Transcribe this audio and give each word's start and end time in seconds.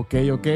Ok, 0.00 0.14
ok. 0.32 0.46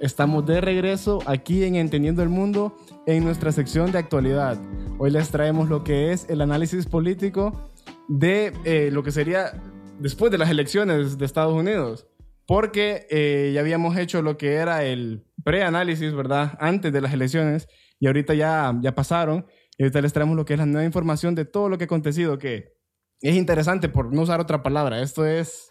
Estamos 0.00 0.44
de 0.46 0.60
regreso 0.60 1.20
aquí 1.26 1.62
en 1.62 1.76
Entendiendo 1.76 2.24
el 2.24 2.28
Mundo 2.28 2.76
en 3.06 3.22
nuestra 3.22 3.52
sección 3.52 3.92
de 3.92 3.98
actualidad. 3.98 4.60
Hoy 4.98 5.12
les 5.12 5.30
traemos 5.30 5.68
lo 5.68 5.84
que 5.84 6.10
es 6.10 6.28
el 6.28 6.40
análisis 6.40 6.86
político 6.86 7.70
de 8.08 8.52
eh, 8.64 8.90
lo 8.90 9.04
que 9.04 9.12
sería 9.12 9.62
después 10.00 10.32
de 10.32 10.38
las 10.38 10.50
elecciones 10.50 11.18
de 11.18 11.24
Estados 11.24 11.54
Unidos. 11.54 12.08
Porque 12.48 13.06
eh, 13.10 13.52
ya 13.54 13.60
habíamos 13.60 13.96
hecho 13.96 14.22
lo 14.22 14.36
que 14.36 14.54
era 14.54 14.82
el 14.82 15.24
preanálisis, 15.44 16.12
¿verdad? 16.12 16.58
Antes 16.58 16.92
de 16.92 17.00
las 17.00 17.12
elecciones 17.12 17.68
y 18.00 18.08
ahorita 18.08 18.34
ya, 18.34 18.76
ya 18.80 18.92
pasaron. 18.92 19.46
Y 19.78 19.84
ahorita 19.84 20.00
les 20.00 20.12
traemos 20.12 20.34
lo 20.34 20.44
que 20.44 20.54
es 20.54 20.58
la 20.58 20.66
nueva 20.66 20.84
información 20.84 21.36
de 21.36 21.44
todo 21.44 21.68
lo 21.68 21.78
que 21.78 21.84
ha 21.84 21.86
acontecido, 21.86 22.40
que 22.40 22.74
es 23.20 23.36
interesante 23.36 23.88
por 23.88 24.12
no 24.12 24.22
usar 24.22 24.40
otra 24.40 24.64
palabra. 24.64 25.00
Esto 25.00 25.24
es, 25.24 25.70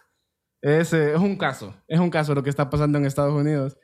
es, 0.64 0.94
eh, 0.94 1.14
es 1.14 1.20
un 1.20 1.36
caso, 1.36 1.76
es 1.88 2.00
un 2.00 2.10
caso 2.10 2.34
lo 2.34 2.42
que 2.42 2.50
está 2.50 2.70
pasando 2.70 2.98
en 2.98 3.06
Estados 3.06 3.34
Unidos. 3.34 3.78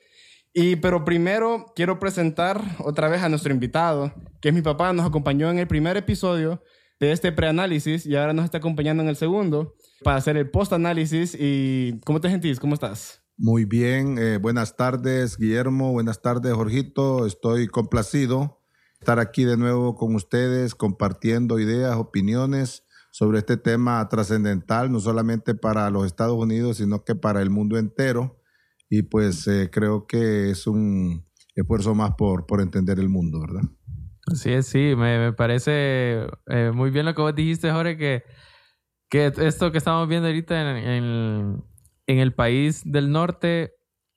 Y, 0.54 0.78
pero 0.78 1.06
primero 1.06 1.74
quiero 1.76 2.00
presentar 2.00 2.64
otra 2.80 3.10
vez 3.10 3.22
a 3.22 3.30
nuestro 3.30 3.54
invitado, 3.54 4.14
que 4.42 4.50
es 4.50 4.56
mi 4.56 4.62
papá, 4.62 4.92
nos 4.94 5.06
acompañó 5.06 5.52
en 5.52 5.60
el 5.60 5.68
primer 5.68 5.98
episodio 5.98 6.64
de 7.00 7.12
este 7.12 7.32
preanálisis 7.32 8.06
y 8.06 8.16
ahora 8.16 8.34
nos 8.34 8.46
está 8.46 8.58
acompañando 8.58 9.04
en 9.04 9.10
el 9.10 9.16
segundo 9.16 9.76
para 10.04 10.18
hacer 10.18 10.38
el 10.38 10.50
post-análisis. 10.50 11.36
¿Y 11.38 12.00
cómo 12.06 12.22
te 12.22 12.30
sentís? 12.30 12.60
¿Cómo 12.60 12.74
estás? 12.74 13.22
Muy 13.38 13.66
bien, 13.66 14.18
eh, 14.18 14.38
buenas 14.38 14.76
tardes 14.76 15.38
Guillermo, 15.38 15.92
buenas 15.92 16.22
tardes 16.22 16.54
Jorgito, 16.54 17.26
estoy 17.26 17.68
complacido 17.68 18.62
estar 19.00 19.20
aquí 19.20 19.46
de 19.46 19.56
nuevo 19.56 19.96
con 19.96 20.14
ustedes 20.14 20.76
compartiendo 20.76 21.58
ideas, 21.58 21.96
opiniones 21.96 22.84
sobre 23.12 23.40
este 23.40 23.58
tema 23.58 24.08
trascendental, 24.10 24.92
no 24.92 25.00
solamente 25.00 25.56
para 25.56 25.90
los 25.90 26.06
Estados 26.06 26.38
Unidos, 26.38 26.78
sino 26.78 27.04
que 27.04 27.16
para 27.16 27.42
el 27.42 27.50
mundo 27.50 27.78
entero. 27.78 28.42
Y 28.90 29.04
pues 29.04 29.48
eh, 29.48 29.70
creo 29.72 30.08
que 30.08 30.50
es 30.50 30.66
un 30.68 31.26
esfuerzo 31.56 31.96
más 31.96 32.16
por, 32.16 32.46
por 32.46 32.62
entender 32.62 33.00
el 33.00 33.10
mundo, 33.10 33.42
¿verdad? 33.42 33.70
Sí, 34.34 34.62
sí, 34.64 34.94
me, 34.96 35.20
me 35.20 35.34
parece 35.34 36.28
eh, 36.48 36.72
muy 36.74 36.92
bien 36.92 37.06
lo 37.06 37.16
que 37.16 37.22
vos 37.22 37.36
dijiste, 37.36 37.72
Jorge, 37.72 37.98
que, 37.98 38.24
que 39.10 39.32
esto 39.38 39.72
que 39.72 39.78
estamos 39.78 40.08
viendo 40.08 40.28
ahorita 40.28 40.62
en, 40.62 40.78
en, 40.78 41.64
en, 42.08 42.20
el 42.20 42.34
país 42.34 42.84
del 42.86 43.12
norte 43.12 43.74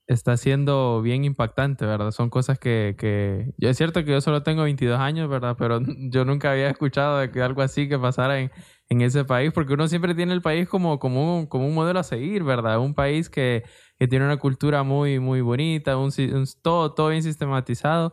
está 0.06 0.36
siendo 0.36 1.00
bien 1.00 1.24
impactante, 1.24 1.86
¿verdad? 1.86 2.10
Son 2.10 2.28
cosas 2.28 2.58
que, 2.58 2.94
que... 2.98 3.54
Es 3.58 3.76
cierto 3.76 4.04
que 4.04 4.10
yo 4.10 4.20
solo 4.20 4.42
tengo 4.42 4.64
22 4.64 4.98
años, 4.98 5.28
¿verdad? 5.28 5.56
Pero 5.58 5.80
yo 6.10 6.24
nunca 6.24 6.52
había 6.52 6.68
escuchado 6.68 7.18
de 7.18 7.30
que 7.30 7.40
algo 7.40 7.62
así 7.62 7.88
que 7.88 7.98
pasara 7.98 8.40
en, 8.40 8.50
en 8.92 9.02
ese 9.02 9.24
país, 9.24 9.52
porque 9.52 9.74
uno 9.74 9.88
siempre 9.88 10.14
tiene 10.14 10.32
el 10.32 10.42
país 10.42 10.68
como, 10.68 10.98
como, 10.98 11.38
un, 11.38 11.46
como 11.46 11.66
un 11.66 11.74
modelo 11.74 11.98
a 11.98 12.04
seguir, 12.04 12.44
¿verdad? 12.44 12.78
Un 12.78 12.94
país 12.94 13.28
que, 13.28 13.64
que 13.98 14.06
tiene 14.06 14.24
una 14.24 14.38
cultura 14.38 14.82
muy, 14.82 15.18
muy 15.18 15.40
bonita, 15.40 15.96
un, 15.96 16.12
un, 16.16 16.44
todo, 16.62 16.94
todo 16.94 17.08
bien 17.08 17.22
sistematizado 17.22 18.12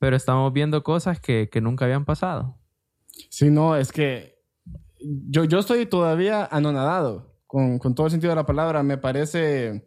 pero 0.00 0.16
estamos 0.16 0.52
viendo 0.52 0.82
cosas 0.82 1.20
que, 1.20 1.48
que 1.50 1.60
nunca 1.60 1.84
habían 1.84 2.04
pasado. 2.04 2.58
Sí, 3.28 3.50
no, 3.50 3.76
es 3.76 3.92
que 3.92 4.34
yo, 4.98 5.44
yo 5.44 5.58
estoy 5.58 5.86
todavía 5.86 6.48
anonadado 6.50 7.36
con, 7.46 7.78
con 7.78 7.94
todo 7.94 8.06
el 8.06 8.10
sentido 8.10 8.30
de 8.30 8.36
la 8.36 8.46
palabra. 8.46 8.82
Me 8.82 8.96
parece 8.96 9.84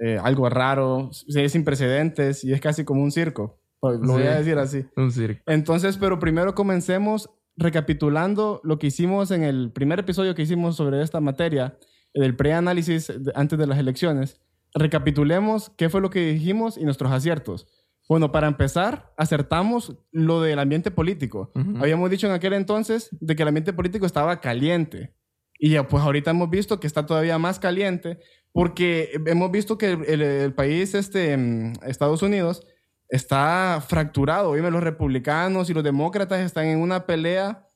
eh, 0.00 0.18
algo 0.22 0.48
raro, 0.48 1.10
es 1.10 1.52
sin 1.52 1.64
precedentes 1.64 2.44
y 2.44 2.52
es 2.52 2.60
casi 2.60 2.84
como 2.84 3.02
un 3.02 3.10
circo. 3.10 3.58
Lo 3.82 3.98
sí, 3.98 4.06
voy 4.06 4.22
a 4.22 4.38
decir 4.38 4.56
así. 4.56 4.86
Un 4.96 5.10
circo. 5.10 5.42
Entonces, 5.46 5.98
pero 5.98 6.20
primero 6.20 6.54
comencemos 6.54 7.28
recapitulando 7.60 8.60
lo 8.64 8.78
que 8.78 8.88
hicimos 8.88 9.30
en 9.30 9.44
el 9.44 9.70
primer 9.70 10.00
episodio 10.00 10.34
que 10.34 10.42
hicimos 10.42 10.76
sobre 10.76 11.02
esta 11.02 11.20
materia, 11.20 11.78
el 12.14 12.34
preanálisis 12.34 13.12
antes 13.34 13.58
de 13.58 13.66
las 13.66 13.78
elecciones. 13.78 14.40
Recapitulemos 14.74 15.70
qué 15.76 15.90
fue 15.90 16.00
lo 16.00 16.10
que 16.10 16.32
dijimos 16.32 16.78
y 16.78 16.84
nuestros 16.84 17.12
aciertos. 17.12 17.66
Bueno, 18.08 18.32
para 18.32 18.48
empezar, 18.48 19.12
acertamos 19.16 19.94
lo 20.10 20.40
del 20.40 20.58
ambiente 20.58 20.90
político. 20.90 21.52
Uh 21.54 21.60
-huh. 21.60 21.82
Habíamos 21.82 22.10
dicho 22.10 22.26
en 22.26 22.32
aquel 22.32 22.54
entonces 22.54 23.08
de 23.20 23.36
que 23.36 23.42
el 23.42 23.48
ambiente 23.48 23.72
político 23.72 24.06
estaba 24.06 24.40
caliente. 24.40 25.14
Y 25.58 25.70
ya, 25.70 25.86
pues 25.86 26.02
ahorita 26.02 26.30
hemos 26.30 26.48
visto 26.48 26.80
que 26.80 26.86
está 26.86 27.04
todavía 27.04 27.38
más 27.38 27.58
caliente 27.58 28.18
porque 28.52 29.10
hemos 29.26 29.50
visto 29.50 29.76
que 29.76 29.92
el, 29.92 30.04
el, 30.06 30.22
el 30.22 30.54
país, 30.54 30.94
este, 30.94 31.38
Estados 31.86 32.22
Unidos, 32.22 32.66
está 33.10 33.82
fracturado. 33.86 34.54
Dime, 34.54 34.70
los 34.70 34.82
republicanos 34.82 35.68
y 35.68 35.74
los 35.74 35.84
demócratas 35.84 36.40
están 36.40 36.66
en 36.66 36.78
una 36.78 37.06
pelea 37.06 37.66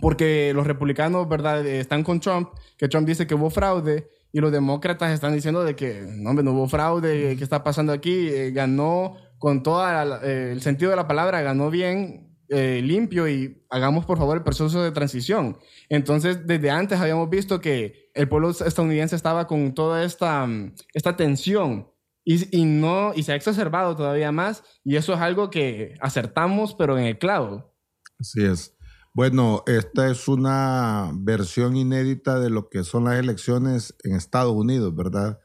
porque 0.00 0.52
los 0.54 0.66
republicanos, 0.66 1.28
¿verdad?, 1.28 1.64
están 1.64 2.02
con 2.02 2.20
Trump, 2.20 2.48
que 2.76 2.88
Trump 2.88 3.06
dice 3.06 3.26
que 3.26 3.34
hubo 3.34 3.50
fraude 3.50 4.08
y 4.32 4.40
los 4.40 4.50
demócratas 4.50 5.12
están 5.12 5.34
diciendo 5.34 5.62
de 5.62 5.76
que 5.76 6.04
no, 6.08 6.30
hombre, 6.30 6.44
no 6.44 6.52
hubo 6.52 6.68
fraude, 6.68 7.36
¿qué 7.36 7.44
está 7.44 7.62
pasando 7.62 7.92
aquí? 7.92 8.28
Eh, 8.28 8.50
ganó 8.50 9.16
con 9.38 9.62
todo 9.62 9.84
eh, 10.24 10.50
el 10.52 10.60
sentido 10.62 10.90
de 10.90 10.96
la 10.96 11.06
palabra, 11.06 11.42
ganó 11.42 11.70
bien, 11.70 12.34
eh, 12.48 12.80
limpio 12.82 13.28
y 13.28 13.64
hagamos 13.70 14.04
por 14.04 14.18
favor 14.18 14.36
el 14.36 14.42
proceso 14.42 14.82
de 14.82 14.90
transición. 14.90 15.58
Entonces, 15.88 16.46
desde 16.46 16.70
antes 16.70 17.00
habíamos 17.00 17.30
visto 17.30 17.60
que 17.60 18.10
el 18.14 18.28
pueblo 18.28 18.50
estadounidense 18.50 19.16
estaba 19.16 19.46
con 19.46 19.74
toda 19.74 20.04
esta, 20.04 20.46
esta 20.92 21.16
tensión 21.16 21.88
y, 22.24 22.64
no, 22.64 23.12
y 23.14 23.22
se 23.22 23.32
ha 23.32 23.36
exacerbado 23.36 23.94
todavía 23.96 24.32
más 24.32 24.64
y 24.82 24.96
eso 24.96 25.12
es 25.12 25.20
algo 25.20 25.50
que 25.50 25.94
acertamos, 26.00 26.74
pero 26.74 26.98
en 26.98 27.04
el 27.04 27.18
clavo. 27.18 27.74
Así 28.18 28.42
es. 28.42 28.74
Bueno, 29.12 29.62
esta 29.66 30.10
es 30.10 30.26
una 30.26 31.12
versión 31.14 31.76
inédita 31.76 32.40
de 32.40 32.50
lo 32.50 32.68
que 32.68 32.82
son 32.82 33.04
las 33.04 33.18
elecciones 33.18 33.94
en 34.02 34.16
Estados 34.16 34.54
Unidos, 34.54 34.94
¿verdad? 34.96 35.40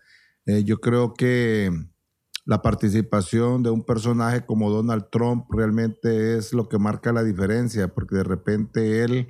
Eh, 0.46 0.64
yo 0.64 0.80
creo 0.80 1.14
que 1.14 1.70
la 2.46 2.64
participación 2.64 3.62
de 3.62 3.70
un 3.70 3.84
personaje 3.84 4.46
como 4.46 4.72
Donald 4.72 5.10
Trump 5.12 5.46
realmente 5.52 6.36
es 6.38 6.52
lo 6.54 6.68
que 6.68 6.80
marca 6.80 7.14
la 7.14 7.24
diferencia, 7.24 7.90
porque 7.90 8.16
de 8.16 8.24
repente 8.24 9.04
él, 9.04 9.28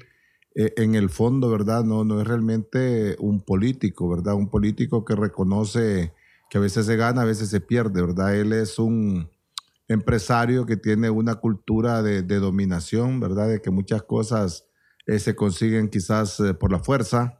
eh, 0.55 0.73
en 0.77 0.95
el 0.95 1.09
fondo, 1.09 1.49
¿verdad? 1.49 1.83
No, 1.83 2.05
no 2.05 2.21
es 2.21 2.27
realmente 2.27 3.17
un 3.19 3.41
político, 3.41 4.07
¿verdad? 4.07 4.35
Un 4.35 4.49
político 4.49 5.03
que 5.03 5.15
reconoce 5.15 6.13
que 6.49 6.57
a 6.57 6.61
veces 6.61 6.85
se 6.85 6.95
gana, 6.95 7.21
a 7.21 7.25
veces 7.25 7.49
se 7.49 7.61
pierde, 7.61 8.01
¿verdad? 8.01 8.35
Él 8.35 8.53
es 8.53 8.79
un 8.79 9.29
empresario 9.87 10.65
que 10.65 10.77
tiene 10.77 11.09
una 11.09 11.35
cultura 11.35 12.01
de, 12.01 12.21
dominación, 12.23 13.19
¿verdad? 13.19 13.47
De 13.47 13.61
que 13.61 13.71
muchas 13.71 14.03
cosas 14.03 14.65
eh, 15.07 15.19
se 15.19 15.35
consiguen 15.35 15.89
quizás 15.89 16.39
eh, 16.39 16.53
por 16.53 16.71
la 16.71 16.79
fuerza 16.79 17.39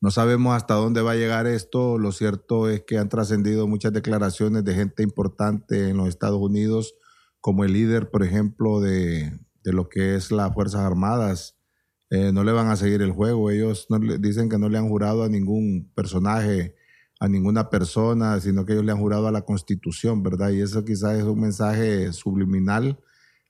no 0.00 0.12
sabemos 0.12 0.54
hasta 0.54 0.74
dónde 0.74 1.02
va 1.02 1.12
a 1.12 1.16
llegar 1.16 1.46
esto. 1.46 1.98
Lo 1.98 2.12
cierto 2.12 2.68
es 2.68 2.82
que 2.84 2.98
han 2.98 3.08
trascendido 3.08 3.66
muchas 3.66 3.92
declaraciones 3.92 4.64
de 4.64 4.74
gente 4.74 5.02
importante 5.02 5.88
en 5.88 5.96
los 5.96 6.08
Estados 6.08 6.40
Unidos, 6.40 6.94
como 7.40 7.64
el 7.64 7.72
líder, 7.72 8.10
por 8.10 8.22
ejemplo, 8.22 8.80
de, 8.80 9.40
de 9.64 9.72
lo 9.72 9.88
que 9.88 10.14
es 10.14 10.30
las 10.30 10.54
Fuerzas 10.54 10.82
Armadas. 10.82 11.56
Eh, 12.10 12.30
no 12.32 12.44
le 12.44 12.52
van 12.52 12.68
a 12.68 12.76
seguir 12.76 13.02
el 13.02 13.10
juego. 13.10 13.50
Ellos 13.50 13.86
no 13.90 13.98
le, 13.98 14.18
dicen 14.18 14.48
que 14.48 14.58
no 14.58 14.68
le 14.68 14.78
han 14.78 14.88
jurado 14.88 15.24
a 15.24 15.28
ningún 15.28 15.90
personaje, 15.94 16.76
a 17.20 17.28
ninguna 17.28 17.70
persona, 17.70 18.40
sino 18.40 18.64
que 18.64 18.72
ellos 18.72 18.84
le 18.84 18.92
han 18.92 18.98
jurado 18.98 19.26
a 19.26 19.32
la 19.32 19.42
Constitución, 19.42 20.22
¿verdad? 20.22 20.50
Y 20.50 20.60
eso 20.60 20.84
quizás 20.84 21.18
es 21.18 21.24
un 21.24 21.40
mensaje 21.40 22.12
subliminal 22.12 22.98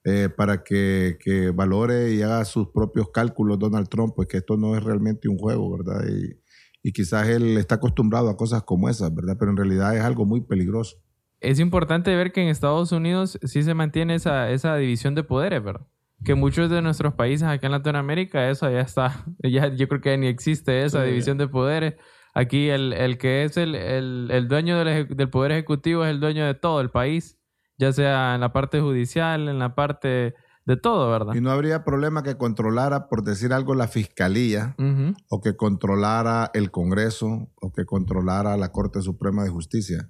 eh, 0.04 0.28
para 0.34 0.62
que, 0.62 1.18
que, 1.20 1.50
valore 1.50 2.14
y 2.14 2.22
haga 2.22 2.44
sus 2.44 2.68
propios 2.68 3.10
cálculos 3.10 3.58
Donald 3.58 3.88
Trump, 3.88 4.14
pues 4.16 4.28
que 4.28 4.38
esto 4.38 4.56
no 4.56 4.76
es 4.76 4.82
realmente 4.82 5.28
un 5.28 5.36
juego, 5.36 5.76
¿verdad? 5.76 6.02
Y, 6.08 6.38
y 6.82 6.92
quizás 6.92 7.28
él 7.28 7.58
está 7.58 7.74
acostumbrado 7.76 8.30
a 8.30 8.36
cosas 8.36 8.62
como 8.62 8.88
esas, 8.88 9.14
¿verdad? 9.14 9.36
Pero 9.38 9.50
en 9.50 9.56
realidad 9.56 9.96
es 9.96 10.02
algo 10.02 10.24
muy 10.24 10.40
peligroso. 10.40 10.96
Es 11.40 11.60
importante 11.60 12.14
ver 12.16 12.32
que 12.32 12.42
en 12.42 12.48
Estados 12.48 12.92
Unidos 12.92 13.38
sí 13.42 13.62
se 13.62 13.74
mantiene 13.74 14.14
esa, 14.14 14.50
esa 14.50 14.76
división 14.76 15.14
de 15.14 15.22
poderes, 15.22 15.62
¿verdad? 15.62 15.86
Que 16.24 16.34
muchos 16.34 16.68
de 16.68 16.82
nuestros 16.82 17.14
países 17.14 17.46
acá 17.46 17.66
en 17.66 17.72
Latinoamérica, 17.72 18.50
eso 18.50 18.68
ya 18.70 18.80
está, 18.80 19.24
ya, 19.42 19.68
yo 19.74 19.88
creo 19.88 20.00
que 20.00 20.16
ni 20.16 20.26
existe 20.26 20.84
esa 20.84 21.04
sí. 21.04 21.10
división 21.10 21.38
de 21.38 21.46
poderes. 21.46 21.94
Aquí 22.40 22.68
el, 22.68 22.92
el 22.92 23.18
que 23.18 23.44
es 23.44 23.56
el, 23.56 23.74
el, 23.74 24.28
el 24.30 24.48
dueño 24.48 24.78
del, 24.78 25.08
del 25.08 25.30
poder 25.30 25.52
ejecutivo 25.52 26.04
es 26.04 26.10
el 26.10 26.20
dueño 26.20 26.46
de 26.46 26.54
todo 26.54 26.80
el 26.80 26.90
país 26.90 27.38
ya 27.78 27.92
sea 27.92 28.34
en 28.34 28.40
la 28.40 28.52
parte 28.52 28.80
judicial, 28.80 29.48
en 29.48 29.58
la 29.58 29.74
parte 29.74 30.34
de 30.66 30.76
todo, 30.76 31.10
¿verdad? 31.10 31.34
Y 31.34 31.40
no 31.40 31.50
habría 31.50 31.84
problema 31.84 32.22
que 32.22 32.36
controlara, 32.36 33.08
por 33.08 33.22
decir 33.22 33.52
algo, 33.52 33.74
la 33.74 33.88
fiscalía, 33.88 34.74
uh 34.78 34.82
-huh. 34.82 35.16
o 35.28 35.40
que 35.40 35.56
controlara 35.56 36.50
el 36.52 36.70
Congreso, 36.70 37.48
o 37.60 37.72
que 37.72 37.86
controlara 37.86 38.56
la 38.56 38.70
Corte 38.70 39.00
Suprema 39.00 39.44
de 39.44 39.50
Justicia. 39.50 40.08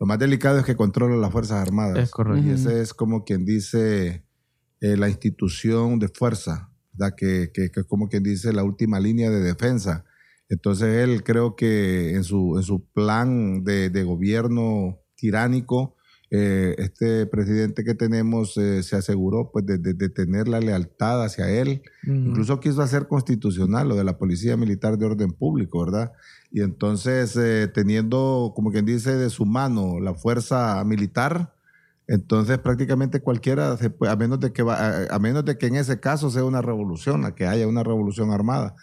Lo 0.00 0.06
más 0.06 0.18
delicado 0.18 0.58
es 0.58 0.64
que 0.64 0.74
controla 0.74 1.16
las 1.16 1.30
Fuerzas 1.30 1.58
Armadas. 1.64 1.98
Es 1.98 2.10
correcto. 2.10 2.48
Y 2.48 2.50
ese 2.50 2.80
es 2.80 2.94
como 2.94 3.22
quien 3.22 3.44
dice 3.44 4.24
eh, 4.80 4.96
la 4.96 5.08
institución 5.08 5.98
de 5.98 6.08
fuerza, 6.08 6.72
¿verdad? 6.92 7.14
Que, 7.16 7.50
que, 7.52 7.70
que, 7.70 7.80
es 7.80 7.86
como 7.86 8.08
quien 8.08 8.22
dice 8.22 8.52
la 8.52 8.64
última 8.64 8.98
línea 8.98 9.30
de 9.30 9.40
defensa. 9.40 10.06
Entonces 10.50 11.08
él 11.08 11.22
creo 11.22 11.56
que 11.56 12.14
en 12.14 12.24
su, 12.24 12.56
en 12.58 12.62
su 12.62 12.84
plan 12.92 13.64
de, 13.64 13.88
de 13.88 14.02
gobierno 14.04 14.98
tiránico, 15.14 15.96
eh, 16.32 16.76
este 16.78 17.26
presidente 17.26 17.82
que 17.82 17.94
tenemos 17.94 18.56
eh, 18.56 18.84
se 18.84 18.94
aseguró 18.94 19.50
pues, 19.52 19.66
de, 19.66 19.78
de, 19.78 20.08
tener 20.08 20.46
la 20.46 20.60
lealtad 20.60 21.24
hacia 21.24 21.50
él. 21.50 21.82
Incluso 22.04 22.60
quiso 22.60 22.82
hacer 22.82 23.08
constitucional 23.08 23.88
lo 23.88 23.96
de 23.96 24.04
la 24.04 24.18
Policía 24.18 24.56
Militar 24.56 24.98
de 24.98 25.06
Orden 25.06 25.32
Público, 25.32 25.84
¿verdad? 25.84 26.12
Y 26.52 26.62
entonces, 26.62 27.36
eh, 27.36 27.68
teniendo, 27.72 28.52
como 28.54 28.70
quien 28.70 28.86
dice, 28.86 29.16
de 29.16 29.30
su 29.30 29.44
mano 29.44 29.98
la 29.98 30.14
fuerza 30.14 30.82
militar, 30.84 31.54
entonces 32.06 32.58
prácticamente 32.58 33.20
cualquiera, 33.20 33.76
a 34.08 34.16
menos 34.16 34.40
de 34.40 34.52
que, 34.52 34.62
a, 34.62 35.18
menos 35.20 35.44
de 35.44 35.58
que 35.58 35.66
en 35.66 35.76
ese 35.76 36.00
caso 36.00 36.30
sea 36.30 36.44
una 36.44 36.62
revolución, 36.62 37.24
a 37.24 37.36
que 37.36 37.46
haya 37.46 37.68
una 37.68 37.84
revolución 37.84 38.32
armada, 38.32 38.74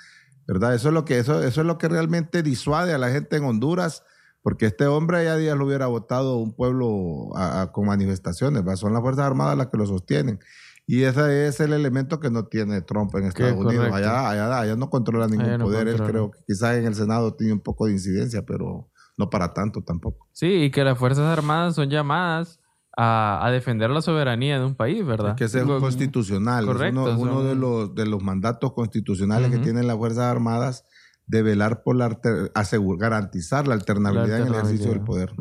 ¿verdad? 0.47 0.73
Eso 0.73 0.88
es 0.88 0.94
lo 0.94 1.05
que, 1.05 1.19
eso, 1.19 1.44
eso 1.44 1.61
es 1.61 1.67
lo 1.67 1.77
que 1.77 1.88
realmente 1.88 2.41
disuade 2.41 2.94
a 2.94 2.97
la 2.97 3.09
gente 3.09 3.35
en 3.35 3.44
Honduras 3.44 4.03
porque 4.47 4.67
este 4.67 4.88
hombre 4.88 5.25
ya 5.25 5.35
días 5.35 5.57
lo 5.57 5.65
hubiera 5.65 5.88
votado 5.88 6.38
un 6.38 6.53
pueblo 6.53 7.31
con 7.73 7.85
manifestaciones, 7.85 8.63
son 8.79 8.94
las 8.94 9.01
Fuerzas 9.01 9.25
Armadas 9.25 9.57
las 9.57 9.67
que 9.67 9.77
lo 9.77 9.85
sostienen. 9.85 10.39
Y 10.85 11.03
ese 11.03 11.47
es 11.47 11.59
el 11.59 11.73
elemento 11.73 12.21
que 12.21 12.29
no 12.31 12.45
tiene 12.45 12.81
Trump 12.81 13.13
en 13.15 13.25
Estados 13.25 13.57
Unidos. 13.57 13.89
Allá, 13.91 14.29
allá, 14.29 14.59
allá, 14.59 14.75
no 14.77 14.89
controla 14.89 15.27
ningún 15.27 15.59
poder. 15.59 15.89
Él 15.89 16.01
creo 16.01 16.31
que 16.31 16.39
quizás 16.47 16.77
en 16.77 16.85
el 16.85 16.95
Senado 16.95 17.35
tiene 17.35 17.51
un 17.51 17.59
poco 17.59 17.88
de 17.88 17.91
incidencia, 17.91 18.45
pero 18.45 18.89
no 19.17 19.29
para 19.29 19.53
tanto 19.53 19.83
tampoco. 19.83 20.29
Sí, 20.31 20.47
y 20.47 20.71
que 20.71 20.85
las 20.85 20.97
Fuerzas 20.97 21.25
Armadas 21.25 21.75
son 21.75 21.89
llamadas 21.89 22.56
a, 22.97 23.49
defender 23.51 23.91
la 23.91 24.01
soberanía 24.01 24.59
de 24.59 24.65
un 24.65 24.75
país, 24.75 25.05
¿verdad? 25.05 25.35
que 25.35 25.44
es 25.45 25.55
constitucional. 25.55 26.65
Correcto, 26.65 27.09
es 27.09 27.17
uno, 27.17 27.44
de, 27.44 27.55
los, 27.55 27.94
de 27.94 28.07
los 28.07 28.23
mandatos 28.23 28.73
constitucionales 28.73 29.51
que 29.51 29.59
tienen 29.59 29.85
las 29.88 29.97
Fuerzas 29.97 30.25
Armadas 30.25 30.83
de 31.27 31.44
velar 31.44 31.83
por 31.83 31.95
la 31.95 32.17
asegurar, 32.55 33.11
garantizar 33.11 33.67
la 33.67 33.75
alternabilidad, 33.75 34.39
en 34.39 34.47
el 34.47 34.53
ejercicio 34.53 34.91
del 34.91 35.01
poder. 35.01 35.33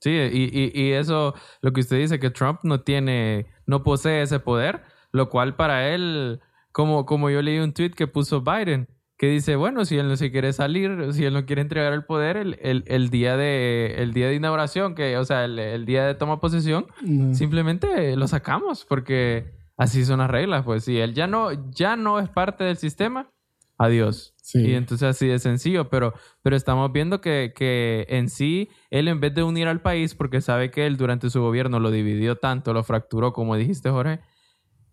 Sí, 0.00 0.10
y, 0.10 0.70
y, 0.74 0.92
eso, 0.92 1.34
lo 1.62 1.72
que 1.72 1.80
usted 1.80 1.98
dice, 1.98 2.20
que 2.20 2.30
Trump 2.30 2.60
no 2.62 2.82
tiene, 2.82 3.46
no 3.66 3.82
posee 3.82 4.22
ese 4.22 4.38
poder, 4.38 4.82
lo 5.12 5.30
cual 5.30 5.56
para 5.56 5.88
él, 5.88 6.40
como, 6.72 7.06
como 7.06 7.30
yo 7.30 7.42
leí 7.42 7.58
un 7.58 7.72
tweet 7.72 7.90
que 7.90 8.06
puso 8.06 8.42
Biden, 8.42 8.86
que 9.20 9.28
dice, 9.28 9.54
bueno, 9.54 9.84
si 9.84 9.98
él 9.98 10.08
no 10.08 10.16
se 10.16 10.30
quiere 10.30 10.50
salir, 10.54 11.12
si 11.12 11.26
él 11.26 11.34
no 11.34 11.44
quiere 11.44 11.60
entregar 11.60 11.92
el 11.92 12.06
poder, 12.06 12.38
el, 12.38 12.58
el, 12.62 12.84
el 12.86 13.10
día, 13.10 13.36
de, 13.36 13.96
el 13.98 14.14
día 14.14 14.28
de 14.28 14.34
inauguración, 14.36 14.94
que, 14.94 15.18
o 15.18 15.26
sea, 15.26 15.44
el, 15.44 15.84
día 15.84 16.06
de 16.06 16.14
toma 16.14 16.40
posesión, 16.40 16.86
simplemente 17.34 18.16
lo 18.16 18.26
sacamos, 18.28 18.86
porque 18.86 19.52
así 19.76 20.06
son 20.06 20.20
las 20.20 20.30
reglas, 20.30 20.64
pues 20.64 20.84
si 20.84 20.98
él 20.98 21.12
ya 21.12 21.26
no, 21.26 21.70
ya 21.70 21.96
no 21.96 22.18
es 22.18 22.30
parte 22.30 22.64
del 22.64 22.78
sistema, 22.78 23.30
adiós. 23.76 24.34
Y 24.54 24.72
entonces 24.72 25.06
así 25.06 25.26
de 25.26 25.38
sencillo, 25.38 25.90
pero, 25.90 26.14
pero 26.40 26.56
estamos 26.56 26.90
viendo 26.90 27.20
que, 27.20 27.52
que, 27.54 28.06
en 28.08 28.30
sí, 28.30 28.70
él 28.88 29.06
en 29.06 29.20
vez 29.20 29.34
de 29.34 29.42
unir 29.42 29.68
al 29.68 29.82
país, 29.82 30.14
porque 30.14 30.40
sabe 30.40 30.70
que 30.70 30.86
él 30.86 30.96
durante 30.96 31.28
su 31.28 31.42
gobierno 31.42 31.78
lo 31.78 31.90
dividió 31.90 32.36
tanto, 32.36 32.72
lo 32.72 32.84
fracturó, 32.84 33.34
como 33.34 33.56
dijiste 33.56 33.90
Jorge, 33.90 34.20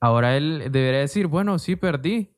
ahora 0.02 0.36
él 0.36 0.64
debería 0.70 1.00
decir, 1.00 1.28
bueno, 1.28 1.60
sí 1.60 1.78
perdí. 1.78 2.37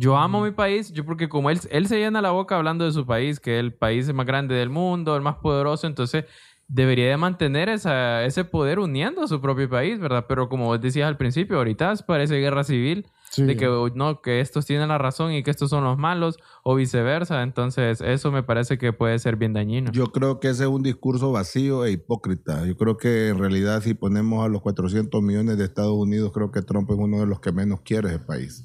Yo 0.00 0.16
amo 0.16 0.40
mi 0.40 0.50
país, 0.50 0.90
yo 0.94 1.04
porque 1.04 1.28
como 1.28 1.50
él, 1.50 1.60
él 1.70 1.86
se 1.86 1.98
llena 1.98 2.22
la 2.22 2.30
boca 2.30 2.56
hablando 2.56 2.86
de 2.86 2.92
su 2.92 3.04
país, 3.04 3.38
que 3.38 3.56
es 3.56 3.60
el 3.60 3.74
país 3.74 4.10
más 4.14 4.24
grande 4.24 4.54
del 4.54 4.70
mundo, 4.70 5.14
el 5.14 5.20
más 5.20 5.36
poderoso, 5.36 5.86
entonces 5.86 6.24
debería 6.68 7.10
de 7.10 7.18
mantener 7.18 7.68
esa, 7.68 8.24
ese 8.24 8.46
poder 8.46 8.78
uniendo 8.78 9.20
a 9.22 9.28
su 9.28 9.42
propio 9.42 9.68
país, 9.68 10.00
¿verdad? 10.00 10.24
Pero 10.26 10.48
como 10.48 10.64
vos 10.64 10.80
decías 10.80 11.06
al 11.06 11.18
principio, 11.18 11.58
ahorita 11.58 11.92
parece 12.06 12.36
guerra 12.36 12.64
civil 12.64 13.06
de 13.36 13.56
que 13.56 13.66
no, 13.94 14.20
que 14.22 14.40
estos 14.40 14.66
tienen 14.66 14.88
la 14.88 14.98
razón 14.98 15.32
y 15.32 15.42
que 15.42 15.50
estos 15.50 15.70
son 15.70 15.84
los 15.84 15.98
malos 15.98 16.38
o 16.64 16.74
viceversa. 16.74 17.42
Entonces, 17.42 18.00
eso 18.00 18.32
me 18.32 18.42
parece 18.42 18.78
que 18.78 18.92
puede 18.92 19.18
ser 19.18 19.36
bien 19.36 19.52
dañino. 19.52 19.92
Yo 19.92 20.12
creo 20.12 20.40
que 20.40 20.48
ese 20.48 20.64
es 20.64 20.68
un 20.68 20.82
discurso 20.82 21.32
vacío 21.32 21.84
e 21.84 21.92
hipócrita. 21.92 22.66
Yo 22.66 22.76
creo 22.76 22.96
que 22.96 23.28
en 23.28 23.38
realidad 23.38 23.82
si 23.82 23.94
ponemos 23.94 24.44
a 24.44 24.48
los 24.48 24.62
400 24.62 25.22
millones 25.22 25.58
de 25.58 25.64
Estados 25.64 25.94
Unidos, 25.94 26.32
creo 26.32 26.50
que 26.50 26.62
Trump 26.62 26.90
es 26.90 26.96
uno 26.96 27.20
de 27.20 27.26
los 27.26 27.40
que 27.40 27.52
menos 27.52 27.80
quiere 27.82 28.08
ese 28.08 28.18
país. 28.18 28.64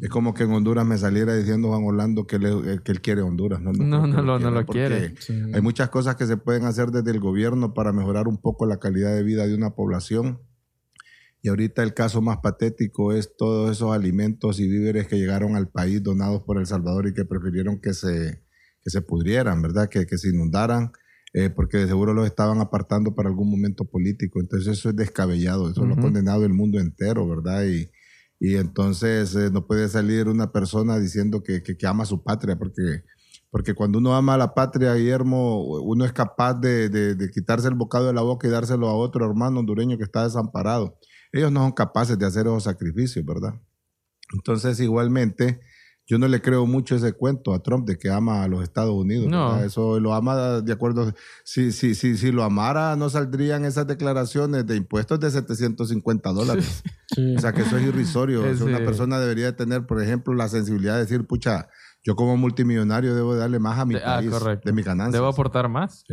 Es 0.00 0.08
como 0.10 0.34
que 0.34 0.44
en 0.44 0.52
Honduras 0.52 0.86
me 0.86 0.98
saliera 0.98 1.34
diciendo 1.34 1.68
Juan 1.68 1.84
Orlando 1.84 2.26
que, 2.26 2.36
eh, 2.36 2.80
que 2.84 2.92
él 2.92 3.00
quiere 3.00 3.22
Honduras. 3.22 3.60
No, 3.60 3.72
no, 3.72 4.06
no, 4.06 4.22
lo, 4.22 4.38
no 4.38 4.50
lo 4.50 4.66
quiere. 4.66 5.14
Hay 5.54 5.60
muchas 5.60 5.88
cosas 5.88 6.16
que 6.16 6.26
se 6.26 6.36
pueden 6.36 6.64
hacer 6.64 6.90
desde 6.90 7.10
el 7.10 7.20
gobierno 7.20 7.74
para 7.74 7.92
mejorar 7.92 8.28
un 8.28 8.38
poco 8.38 8.66
la 8.66 8.78
calidad 8.78 9.14
de 9.14 9.22
vida 9.22 9.46
de 9.46 9.54
una 9.54 9.70
población 9.70 10.40
y 11.46 11.48
ahorita 11.48 11.84
el 11.84 11.94
caso 11.94 12.20
más 12.20 12.38
patético 12.38 13.12
es 13.12 13.36
todos 13.36 13.70
esos 13.70 13.94
alimentos 13.94 14.58
y 14.58 14.66
víveres 14.66 15.06
que 15.06 15.16
llegaron 15.16 15.54
al 15.54 15.68
país 15.68 16.02
donados 16.02 16.42
por 16.42 16.58
El 16.58 16.66
Salvador 16.66 17.06
y 17.06 17.14
que 17.14 17.24
prefirieron 17.24 17.80
que 17.80 17.94
se, 17.94 18.42
que 18.82 18.90
se 18.90 19.00
pudrieran, 19.00 19.62
¿verdad? 19.62 19.88
Que, 19.88 20.06
que 20.06 20.18
se 20.18 20.30
inundaran, 20.30 20.90
eh, 21.34 21.48
porque 21.48 21.76
de 21.76 21.86
seguro 21.86 22.14
los 22.14 22.26
estaban 22.26 22.60
apartando 22.60 23.14
para 23.14 23.28
algún 23.28 23.48
momento 23.48 23.84
político. 23.84 24.40
Entonces 24.40 24.76
eso 24.76 24.88
es 24.88 24.96
descabellado, 24.96 25.70
eso 25.70 25.84
lo 25.84 25.94
ha 25.94 25.98
condenado 25.98 26.44
el 26.44 26.52
mundo 26.52 26.80
entero, 26.80 27.28
¿verdad? 27.28 27.64
Y, 27.64 27.92
y 28.40 28.56
entonces 28.56 29.36
eh, 29.36 29.48
no 29.52 29.68
puede 29.68 29.88
salir 29.88 30.26
una 30.26 30.50
persona 30.50 30.98
diciendo 30.98 31.44
que, 31.44 31.62
que, 31.62 31.86
ama 31.86 32.02
a 32.02 32.06
su 32.06 32.24
patria, 32.24 32.58
porque, 32.58 33.04
porque 33.52 33.72
cuando 33.72 33.98
uno 33.98 34.16
ama 34.16 34.34
a 34.34 34.38
la 34.38 34.52
patria, 34.52 34.96
Guillermo, 34.96 35.64
uno 35.78 36.04
es 36.04 36.12
capaz 36.12 36.54
de, 36.54 36.88
de, 36.88 37.14
de 37.14 37.30
quitarse 37.30 37.68
el 37.68 37.74
bocado 37.76 38.08
de 38.08 38.14
la 38.14 38.22
boca 38.22 38.48
y 38.48 38.50
dárselo 38.50 38.88
a 38.88 38.96
otro 38.96 39.24
hermano 39.24 39.60
hondureño 39.60 39.96
que 39.96 40.02
está 40.02 40.24
desamparado 40.24 40.98
ellos 41.32 41.52
no 41.52 41.60
son 41.60 41.72
capaces 41.72 42.18
de 42.18 42.26
hacer 42.26 42.46
esos 42.46 42.64
sacrificios, 42.64 43.24
¿verdad? 43.24 43.60
Entonces, 44.32 44.80
igualmente, 44.80 45.60
yo 46.08 46.18
no 46.18 46.28
le 46.28 46.40
creo 46.40 46.66
mucho 46.66 46.94
ese 46.94 47.12
cuento 47.12 47.52
a 47.52 47.62
Trump 47.62 47.86
de 47.86 47.98
que 47.98 48.10
ama 48.10 48.44
a 48.44 48.48
los 48.48 48.62
Estados 48.62 48.94
Unidos. 48.94 49.26
No. 49.28 49.58
Eso 49.60 49.98
lo 49.98 50.14
ama 50.14 50.60
de 50.60 50.72
acuerdo. 50.72 51.12
Si, 51.44 51.72
si, 51.72 51.96
si, 51.96 52.16
si 52.16 52.30
lo 52.30 52.44
amara, 52.44 52.94
no 52.94 53.10
saldrían 53.10 53.64
esas 53.64 53.88
declaraciones 53.88 54.66
de 54.66 54.76
impuestos 54.76 55.18
de 55.18 55.30
750 55.30 56.32
dólares. 56.32 56.82
O 57.36 57.40
sea, 57.40 57.52
que 57.52 57.62
eso 57.62 57.78
es 57.78 57.84
irrisorio. 57.84 58.42
una 58.62 58.78
persona 58.78 59.18
debería 59.18 59.54
tener, 59.56 59.86
por 59.86 60.02
ejemplo, 60.02 60.34
la 60.34 60.48
sensibilidad 60.48 60.94
de 60.94 61.00
decir, 61.00 61.24
pucha, 61.24 61.68
yo 62.02 62.14
como 62.14 62.36
multimillonario 62.36 63.14
debo 63.14 63.36
darle 63.36 63.58
más 63.58 63.78
a 63.78 63.86
mi 63.86 63.94
ah, 63.94 64.16
país 64.16 64.30
de 64.64 64.72
mi 64.72 64.82
ganancia. 64.82 65.16
Debo 65.16 65.28
aportar 65.28 65.68
más. 65.68 66.04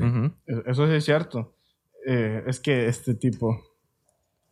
Eso 0.65 0.85
es 0.85 1.03
cierto. 1.03 1.57
Eh, 2.05 2.43
es 2.47 2.59
que 2.59 2.87
este 2.87 3.15
tipo 3.15 3.72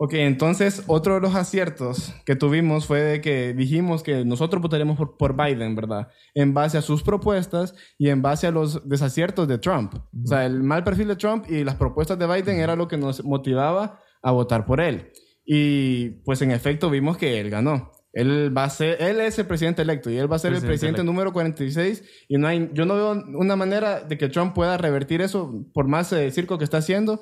Ok, 0.04 0.16
entonces 0.16 0.82
otro 0.88 1.14
de 1.14 1.22
los 1.22 1.36
aciertos 1.36 2.12
que 2.26 2.36
tuvimos 2.36 2.88
fue 2.88 3.02
de 3.02 3.22
que 3.22 3.54
dijimos 3.54 4.02
que 4.02 4.26
nosotros 4.26 4.60
votaríamos 4.60 4.98
por, 4.98 5.38
Biden, 5.38 5.76
¿verdad? 5.76 6.08
En 6.34 6.56
base 6.56 6.80
a 6.80 6.82
sus 6.82 7.04
propuestas 7.04 7.76
y 8.00 8.10
en 8.10 8.24
base 8.24 8.48
a 8.48 8.52
los 8.52 8.90
desaciertos 8.90 9.48
de 9.48 9.60
Trump. 9.60 9.94
O 9.94 10.26
sea, 10.26 10.48
el 10.48 10.64
mal 10.64 10.84
perfil 10.84 11.10
de 11.10 11.18
Trump 11.18 11.46
y 11.48 11.64
las 11.64 11.76
propuestas 11.76 12.18
de 12.18 12.26
Biden 12.26 12.60
era 12.60 12.76
lo 12.76 12.88
que 12.88 12.98
nos 12.98 13.24
motivaba 13.24 14.00
a 14.24 14.32
votar 14.32 14.66
por 14.66 14.82
él. 14.82 15.12
Y 15.46 16.10
pues 16.26 16.42
en 16.42 16.50
efecto 16.50 16.90
vimos 16.90 17.16
que 17.16 17.40
él 17.40 17.52
ganó. 17.52 17.92
Él 18.12 18.52
va 18.58 18.64
a 18.64 18.72
ser, 18.72 19.00
él 19.04 19.22
es 19.22 19.38
el 19.38 19.46
presidente 19.46 19.84
electo 19.84 20.10
y 20.10 20.18
él 20.18 20.32
va 20.32 20.38
a 20.38 20.40
ser 20.40 20.52
el 20.54 20.64
presidente 20.64 21.04
número 21.04 21.32
46 21.32 22.26
y 22.28 22.40
no 22.40 22.48
hay, 22.48 22.72
yo 22.74 22.88
no 22.88 22.96
veo 22.96 23.24
una 23.36 23.56
manera 23.56 24.00
de 24.00 24.18
que 24.18 24.30
Trump 24.30 24.56
pueda 24.56 24.78
revertir 24.78 25.22
eso 25.22 25.64
por 25.76 25.88
más 25.88 26.12
eh, 26.12 26.32
circo 26.32 26.58
que 26.58 26.64
está 26.64 26.78
haciendo 26.78 27.22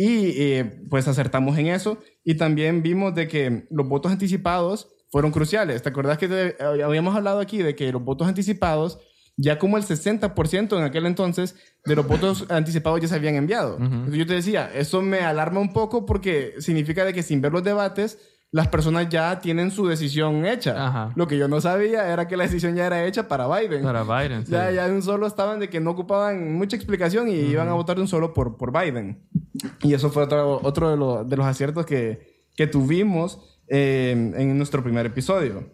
y 0.00 0.40
eh, 0.40 0.84
pues 0.88 1.08
acertamos 1.08 1.58
en 1.58 1.66
eso. 1.66 1.98
Y 2.22 2.36
también 2.36 2.84
vimos 2.84 3.16
de 3.16 3.26
que 3.26 3.66
los 3.68 3.88
votos 3.88 4.12
anticipados 4.12 4.88
fueron 5.10 5.32
cruciales. 5.32 5.82
¿Te 5.82 5.88
acuerdas 5.88 6.18
que 6.18 6.28
eh, 6.30 6.56
habíamos 6.84 7.16
hablado 7.16 7.40
aquí 7.40 7.58
de 7.58 7.74
que 7.74 7.90
los 7.90 8.04
votos 8.04 8.28
anticipados, 8.28 9.00
ya 9.36 9.58
como 9.58 9.76
el 9.76 9.82
60% 9.82 10.78
en 10.78 10.84
aquel 10.84 11.04
entonces 11.04 11.56
de 11.84 11.96
los 11.96 12.06
votos 12.06 12.46
anticipados 12.48 13.00
ya 13.00 13.08
se 13.08 13.16
habían 13.16 13.34
enviado? 13.34 13.76
yo 14.12 14.24
te 14.24 14.34
decía, 14.34 14.70
eso 14.72 15.02
me 15.02 15.18
alarma 15.18 15.58
un 15.58 15.72
poco 15.72 16.06
porque 16.06 16.54
significa 16.60 17.04
de 17.04 17.12
que 17.12 17.24
sin 17.24 17.40
ver 17.40 17.50
los 17.50 17.64
debates, 17.64 18.18
las 18.50 18.68
personas 18.68 19.08
ya 19.10 19.40
tienen 19.40 19.70
su 19.70 19.86
decisión 19.86 20.46
hecha. 20.46 21.12
Lo 21.16 21.26
que 21.28 21.36
yo 21.36 21.48
no 21.48 21.60
sabía 21.60 22.10
era 22.12 22.26
que 22.26 22.36
la 22.36 22.44
decisión 22.44 22.74
ya 22.74 22.86
era 22.86 23.04
hecha 23.04 23.28
para 23.28 23.46
Biden. 23.46 23.82
Para 23.82 24.04
Biden, 24.04 24.46
sí. 24.46 24.52
Ya, 24.52 24.70
ya 24.70 24.88
de 24.88 24.94
un 24.94 25.02
solo 25.02 25.26
estaban 25.26 25.60
de 25.60 25.68
que 25.68 25.80
no 25.80 25.90
ocupaban 25.90 26.54
mucha 26.54 26.74
explicación 26.74 27.28
y 27.28 27.34
iban 27.34 27.68
a 27.68 27.74
votar 27.74 27.96
de 27.96 28.02
un 28.02 28.08
solo 28.08 28.32
por, 28.32 28.56
por 28.56 28.72
Biden. 28.72 29.28
Y 29.82 29.92
eso 29.92 30.10
fue 30.10 30.22
otro, 30.22 30.60
otro 30.62 31.22
de, 31.22 31.28
de 31.28 31.36
los 31.36 31.46
aciertos 31.46 31.84
que, 31.84 32.46
que 32.56 32.66
tuvimos 32.66 33.60
eh, 33.68 34.32
en 34.36 34.56
nuestro 34.56 34.82
primer 34.82 35.04
episodio. 35.04 35.70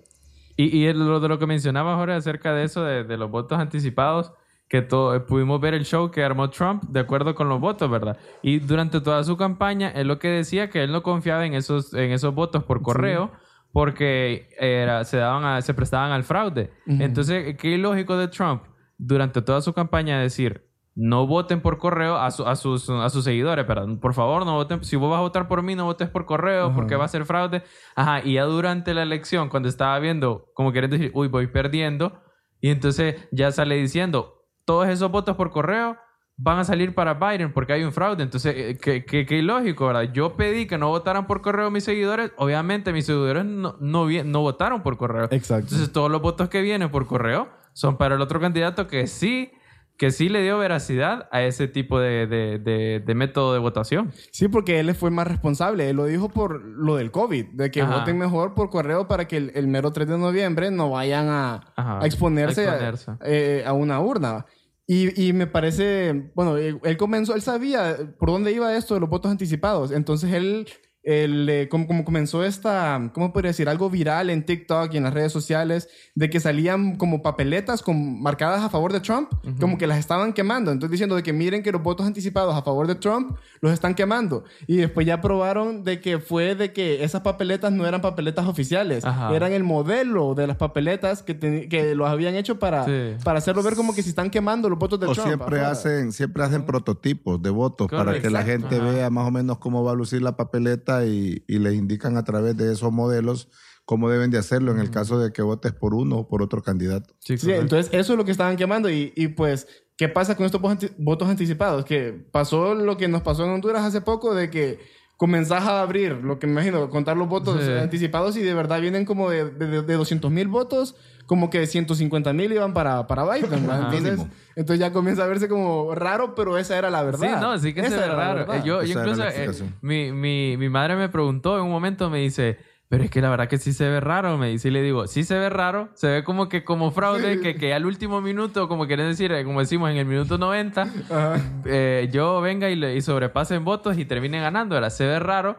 Y, 0.56 0.76
y 0.76 0.92
lo 0.92 1.20
de 1.20 1.28
lo 1.28 1.38
que 1.38 1.46
mencionaba 1.46 1.96
Jorge 1.96 2.14
acerca 2.14 2.54
de 2.54 2.64
eso, 2.64 2.84
de, 2.84 3.04
de 3.04 3.16
los 3.16 3.30
votos 3.30 3.58
anticipados, 3.58 4.32
que 4.68 4.82
todo, 4.82 5.14
eh, 5.14 5.20
pudimos 5.20 5.60
ver 5.60 5.74
el 5.74 5.84
show 5.84 6.10
que 6.10 6.24
armó 6.24 6.50
Trump 6.50 6.84
de 6.84 7.00
acuerdo 7.00 7.34
con 7.34 7.48
los 7.48 7.60
votos, 7.60 7.90
¿verdad? 7.90 8.18
Y 8.42 8.58
durante 8.58 9.00
toda 9.00 9.22
su 9.24 9.36
campaña, 9.36 9.90
él 9.90 10.08
lo 10.08 10.18
que 10.18 10.28
decía 10.28 10.70
que 10.70 10.82
él 10.82 10.92
no 10.92 11.02
confiaba 11.02 11.46
en 11.46 11.54
esos, 11.54 11.94
en 11.94 12.10
esos 12.12 12.34
votos 12.34 12.64
por 12.64 12.82
correo. 12.82 13.30
Porque 13.72 14.50
era, 14.60 15.02
se, 15.02 15.16
daban 15.16 15.60
se 15.60 15.74
prestaban 15.74 16.12
al 16.12 16.22
fraude. 16.22 16.70
Entonces, 16.86 17.56
qué 17.56 17.70
ilógico 17.70 18.16
de 18.16 18.28
Trump 18.28 18.62
durante 18.98 19.42
toda 19.42 19.60
su 19.62 19.72
campaña 19.72 20.20
decir, 20.20 20.70
no 20.94 21.26
voten 21.26 21.60
por 21.60 21.78
correo 21.78 22.14
a, 22.14 22.26
a, 22.26 22.30
sus, 22.30 22.88
a 22.88 23.10
sus 23.10 23.24
seguidores, 23.24 23.64
perdón. 23.64 23.98
Por 23.98 24.14
favor, 24.14 24.46
no 24.46 24.54
voten. 24.54 24.84
Si 24.84 24.94
vos 24.94 25.10
vas 25.10 25.18
a 25.18 25.22
votar 25.22 25.48
por 25.48 25.62
mí, 25.62 25.74
no 25.74 25.86
votes 25.86 26.08
por 26.08 26.24
correo 26.24 26.72
porque 26.72 26.94
va 26.94 27.04
a 27.04 27.08
ser 27.08 27.24
fraude. 27.24 27.64
Ajá, 27.96 28.20
y 28.24 28.34
ya 28.34 28.44
durante 28.44 28.94
la 28.94 29.02
elección, 29.02 29.48
cuando 29.48 29.68
estaba 29.68 29.98
viendo, 29.98 30.52
como 30.54 30.70
quieren 30.70 30.90
decir, 30.90 31.10
uy, 31.12 31.26
voy 31.26 31.48
perdiendo, 31.48 32.22
y 32.60 32.70
entonces 32.70 33.16
ya 33.32 33.50
sale 33.50 33.74
diciendo, 33.74 34.43
todos 34.64 34.88
esos 34.88 35.10
votos 35.10 35.36
por 35.36 35.50
correo 35.50 35.96
van 36.36 36.58
a 36.58 36.64
salir 36.64 36.94
para 36.94 37.14
Biden 37.14 37.52
porque 37.52 37.74
hay 37.74 37.84
un 37.84 37.92
fraude. 37.92 38.22
Entonces, 38.24 38.54
eh, 38.56 38.78
qué, 38.80 39.04
qué, 39.04 39.24
qué 39.24 39.38
ilógico, 39.38 39.86
¿verdad? 39.86 40.12
Yo 40.12 40.36
pedí 40.36 40.66
que 40.66 40.78
no 40.78 40.88
votaran 40.88 41.26
por 41.28 41.42
correo 41.42 41.70
mis 41.70 41.84
seguidores. 41.84 42.32
Obviamente, 42.36 42.92
mis 42.92 43.06
seguidores 43.06 43.44
no, 43.44 43.76
no, 43.80 44.08
no 44.08 44.40
votaron 44.40 44.82
por 44.82 44.96
correo. 44.96 45.28
Exacto. 45.30 45.66
Entonces, 45.66 45.92
todos 45.92 46.10
los 46.10 46.20
votos 46.22 46.48
que 46.48 46.60
vienen 46.60 46.90
por 46.90 47.06
correo 47.06 47.48
son 47.72 47.96
para 47.98 48.16
el 48.16 48.20
otro 48.20 48.40
candidato 48.40 48.88
que 48.88 49.06
sí, 49.06 49.52
que 49.96 50.10
sí 50.10 50.28
le 50.28 50.42
dio 50.42 50.58
veracidad 50.58 51.28
a 51.30 51.42
ese 51.42 51.68
tipo 51.68 52.00
de, 52.00 52.26
de, 52.26 52.58
de- 52.58 53.00
de 53.06 53.14
método 53.14 53.52
de 53.52 53.60
votación. 53.60 54.10
Sí, 54.32 54.48
porque 54.48 54.80
él 54.80 54.92
fue 54.96 55.12
más 55.12 55.28
responsable. 55.28 55.88
Él 55.88 55.94
lo 55.94 56.06
dijo 56.06 56.30
por 56.30 56.60
lo 56.64 56.96
del 56.96 57.12
COVID, 57.12 57.46
de 57.52 57.70
que 57.70 57.82
Ajá. 57.82 57.98
voten 57.98 58.18
mejor 58.18 58.54
por 58.54 58.70
correo 58.70 59.06
para 59.06 59.28
que 59.28 59.36
el, 59.36 59.52
el 59.54 59.68
mero 59.68 59.92
3 59.92 60.08
de 60.08 60.18
noviembre 60.18 60.72
no 60.72 60.90
vayan 60.90 61.28
a, 61.28 61.72
a 61.76 62.04
exponerse, 62.06 62.68
A 62.68 62.92
eh, 63.24 63.62
a 63.64 63.72
una 63.72 64.00
urna. 64.00 64.46
Y, 64.86 65.28
y 65.28 65.32
me 65.32 65.46
parece, 65.46 66.30
bueno, 66.34 66.56
él, 66.58 66.96
comenzó, 66.98 67.34
él 67.34 67.42
sabía 67.42 68.14
por 68.18 68.30
dónde 68.30 68.52
iba 68.52 68.76
esto 68.76 68.94
de 68.94 69.00
los 69.00 69.08
votos 69.08 69.30
anticipados. 69.30 69.90
Entonces 69.90 70.32
él, 70.32 70.68
él, 71.04 71.48
eh, 71.50 71.68
como, 71.68 71.86
como 71.86 72.04
comenzó 72.04 72.44
esta, 72.44 73.10
¿cómo 73.12 73.32
podría 73.32 73.50
decir? 73.50 73.68
Algo 73.68 73.90
viral 73.90 74.30
en 74.30 74.44
TikTok 74.44 74.92
y 74.94 74.96
en 74.96 75.04
las 75.04 75.12
redes 75.14 75.32
sociales, 75.32 75.88
de 76.14 76.30
que 76.30 76.40
salían 76.40 76.96
como 76.96 77.22
papeletas 77.22 77.82
con, 77.82 78.22
marcadas 78.22 78.62
a 78.62 78.70
favor 78.70 78.92
de 78.92 79.00
Trump, 79.00 79.28
como 79.60 79.76
que 79.78 79.86
las 79.86 79.98
estaban 79.98 80.32
quemando. 80.32 80.72
Entonces 80.72 80.92
diciendo 80.92 81.14
de 81.16 81.22
que 81.22 81.32
miren 81.32 81.62
que 81.62 81.72
los 81.72 81.82
votos 81.82 82.06
anticipados 82.06 82.54
a 82.54 82.62
favor 82.62 82.86
de 82.86 82.94
Trump 82.94 83.36
los 83.60 83.72
están 83.72 83.94
quemando. 83.94 84.44
Y 84.66 84.76
después 84.78 85.06
ya 85.06 85.20
probaron 85.20 85.84
de 85.84 86.00
que 86.00 86.18
fue 86.18 86.54
de 86.54 86.72
que 86.72 87.04
esas 87.04 87.20
papeletas 87.20 87.70
no 87.72 87.86
eran 87.86 88.00
papeletas 88.00 88.46
oficiales, 88.46 89.04
Ajá. 89.04 89.34
eran 89.34 89.52
el 89.52 89.62
modelo 89.64 90.34
de 90.34 90.46
las 90.46 90.56
papeletas 90.56 91.22
que, 91.22 91.34
te- 91.34 91.68
que 91.68 91.94
los 91.94 92.08
habían 92.08 92.34
hecho 92.34 92.58
para, 92.58 92.84
Sí. 92.86 93.16
para 93.22 93.38
hacerlo 93.38 93.62
ver 93.62 93.74
como 93.74 93.94
que 93.94 94.02
si 94.02 94.08
están 94.08 94.30
quemando 94.30 94.68
los 94.68 94.78
votos 94.78 94.98
de 95.00 95.06
O 95.06 95.12
Trump. 95.12 95.26
siempre 95.26 95.46
afuera. 95.58 95.70
hacen, 95.70 96.12
siempre 96.12 96.42
hacen 96.44 96.64
prototipos 96.64 97.42
de 97.42 97.50
votos 97.50 97.88
para 97.90 98.20
que 98.20 98.30
la 98.30 98.42
gente 98.42 98.76
Ajá. 98.76 98.84
vea 98.90 99.10
más 99.10 99.26
o 99.28 99.30
menos 99.30 99.58
cómo 99.58 99.84
va 99.84 99.92
a 99.92 99.94
lucir 99.94 100.22
la 100.22 100.36
papeleta 100.36 100.93
y, 101.04 101.44
y 101.48 101.58
les 101.58 101.74
indican 101.74 102.16
a 102.16 102.24
través 102.24 102.56
de 102.56 102.72
esos 102.72 102.92
modelos 102.92 103.48
cómo 103.86 104.08
deben 104.10 104.30
de 104.30 104.38
hacerlo 104.38 104.72
en 104.72 104.78
el 104.78 104.90
caso 104.90 105.18
de 105.18 105.32
que 105.32 105.42
votes 105.42 105.72
por 105.72 105.94
uno 105.94 106.16
o 106.18 106.28
por 106.28 106.42
otro 106.42 106.62
candidato. 106.62 107.14
Sí, 107.18 107.36
Sí, 107.36 107.50
entonces 107.52 107.92
eso 107.92 108.12
es 108.12 108.16
lo 108.18 108.24
que 108.24 108.30
estaban 108.32 108.56
quemando 108.56 108.88
y, 108.88 109.12
y, 109.16 109.28
pues, 109.28 109.66
¿qué 109.96 110.08
pasa 110.08 110.36
con 110.36 110.46
estos 110.46 110.60
votos 110.98 111.28
anticipados? 111.28 111.84
Que 111.84 112.12
pasó 112.32 112.74
lo 112.74 112.96
que 112.96 113.08
nos 113.08 113.22
pasó 113.22 113.44
en 113.44 113.50
Honduras 113.50 113.82
hace 113.84 114.00
poco 114.00 114.34
de 114.34 114.48
que 114.50 114.78
comenzás 115.16 115.64
a 115.64 115.80
abrir, 115.82 116.12
lo 116.12 116.38
que 116.38 116.46
me 116.46 116.52
imagino, 116.54 116.88
contar 116.90 117.16
los 117.16 117.28
votos 117.28 117.62
Sí. 117.62 117.70
anticipados 117.72 118.36
y 118.36 118.40
de 118.42 118.54
verdad 118.54 118.80
vienen 118.80 119.04
como 119.04 119.30
de, 119.30 119.50
de, 119.50 119.82
de 119.82 119.94
200 119.94 120.30
mil 120.30 120.48
votos, 120.48 120.96
como 121.26 121.50
que 121.50 121.66
150 121.66 122.32
mil 122.32 122.52
iban 122.52 122.72
para, 122.74 123.06
para 123.06 123.24
Biden. 123.24 123.68
Ajá. 123.70 123.90
Entonces, 123.92 124.26
entonces 124.56 124.78
ya 124.80 124.92
comienza 124.92 125.24
a 125.24 125.26
verse 125.26 125.48
como 125.48 125.94
raro, 125.94 126.34
pero 126.34 126.58
esa 126.58 126.76
era 126.78 126.90
la 126.90 127.02
verdad. 127.02 127.28
Sí, 127.28 127.40
no, 127.40 127.58
sí 127.58 127.72
que 127.74 127.80
se 127.82 127.86
Esa 127.88 127.96
ve 127.98 128.04
era 128.04 128.14
la 128.16 128.24
raro. 128.24 128.34
verdad. 128.40 128.56
Eh, 128.56 128.62
Yo, 128.64 128.82
yo 128.82 129.00
era 129.00 129.10
incluso, 129.10 129.28
eh, 129.64 129.68
mi, 129.80 130.12
mi, 130.12 130.56
mi 130.56 130.68
madre 130.68 130.96
me 130.96 131.08
preguntó 131.08 131.56
en 131.56 131.64
un 131.64 131.70
momento, 131.70 132.10
me 132.10 132.18
dice, 132.18 132.58
pero 132.88 133.02
es 133.04 133.10
que 133.10 133.20
la 133.22 133.30
verdad 133.30 133.48
que 133.48 133.58
sí 133.58 133.72
se 133.72 133.88
ve 133.88 133.98
raro, 134.00 134.36
me 134.38 134.48
dice, 134.50 134.68
y 134.68 134.70
le 134.70 134.82
digo, 134.82 135.06
sí 135.06 135.24
se 135.24 135.38
ve 135.38 135.48
raro, 135.48 135.88
se 135.94 136.06
ve 136.08 136.24
como 136.24 136.48
que 136.48 136.62
como 136.64 136.90
fraude, 136.90 137.34
Sí. 137.36 137.40
que, 137.40 137.54
que 137.56 137.74
al 137.74 137.86
último 137.86 138.20
minuto, 138.20 138.68
como 138.68 138.86
quieren 138.86 139.08
decir, 139.08 139.32
eh, 139.32 139.44
como 139.44 139.60
decimos 139.60 139.90
en 139.90 139.96
el 139.96 140.04
minuto 140.06 140.36
90, 140.38 140.82
Ajá. 140.82 141.40
eh, 141.64 142.08
yo 142.12 142.40
venga 142.42 142.68
y, 142.70 142.76
le, 142.76 142.94
y 142.94 143.00
sobrepasen 143.00 143.64
votos 143.64 143.96
y 143.98 144.04
termine 144.04 144.40
ganando, 144.40 144.74
¿verdad? 144.74 144.90
Se 144.90 145.06
ve 145.06 145.18
raro, 145.18 145.56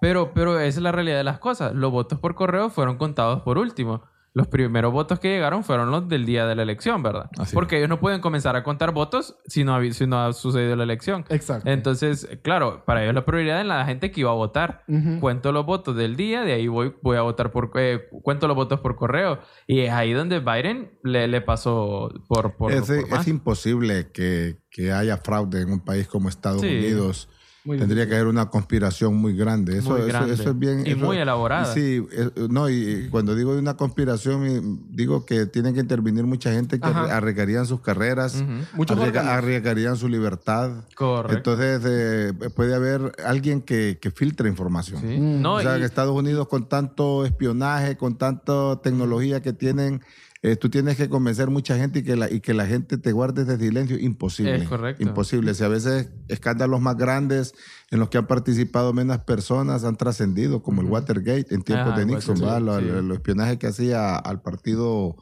pero, 0.00 0.32
pero 0.32 0.58
esa 0.60 0.78
es 0.78 0.82
la 0.82 0.92
realidad 0.92 1.16
de 1.18 1.24
las 1.24 1.38
cosas. 1.40 1.74
Los 1.74 1.90
votos 1.90 2.20
por 2.20 2.36
correo 2.36 2.70
fueron 2.70 2.96
contados 2.96 3.42
por 3.42 3.58
último. 3.58 4.04
Los 4.34 4.46
primeros 4.46 4.92
votos 4.92 5.18
que 5.18 5.28
llegaron 5.28 5.64
fueron 5.64 5.90
los 5.90 6.08
del 6.08 6.24
día 6.26 6.46
de 6.46 6.54
la 6.54 6.62
elección, 6.62 7.02
¿verdad? 7.02 7.28
Así 7.38 7.54
Porque 7.54 7.78
ellos 7.78 7.88
no 7.88 7.98
pueden 7.98 8.20
comenzar 8.20 8.54
a 8.56 8.62
contar 8.62 8.92
votos 8.92 9.36
si 9.46 9.64
no, 9.64 9.74
ha- 9.74 9.90
si 9.92 10.06
no 10.06 10.20
ha 10.24 10.32
sucedido 10.32 10.76
la 10.76 10.84
elección. 10.84 11.24
Exacto. 11.28 11.68
Entonces, 11.68 12.28
claro, 12.42 12.84
para 12.84 13.02
ellos 13.02 13.14
la 13.14 13.24
prioridad 13.24 13.60
es 13.60 13.66
la 13.66 13.84
gente 13.84 14.10
que 14.10 14.20
iba 14.20 14.30
a 14.30 14.34
votar. 14.34 14.84
Cuento 15.20 15.50
los 15.50 15.66
votos 15.66 15.96
del 15.96 16.14
día, 16.16 16.42
de 16.42 16.52
ahí 16.52 16.68
voy, 16.68 16.94
voy 17.02 17.16
a 17.16 17.22
votar 17.22 17.50
por... 17.50 17.70
eh, 17.76 18.08
cuento 18.22 18.46
los 18.46 18.54
votos 18.54 18.80
por 18.80 18.94
correo. 18.96 19.40
Y 19.66 19.80
es 19.80 19.90
ahí 19.92 20.12
donde 20.12 20.38
Biden 20.40 20.92
le, 21.02 21.26
le 21.26 21.40
pasó 21.40 22.12
por... 22.28 22.54
por, 22.56 22.70
es, 22.72 22.82
por 22.86 23.08
más. 23.10 23.20
es 23.22 23.28
imposible 23.28 24.12
que, 24.12 24.58
que 24.70 24.92
haya 24.92 25.16
fraude 25.16 25.62
en 25.62 25.72
un 25.72 25.80
país 25.80 26.06
como 26.06 26.28
Estados 26.28 26.60
Sí. 26.60 26.68
Unidos. 26.68 27.28
Muy 27.68 27.76
Tendría 27.78 28.08
que 28.08 28.14
haber 28.14 28.28
una 28.28 28.48
conspiración 28.48 29.14
muy 29.16 29.36
grande. 29.36 29.76
Eso, 29.78 29.90
Muy 29.90 30.00
eso- 30.00 30.08
grande. 30.08 30.32
eso 30.32 30.50
es 30.50 30.58
bien. 30.58 30.86
Y 30.86 30.90
eso- 30.92 31.04
muy 31.04 31.18
elaborada. 31.18 31.72
Sí, 31.74 32.02
eh, 32.12 32.30
no, 32.48 32.70
y, 32.70 32.74
y 32.74 33.08
cuando 33.10 33.34
digo 33.34 33.52
de 33.52 33.60
una 33.60 33.76
conspiración, 33.76 34.80
digo 34.90 35.26
que 35.26 35.44
tienen 35.46 35.74
que 35.74 35.80
intervenir 35.80 36.24
mucha 36.24 36.50
gente 36.50 36.80
que 36.80 36.86
Ajá. 36.86 37.14
arriesgarían 37.16 37.66
sus 37.66 37.80
carreras, 37.82 38.36
Ujú. 38.36 38.46
Muchos 38.74 38.96
arriesga- 38.98 39.36
arriesgarían 39.36 39.96
su 39.96 40.08
libertad. 40.08 40.84
Correcto. 40.94 41.36
Entonces, 41.52 41.82
eh, 41.86 42.32
puede 42.56 42.74
haber 42.74 43.12
alguien 43.24 43.60
que, 43.60 43.98
que 44.00 44.10
filtre 44.10 44.48
información. 44.48 45.00
Sí. 45.02 45.18
Mm. 45.18 45.42
No, 45.42 45.54
o 45.56 45.60
sea, 45.60 45.74
y- 45.74 45.80
en 45.80 45.84
Estados 45.84 46.16
Unidos 46.16 46.48
con 46.48 46.68
tanto 46.70 47.26
espionaje, 47.26 47.96
con 47.98 48.16
tanta 48.16 48.80
tecnología 48.82 49.42
que 49.42 49.52
tienen, 49.52 50.00
eh, 50.40 50.54
tú 50.54 50.68
tienes 50.68 50.96
que 50.96 51.08
convencer 51.08 51.50
mucha 51.50 51.76
gente 51.76 51.98
y 51.98 52.02
que 52.04 52.14
la, 52.14 52.30
y 52.30 52.40
que 52.40 52.54
la 52.54 52.66
gente 52.66 52.96
te 52.96 53.10
guarde 53.10 53.44
de 53.44 53.58
silencio. 53.58 53.98
Imposible. 53.98 54.56
Es 54.56 54.68
correcto. 54.68 55.02
Imposible. 55.02 55.52
Si 55.54 55.64
a 55.64 55.68
veces 55.68 56.10
escándalos 56.28 56.80
más 56.80 56.96
grandes 56.96 57.54
en 57.90 57.98
los 57.98 58.08
que 58.08 58.18
han 58.18 58.28
participado 58.28 58.92
menos 58.92 59.18
personas 59.18 59.82
han 59.82 59.96
trascendido, 59.96 60.62
como 60.62 60.82
el. 60.82 60.88
Watergate 60.88 61.54
en 61.54 61.62
tiempos 61.62 61.96
de 61.96 62.06
Nixon, 62.06 62.40
Watergate, 62.40 62.64
¿verdad? 62.64 62.80
Sí. 62.80 62.98
el, 62.98 63.10
espionaje 63.10 63.58
que 63.58 63.66
hacía 63.66 64.16
al 64.16 64.40
partido 64.40 65.16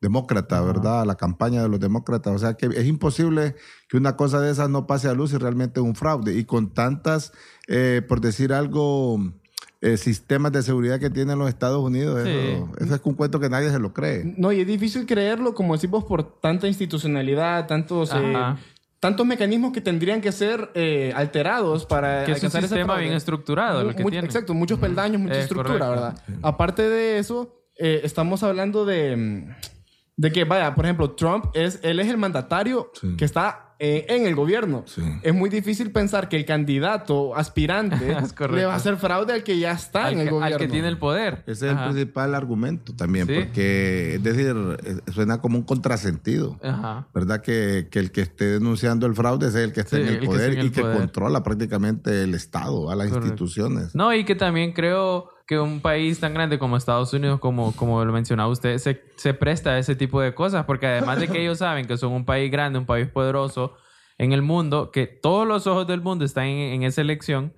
demócrata. 0.00 0.62
¿verdad? 0.62 1.02
A 1.02 1.04
la 1.04 1.16
campaña 1.16 1.62
de 1.62 1.68
los 1.68 1.78
demócratas. 1.78 2.34
O 2.34 2.38
sea 2.38 2.54
que 2.54 2.66
es 2.66 2.86
imposible 2.86 3.56
que 3.88 3.98
una 3.98 4.16
cosa 4.16 4.40
de 4.40 4.50
esas 4.50 4.70
no 4.70 4.86
pase 4.86 5.08
a 5.08 5.12
luz 5.12 5.34
y 5.34 5.36
realmente 5.36 5.80
es 5.80 5.86
un 5.86 5.94
fraude. 5.94 6.34
Y 6.34 6.44
con 6.44 6.72
tantas, 6.72 7.32
eh, 7.68 8.00
por 8.08 8.22
decir 8.22 8.54
algo, 8.54 9.20
eh, 9.82 9.96
sistemas 9.96 10.52
de 10.52 10.62
seguridad 10.62 10.98
que 11.00 11.10
tienen 11.10 11.38
los 11.38 11.48
Estados 11.48 11.82
Unidos, 11.82 12.22
Sí. 12.24 12.30
eso, 12.30 12.70
eso 12.78 12.94
es 12.94 13.00
un 13.04 13.14
cuento 13.14 13.38
que 13.40 13.50
nadie 13.50 13.68
se 13.70 13.78
lo 13.78 13.92
cree. 13.92 14.22
No, 14.38 14.50
y 14.52 14.60
es 14.60 14.66
difícil 14.66 15.04
creerlo, 15.06 15.54
como 15.54 15.74
decimos, 15.74 16.04
por 16.04 16.40
tanta 16.40 16.66
institucionalidad, 16.68 17.66
tantos, 17.66 18.10
eh, 18.14 18.34
tantos 19.00 19.26
mecanismos 19.26 19.72
que 19.72 19.80
tendrían 19.80 20.20
que 20.20 20.30
ser 20.30 20.70
eh, 20.74 21.12
alterados 21.16 21.84
para 21.84 22.24
que 22.24 22.30
es 22.32 22.38
un 22.38 22.46
alcanzar 22.46 22.64
ese 22.64 22.74
sistema 22.76 22.96
bien 22.96 23.12
estructurado 23.12 23.88
que 23.88 24.04
tiene. 24.04 24.24
Exacto, 24.26 24.54
muchos 24.54 24.78
peldaños, 24.78 25.20
mucha 25.20 25.34
Es 25.34 25.40
estructura, 25.42 25.78
correcto. 25.88 25.90
¿verdad? 26.26 26.38
Aparte 26.42 26.88
de 26.88 27.18
eso, 27.18 27.52
eh, 27.76 28.02
estamos 28.04 28.44
hablando 28.44 28.84
de, 28.84 29.48
de 30.16 30.30
que, 30.32 30.44
vaya, 30.44 30.74
por 30.76 30.84
ejemplo, 30.84 31.10
Trump 31.10 31.46
es, 31.54 31.80
él 31.82 31.98
es 31.98 32.06
el 32.08 32.18
mandatario 32.18 32.92
Sí. 33.00 33.16
que 33.16 33.24
está 33.24 33.71
eh, 33.84 34.06
en 34.10 34.26
el 34.26 34.36
gobierno. 34.36 34.84
Sí. 34.86 35.02
Es 35.22 35.34
muy 35.34 35.50
difícil 35.50 35.90
pensar 35.90 36.28
que 36.28 36.36
el 36.36 36.44
candidato 36.44 37.34
aspirante 37.34 37.96
le 38.52 38.64
va 38.64 38.74
a 38.74 38.76
hacer 38.76 38.96
fraude 38.96 39.32
al 39.32 39.42
que 39.42 39.58
ya 39.58 39.72
está 39.72 40.06
al, 40.06 40.12
en 40.14 40.18
el 40.20 40.24
que, 40.26 40.30
gobierno. 40.30 40.54
al 40.54 40.60
que 40.62 40.68
tiene 40.68 40.86
el 40.86 40.98
poder. 40.98 41.42
Ese 41.48 41.66
es 41.66 41.72
Ajá. 41.74 41.86
el 41.86 41.90
principal 41.94 42.34
argumento 42.36 42.94
también, 42.94 43.26
Sí. 43.26 43.34
porque, 43.34 44.14
es 44.14 44.22
decir, 44.22 44.54
suena 45.12 45.40
como 45.40 45.58
un 45.58 45.64
contrasentido. 45.64 46.60
Ajá. 46.62 47.08
¿Verdad? 47.12 47.40
Que, 47.42 47.88
que 47.90 47.98
el 47.98 48.12
que 48.12 48.20
esté 48.20 48.44
denunciando 48.52 49.06
el 49.06 49.14
fraude 49.16 49.48
es 49.48 49.54
el 49.56 49.72
que 49.72 49.80
está 49.80 49.96
Sí, 49.96 50.02
en 50.02 50.08
el 50.08 50.20
poder 50.20 50.64
y 50.64 50.70
que 50.70 50.82
controla 50.82 51.42
prácticamente 51.42 52.22
el 52.22 52.34
Estado, 52.34 52.88
a 52.88 52.94
las 52.94 53.08
Correcto. 53.08 53.26
instituciones. 53.26 53.94
No, 53.96 54.14
y 54.14 54.24
que 54.24 54.36
también 54.36 54.72
creo 54.72 55.28
que 55.44 55.58
un 55.58 55.80
país 55.80 56.20
tan 56.20 56.32
grande 56.34 56.58
como 56.58 56.76
Estados 56.76 57.12
Unidos, 57.12 57.40
como, 57.40 57.72
como 57.72 58.02
lo 58.04 58.12
mencionaba 58.12 58.48
usted, 58.48 58.78
se, 58.78 59.02
se 59.16 59.34
presta 59.34 59.70
a 59.70 59.78
ese 59.78 59.96
tipo 59.96 60.20
de 60.20 60.34
cosas, 60.34 60.64
porque 60.66 60.86
además 60.86 61.18
de 61.18 61.28
que 61.28 61.42
ellos 61.42 61.58
saben 61.58 61.84
que 61.86 61.96
son 61.98 62.12
un 62.12 62.24
país 62.24 62.50
grande, 62.50 62.78
un 62.78 62.86
país 62.86 63.08
poderoso 63.08 63.71
en 64.18 64.32
el 64.32 64.42
mundo, 64.42 64.90
que 64.90 65.06
todos 65.06 65.46
los 65.46 65.66
ojos 65.66 65.86
del 65.86 66.00
mundo 66.00 66.24
están 66.24 66.44
en, 66.46 66.74
en 66.74 66.82
esa 66.82 67.00
elección, 67.00 67.54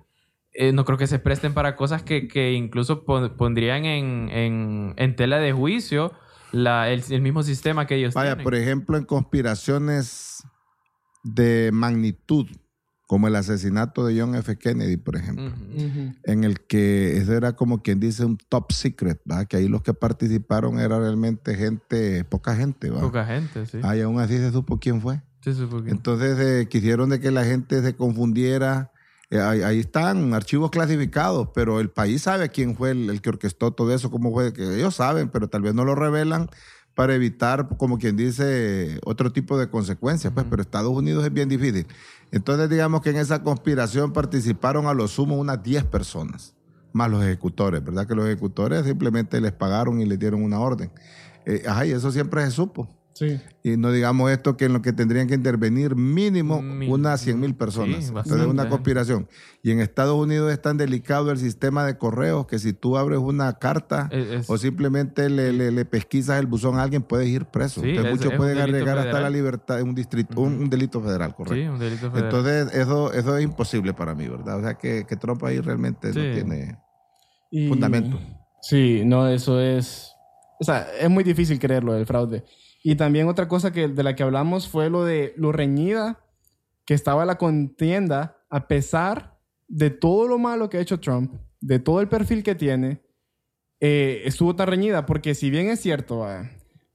eh, 0.53 0.71
no 0.71 0.85
creo 0.85 0.97
que 0.97 1.07
se 1.07 1.19
presten 1.19 1.53
para 1.53 1.75
cosas 1.75 2.01
que, 2.03 2.27
que 2.27 2.53
incluso 2.53 3.03
pon- 3.03 3.35
pondrían 3.35 3.85
en, 3.85 4.29
en, 4.31 4.93
en 4.97 5.15
tela 5.15 5.37
de 5.39 5.51
juicio 5.51 6.13
la, 6.51 6.89
el, 6.89 7.03
el 7.09 7.21
mismo 7.21 7.43
sistema 7.43 7.85
que 7.85 7.95
ellos 7.95 8.13
Vaya, 8.13 8.31
tienen. 8.31 8.43
por 8.45 8.55
ejemplo, 8.55 8.97
en 8.97 9.03
conspiraciones 9.03 10.43
de 11.23 11.71
magnitud, 11.73 12.47
como 13.07 13.27
el 13.27 13.35
asesinato 13.35 14.05
de 14.05 14.19
John 14.19 14.35
F. 14.35 14.57
Kennedy, 14.57 14.97
por 14.97 15.15
ejemplo, 15.15 15.51
en 16.23 16.43
el 16.43 16.61
que 16.61 17.17
eso 17.17 17.33
era 17.33 17.53
como 17.55 17.81
quien 17.81 17.99
dice 17.99 18.25
un 18.25 18.37
top 18.37 18.71
secret, 18.71 19.21
¿verdad? 19.25 19.47
que 19.47 19.57
ahí 19.57 19.67
los 19.67 19.81
que 19.83 19.93
participaron 19.93 20.79
era 20.79 20.97
realmente 20.99 21.55
gente, 21.55 22.23
poca 22.23 22.55
gente. 22.55 22.89
¿verdad? 22.89 23.03
Poca 23.05 23.25
gente, 23.25 23.65
sí. 23.65 23.79
Ah, 23.83 23.95
y 23.95 24.01
aún 24.01 24.19
así 24.19 24.37
se 24.37 24.51
supo 24.51 24.79
quién 24.79 25.01
fue. 25.01 25.21
Sí, 25.53 25.67
Entonces 25.85 26.39
eh, 26.39 26.67
quisieron 26.67 27.09
de 27.09 27.19
que 27.19 27.29
la 27.29 27.45
gente 27.45 27.83
se 27.83 27.95
confundiera. 27.95 28.91
Eh, 29.29 29.39
ahí, 29.39 29.61
ahí 29.61 29.79
están 29.79 30.33
archivos 30.33 30.71
clasificados, 30.71 31.49
pero 31.53 31.79
el 31.79 31.91
país 31.91 32.23
sabe 32.23 32.49
quién 32.49 32.75
fue 32.75 32.91
el, 32.91 33.11
el 33.11 33.21
que 33.21 33.29
orquestó 33.29 33.71
todo 33.71 33.93
eso, 33.93 34.09
cómo 34.09 34.31
fue, 34.31 34.53
que 34.53 34.75
ellos 34.75 34.95
saben, 34.95 35.29
pero 35.29 35.47
tal 35.47 35.61
vez 35.61 35.75
no 35.75 35.85
lo 35.85 35.93
revelan 35.93 36.49
para 36.95 37.13
evitar, 37.13 37.67
como 37.77 37.99
quien 37.99 38.15
dice, 38.15 38.99
otro 39.05 39.31
tipo 39.31 39.57
de 39.59 39.69
consecuencias. 39.69 40.33
Pues, 40.33 40.47
pero 40.49 40.63
Estados 40.63 40.91
Unidos 40.91 41.23
es 41.25 41.31
bien 41.31 41.49
difícil. 41.49 41.85
Entonces, 42.31 42.69
digamos 42.69 43.01
que 43.01 43.11
en 43.11 43.17
esa 43.17 43.43
conspiración 43.43 44.13
participaron 44.13 44.87
a 44.87 44.93
lo 44.93 45.07
sumo 45.07 45.35
unas 45.35 45.61
10 45.61 45.83
personas, 45.83 46.55
más 46.91 47.11
los 47.11 47.23
ejecutores, 47.23 47.83
¿verdad? 47.83 48.07
Que 48.07 48.15
los 48.15 48.25
ejecutores 48.25 48.85
simplemente 48.85 49.39
les 49.41 49.51
pagaron 49.51 50.01
y 50.01 50.05
les 50.05 50.17
dieron 50.17 50.41
una 50.41 50.59
orden. 50.59 50.91
Eh, 51.45 51.63
ajá, 51.67 51.85
y 51.85 51.91
eso 51.91 52.11
siempre 52.11 52.43
se 52.45 52.51
supo. 52.51 52.89
Sí. 53.17 53.39
Y 53.63 53.77
no 53.77 53.93
digamos 53.93 54.29
esto 54.29 54.57
que 54.57 54.65
en 54.65 54.73
lo 54.73 54.81
que 54.81 54.91
tendrían 54.91 55.25
que 55.27 55.35
intervenir 55.35 55.95
mínimo 55.95 56.59
unas 56.91 57.21
100 57.21 57.39
mil 57.39 57.55
personas. 57.55 58.03
sí, 58.03 58.07
Entonces 58.09 58.41
es 58.41 58.45
una 58.45 58.63
conspiración. 58.69 59.29
Y 59.63 59.71
en 59.71 59.79
Estados 59.79 60.15
Unidos 60.21 60.51
es 60.51 60.61
tan 60.61 60.75
delicado 60.75 61.31
el 61.31 61.37
sistema 61.37 61.85
de 61.85 61.97
correos 61.97 62.45
que 62.45 62.59
si 62.59 62.73
tú 62.73 62.97
abres 62.97 63.19
una 63.19 63.53
carta 63.57 64.09
Es- 64.11 64.27
es- 64.27 64.49
o 64.49 64.57
simplemente 64.57 65.29
le, 65.29 65.53
le- 65.53 65.71
le 65.71 65.85
pesquisas 65.85 66.41
el 66.41 66.45
buzón 66.45 66.77
a 66.77 66.83
alguien, 66.83 67.03
puedes 67.03 67.29
ir 67.29 67.45
preso. 67.45 67.79
Sí, 67.79 67.91
Entonces 67.91 68.11
es- 68.15 68.19
muchos 68.19 68.33
pueden 68.37 68.57
agregar 68.57 68.97
hasta 68.97 69.21
la 69.21 69.29
libertad, 69.29 69.81
un, 69.81 69.95
distrito, 69.95 70.41
un, 70.41 70.53
un 70.63 70.69
delito 70.69 70.99
federal, 71.01 71.33
correcto. 71.33 71.55
Sí, 71.55 71.67
un 71.69 71.79
delito 71.79 72.11
federal. 72.11 72.25
Entonces 72.35 72.73
eso, 72.81 73.13
eso 73.13 73.37
es 73.37 73.43
imposible 73.45 73.93
para 73.93 74.13
mí, 74.13 74.27
¿verdad? 74.27 74.57
O 74.59 74.61
sea 74.61 74.73
que, 74.73 75.05
que 75.07 75.15
Trump 75.15 75.41
ahí 75.45 75.61
realmente 75.61 76.09
no 76.09 76.13
tiene... 76.33 76.77
Y- 77.49 77.69
Fundamento. 77.69 78.19
Sí, 78.61 79.03
no, 79.05 79.29
eso 79.29 79.61
es. 79.61 80.11
O 80.59 80.65
sea, 80.65 80.85
es 80.99 81.09
muy 81.09 81.23
difícil 81.23 81.57
creerlo 81.59 81.93
del 81.93 82.05
fraude. 82.05 82.43
Y 82.87 82.97
también 82.97 83.27
otra 83.27 83.47
cosa 83.47 83.73
que, 83.73 83.87
de 83.87 84.03
la 84.03 84.15
que 84.15 84.21
hablamos 84.21 84.67
fue 84.67 84.91
lo 84.91 85.03
de 85.03 85.33
lo 85.37 85.51
reñida 85.51 86.23
que 86.85 86.93
estaba 86.93 87.25
la 87.25 87.39
contienda, 87.39 88.45
a 88.47 88.67
pesar 88.67 89.39
de 89.67 89.89
todo 89.89 90.27
lo 90.27 90.37
malo 90.37 90.69
que 90.69 90.77
ha 90.77 90.81
hecho 90.81 90.99
Trump, 90.99 91.33
de 91.61 91.79
todo 91.79 91.99
el 91.99 92.09
perfil 92.09 92.43
que 92.43 92.53
tiene, 92.53 93.01
eh, 93.79 94.21
estuvo 94.25 94.55
tan 94.55 94.67
reñida, 94.67 95.07
porque 95.07 95.33
si 95.33 95.49
bien 95.49 95.67
es 95.69 95.79
cierto, 95.79 96.25
ah, 96.25 96.47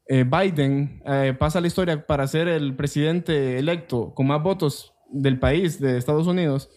eh, 0.06 0.23
Biden 0.23 1.02
eh, 1.06 1.35
pasa 1.37 1.61
la 1.61 1.66
historia 1.66 2.06
para 2.06 2.25
ser 2.28 2.47
el 2.47 2.76
presidente 2.76 3.59
electo 3.59 4.14
con 4.14 4.28
más 4.28 4.40
votos 4.44 4.94
del 5.11 5.40
país, 5.40 5.80
de 5.80 5.99
Estados 5.99 6.28
Unidos, 6.28 6.70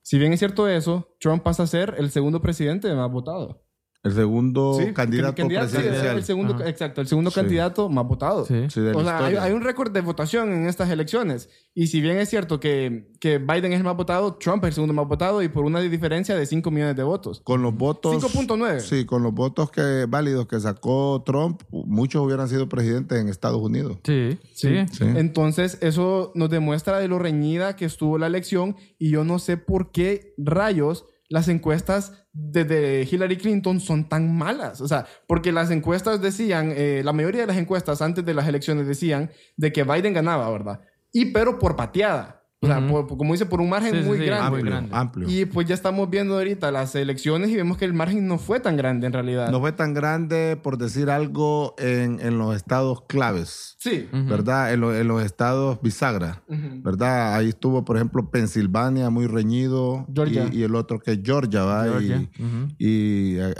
si 0.00 0.16
bien 0.16 0.32
es 0.32 0.38
cierto 0.38 0.68
eso, 0.68 1.16
Trump 1.18 1.42
pasa 1.42 1.64
a 1.64 1.66
ser 1.66 1.96
el 1.98 2.08
segundo 2.12 2.40
presidente 2.40 2.94
más 2.94 3.10
votado. 3.10 3.63
El 4.04 4.12
segundo 4.12 4.74
Sí, 4.78 4.92
candidato, 4.92 5.34
candidato, 5.34 5.68
sí, 5.68 5.76
presidencial. 5.76 6.16
el 6.18 6.24
segundo, 6.24 6.54
Ajá. 6.56 6.68
exacto, 6.68 7.00
el 7.00 7.06
segundo 7.06 7.30
Sí. 7.30 7.36
candidato 7.36 7.88
más 7.88 8.06
votado. 8.06 8.44
Sí. 8.44 8.66
Sí, 8.68 8.82
de 8.82 8.92
la 8.92 8.98
O 8.98 9.02
sea, 9.02 9.42
hay, 9.42 9.52
un 9.52 9.62
récord 9.62 9.90
de 9.92 10.02
votación 10.02 10.52
en 10.52 10.66
estas 10.66 10.90
elecciones. 10.90 11.48
Y 11.74 11.86
si 11.86 12.02
bien 12.02 12.18
es 12.18 12.28
cierto 12.28 12.60
que, 12.60 13.14
que 13.18 13.38
Biden 13.38 13.72
es 13.72 13.78
el 13.78 13.84
más 13.84 13.96
votado, 13.96 14.34
Trump 14.34 14.62
es 14.64 14.68
el 14.68 14.74
segundo 14.74 14.92
más 14.92 15.08
votado 15.08 15.42
y 15.42 15.48
por 15.48 15.64
una 15.64 15.80
diferencia 15.80 16.36
de 16.36 16.44
5 16.44 16.70
millones 16.70 16.96
de 16.96 17.02
votos. 17.02 17.40
Con 17.40 17.62
los 17.62 17.74
votos... 17.74 18.22
5.9. 18.22 18.80
Sí, 18.80 19.06
con 19.06 19.22
los 19.22 19.32
votos 19.32 19.70
que, 19.70 20.04
válidos 20.06 20.46
que 20.48 20.60
sacó 20.60 21.22
Trump, 21.24 21.62
muchos 21.70 22.22
hubieran 22.22 22.46
sido 22.50 22.68
presidentes 22.68 23.18
en 23.18 23.30
Estados 23.30 23.62
Unidos. 23.62 23.96
Sí, 24.04 24.38
sí. 24.52 24.84
Sí. 24.92 25.04
Entonces, 25.16 25.78
eso 25.80 26.30
nos 26.34 26.50
demuestra 26.50 26.98
de 26.98 27.08
lo 27.08 27.18
reñida 27.18 27.74
que 27.74 27.86
estuvo 27.86 28.18
la 28.18 28.26
elección 28.26 28.76
y 28.98 29.08
yo 29.10 29.24
no 29.24 29.38
sé 29.38 29.56
por 29.56 29.92
qué 29.92 30.34
rayos 30.36 31.06
las 31.34 31.48
encuestas 31.48 32.12
de, 32.32 33.08
Hillary 33.10 33.36
Clinton 33.36 33.80
son 33.80 34.08
tan 34.08 34.36
malas. 34.38 34.80
O 34.80 34.86
sea, 34.86 35.04
porque 35.26 35.50
las 35.50 35.68
encuestas 35.72 36.22
decían, 36.22 36.72
eh, 36.76 37.02
la 37.04 37.12
mayoría 37.12 37.40
de 37.40 37.48
las 37.48 37.56
encuestas 37.56 38.00
antes 38.02 38.24
de 38.24 38.34
las 38.34 38.46
elecciones 38.46 38.86
decían 38.86 39.32
de 39.56 39.72
que 39.72 39.82
Biden 39.82 40.12
ganaba, 40.12 40.48
¿verdad? 40.48 40.82
Y 41.10 41.32
pero 41.32 41.58
por 41.58 41.74
pateada. 41.74 42.43
O 42.64 42.66
sea, 42.66 42.86
por- 42.86 43.06
como 43.16 43.32
dice, 43.32 43.46
por 43.46 43.60
un 43.60 43.68
margen 43.70 43.92
Sí, 43.94 44.00
muy 44.08 44.18
sí, 44.18 44.24
grande. 44.24 44.50
muy 44.50 44.58
Amplio, 44.60 44.72
grande. 44.72 44.90
amplio. 44.96 45.28
Y 45.30 45.44
pues 45.44 45.66
ya 45.68 45.74
estamos 45.74 46.08
viendo 46.10 46.34
ahorita 46.34 46.70
las 46.70 46.94
elecciones 46.94 47.50
y 47.50 47.56
vemos 47.56 47.76
que 47.76 47.84
el 47.84 47.94
margen 47.94 48.26
no 48.26 48.38
fue 48.38 48.60
tan 48.60 48.76
grande 48.76 49.06
en 49.06 49.12
realidad. 49.12 49.50
No 49.50 49.60
fue 49.60 49.72
tan 49.72 49.94
grande, 49.94 50.58
por 50.62 50.78
decir 50.78 51.10
algo, 51.10 51.74
en, 51.78 52.18
en 52.20 52.38
los 52.38 52.54
estados 52.56 53.02
claves, 53.06 53.76
Sí. 53.78 54.08
¿verdad? 54.12 54.72
En, 54.72 54.80
lo- 54.80 54.94
en 54.94 55.06
los 55.08 55.22
estados 55.22 55.78
bisagra. 55.82 56.42
¿verdad? 56.48 57.34
Ahí 57.34 57.48
estuvo, 57.50 57.84
por 57.84 57.96
ejemplo, 57.96 58.30
Pensilvania, 58.30 59.10
muy 59.10 59.26
reñido. 59.26 60.06
Georgia. 60.12 60.48
Y, 60.52 60.58
y 60.58 60.62
el 60.62 60.74
otro 60.74 60.98
que 60.98 61.12
es 61.12 61.20
Georgia, 61.22 61.62
¿va? 61.64 61.84
Georgia. 61.84 62.28
Y, 62.78 63.36
eh, 63.36 63.54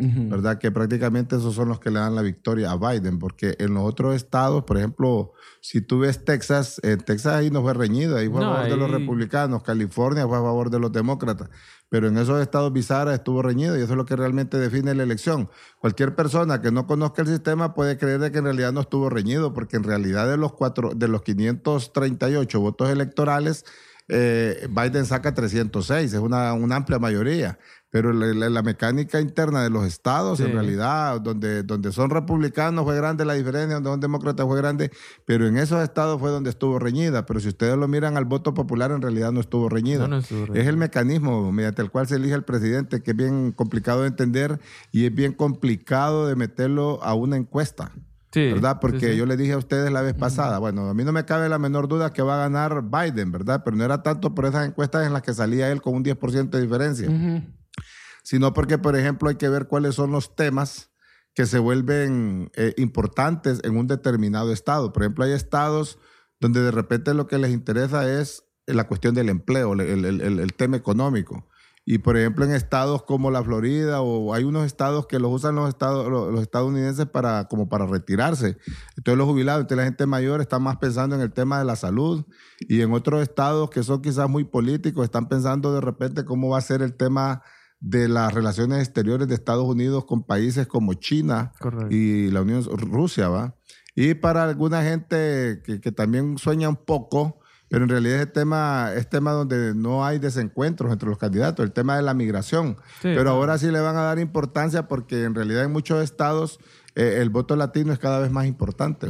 ¿verdad? 0.00 0.58
Que 0.58 0.70
prácticamente 0.70 1.36
esos 1.36 1.54
son 1.54 1.68
los 1.68 1.80
que 1.80 1.90
le 1.90 1.98
dan 1.98 2.14
la 2.14 2.22
victoria 2.22 2.70
a 2.70 2.76
Biden, 2.76 3.18
porque 3.18 3.54
en 3.58 3.74
los 3.74 3.84
otros 3.84 4.14
estados, 4.14 4.64
por 4.64 4.78
ejemplo, 4.78 5.32
si 5.60 5.80
tú 5.80 6.00
ves 6.00 6.24
Texas, 6.24 6.80
en 6.82 6.98
Texas 7.00 7.34
ahí 7.34 7.50
no 7.50 7.62
fue 7.62 7.74
reñido, 7.74 8.16
ahí 8.16 8.28
fue 8.28 8.40
No, 8.40 8.52
a 8.52 8.54
favor 8.54 8.70
de 8.70 8.76
los 8.76 8.90
republicanos, 8.90 9.62
California 9.62 10.26
fue 10.26 10.38
a 10.38 10.40
favor 10.40 10.70
de 10.70 10.78
los 10.78 10.90
demócratas, 10.90 11.50
pero 11.88 12.08
en 12.08 12.16
esos 12.16 12.40
estados 12.40 12.72
bisagra 12.72 13.14
estuvo 13.14 13.42
reñido 13.42 13.76
y 13.76 13.82
eso 13.82 13.92
es 13.92 13.96
lo 13.96 14.06
que 14.06 14.16
realmente 14.16 14.58
define 14.58 14.94
la 14.94 15.02
elección. 15.02 15.50
Cualquier 15.78 16.14
persona 16.14 16.62
que 16.62 16.70
no 16.70 16.86
conozca 16.86 17.22
el 17.22 17.28
sistema 17.28 17.74
puede 17.74 17.98
creer 17.98 18.20
de 18.20 18.32
que 18.32 18.38
en 18.38 18.44
realidad 18.44 18.72
no 18.72 18.80
estuvo 18.80 19.10
reñido, 19.10 19.52
porque 19.52 19.76
en 19.76 19.84
realidad 19.84 20.28
de 20.28 20.36
los, 20.36 20.52
cuatro, 20.52 20.92
de 20.94 21.08
los 21.08 21.22
538 21.22 22.60
votos 22.60 22.88
electorales, 22.90 23.64
eh, 24.12 24.68
Biden 24.68 25.06
saca 25.06 25.34
306, 25.34 26.12
es 26.12 26.18
una, 26.18 26.52
una 26.52 26.76
amplia 26.76 26.98
mayoría. 26.98 27.58
Pero 27.90 28.12
la, 28.12 28.26
la- 28.28 28.48
la 28.50 28.62
mecánica 28.62 29.20
interna 29.20 29.62
de 29.64 29.70
los 29.70 29.84
estados, 29.84 30.38
Sí. 30.38 30.44
en 30.44 30.52
realidad, 30.52 31.20
donde, 31.20 31.62
donde 31.64 31.90
son 31.92 32.10
republicanos 32.10 32.84
fue 32.84 32.94
grande 32.96 33.24
la 33.24 33.34
diferencia, 33.34 33.74
donde 33.74 33.90
son 33.90 34.00
demócratas 34.00 34.46
fue 34.46 34.56
grande, 34.56 34.90
pero 35.24 35.46
en 35.46 35.56
esos 35.56 35.82
estados 35.82 36.20
fue 36.20 36.30
donde 36.30 36.50
estuvo 36.50 36.78
reñida. 36.78 37.26
Pero 37.26 37.40
si 37.40 37.48
ustedes 37.48 37.76
lo 37.76 37.88
miran 37.88 38.16
al 38.16 38.26
voto 38.26 38.54
popular, 38.54 38.92
en 38.92 39.02
realidad 39.02 39.32
no 39.32 39.40
estuvo 39.40 39.68
reñida. 39.68 40.00
No, 40.02 40.08
no 40.08 40.18
estuvo 40.18 40.46
reñido. 40.46 40.62
Es 40.62 40.68
el 40.68 40.76
mecanismo 40.76 41.50
mediante 41.52 41.82
el 41.82 41.90
cual 41.90 42.06
se 42.06 42.14
elige 42.16 42.34
el 42.34 42.44
presidente, 42.44 43.02
que 43.02 43.10
es 43.10 43.16
bien 43.16 43.52
complicado 43.52 44.02
de 44.02 44.08
entender 44.08 44.60
y 44.92 45.06
es 45.06 45.14
bien 45.14 45.32
complicado 45.32 46.26
de 46.28 46.36
meterlo 46.36 47.02
a 47.02 47.14
una 47.14 47.36
encuesta. 47.36 47.90
Sí, 48.32 48.52
¿verdad? 48.52 48.78
Porque 48.80 49.00
sí, 49.00 49.12
sí. 49.14 49.16
yo 49.16 49.26
le 49.26 49.36
dije 49.36 49.54
a 49.54 49.58
ustedes 49.58 49.90
la 49.90 50.02
vez 50.02 50.14
pasada, 50.14 50.58
bueno, 50.60 50.88
a 50.88 50.94
mí 50.94 51.02
no 51.02 51.10
me 51.10 51.24
cabe 51.24 51.48
la 51.48 51.58
menor 51.58 51.88
duda 51.88 52.12
que 52.12 52.22
va 52.22 52.36
a 52.36 52.48
ganar 52.48 52.84
Biden, 52.84 53.32
¿verdad? 53.32 53.62
Pero 53.64 53.76
no 53.76 53.84
era 53.84 54.04
tanto 54.04 54.32
por 54.36 54.46
esas 54.46 54.68
encuestas 54.68 55.04
en 55.04 55.12
las 55.12 55.22
que 55.22 55.34
salía 55.34 55.72
él 55.72 55.82
con 55.82 55.96
un 55.96 56.04
10% 56.04 56.56
de 56.56 56.62
diferencia, 56.62 57.08
Ujú. 57.08 57.42
Sino 58.22 58.52
porque, 58.52 58.78
por 58.78 58.96
ejemplo, 58.96 59.28
hay 59.28 59.36
que 59.36 59.48
ver 59.48 59.66
cuáles 59.66 59.94
son 59.94 60.12
los 60.12 60.34
temas 60.36 60.90
que 61.34 61.46
se 61.46 61.58
vuelven 61.58 62.50
eh, 62.54 62.74
importantes 62.76 63.60
en 63.64 63.76
un 63.76 63.86
determinado 63.86 64.52
estado. 64.52 64.92
Por 64.92 65.02
ejemplo, 65.02 65.24
hay 65.24 65.32
estados 65.32 65.98
donde 66.40 66.60
de 66.62 66.70
repente 66.70 67.14
lo 67.14 67.26
que 67.26 67.38
les 67.38 67.50
interesa 67.52 68.10
es 68.20 68.44
la 68.66 68.86
cuestión 68.86 69.14
del 69.14 69.28
empleo, 69.28 69.72
el, 69.74 69.80
el- 69.80 70.20
el- 70.20 70.52
tema 70.54 70.76
económico. 70.76 71.46
Y 71.86 71.98
por 71.98 72.16
ejemplo, 72.16 72.44
en 72.44 72.52
estados 72.52 73.02
como 73.04 73.30
la 73.30 73.42
Florida, 73.42 74.00
o 74.00 74.34
hay 74.34 74.44
unos 74.44 74.64
estados 74.66 75.06
que 75.06 75.18
los 75.18 75.32
usan 75.32 75.54
los, 75.56 75.68
estados, 75.68 76.08
los, 76.08 76.30
los 76.30 76.42
estadounidenses 76.42 77.06
para, 77.06 77.48
como 77.48 77.68
para 77.68 77.86
retirarse. 77.86 78.58
Entonces 78.96 79.16
los 79.18 79.26
jubilados, 79.26 79.62
entonces 79.62 79.78
la 79.78 79.84
gente 79.84 80.06
mayor 80.06 80.40
está 80.40 80.58
más 80.58 80.76
pensando 80.76 81.16
en 81.16 81.22
el 81.22 81.32
tema 81.32 81.58
de 81.58 81.64
la 81.64 81.76
salud. 81.76 82.24
Y 82.60 82.82
en 82.82 82.92
otros 82.92 83.22
estados 83.22 83.70
que 83.70 83.82
son 83.82 84.02
quizás 84.02 84.28
muy 84.28 84.44
políticos, 84.44 85.04
están 85.04 85.28
pensando 85.28 85.72
de 85.74 85.80
repente 85.80 86.24
cómo 86.24 86.50
va 86.50 86.58
a 86.58 86.62
ser 86.62 86.82
el 86.82 86.94
tema 86.94 87.42
de 87.80 88.08
las 88.08 88.32
relaciones 88.34 88.78
exteriores 88.78 89.26
de 89.28 89.34
Estados 89.34 89.64
Unidos 89.64 90.04
con 90.04 90.22
países 90.22 90.66
como 90.66 90.94
China 90.94 91.52
Correcto. 91.58 91.88
y 91.94 92.30
la 92.30 92.42
Unión 92.42 92.62
Rusia, 92.76 93.28
¿va? 93.28 93.54
Y 93.96 94.14
para 94.14 94.44
alguna 94.44 94.82
gente 94.82 95.62
que, 95.64 95.80
que 95.80 95.90
también 95.92 96.36
sueña 96.38 96.68
un 96.68 96.76
poco, 96.76 97.40
pero 97.68 97.84
en 97.84 97.88
realidad 97.90 98.20
es 98.20 98.32
tema, 98.32 98.90
es 98.94 99.08
tema 99.08 99.32
donde 99.32 99.74
no 99.74 100.04
hay 100.04 100.18
desencuentros 100.18 100.92
entre 100.92 101.08
los 101.08 101.18
candidatos, 101.18 101.64
el 101.64 101.72
tema 101.72 101.96
de 101.96 102.02
la 102.02 102.14
migración. 102.14 102.76
Sí, 102.94 103.00
pero 103.02 103.22
claro. 103.22 103.30
ahora 103.30 103.58
sí 103.58 103.70
le 103.70 103.80
van 103.80 103.96
a 103.96 104.02
dar 104.02 104.18
importancia 104.18 104.86
porque 104.88 105.24
en 105.24 105.34
realidad 105.34 105.64
en 105.64 105.72
muchos 105.72 106.02
estados 106.04 106.58
eh, 106.96 107.18
el 107.20 107.30
voto 107.30 107.56
latino 107.56 107.92
es 107.92 107.98
cada 107.98 108.18
vez 108.20 108.30
más 108.30 108.46
importante. 108.46 109.06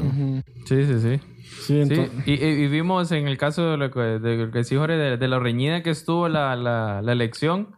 Sí, 0.67 0.85
sí, 0.87 1.01
sí. 1.01 1.19
Sí, 1.21 1.21
Sí, 1.67 1.81
entonces. 1.81 2.13
y, 2.27 2.33
y- 2.35 2.65
y 2.65 2.69
vimos 2.69 3.11
en 3.13 3.27
el 3.27 3.37
caso 3.37 3.71
de 3.73 3.77
lo 3.77 3.91
que, 3.91 3.99
de 4.01 4.37
de, 4.47 5.17
de 5.17 5.29
lo 5.29 5.41
reñida 5.41 5.83
que 5.83 5.91
estuvo 5.91 6.29
la, 6.29 6.55
la, 6.55 7.03
la 7.03 7.13
elección, 7.13 7.75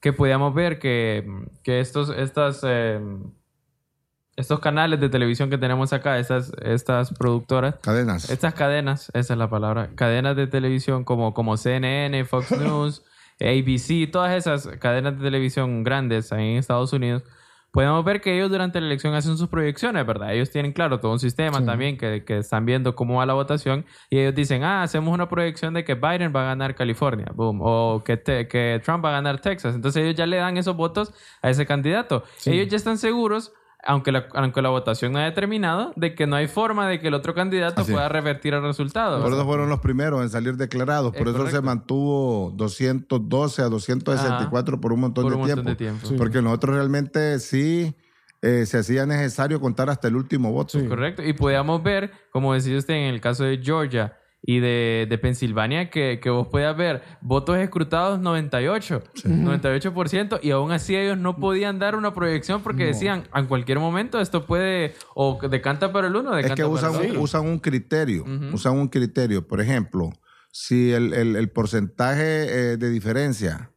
que 0.00 0.12
podíamos 0.12 0.54
ver 0.54 0.78
que, 0.78 1.26
que 1.62 1.80
estos, 1.80 2.08
estas, 2.10 2.60
eh, 2.64 3.00
estos 4.36 4.60
canales 4.60 4.98
de 5.00 5.08
televisión 5.08 5.50
que 5.50 5.58
tenemos 5.58 5.92
acá, 5.92 6.18
estas, 6.18 6.52
estas 6.62 7.12
productoras, 7.14 7.76
Cadenas. 7.82 8.30
estas 8.30 8.54
cadenas, 8.54 9.10
esa 9.12 9.34
es 9.34 9.38
la 9.38 9.50
palabra, 9.50 9.90
cadenas 9.94 10.36
de 10.36 10.46
televisión 10.46 11.04
como, 11.04 11.34
como 11.34 11.56
CNN, 11.56 12.24
Fox 12.24 12.50
News, 12.58 13.04
ABC, 13.40 14.10
todas 14.10 14.32
esas 14.36 14.66
cadenas 14.78 15.18
de 15.18 15.24
televisión 15.24 15.84
grandes 15.84 16.32
ahí 16.32 16.52
en 16.52 16.58
Estados 16.58 16.92
Unidos, 16.92 17.22
podemos 17.72 18.04
ver 18.04 18.20
que 18.20 18.34
ellos 18.36 18.50
durante 18.50 18.80
la 18.80 18.86
elección 18.86 19.14
hacen 19.14 19.36
sus 19.36 19.48
proyecciones, 19.48 20.06
¿verdad? 20.06 20.34
Ellos 20.34 20.50
tienen, 20.50 20.72
claro, 20.72 21.00
todo 21.00 21.12
un 21.12 21.18
sistema 21.18 21.58
Sí. 21.58 21.64
también 21.66 21.96
que, 21.98 22.24
que 22.24 22.38
están 22.38 22.66
viendo 22.66 22.94
cómo 22.94 23.16
va 23.18 23.26
la 23.26 23.34
votación 23.34 23.84
y 24.10 24.18
ellos 24.18 24.34
dicen, 24.34 24.64
ah, 24.64 24.82
hacemos 24.82 25.12
una 25.14 25.28
proyección 25.28 25.74
de 25.74 25.84
que 25.84 25.94
Biden 25.94 26.32
va 26.34 26.42
a 26.42 26.46
ganar 26.46 26.74
California, 26.74 27.26
boom, 27.34 27.60
o 27.62 28.02
que, 28.04 28.16
te- 28.16 28.48
que 28.48 28.80
Trump 28.84 29.04
va 29.04 29.10
a 29.10 29.12
ganar 29.12 29.40
Texas. 29.40 29.74
Entonces 29.74 30.02
ellos 30.02 30.16
ya 30.16 30.26
le 30.26 30.36
dan 30.36 30.56
esos 30.56 30.76
votos 30.76 31.12
a 31.42 31.50
ese 31.50 31.66
candidato. 31.66 32.24
Sí. 32.36 32.50
Ellos 32.52 32.68
ya 32.68 32.76
están 32.76 32.98
seguros. 32.98 33.52
Aunque 33.82 34.12
la, 34.12 34.26
aunque 34.34 34.60
la 34.60 34.68
votación 34.68 35.12
no 35.12 35.18
haya 35.18 35.32
terminado, 35.32 35.92
de 35.96 36.14
que 36.14 36.26
no 36.26 36.36
hay 36.36 36.48
forma 36.48 36.86
de 36.86 37.00
que 37.00 37.08
el 37.08 37.14
otro 37.14 37.34
candidato 37.34 37.80
Así. 37.80 37.92
pueda 37.92 38.08
revertir 38.10 38.52
el 38.52 38.62
resultado. 38.62 39.22
Por 39.22 39.32
eso 39.32 39.44
fueron 39.46 39.68
los 39.70 39.80
primeros 39.80 40.20
en 40.22 40.28
salir 40.28 40.56
declarados. 40.56 41.12
Por 41.16 41.28
Es 41.28 41.34
eso 41.34 41.46
se 41.48 41.60
mantuvo 41.62 42.52
212 42.56 43.62
a 43.62 43.68
264 43.70 44.80
por 44.80 44.92
un 44.92 45.00
montón, 45.00 45.24
Por 45.24 45.32
de, 45.32 45.36
un 45.36 45.40
montón 45.42 45.64
tiempo. 45.64 45.70
de 45.70 45.76
tiempo. 45.76 46.06
Sí. 46.06 46.14
Porque 46.18 46.42
nosotros 46.42 46.76
realmente 46.76 47.38
sí 47.38 47.94
eh, 48.42 48.66
se 48.66 48.78
hacía 48.78 49.06
necesario 49.06 49.60
contar 49.60 49.88
hasta 49.88 50.08
el 50.08 50.16
último 50.16 50.52
voto. 50.52 50.78
Sí. 50.78 50.86
Correcto. 50.86 51.22
Y 51.22 51.32
podíamos 51.32 51.82
ver, 51.82 52.10
como 52.32 52.52
decía 52.52 52.76
usted 52.76 52.94
en 52.94 53.14
el 53.14 53.20
caso 53.20 53.44
de 53.44 53.58
Georgia 53.62 54.14
y 54.42 54.60
de, 54.60 55.06
de 55.08 55.18
Pensilvania 55.18 55.90
que, 55.90 56.18
que 56.22 56.30
vos 56.30 56.48
podías 56.48 56.76
ver 56.76 57.02
votos 57.20 57.58
escrutados 57.58 58.20
98, 58.20 59.02
98% 59.24 60.40
y 60.42 60.50
aún 60.50 60.72
así 60.72 60.96
ellos 60.96 61.18
no 61.18 61.36
podían 61.36 61.78
dar 61.78 61.94
una 61.96 62.14
proyección 62.14 62.62
porque 62.62 62.84
decían 62.86 63.24
en 63.34 63.46
cualquier 63.46 63.78
momento 63.78 64.20
esto 64.20 64.46
puede 64.46 64.94
o 65.14 65.38
decanta 65.50 65.92
para 65.92 66.08
el 66.08 66.16
uno, 66.16 66.34
decanta 66.34 66.54
Es 66.54 66.56
que 66.56 66.62
para 66.62 66.72
usan, 66.74 66.94
el 66.94 67.00
un- 67.00 67.06
otro. 67.10 67.20
usan 67.22 67.46
un 67.46 67.58
criterio, 67.58 68.22
Ujú. 68.22 68.54
usan 68.54 68.72
un 68.78 68.88
criterio. 68.88 69.46
Por 69.46 69.60
ejemplo, 69.60 70.10
si 70.50 70.92
el, 70.92 71.12
el- 71.12 71.36
el 71.36 71.50
porcentaje 71.50 72.72
eh, 72.72 72.76
de 72.76 72.90
diferencia 72.90 73.72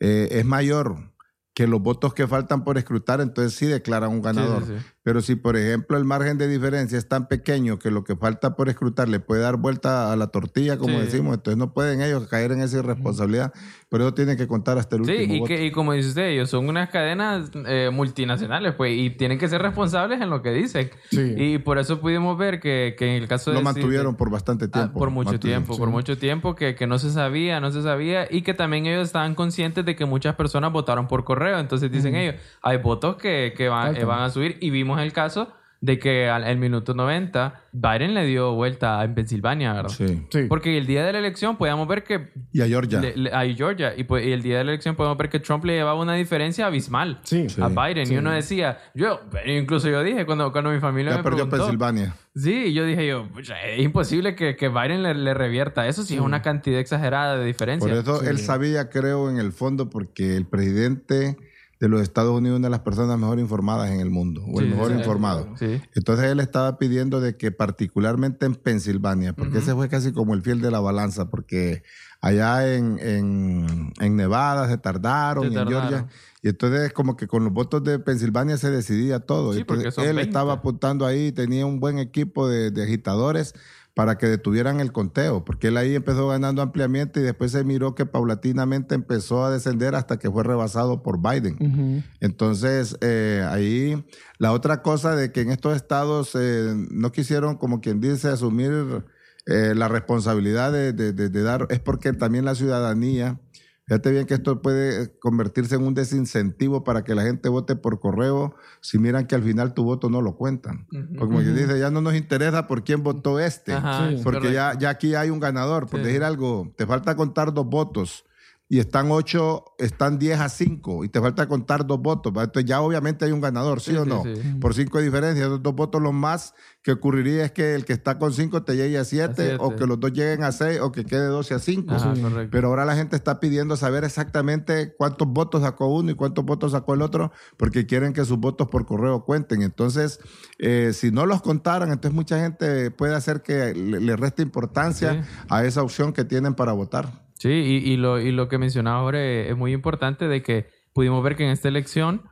eh, 0.00 0.28
es 0.32 0.44
mayor 0.44 1.12
que 1.58 1.66
los 1.66 1.82
votos 1.82 2.14
que 2.14 2.28
faltan 2.28 2.62
por 2.62 2.78
escrutar, 2.78 3.20
entonces 3.20 3.52
sí 3.52 3.66
declaran 3.66 4.10
un 4.10 4.22
ganador. 4.22 4.62
Sí, 4.64 4.74
sí, 4.74 4.78
sí. 4.78 4.84
Pero 5.02 5.22
si, 5.22 5.34
por 5.34 5.56
ejemplo, 5.56 5.96
el 5.96 6.04
margen 6.04 6.38
de 6.38 6.46
diferencia 6.46 6.96
es 6.98 7.08
tan 7.08 7.26
pequeño 7.26 7.80
que 7.80 7.90
lo 7.90 8.04
que 8.04 8.14
falta 8.14 8.54
por 8.54 8.68
escrutar 8.68 9.08
le 9.08 9.18
puede 9.18 9.40
dar 9.42 9.56
vuelta 9.56 10.12
a 10.12 10.16
la 10.16 10.28
tortilla, 10.28 10.76
como 10.78 10.98
Sí. 11.00 11.06
decimos, 11.06 11.34
entonces 11.34 11.56
no 11.58 11.72
pueden 11.72 12.00
ellos 12.00 12.28
caer 12.28 12.52
en 12.52 12.60
esa 12.60 12.78
irresponsabilidad. 12.78 13.52
Por 13.88 14.02
eso 14.02 14.14
tienen 14.14 14.36
que 14.36 14.46
contar 14.46 14.78
hasta 14.78 14.94
el 14.96 15.04
Sí, 15.06 15.10
último 15.12 15.34
y, 15.34 15.38
voto. 15.40 15.48
que, 15.48 15.64
y 15.64 15.70
como 15.72 15.94
dice 15.94 16.10
usted, 16.10 16.26
ellos 16.28 16.48
son 16.50 16.68
unas 16.68 16.90
cadenas 16.90 17.50
eh, 17.66 17.90
multinacionales, 17.92 18.74
pues, 18.74 18.92
y 18.96 19.10
tienen 19.10 19.38
que 19.38 19.48
ser 19.48 19.60
responsables 19.62 20.20
en 20.20 20.30
lo 20.30 20.42
que 20.42 20.50
dicen. 20.52 20.90
Sí. 21.10 21.34
Y 21.36 21.58
por 21.58 21.78
eso 21.78 21.98
pudimos 22.00 22.36
ver 22.38 22.60
que, 22.60 22.94
que 22.96 23.16
en 23.16 23.22
el 23.22 23.28
caso 23.28 23.50
de... 23.50 23.54
Lo 23.54 23.60
sí, 23.60 23.64
mantuvieron 23.64 24.14
por 24.14 24.30
bastante 24.30 24.66
Ah, 24.66 24.70
tiempo. 24.70 24.98
por 25.00 25.10
mucho 25.10 25.40
tiempo, 25.40 25.72
sí. 25.72 25.80
por 25.80 25.88
mucho 25.88 26.18
tiempo 26.18 26.54
que, 26.54 26.76
que 26.76 26.86
no 26.86 26.98
se 27.00 27.10
sabía, 27.10 27.58
no 27.60 27.72
se 27.72 27.82
sabía 27.82 28.28
y 28.30 28.42
que 28.42 28.52
también 28.54 28.86
ellos 28.86 29.06
estaban 29.06 29.34
conscientes 29.34 29.84
de 29.86 29.96
que 29.96 30.04
muchas 30.04 30.34
personas 30.36 30.70
votaron 30.70 31.08
por 31.08 31.24
correo. 31.24 31.47
Entonces 31.56 31.90
dicen 31.90 32.14
ellos, 32.14 32.34
hay 32.62 32.76
votos 32.78 33.16
que, 33.16 33.54
que 33.56 33.68
van, 33.68 33.96
eh, 33.96 34.04
van 34.04 34.22
a 34.22 34.30
subir 34.30 34.58
y 34.60 34.70
vimos 34.70 35.00
el 35.00 35.12
caso 35.12 35.52
de 35.80 35.98
que 36.00 36.28
al 36.28 36.42
el 36.44 36.58
minuto 36.58 36.92
90 36.92 37.62
Biden 37.72 38.12
le 38.14 38.26
dio 38.26 38.52
vuelta 38.54 39.04
en 39.04 39.14
Pensilvania, 39.14 39.72
¿verdad? 39.74 39.90
Sí. 39.90 40.26
Sí. 40.30 40.46
Porque 40.48 40.76
el 40.76 40.86
día 40.86 41.04
de 41.06 41.12
la 41.12 41.20
elección 41.20 41.56
podíamos 41.56 41.86
ver 41.86 42.02
que 42.02 42.30
Y 42.52 42.62
a 42.62 42.66
Georgia. 42.66 43.00
le- 43.00 43.16
le- 43.16 43.32
a 43.32 43.44
Georgia 43.54 43.94
y, 43.96 44.02
pues, 44.02 44.26
y 44.26 44.32
el 44.32 44.42
día 44.42 44.58
de 44.58 44.64
la 44.64 44.72
elección 44.72 44.96
podemos 44.96 45.16
ver 45.16 45.28
que 45.28 45.38
Trump 45.38 45.64
le 45.64 45.74
llevaba 45.74 46.00
una 46.00 46.14
diferencia 46.14 46.66
abismal 46.66 47.20
Sí. 47.22 47.48
Sí. 47.48 47.60
a 47.62 47.68
Biden 47.68 48.12
y 48.12 48.16
uno 48.16 48.32
decía, 48.32 48.78
yo 48.94 49.20
incluso 49.46 49.88
yo 49.88 50.02
dije 50.02 50.26
cuando, 50.26 50.50
cuando 50.50 50.70
mi 50.70 50.80
familia 50.80 51.12
ya 51.12 51.16
me 51.18 51.22
perdió 51.22 51.44
preguntó, 51.48 51.66
Pensilvania. 51.66 52.14
Sí, 52.34 52.72
yo 52.72 52.84
dije 52.84 53.06
yo, 53.06 53.28
"Pucha, 53.28 53.60
es 53.64 53.80
imposible 53.80 54.34
que, 54.34 54.56
que 54.56 54.68
Biden 54.68 55.02
le, 55.04 55.14
le 55.14 55.34
revierta. 55.34 55.86
Eso 55.86 56.02
sí, 56.02 56.14
es 56.14 56.20
una 56.20 56.42
cantidad 56.42 56.80
exagerada 56.80 57.36
de 57.36 57.44
diferencia. 57.44 57.88
Por 57.88 57.98
eso 57.98 58.22
él 58.22 58.38
sabía, 58.38 58.90
creo, 58.90 59.30
en 59.30 59.38
el 59.38 59.52
fondo, 59.52 59.90
porque 59.90 60.36
el 60.36 60.46
presidente 60.46 61.36
de 61.80 61.88
los 61.88 62.00
Estados 62.02 62.36
Unidos 62.36 62.58
una 62.58 62.66
de 62.66 62.70
las 62.70 62.80
personas 62.80 63.18
mejor 63.18 63.38
informadas 63.38 63.90
en 63.90 64.00
el 64.00 64.10
mundo, 64.10 64.44
o 64.44 64.60
el 64.60 64.68
mejor 64.68 64.90
sí, 64.90 64.98
informado. 64.98 65.48
Sí. 65.58 65.80
Entonces 65.94 66.26
él 66.26 66.40
estaba 66.40 66.76
pidiendo 66.78 67.20
de 67.20 67.36
que 67.36 67.52
particularmente 67.52 68.46
en 68.46 68.56
Pensilvania, 68.56 69.32
porque 69.32 69.58
ese 69.58 69.74
fue 69.74 69.88
casi 69.88 70.12
como 70.12 70.34
el 70.34 70.42
fiel 70.42 70.60
de 70.60 70.70
la 70.70 70.80
balanza, 70.80 71.30
porque 71.30 71.84
allá 72.20 72.74
en, 72.74 72.98
en, 72.98 73.92
en 74.00 74.16
Nevada 74.16 74.68
se 74.68 74.78
tardaron, 74.78 75.52
Se 75.52 75.58
en. 75.58 75.68
Georgia, 75.68 76.06
y 76.42 76.48
entonces 76.48 76.92
como 76.92 77.16
que 77.16 77.28
con 77.28 77.44
los 77.44 77.52
votos 77.52 77.84
de 77.84 77.98
Pensilvania 78.00 78.56
se 78.56 78.70
decidía 78.70 79.20
todo. 79.20 79.54
Entonces 79.54 79.96
él 79.98 80.16
20. 80.16 80.22
estaba 80.22 80.54
apuntando 80.54 81.06
ahí, 81.06 81.30
tenía 81.30 81.64
un 81.64 81.78
buen 81.78 81.98
equipo 81.98 82.48
de, 82.48 82.70
de 82.72 82.82
agitadores 82.82 83.54
para 83.98 84.16
que 84.16 84.28
detuvieran 84.28 84.78
el 84.78 84.92
conteo, 84.92 85.44
porque 85.44 85.66
él 85.68 85.76
ahí 85.76 85.96
empezó 85.96 86.28
ganando 86.28 86.62
ampliamente 86.62 87.18
y 87.18 87.24
después 87.24 87.50
se 87.50 87.64
miró 87.64 87.96
que 87.96 88.06
paulatinamente 88.06 88.94
empezó 88.94 89.44
a 89.44 89.50
descender 89.50 89.96
hasta 89.96 90.20
que 90.20 90.30
fue 90.30 90.44
rebasado 90.44 91.02
por 91.02 91.18
Biden. 91.20 92.04
Entonces, 92.20 92.96
eh, 93.00 93.44
ahí 93.50 94.06
la 94.38 94.52
otra 94.52 94.82
cosa 94.82 95.16
de 95.16 95.32
que 95.32 95.40
en 95.40 95.50
estos 95.50 95.74
estados 95.74 96.30
eh, 96.38 96.74
no 96.92 97.10
quisieron, 97.10 97.56
como 97.56 97.80
quien 97.80 98.00
dice, 98.00 98.28
asumir 98.28 99.02
eh, 99.46 99.72
la 99.74 99.88
responsabilidad 99.88 100.70
de, 100.70 100.92
de- 100.92 101.12
de- 101.12 101.28
de 101.30 101.42
dar, 101.42 101.66
es 101.70 101.80
porque 101.80 102.12
también 102.12 102.44
la 102.44 102.54
ciudadanía, 102.54 103.40
fíjate 103.88 104.10
bien 104.10 104.26
que 104.26 104.34
esto 104.34 104.60
puede 104.62 105.18
convertirse 105.18 105.74
en 105.74 105.82
un 105.82 105.94
desincentivo 105.94 106.84
para 106.84 107.02
que 107.04 107.14
la 107.14 107.22
gente 107.22 107.48
vote 107.48 107.74
por 107.74 107.98
correo 108.00 108.54
si 108.80 108.98
miran 108.98 109.26
que 109.26 109.34
al 109.34 109.42
final 109.42 109.72
tu 109.74 109.82
voto 109.82 110.10
no 110.10 110.20
lo 110.22 110.36
cuentan. 110.36 110.86
Porque 110.90 111.18
como 111.18 111.38
quien 111.38 111.56
dice, 111.56 111.78
ya 111.80 111.90
no 111.90 112.00
nos 112.02 112.14
interesa 112.14 112.66
por 112.66 112.84
quién 112.84 113.02
votó 113.02 113.40
este. 113.40 113.72
Ajá, 113.72 114.08
Sí. 114.10 114.14
es 114.16 114.20
Porque 114.22 114.52
ya, 114.52 114.78
ya 114.78 114.90
aquí 114.90 115.14
hay 115.14 115.30
un 115.30 115.40
ganador. 115.40 115.88
Por 115.88 116.00
Sí. 116.00 116.06
decir 116.06 116.22
algo, 116.22 116.70
te 116.76 116.86
falta 116.86 117.16
contar 117.16 117.52
dos 117.54 117.66
votos 117.66 118.24
y 118.70 118.80
están 118.80 119.10
ocho, 119.10 119.64
están 119.78 120.18
10 120.18 120.40
a 120.40 120.48
5 120.50 121.04
y 121.04 121.08
te 121.08 121.20
falta 121.22 121.48
contar 121.48 121.86
dos 121.86 122.00
votos. 122.02 122.34
¿va? 122.36 122.44
Entonces 122.44 122.68
ya 122.68 122.82
obviamente 122.82 123.24
hay 123.24 123.32
un 123.32 123.40
ganador, 123.40 123.80
¿sí, 123.80 123.92
Sí, 123.92 123.96
o 123.96 124.04
no? 124.04 124.22
sí. 124.22 124.34
Por 124.60 124.74
cinco 124.74 125.00
diferencias, 125.00 125.46
esos 125.46 125.62
dos 125.62 125.74
votos 125.74 126.02
lo 126.02 126.12
más 126.12 126.52
que 126.82 126.92
ocurriría 126.92 127.46
es 127.46 127.52
que 127.52 127.74
el 127.74 127.86
que 127.86 127.94
está 127.94 128.18
con 128.18 128.34
cinco 128.34 128.64
te 128.64 128.76
llegue 128.76 128.98
a 128.98 129.04
siete, 129.04 129.34
siete. 129.36 129.56
o 129.58 129.74
que 129.74 129.86
los 129.86 129.98
dos 129.98 130.12
lleguen 130.12 130.42
a 130.44 130.52
seis 130.52 130.80
o 130.80 130.92
que 130.92 131.04
quede 131.06 131.26
12 131.26 131.54
a 131.54 131.58
5. 131.58 131.94
Ajá, 131.94 132.14
correcto. 132.20 132.48
Pero 132.50 132.68
ahora 132.68 132.84
la 132.84 132.94
gente 132.94 133.16
está 133.16 133.40
pidiendo 133.40 133.74
saber 133.76 134.04
exactamente 134.04 134.94
cuántos 134.98 135.28
votos 135.28 135.62
sacó 135.62 135.86
uno 135.86 136.10
y 136.10 136.14
cuántos 136.14 136.44
votos 136.44 136.72
sacó 136.72 136.92
el 136.92 137.00
otro, 137.00 137.32
porque 137.56 137.86
quieren 137.86 138.12
que 138.12 138.24
sus 138.26 138.38
votos 138.38 138.68
por 138.68 138.84
correo 138.84 139.24
cuenten. 139.24 139.62
Entonces, 139.62 140.20
eh, 140.58 140.92
si 140.92 141.10
no 141.10 141.24
los 141.24 141.40
contaran, 141.40 141.90
entonces 141.90 142.14
mucha 142.14 142.38
gente 142.38 142.90
puede 142.90 143.14
hacer 143.14 143.42
que 143.42 143.72
le, 143.74 144.00
le 144.00 144.16
reste 144.16 144.42
importancia 144.42 145.26
a 145.48 145.64
esa 145.64 145.82
opción 145.82 146.12
que 146.12 146.24
tienen 146.24 146.54
para 146.54 146.72
votar. 146.72 147.27
Sí, 147.38 147.48
y, 147.48 147.92
y 147.92 147.96
lo, 147.96 148.20
y 148.20 148.32
lo 148.32 148.48
que 148.48 148.58
mencionaba 148.58 149.02
Jorge 149.02 149.48
es 149.50 149.56
muy 149.56 149.72
importante 149.72 150.26
de 150.28 150.42
que 150.42 150.68
pudimos 150.92 151.22
ver 151.22 151.36
que 151.36 151.44
en 151.44 151.50
esta 151.50 151.68
elección 151.68 152.22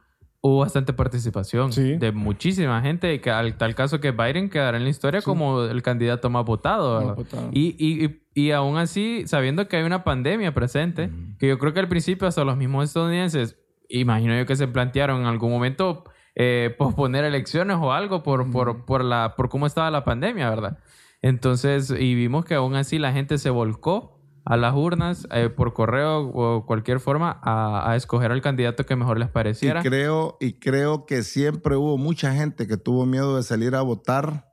hubo 0.40 0.58
bastante 0.60 0.92
participación 0.92 1.72
Sí. 1.72 1.96
de 1.96 2.12
muchísima 2.12 2.80
gente 2.82 3.12
y 3.14 3.18
que 3.20 3.30
al 3.30 3.56
tal 3.56 3.74
caso 3.74 4.00
que 4.00 4.12
Biden 4.12 4.48
quedará 4.50 4.76
en 4.76 4.84
la 4.84 4.90
historia 4.90 5.22
como 5.22 5.62
el 5.64 5.82
candidato 5.82 6.30
más 6.30 6.44
votado. 6.44 7.00
Más 7.04 7.16
votado. 7.16 7.50
Y, 7.52 7.74
y, 7.78 8.20
y, 8.34 8.50
aún 8.52 8.76
así, 8.78 9.24
sabiendo 9.26 9.66
que 9.66 9.76
hay 9.78 9.82
una 9.84 10.04
pandemia 10.04 10.54
presente, 10.54 11.10
que 11.38 11.48
yo 11.48 11.58
creo 11.58 11.72
que 11.72 11.80
al 11.80 11.88
principio 11.88 12.28
hasta 12.28 12.44
los 12.44 12.56
mismos 12.56 12.84
estadounidenses, 12.84 13.58
imagino 13.88 14.36
yo 14.36 14.46
que 14.46 14.54
se 14.56 14.68
plantearon 14.68 15.22
en 15.22 15.26
algún 15.26 15.50
momento 15.50 16.04
eh, 16.36 16.74
posponer 16.78 17.24
elecciones 17.24 17.76
o 17.80 17.92
algo 17.92 18.22
por, 18.22 18.50
por, 18.50 18.84
por, 18.84 19.02
la, 19.04 19.34
por 19.36 19.48
cómo 19.48 19.66
estaba 19.66 19.90
la 19.90 20.04
pandemia, 20.04 20.50
¿verdad? 20.50 20.78
Entonces, 21.22 21.90
y 21.90 22.14
vimos 22.14 22.44
que 22.44 22.54
aún 22.54 22.74
así 22.76 22.98
la 22.98 23.12
gente 23.12 23.38
se 23.38 23.50
volcó 23.50 24.15
a 24.48 24.56
las 24.56 24.74
urnas 24.74 25.26
eh, 25.32 25.48
por 25.50 25.74
correo 25.74 26.20
o 26.32 26.64
cualquier 26.66 27.00
forma 27.00 27.38
a, 27.42 27.90
a 27.90 27.96
escoger 27.96 28.30
al 28.32 28.40
candidato 28.40 28.86
que 28.86 28.94
mejor 28.96 29.18
les 29.18 29.28
Y 29.28 29.32
pareciera. 29.32 29.82
creo, 29.82 30.36
y 30.40 30.54
creo 30.60 31.04
que 31.04 31.22
siempre 31.24 31.76
hubo 31.76 31.98
mucha 31.98 32.32
gente 32.32 32.66
que 32.66 32.76
tuvo 32.76 33.04
miedo 33.06 33.36
de 33.36 33.42
salir 33.42 33.74
a 33.74 33.82
votar 33.82 34.52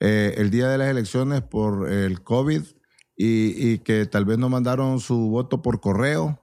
eh, 0.00 0.34
el 0.36 0.50
día 0.50 0.68
de 0.68 0.78
las 0.78 0.88
elecciones 0.88 1.42
por 1.42 1.90
el 1.90 2.22
COVID 2.22 2.62
y, 3.16 3.70
y 3.72 3.78
que 3.78 4.04
tal 4.06 4.24
vez 4.24 4.36
no 4.38 4.48
mandaron 4.48 5.00
su 5.00 5.16
voto 5.30 5.62
por 5.62 5.80
correo. 5.80 6.38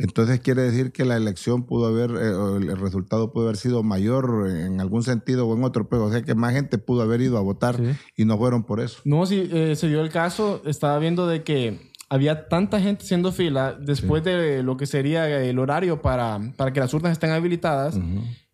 Entonces 0.00 0.38
quiere 0.38 0.62
decir 0.62 0.92
que 0.92 1.04
la 1.04 1.16
elección 1.16 1.64
pudo 1.66 1.86
haber, 1.88 2.10
eh, 2.12 2.56
el 2.70 2.76
resultado 2.78 3.32
pudo 3.32 3.44
haber 3.46 3.56
sido 3.56 3.82
mayor 3.82 4.46
en 4.48 4.80
algún 4.80 5.02
sentido 5.02 5.48
o 5.48 5.56
en 5.56 5.64
otro, 5.64 5.88
pero 5.88 6.04
o 6.04 6.12
sea 6.12 6.22
que 6.22 6.36
más 6.36 6.52
gente 6.52 6.78
pudo 6.78 7.02
haber 7.02 7.20
ido 7.20 7.36
a 7.36 7.40
votar 7.40 7.74
Sí. 7.76 7.96
y 8.16 8.24
no 8.24 8.38
fueron 8.38 8.62
por 8.62 8.78
eso. 8.78 9.00
No, 9.04 9.26
sí, 9.26 9.48
eh, 9.52 9.74
se 9.74 9.88
dio 9.88 10.00
el 10.00 10.10
caso, 10.10 10.62
estaba 10.66 10.96
viendo 11.00 11.26
de 11.26 11.42
que 11.42 11.87
había 12.08 12.48
tanta 12.48 12.80
gente 12.80 13.04
haciendo 13.04 13.32
fila 13.32 13.76
después 13.78 14.24
de 14.24 14.62
lo 14.62 14.76
que 14.76 14.86
sería 14.86 15.28
el 15.42 15.58
horario 15.58 16.00
para, 16.00 16.40
para 16.56 16.72
que 16.72 16.80
las 16.80 16.92
urnas 16.94 17.12
estén 17.12 17.30
habilitadas, 17.30 17.98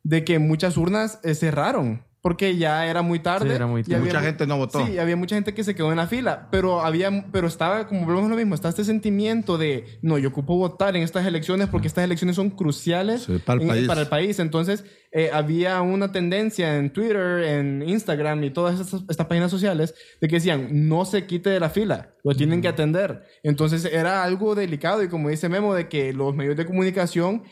de 0.03 0.25
que 0.25 0.39
muchas 0.39 0.77
urnas 0.77 1.21
eh, 1.23 1.35
cerraron. 1.35 2.03
Porque 2.25 2.57
ya 2.57 2.87
era 2.87 3.03
muy 3.03 3.19
tarde. 3.19 3.51
Sí, 3.51 3.55
era 3.55 3.67
muy 3.67 3.83
y 3.83 3.85
tarde. 3.85 3.97
había 3.97 4.07
Mucha 4.07 4.21
mu- 4.21 4.25
gente 4.25 4.47
no 4.47 4.57
votó. 4.57 4.87
Sí, 4.87 4.99
había 4.99 5.15
mucha 5.15 5.35
gente 5.35 5.53
que 5.53 5.63
se 5.63 5.75
quedó 5.75 5.91
en 5.91 5.99
la 5.99 6.07
fila. 6.07 6.49
Pero 6.51 6.81
había, 6.81 7.27
pero 7.31 7.47
estaba, 7.47 7.87
como 7.87 8.07
volvemos 8.07 8.31
lo 8.31 8.37
mismo, 8.37 8.55
está 8.55 8.71
este 8.71 8.83
sentimiento 8.83 9.59
de, 9.59 9.99
no, 10.01 10.17
yo 10.17 10.31
ocupo 10.31 10.57
votar 10.57 10.97
en 10.97 11.03
estas 11.03 11.27
elecciones 11.27 11.69
porque 11.69 11.87
estas 11.87 12.03
elecciones 12.03 12.37
son 12.37 12.49
cruciales 12.49 13.25
Sí, 13.25 13.39
para 13.45 13.57
el 13.59 13.63
en- 13.65 13.69
país. 13.69 13.87
para 13.87 14.01
el 14.01 14.07
país. 14.09 14.39
Entonces, 14.39 14.87
eh, 15.13 15.29
había 15.35 15.83
una 15.83 16.13
tendencia 16.13 16.79
en 16.79 16.91
Twitter, 16.95 17.45
en 17.45 17.83
Instagram 17.87 18.43
y 18.43 18.49
todas 18.51 18.81
estas, 18.81 19.03
estas 19.07 19.27
páginas 19.27 19.51
sociales 19.51 19.95
de 20.19 20.27
que 20.27 20.37
decían, 20.37 20.89
no 20.89 21.05
se 21.05 21.27
quite 21.27 21.51
de 21.51 21.61
la 21.61 21.69
fila, 21.69 22.15
lo 22.25 22.35
tienen 22.35 22.63
que 22.63 22.69
atender. 22.69 23.23
Entonces, 23.43 23.85
era 23.85 24.25
algo 24.25 24.55
delicado 24.55 25.03
y 25.03 25.09
como 25.09 25.29
dice 25.29 25.51
Memo, 25.51 25.75
de 25.75 25.89
que 25.91 26.15
los 26.15 26.35
medios 26.35 26.57
de 26.57 26.65
comunicación 26.65 27.43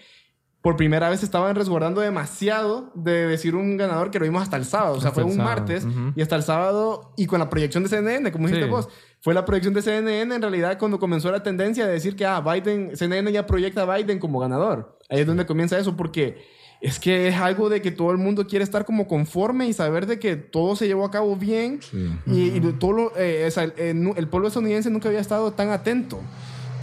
por 0.62 0.76
primera 0.76 1.10
vez 1.10 1.22
estaban 1.24 1.54
resguardando 1.56 2.00
demasiado 2.00 2.92
de 2.94 3.26
decir 3.26 3.56
un 3.56 3.76
ganador 3.76 4.10
que 4.12 4.18
lo 4.20 4.24
vimos 4.24 4.42
hasta 4.42 4.56
el 4.56 4.64
sábado. 4.64 4.94
O 4.96 5.00
sea, 5.00 5.08
Hasta 5.10 5.22
fue 5.22 5.30
un 5.30 5.36
sábado, 5.36 5.56
martes 5.56 5.86
y 6.14 6.22
hasta 6.22 6.36
el 6.36 6.42
sábado 6.44 7.12
y 7.16 7.26
con 7.26 7.40
la 7.40 7.50
proyección 7.50 7.82
de 7.82 7.88
CNN, 7.88 8.30
como 8.30 8.46
dijiste 8.46 8.66
Sí. 8.66 8.70
vos. 8.70 8.88
Fue 9.20 9.34
la 9.34 9.44
proyección 9.44 9.74
de 9.74 9.82
CNN 9.82 10.34
en 10.34 10.40
realidad 10.42 10.78
cuando 10.78 10.98
comenzó 10.98 11.30
la 11.32 11.42
tendencia 11.42 11.86
de 11.86 11.92
decir 11.92 12.14
que 12.16 12.24
ah, 12.26 12.40
Biden, 12.40 12.96
CNN 12.96 13.30
ya 13.32 13.46
proyecta 13.46 13.82
a 13.82 13.96
Biden 13.96 14.18
como 14.20 14.38
ganador. 14.38 14.98
Ahí 15.10 15.20
es 15.20 15.26
donde 15.26 15.46
comienza 15.46 15.78
eso 15.78 15.96
porque 15.96 16.44
es 16.80 16.98
que 16.98 17.28
es 17.28 17.36
algo 17.36 17.68
de 17.68 17.80
que 17.82 17.90
todo 17.92 18.10
el 18.10 18.18
mundo 18.18 18.46
quiere 18.46 18.64
estar 18.64 18.84
como 18.84 19.06
conforme 19.06 19.66
y 19.68 19.72
saber 19.72 20.06
de 20.06 20.18
que 20.18 20.34
todo 20.36 20.74
se 20.76 20.86
llevó 20.88 21.04
a 21.04 21.10
cabo 21.12 21.36
bien 21.36 21.78
Sí. 21.80 22.08
y, 22.26 22.40
y 22.56 22.60
todo 22.78 22.92
lo- 22.92 23.12
eh, 23.16 23.44
o 23.46 23.50
sea, 23.52 23.64
el, 23.64 23.72
el- 23.76 24.12
el 24.16 24.28
pueblo 24.28 24.48
estadounidense 24.48 24.90
nunca 24.90 25.08
había 25.08 25.20
estado 25.20 25.52
tan 25.52 25.70
atento. 25.70 26.20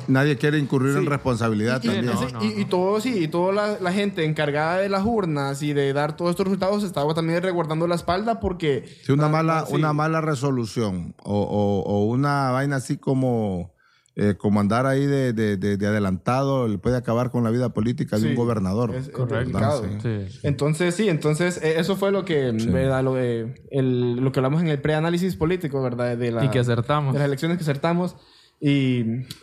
Nadie 0.09 0.37
quiere 0.37 0.57
incurrir 0.59 0.95
en 0.97 1.03
Sí. 1.03 1.07
responsabilidad 1.09 1.81
Y, 1.83 1.87
y- 1.87 1.91
también. 1.91 2.13
no, 2.33 2.43
y- 2.43 2.65
todo, 2.65 2.99
sí, 2.99 3.23
y 3.23 3.27
toda 3.27 3.53
la, 3.53 3.79
la 3.79 3.93
gente 3.93 4.25
encargada 4.25 4.77
de 4.77 4.89
las 4.89 5.05
urnas 5.05 5.63
y 5.63 5.73
de 5.73 5.93
dar 5.93 6.15
todos 6.17 6.31
estos 6.31 6.45
resultados 6.47 6.83
estaba 6.83 7.13
también 7.13 7.41
reguardando 7.41 7.87
la 7.87 7.95
espalda 7.95 8.39
porque... 8.39 8.85
Sí, 9.05 9.11
una 9.11 9.25
Ah, 9.25 9.29
mala, 9.29 9.65
sí. 9.67 9.75
una 9.75 9.93
mala 9.93 10.21
resolución 10.21 11.15
o, 11.23 11.39
o- 11.41 11.83
o 11.83 12.05
una 12.05 12.51
vaina 12.51 12.77
así 12.77 12.97
como, 12.97 13.73
eh, 14.15 14.35
como 14.37 14.59
andar 14.59 14.85
ahí 14.85 15.05
de, 15.05 15.31
de- 15.31 15.55
de- 15.55 15.77
de 15.77 15.87
adelantado 15.87 16.67
le 16.67 16.77
puede 16.77 16.97
acabar 16.97 17.31
con 17.31 17.43
la 17.45 17.51
vida 17.51 17.69
política 17.69 18.17
de 18.17 18.23
Sí, 18.23 18.27
un 18.29 18.35
gobernador. 18.35 18.93
es- 18.93 19.09
Correcto. 19.09 19.35
delicado. 19.57 19.83
Sí. 20.01 20.27
Sí. 20.29 20.39
Entonces, 20.43 20.95
sí, 20.95 21.07
entonces 21.07 21.57
eh, 21.63 21.75
eso 21.77 21.95
fue 21.95 22.11
lo 22.11 22.25
que, 22.25 22.51
¿verdad? 22.51 23.01
Lo, 23.03 23.13
de- 23.13 23.53
el- 23.71 24.15
lo 24.17 24.31
que 24.33 24.39
hablamos 24.39 24.61
en 24.61 24.67
el 24.67 24.81
preanálisis 24.81 25.35
político, 25.37 25.81
¿verdad? 25.81 26.17
De 26.17 26.31
la, 26.31 26.43
Y 26.43 26.49
que 26.49 26.59
acertamos. 26.59 27.13
De 27.13 27.19
las 27.19 27.27
elecciones 27.27 27.57
que 27.57 27.63
acertamos. 27.63 28.15
Y, 28.61 28.69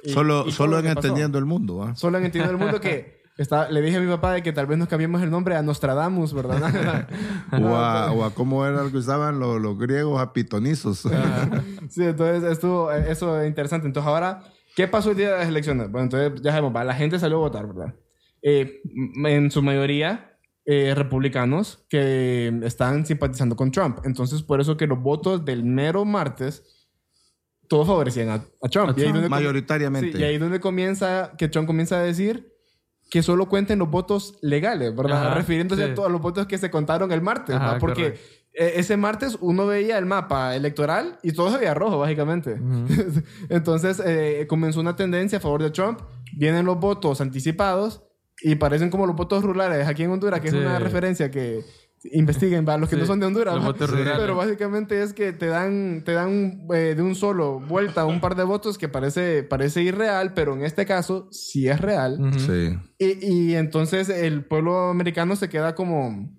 y- 0.05 0.11
Solo, 0.13 0.45
y 0.47 0.53
solo 0.53 0.73
lo 0.73 0.79
en 0.81 0.95
pasó. 0.95 0.99
entendiendo 1.09 1.39
el 1.39 1.45
mundo. 1.47 1.83
¿ah? 1.83 1.95
Solo 1.97 2.19
en 2.19 2.25
Entendiendo 2.27 2.53
el 2.59 2.63
Mundo 2.63 2.81
que 2.81 3.23
está, 3.39 3.71
le 3.71 3.81
dije 3.81 3.97
a 3.97 4.01
mi 4.01 4.07
papá 4.09 4.33
de 4.33 4.43
que 4.43 4.53
tal 4.53 4.67
vez 4.67 4.77
nos 4.79 4.89
cambiemos 4.89 5.23
el 5.23 5.31
nombre 5.31 5.57
a 5.57 5.63
Nostradamus, 5.63 6.33
¿verdad? 6.35 7.09
O 7.63 7.77
a, 7.77 8.13
o 8.13 8.25
a 8.25 8.35
cómo 8.35 8.67
era 8.67 8.83
lo 8.83 8.91
que 8.91 8.99
usaban 8.99 9.39
los, 9.39 9.61
los 9.61 9.79
griegos 9.79 10.21
a 10.21 10.33
pitonizos. 10.33 10.99
sí, 11.89 12.03
entonces 12.05 12.51
estuvo 12.51 12.93
eh, 12.93 13.07
eso 13.11 13.41
es 13.41 13.49
interesante. 13.49 13.87
Entonces 13.87 14.09
ahora, 14.09 14.43
¿qué 14.75 14.87
pasó 14.89 15.11
el 15.13 15.17
día 15.17 15.33
de 15.33 15.39
las 15.39 15.49
elecciones? 15.49 15.91
Bueno, 15.91 16.05
entonces 16.05 16.43
ya 16.43 16.53
sabemos, 16.53 16.73
la 16.85 16.95
gente 16.95 17.19
salió 17.19 17.37
a 17.39 17.41
votar, 17.41 17.67
¿verdad? 17.67 17.95
Eh, 18.43 18.81
en 19.25 19.51
su 19.51 19.63
mayoría 19.63 20.33
eh, 20.67 20.95
republicanos 20.95 21.85
que 21.89 22.53
están 22.65 23.07
simpatizando 23.07 23.57
con 23.57 23.71
Trump. 23.71 23.99
Entonces, 24.05 24.43
por 24.43 24.61
eso 24.61 24.77
que 24.77 24.87
los 24.87 25.01
votos 25.01 25.45
del 25.45 25.65
mero 25.65 26.05
martes 26.05 26.65
todos 27.69 27.87
favorecían 27.87 28.29
a, 28.31 28.35
a 28.35 28.69
Trump. 28.69 28.91
A 28.91 28.93
Y 28.93 28.95
ahí 28.95 29.03
Trump. 29.03 29.15
donde 29.15 29.29
Mayoritariamente. 29.29 30.13
Sí, 30.13 30.19
y 30.19 30.25
ahí 30.25 30.35
es 30.35 30.41
donde 30.41 30.61
comienza, 30.61 31.33
que 31.39 31.49
Trump 31.49 31.67
comienza 31.67 31.99
a 31.99 32.03
decir 32.03 32.53
que 33.11 33.23
solo 33.23 33.49
cuenten 33.49 33.79
los 33.79 33.91
votos 33.91 34.37
legales, 34.43 34.95
¿verdad? 34.97 35.27
Ajá, 35.27 35.35
Refiriéndose 35.35 35.85
sí. 35.87 35.91
a 35.91 35.95
todos 35.95 36.11
los 36.11 36.21
votos 36.21 36.47
que 36.47 36.59
se 36.59 36.71
contaron 36.71 37.13
el 37.13 37.23
martes, 37.23 37.55
Ajá. 37.55 37.79
Porque 37.79 38.03
correcto. 38.03 38.21
eh, 38.55 38.73
ese 38.77 38.97
martes 38.97 39.39
uno 39.41 39.67
veía 39.67 39.97
el 39.99 40.07
mapa 40.07 40.57
electoral 40.57 41.19
y 41.23 41.31
todo 41.33 41.53
se 41.53 41.59
veía 41.59 41.73
rojo, 41.75 41.99
básicamente. 41.99 42.57
Entonces 43.49 44.03
eh, 44.05 44.47
comenzó 44.49 44.81
una 44.81 44.97
tendencia 44.97 45.39
a 45.39 45.41
favor 45.41 45.63
de 45.63 45.71
Trump. 45.71 46.01
Vienen 46.37 46.67
los 46.67 46.79
votos 46.81 47.21
anticipados 47.21 48.03
y 48.43 48.57
parecen 48.57 48.91
como 48.91 49.07
los 49.07 49.17
votos 49.17 49.43
rurales 49.45 49.87
aquí 49.87 50.03
en 50.03 50.11
Honduras, 50.11 50.41
que 50.41 50.51
Sí. 50.51 50.57
es 50.57 50.63
una 50.63 50.79
referencia 50.79 51.31
que 51.31 51.65
investiguen, 52.13 52.67
¿va? 52.69 52.77
los 52.77 52.89
que 52.89 52.97
Sí, 52.97 53.01
no 53.01 53.07
son 53.07 53.21
de 53.21 53.27
Honduras. 53.27 53.57
Pero 53.79 54.37
básicamente 54.37 55.03
es 55.03 55.13
que 55.13 55.33
te 55.33 55.47
dan, 55.47 56.03
te 56.05 56.13
dan 56.13 56.67
eh, 56.75 56.95
de 56.97 57.03
un 57.03 57.15
solo 57.15 57.61
vuelta 57.61 58.05
un 58.05 58.21
par 58.21 58.35
de 58.35 58.45
votos 58.45 58.79
que 58.79 58.89
parece, 58.89 59.43
parece 59.43 59.83
irreal, 59.83 60.35
pero 60.35 60.55
en 60.55 60.65
este 60.65 60.87
caso 60.87 61.29
sí 61.31 61.69
es 61.69 61.81
real. 61.81 62.19
Sí. 62.39 62.79
Y, 62.99 63.27
y 63.27 63.55
entonces 63.57 64.09
el 64.09 64.45
pueblo 64.45 64.91
americano 64.91 65.37
se 65.37 65.49
queda 65.49 65.75
como... 65.75 66.35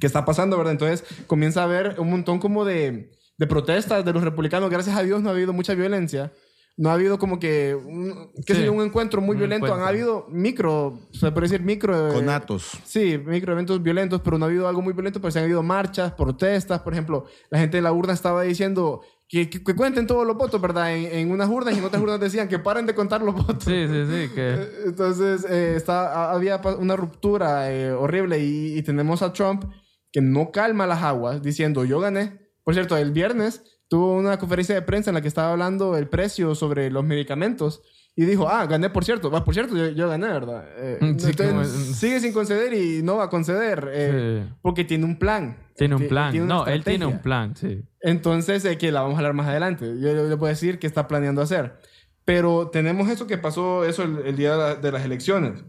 ¿Qué 0.00 0.06
está 0.06 0.24
pasando, 0.24 0.56
verdad? 0.58 0.72
Entonces 0.72 1.04
comienza 1.26 1.62
a 1.62 1.64
haber 1.64 1.98
un 1.98 2.10
montón 2.10 2.38
como 2.38 2.64
de, 2.64 3.10
de 3.38 3.46
protestas 3.46 4.04
de 4.04 4.12
los 4.12 4.22
republicanos. 4.22 4.70
Gracias 4.70 4.96
a 4.96 5.02
Dios 5.02 5.22
no 5.22 5.30
ha 5.30 5.32
habido 5.32 5.52
mucha 5.52 5.74
violencia. 5.74 6.32
No 6.80 6.90
ha 6.90 6.92
habido 6.94 7.18
como 7.18 7.38
que 7.40 7.74
un, 7.74 8.30
sé 8.46 8.54
Sí, 8.54 8.64
yo, 8.64 8.72
un 8.72 8.82
encuentro 8.82 9.20
muy 9.20 9.34
un 9.34 9.38
violento. 9.40 9.66
Han 9.66 9.72
encuentro. 9.72 9.88
habido 9.88 10.26
micro, 10.30 10.98
se 11.12 11.30
puede 11.32 11.48
decir 11.48 11.60
micro... 11.60 12.08
eh, 12.10 12.14
Conatos. 12.14 12.70
Sí, 12.84 13.18
micro 13.26 13.52
eventos 13.52 13.82
violentos, 13.82 14.20
pero 14.22 14.38
no 14.38 14.44
ha 14.44 14.48
habido 14.48 14.68
algo 14.68 14.80
muy 14.80 14.92
violento, 14.92 15.20
pero 15.20 15.30
sí 15.32 15.38
han 15.38 15.44
habido 15.44 15.62
marchas, 15.62 16.12
protestas. 16.12 16.80
Por 16.82 16.92
ejemplo, 16.92 17.26
la 17.50 17.58
gente 17.58 17.78
de 17.78 17.82
la 17.82 17.92
urna 17.92 18.12
estaba 18.12 18.42
diciendo 18.42 19.00
que, 19.28 19.50
que- 19.50 19.62
que 19.62 19.74
cuenten 19.74 20.06
todos 20.06 20.24
los 20.26 20.36
votos, 20.36 20.60
¿verdad? 20.60 20.94
En, 20.96 21.06
en 21.18 21.30
unas 21.32 21.48
urnas 21.50 21.74
y 21.74 21.78
en 21.78 21.84
otras 21.84 22.00
urnas 22.00 22.20
decían 22.20 22.46
que 22.48 22.58
paren 22.60 22.86
de 22.86 22.94
contar 22.94 23.22
los 23.22 23.34
votos. 23.34 23.64
Sí, 23.64 23.86
sí, 23.88 24.04
sí. 24.06 24.34
Que... 24.34 24.54
Eh, 24.54 24.68
Entonces, 24.86 25.44
eh, 25.50 25.74
está, 25.76 26.12
ha- 26.14 26.32
había 26.32 26.60
una 26.78 26.94
ruptura 26.94 27.72
eh, 27.72 27.90
horrible 27.92 28.38
y, 28.38 28.78
y 28.78 28.82
tenemos 28.82 29.20
a 29.22 29.32
Trump 29.32 29.64
que 30.12 30.20
no 30.20 30.52
calma 30.52 30.86
las 30.86 31.02
aguas 31.02 31.42
diciendo 31.42 31.84
yo 31.84 31.98
gané. 31.98 32.38
Por 32.62 32.74
cierto, 32.74 32.96
el 32.96 33.10
viernes 33.12 33.64
tuvo 33.88 34.14
una 34.16 34.38
conferencia 34.38 34.74
de 34.74 34.82
prensa 34.82 35.10
en 35.10 35.14
la 35.14 35.20
que 35.22 35.28
estaba 35.28 35.52
hablando 35.52 35.96
el 35.96 36.08
precio 36.08 36.54
sobre 36.54 36.90
los 36.90 37.04
medicamentos 37.04 37.82
y 38.14 38.24
dijo, 38.24 38.48
ah, 38.48 38.66
gané 38.66 38.90
por 38.90 39.04
cierto, 39.04 39.30
va, 39.30 39.44
por 39.44 39.54
cierto, 39.54 39.76
yo, 39.76 39.88
yo 39.90 40.08
gané, 40.08 40.26
¿verdad? 40.26 40.64
Eh, 40.76 40.98
Mm, 41.00 41.18
sí, 41.18 41.26
entonces, 41.30 41.46
como- 41.48 41.64
sigue 41.64 42.20
sin 42.20 42.32
conceder 42.32 42.72
y 42.74 43.02
no 43.02 43.16
va 43.16 43.24
a 43.24 43.30
conceder 43.30 43.88
eh, 43.92 44.44
Sí. 44.46 44.54
porque 44.60 44.84
tiene 44.84 45.04
un 45.04 45.18
plan. 45.18 45.56
Tiene 45.76 45.94
un 45.94 46.08
plan. 46.08 46.32
tiene 46.32 46.46
no, 46.46 46.66
él 46.66 46.82
tiene 46.82 47.06
un 47.06 47.20
plan, 47.20 47.54
sí. 47.56 47.82
Entonces, 48.00 48.64
eh, 48.64 48.76
que 48.76 48.90
la 48.90 49.02
vamos 49.02 49.14
a 49.14 49.18
hablar 49.18 49.34
más 49.34 49.46
adelante. 49.46 49.86
Yo, 50.00 50.12
yo 50.12 50.24
le 50.28 50.36
puedo 50.36 50.50
decir 50.50 50.78
qué 50.80 50.86
está 50.88 51.06
planeando 51.06 51.40
hacer. 51.42 51.78
Pero 52.24 52.68
tenemos 52.70 53.08
eso 53.08 53.26
que 53.28 53.38
pasó 53.38 53.84
eso 53.84 54.02
el, 54.02 54.18
el 54.26 54.36
día 54.36 54.52
de, 54.52 54.58
la- 54.58 54.74
de 54.74 54.92
las 54.92 55.04
elecciones. 55.04 55.62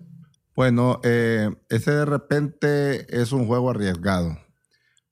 Bueno, 0.56 1.00
eh, 1.04 1.50
ese 1.70 1.92
de 1.92 2.04
repente 2.06 3.06
es 3.22 3.32
un 3.32 3.46
juego 3.48 3.70
arriesgado. 3.70 4.38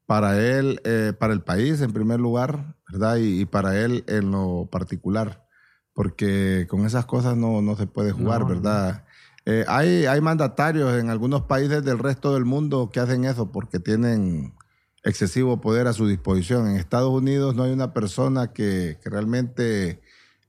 Para 0.07 0.41
él, 0.41 0.81
eh, 0.85 1.13
para 1.17 1.33
el 1.33 1.41
país 1.41 1.81
en 1.81 1.93
primer 1.93 2.19
lugar, 2.19 2.75
¿verdad? 2.91 3.17
Y, 3.17 3.41
y 3.41 3.45
para 3.45 3.79
él 3.79 4.03
en 4.07 4.31
lo 4.31 4.67
particular. 4.71 5.45
Porque 5.93 6.65
con 6.69 6.85
esas 6.85 7.05
cosas 7.05 7.37
no, 7.37 7.61
no 7.61 7.75
se 7.75 7.85
puede 7.85 8.11
jugar, 8.11 8.41
No, 8.41 8.47
¿verdad? 8.47 9.03
Eh, 9.45 9.63
hay, 9.67 10.05
hay 10.05 10.19
mandatarios 10.19 10.99
en 10.99 11.09
algunos 11.09 11.43
países 11.43 11.83
del 11.83 11.99
resto 11.99 12.33
del 12.33 12.45
mundo 12.45 12.89
que 12.91 12.99
hacen 12.99 13.23
eso 13.23 13.51
porque 13.51 13.79
tienen 13.79 14.53
excesivo 15.03 15.61
poder 15.61 15.87
a 15.87 15.93
su 15.93 16.07
disposición. 16.07 16.67
En 16.67 16.75
Estados 16.75 17.11
Unidos 17.11 17.55
no 17.55 17.63
hay 17.63 17.71
una 17.71 17.93
persona 17.93 18.51
que, 18.51 18.97
que 19.01 19.09
realmente 19.09 20.01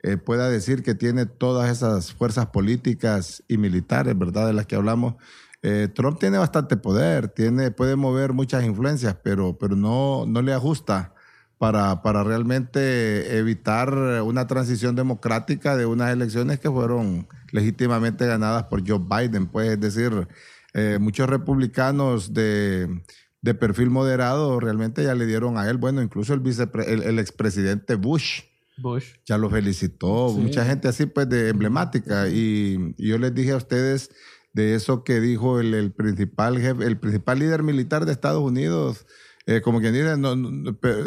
eh, 0.03 0.17
pueda 0.17 0.49
decir 0.49 0.83
que 0.83 0.95
tiene 0.95 1.27
todas 1.27 1.71
esas 1.71 2.13
fuerzas 2.13 2.47
políticas 2.47 3.43
y 3.49 3.57
militares, 3.57 4.17
¿verdad? 4.19 4.47
De 4.47 4.53
las 4.53 4.67
que 4.67 4.77
hablamos. 4.77 5.15
Eh, 5.63 5.89
Trump 5.95 6.19
tiene 6.21 6.39
bastante 6.39 6.77
poder, 6.77 7.29
tiene, 7.29 7.71
puede 7.71 7.97
mover 7.97 8.33
muchas 8.33 8.65
influencias, 8.65 9.17
pero, 9.23 9.59
pero 9.59 9.75
no, 9.77 10.25
no 10.27 10.41
le 10.43 10.53
ajusta 10.53 11.15
para, 11.59 12.03
para 12.03 12.23
realmente 12.23 13.37
evitar 13.39 13.93
una 14.23 14.47
transición 14.47 14.95
democrática 14.95 15.77
de 15.77 15.87
unas 15.87 16.13
elecciones 16.13 16.61
que 16.61 16.71
fueron 16.71 17.27
legítimamente 17.51 18.27
ganadas 18.27 18.65
por 18.65 18.87
Joe 18.89 19.01
Biden. 19.01 19.47
Pues, 19.49 19.71
es 19.71 19.81
decir, 19.81 20.29
eh, 20.75 20.99
muchos 21.01 21.29
republicanos 21.29 22.33
de, 22.33 23.03
de 23.43 23.55
perfil 23.55 23.91
moderado 23.91 24.61
realmente 24.61 25.03
ya 25.03 25.17
le 25.17 25.27
dieron 25.27 25.59
a 25.59 25.69
él, 25.69 25.79
bueno, 25.79 26.01
incluso 26.03 26.35
el, 26.35 26.41
vicepre- 26.43 26.87
el, 26.87 27.03
el 27.03 27.19
expresidente 27.19 27.97
Bush 27.97 28.43
Bush. 28.81 29.07
ya 29.27 29.37
lo 29.39 29.51
felicitó, 29.51 30.29
Sí. 30.33 30.41
mucha 30.41 30.65
gente 30.65 30.87
así 30.87 31.07
pues 31.07 31.29
de 31.29 31.49
emblemática 31.49 32.29
y, 32.29 32.95
y 32.97 33.09
yo 33.09 33.19
les 33.19 33.35
dije 33.35 33.51
a 33.51 33.57
ustedes 33.57 34.11
de 34.59 34.75
eso 34.75 35.05
que 35.05 35.21
dijo 35.21 35.61
el, 35.61 35.73
el 35.75 35.93
principal 35.93 36.59
jefe, 36.59 36.85
el 36.85 36.99
principal 36.99 37.39
líder 37.39 37.63
militar 37.63 38.05
de 38.05 38.13
Estados 38.13 38.43
Unidos, 38.43 39.07
eh, 39.47 39.63
como 39.63 39.81
quien 39.81 39.95
dice, 39.95 40.17
no- 40.19 40.33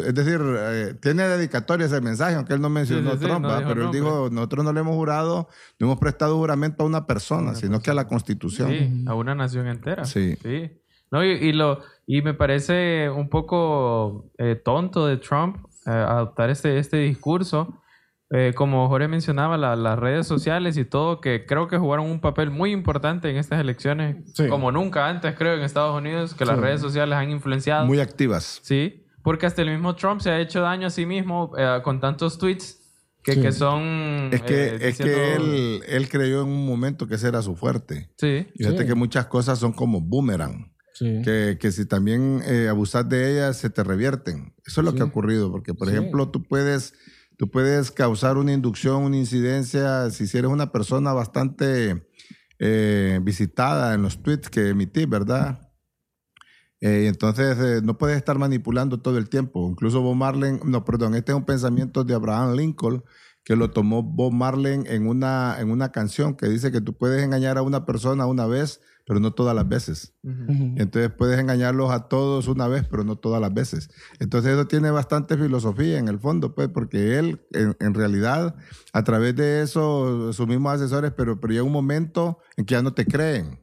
es 0.08 0.14
decir, 0.14 0.40
eh, 0.42 0.94
tiene 1.00 1.22
dedicatoria 1.28 1.86
ese 1.86 2.00
mensaje, 2.00 2.34
aunque 2.34 2.54
él 2.54 2.60
no 2.60 2.68
mencionó 2.70 3.10
Sí, 3.12 3.16
sí, 3.18 3.22
sí, 3.22 3.28
Trump, 3.28 3.44
no 3.46 3.56
pero 3.58 3.70
él 3.72 3.78
nombre. 3.84 4.00
dijo, 4.00 4.28
nosotros 4.32 4.64
no 4.64 4.72
le 4.72 4.80
hemos 4.80 4.94
jurado, 4.96 5.48
no 5.78 5.86
hemos 5.86 5.98
prestado 5.98 6.36
juramento 6.38 6.82
a 6.82 6.86
una 6.86 7.06
persona, 7.06 7.54
sino 7.54 7.80
que 7.80 7.90
a 7.90 7.94
la 7.94 8.08
Constitución. 8.08 8.70
Sí, 8.70 9.04
a 9.06 9.14
una 9.14 9.34
nación 9.34 9.68
entera. 9.68 10.04
Sí. 10.06 10.34
Sí. 10.42 10.72
No, 11.12 11.22
y, 11.22 11.28
y 11.32 11.52
lo, 11.52 11.80
y 12.06 12.22
me 12.22 12.32
parece 12.34 13.10
un 13.10 13.28
poco 13.28 14.30
eh, 14.38 14.56
tonto 14.64 15.06
de 15.06 15.18
Trump 15.18 15.58
adoptar 15.84 16.48
este, 16.50 16.78
este 16.78 16.96
discurso. 16.96 17.81
Eh, 18.34 18.52
como 18.54 18.88
Jorge 18.88 19.08
mencionaba, 19.08 19.58
la- 19.58 19.76
las 19.76 19.98
redes 19.98 20.26
sociales 20.26 20.76
y 20.78 20.84
todo, 20.86 21.20
que 21.20 21.44
creo 21.46 21.68
que 21.68 21.76
jugaron 21.76 22.06
un 22.10 22.20
papel 22.20 22.50
muy 22.50 22.72
importante 22.72 23.28
en 23.30 23.36
estas 23.36 23.60
elecciones, 23.60 24.16
Sí. 24.34 24.48
como 24.48 24.72
nunca 24.72 25.06
antes, 25.08 25.34
creo, 25.36 25.54
en 25.54 25.60
Estados 25.62 25.94
Unidos, 25.96 26.34
que 26.34 26.46
las 26.46 26.56
Sí. 26.56 26.62
redes 26.62 26.80
sociales 26.80 27.14
han 27.18 27.30
influenciado. 27.30 27.84
Muy 27.86 28.00
activas. 28.00 28.60
Sí, 28.62 29.04
porque 29.22 29.44
hasta 29.46 29.60
el 29.62 29.70
mismo 29.70 29.94
Trump 29.96 30.20
se 30.22 30.30
ha 30.30 30.40
hecho 30.40 30.62
daño 30.62 30.86
a 30.86 30.90
sí 30.90 31.04
mismo 31.04 31.52
eh, 31.58 31.80
con 31.84 32.00
tantos 32.00 32.38
tweets 32.38 32.78
que, 33.22 33.34
Sí. 33.34 33.42
que 33.42 33.52
son... 33.52 34.30
Es 34.32 34.40
que, 34.42 34.64
eh, 34.66 34.78
es 34.88 34.98
que 34.98 35.34
él, 35.36 35.80
él 35.86 36.08
creyó 36.08 36.42
en 36.42 36.48
un 36.48 36.66
momento 36.66 37.06
que 37.06 37.16
ese 37.16 37.28
era 37.28 37.42
su 37.42 37.54
fuerte. 37.54 38.10
Sí, 38.16 38.48
Fíjate 38.56 38.78
Sí. 38.78 38.86
que 38.86 38.94
muchas 38.94 39.26
cosas 39.26 39.58
son 39.58 39.72
como 39.72 40.00
boomerang. 40.00 40.72
Sí. 40.94 41.22
que, 41.24 41.56
que 41.58 41.72
si 41.72 41.86
también 41.86 42.42
eh, 42.46 42.68
abusas 42.68 43.08
de 43.08 43.32
ellas 43.32 43.56
se 43.56 43.70
te 43.70 43.82
revierten. 43.82 44.54
Eso 44.66 44.82
es 44.82 44.84
lo 44.84 44.90
Sí. 44.90 44.96
que 44.98 45.02
ha 45.02 45.06
ocurrido, 45.06 45.50
porque 45.50 45.72
por 45.72 45.88
Sí. 45.88 45.94
ejemplo 45.94 46.28
tú 46.28 46.42
puedes, 46.42 46.92
tú 47.36 47.50
puedes 47.50 47.90
causar 47.90 48.36
una 48.36 48.52
inducción, 48.52 49.02
una 49.02 49.16
incidencia, 49.16 50.10
si 50.10 50.24
eres 50.36 50.50
una 50.50 50.72
persona 50.72 51.12
bastante 51.12 52.06
eh, 52.58 53.20
visitada 53.22 53.94
en 53.94 54.02
los 54.02 54.22
tweets 54.22 54.48
que 54.48 54.68
emitís, 54.68 55.08
¿verdad? 55.08 55.72
Eh, 56.80 57.06
entonces 57.06 57.56
eh, 57.58 57.80
no 57.82 57.96
puedes 57.96 58.16
estar 58.16 58.38
manipulando 58.38 59.00
todo 59.00 59.16
el 59.18 59.28
tiempo. 59.28 59.68
Incluso 59.68 60.02
Bob 60.02 60.16
Marley, 60.16 60.58
no, 60.64 60.84
perdón, 60.84 61.14
este 61.14 61.32
es 61.32 61.38
un 61.38 61.44
pensamiento 61.44 62.04
de 62.04 62.14
Abraham 62.14 62.56
Lincoln 62.56 63.04
que 63.44 63.56
lo 63.56 63.70
tomó 63.70 64.02
Bob 64.02 64.32
Marley 64.32 64.80
en 64.86 65.06
una, 65.06 65.56
en 65.58 65.70
una 65.70 65.90
canción 65.90 66.36
que 66.36 66.48
dice 66.48 66.70
que 66.70 66.80
tú 66.80 66.96
puedes 66.96 67.22
engañar 67.22 67.58
a 67.58 67.62
una 67.62 67.84
persona 67.86 68.26
una 68.26 68.46
vez, 68.46 68.80
pero 69.06 69.20
no 69.20 69.32
todas 69.32 69.54
las 69.54 69.68
veces. 69.68 70.14
Entonces 70.22 71.10
puedes 71.10 71.38
engañarlos 71.38 71.90
a 71.90 72.08
todos 72.08 72.48
una 72.48 72.68
vez, 72.68 72.86
pero 72.88 73.04
no 73.04 73.16
todas 73.16 73.40
las 73.40 73.52
veces. 73.52 73.90
Entonces 74.20 74.52
eso 74.52 74.66
tiene 74.66 74.90
bastante 74.90 75.36
filosofía 75.36 75.98
en 75.98 76.08
el 76.08 76.18
fondo, 76.18 76.54
pues, 76.54 76.68
porque 76.68 77.18
él, 77.18 77.44
en, 77.52 77.76
en 77.80 77.94
realidad, 77.94 78.54
a 78.92 79.04
través 79.04 79.34
de 79.36 79.62
eso, 79.62 80.32
sus 80.32 80.46
mismos 80.46 80.74
asesores, 80.74 81.12
pero, 81.16 81.40
pero 81.40 81.52
llega 81.52 81.64
un 81.64 81.72
momento 81.72 82.38
en 82.56 82.64
que 82.64 82.74
ya 82.74 82.82
no 82.82 82.94
te 82.94 83.04
creen, 83.04 83.60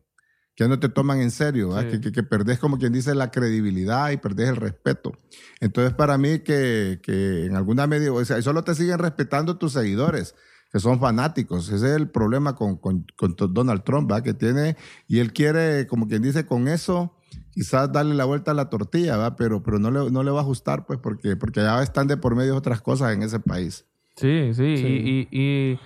que 0.55 0.65
ya 0.65 0.67
no 0.67 0.79
te 0.79 0.89
toman 0.89 1.21
en 1.21 1.31
serio. 1.31 1.71
Sí. 1.79 1.87
que, 1.87 2.01
que, 2.01 2.11
que 2.11 2.23
perdés, 2.23 2.59
como 2.59 2.77
quien 2.77 2.91
dice, 2.91 3.15
la 3.15 3.31
credibilidad 3.31 4.11
y 4.11 4.17
perdés 4.17 4.49
el 4.49 4.57
respeto. 4.57 5.13
Entonces, 5.61 5.93
para 5.93 6.17
mí, 6.17 6.39
que, 6.39 6.99
que 7.01 7.45
en 7.45 7.55
alguna 7.55 7.87
medida, 7.87 8.11
o 8.11 8.25
sea, 8.25 8.41
solo 8.41 8.63
te 8.63 8.75
siguen 8.75 8.99
respetando 8.99 9.57
tus 9.57 9.73
seguidores 9.73 10.35
que 10.71 10.79
son 10.79 10.99
fanáticos. 10.99 11.67
Ese 11.69 11.87
es 11.89 11.95
el 11.95 12.09
problema 12.09 12.55
con, 12.55 12.77
con- 12.77 13.05
con 13.17 13.35
Donald 13.53 13.83
Trump, 13.83 14.09
¿verdad? 14.09 14.23
Que 14.23 14.33
tiene, 14.33 14.75
y 15.07 15.19
él 15.19 15.33
quiere, 15.33 15.87
como 15.87 16.07
quien 16.07 16.21
dice, 16.21 16.45
con 16.45 16.67
eso, 16.67 17.15
quizás 17.51 17.91
darle 17.91 18.15
la 18.15 18.25
vuelta 18.25 18.51
a 18.51 18.53
la 18.53 18.69
tortilla, 18.69 19.17
¿verdad? 19.17 19.35
Pero, 19.37 19.63
pero 19.63 19.79
no, 19.79 19.89
le, 19.91 20.11
no 20.11 20.23
le 20.23 20.31
va 20.31 20.39
a 20.39 20.43
ajustar, 20.43 20.85
pues, 20.85 20.99
porque, 20.99 21.35
porque 21.35 21.61
ya 21.61 21.81
están 21.81 22.07
de 22.07 22.17
por 22.17 22.35
medio 22.35 22.55
otras 22.55 22.81
cosas 22.81 23.13
en 23.13 23.23
ese 23.23 23.39
país. 23.39 23.85
Sí, 24.15 24.53
sí, 24.53 24.77
Sí. 24.77 24.85
Y, 24.85 25.27
y, 25.31 25.41
y, 25.41 25.79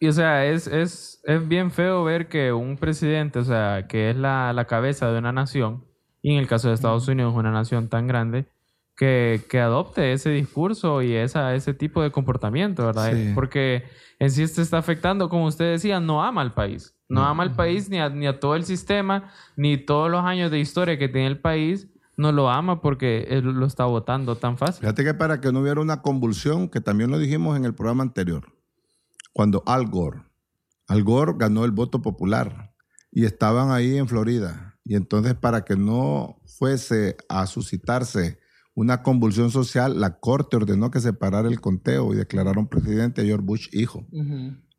y, 0.00 0.08
o 0.08 0.12
sea, 0.12 0.46
es, 0.46 0.66
es, 0.66 1.20
es 1.24 1.46
bien 1.48 1.70
feo 1.70 2.02
ver 2.02 2.28
que 2.28 2.52
un 2.52 2.76
presidente, 2.76 3.38
o 3.38 3.44
sea, 3.44 3.86
que 3.86 4.10
es 4.10 4.16
la, 4.16 4.52
la 4.52 4.64
cabeza 4.66 5.12
de 5.12 5.18
una 5.18 5.32
nación, 5.32 5.84
y 6.22 6.32
en 6.32 6.38
el 6.38 6.48
caso 6.48 6.68
de 6.68 6.74
Estados 6.74 7.06
Unidos, 7.08 7.34
una 7.36 7.50
nación 7.52 7.88
tan 7.88 8.06
grande, 8.06 8.46
que, 8.96 9.42
que 9.48 9.60
adopte 9.60 10.12
ese 10.12 10.30
discurso 10.30 11.02
y 11.02 11.14
esa, 11.14 11.54
ese 11.54 11.74
tipo 11.74 12.02
de 12.02 12.10
comportamiento, 12.10 12.86
¿verdad? 12.86 13.12
Sí. 13.12 13.32
Porque 13.34 13.84
en 14.18 14.30
sí 14.30 14.42
esto 14.42 14.62
está 14.62 14.78
afectando, 14.78 15.28
como 15.28 15.46
usted 15.46 15.72
decía, 15.72 16.00
no 16.00 16.22
ama 16.22 16.42
al 16.42 16.54
país. 16.54 16.94
No 17.08 17.24
ama 17.24 17.42
al 17.42 17.54
país 17.54 17.90
ni 17.90 17.98
a, 17.98 18.08
ni 18.08 18.26
a 18.26 18.40
todo 18.40 18.56
el 18.56 18.64
sistema, 18.64 19.30
ni 19.56 19.76
todos 19.76 20.10
los 20.10 20.24
años 20.24 20.50
de 20.50 20.60
historia 20.60 20.98
que 20.98 21.08
tiene 21.08 21.26
el 21.26 21.40
país. 21.40 21.88
No 22.16 22.32
lo 22.32 22.48
ama 22.48 22.80
porque 22.80 23.26
él 23.28 23.44
lo 23.44 23.66
está 23.66 23.84
votando 23.84 24.36
tan 24.36 24.56
fácil. 24.56 24.80
Fíjate 24.80 25.04
que 25.04 25.12
para 25.12 25.40
que 25.40 25.52
no 25.52 25.60
hubiera 25.60 25.80
una 25.80 26.00
convulsión, 26.00 26.68
que 26.68 26.80
también 26.80 27.10
lo 27.10 27.18
dijimos 27.18 27.56
en 27.56 27.64
el 27.64 27.74
programa 27.74 28.02
anterior, 28.02 28.46
cuando 29.32 29.62
Al 29.66 29.88
Gore, 29.88 30.22
Al 30.88 31.02
Gore 31.04 31.34
ganó 31.36 31.64
el 31.64 31.70
voto 31.70 32.00
popular 32.00 32.72
y 33.10 33.24
estaban 33.24 33.70
ahí 33.70 33.98
en 33.98 34.08
Florida. 34.08 34.78
Y 34.84 34.94
entonces 34.94 35.34
para 35.34 35.64
que 35.64 35.76
no 35.76 36.40
fuese 36.46 37.16
a 37.28 37.46
suscitarse 37.46 38.38
una 38.74 39.02
convulsión 39.02 39.50
social, 39.50 40.00
la 40.00 40.18
corte 40.18 40.56
ordenó 40.56 40.90
que 40.90 41.00
se 41.00 41.12
parara 41.12 41.48
el 41.48 41.60
conteo 41.60 42.12
y 42.12 42.16
declararon 42.16 42.68
presidente 42.68 43.20
a 43.20 43.24
George 43.24 43.44
Bush 43.44 43.68
hijo. 43.72 44.06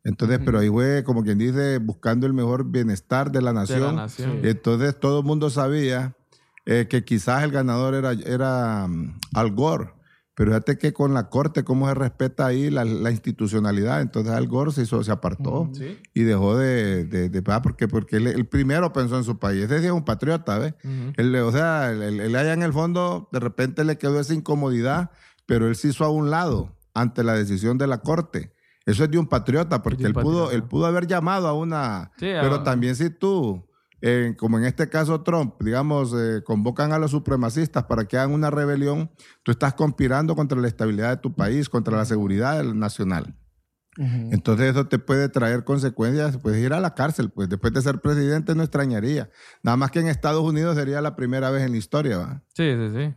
Entonces, 0.03 0.39
pero 0.43 0.59
ahí 0.59 0.69
fue, 0.69 1.03
como 1.03 1.23
quien 1.23 1.37
dice, 1.37 1.77
buscando 1.77 2.27
el 2.27 2.33
mejor 2.33 2.69
bienestar 2.69 3.31
de 3.31 3.41
la 3.41 3.53
De 3.53 3.95
la 3.95 4.01
nación. 4.03 4.39
Y 4.43 4.49
entonces 4.49 4.99
todo 4.99 5.19
el 5.19 5.25
mundo 5.25 5.49
sabía 5.49 6.17
eh, 6.65 6.87
que 6.89 7.05
quizás 7.05 7.43
el 7.43 7.51
ganador 7.51 7.93
era, 7.93 8.11
era 8.11 8.87
mm, 8.87 9.19
Al 9.33 9.51
Gore. 9.51 9.93
Pero 10.35 10.49
fíjate 10.51 10.77
que 10.79 10.93
con 10.93 11.13
la 11.13 11.29
corte, 11.29 11.63
cómo 11.63 11.87
se 11.87 11.93
respeta 11.93 12.45
ahí 12.47 12.69
la, 12.71 12.85
la 12.85 13.11
institucionalidad. 13.11 14.01
Entonces 14.01 14.33
Al 14.33 14.47
Gore 14.47 14.71
se, 14.71 14.81
hizo, 14.81 15.03
se 15.03 15.11
apartó 15.11 15.69
Sí. 15.73 15.99
y 16.13 16.23
dejó 16.23 16.57
de... 16.57 17.05
de, 17.05 17.29
de- 17.29 17.43
ah, 17.51 17.61
porque 17.61 17.87
porque 17.87 18.15
él, 18.17 18.27
él 18.27 18.45
primero 18.47 18.91
pensó 18.93 19.17
en 19.17 19.23
su 19.23 19.37
país. 19.37 19.63
Ese 19.65 19.79
sí 19.79 19.85
es 19.85 19.91
un 19.91 20.05
patriota, 20.05 20.57
¿ves? 20.57 20.73
Él, 21.17 21.35
o 21.35 21.51
sea, 21.51 21.91
él, 21.91 22.01
él- 22.01 22.19
él 22.19 22.35
allá 22.35 22.53
en 22.53 22.63
el 22.63 22.73
fondo, 22.73 23.29
de 23.31 23.39
repente 23.39 23.83
le 23.83 23.97
quedó 23.99 24.19
esa 24.19 24.33
incomodidad, 24.33 25.11
pero 25.45 25.67
él 25.67 25.75
se 25.75 25.89
hizo 25.89 26.03
a 26.03 26.09
un 26.09 26.31
lado 26.31 26.75
ante 26.95 27.23
la 27.23 27.33
decisión 27.35 27.77
de 27.77 27.85
la 27.87 27.99
corte. 28.01 28.53
Eso 28.85 29.03
es 29.03 29.11
de 29.11 29.17
un 29.19 29.27
patriota, 29.27 29.81
porque 29.83 30.03
un 30.03 30.07
él, 30.07 30.13
pudo, 30.13 30.51
él 30.51 30.63
pudo 30.63 30.87
haber 30.87 31.05
llamado 31.07 31.47
a 31.47 31.53
una... 31.53 32.11
Sí, 32.17 32.25
pero 32.41 32.55
a- 32.55 32.63
también 32.63 32.95
si 32.95 33.09
tú, 33.11 33.63
eh, 34.05 34.35
como 34.37 34.57
en 34.57 34.65
este 34.65 34.89
caso 34.89 35.21
Trump, 35.21 35.55
digamos, 35.61 36.13
eh, 36.13 36.43
convocan 36.43 36.91
a 36.91 36.99
los 36.99 37.11
supremacistas 37.11 37.85
para 37.85 38.03
que 38.03 38.17
hagan 38.17 38.33
una 38.33 38.49
rebelión, 38.49 39.09
tú 39.43 39.51
estás 39.51 39.75
conspirando 39.75 40.35
contra 40.35 40.59
la 40.59 40.67
estabilidad 40.67 41.11
de 41.11 41.17
tu 41.17 41.33
país, 41.33 41.69
contra 41.69 41.95
la 41.95 42.03
seguridad 42.03 42.61
nacional. 42.65 43.33
Ujú. 43.97 44.29
Entonces 44.33 44.71
eso 44.71 44.87
te 44.87 44.99
puede 44.99 45.29
traer 45.29 45.63
consecuencias, 45.63 46.37
puedes 46.37 46.61
ir 46.61 46.73
a 46.73 46.81
la 46.81 46.95
cárcel, 46.95 47.29
pues 47.29 47.47
después 47.47 47.71
de 47.71 47.81
ser 47.81 48.01
presidente 48.01 48.53
no 48.55 48.63
extrañaría. 48.63 49.29
Nada 49.61 49.77
más 49.77 49.89
que 49.89 50.01
en 50.01 50.09
Estados 50.09 50.43
Unidos 50.43 50.75
sería 50.75 50.99
la 50.99 51.15
primera 51.15 51.49
vez 51.49 51.63
en 51.63 51.71
la 51.71 51.77
historia, 51.77 52.17
¿va? 52.17 52.43
Sí, 52.53 52.75
sí, 52.75 52.89
sí. 52.93 53.13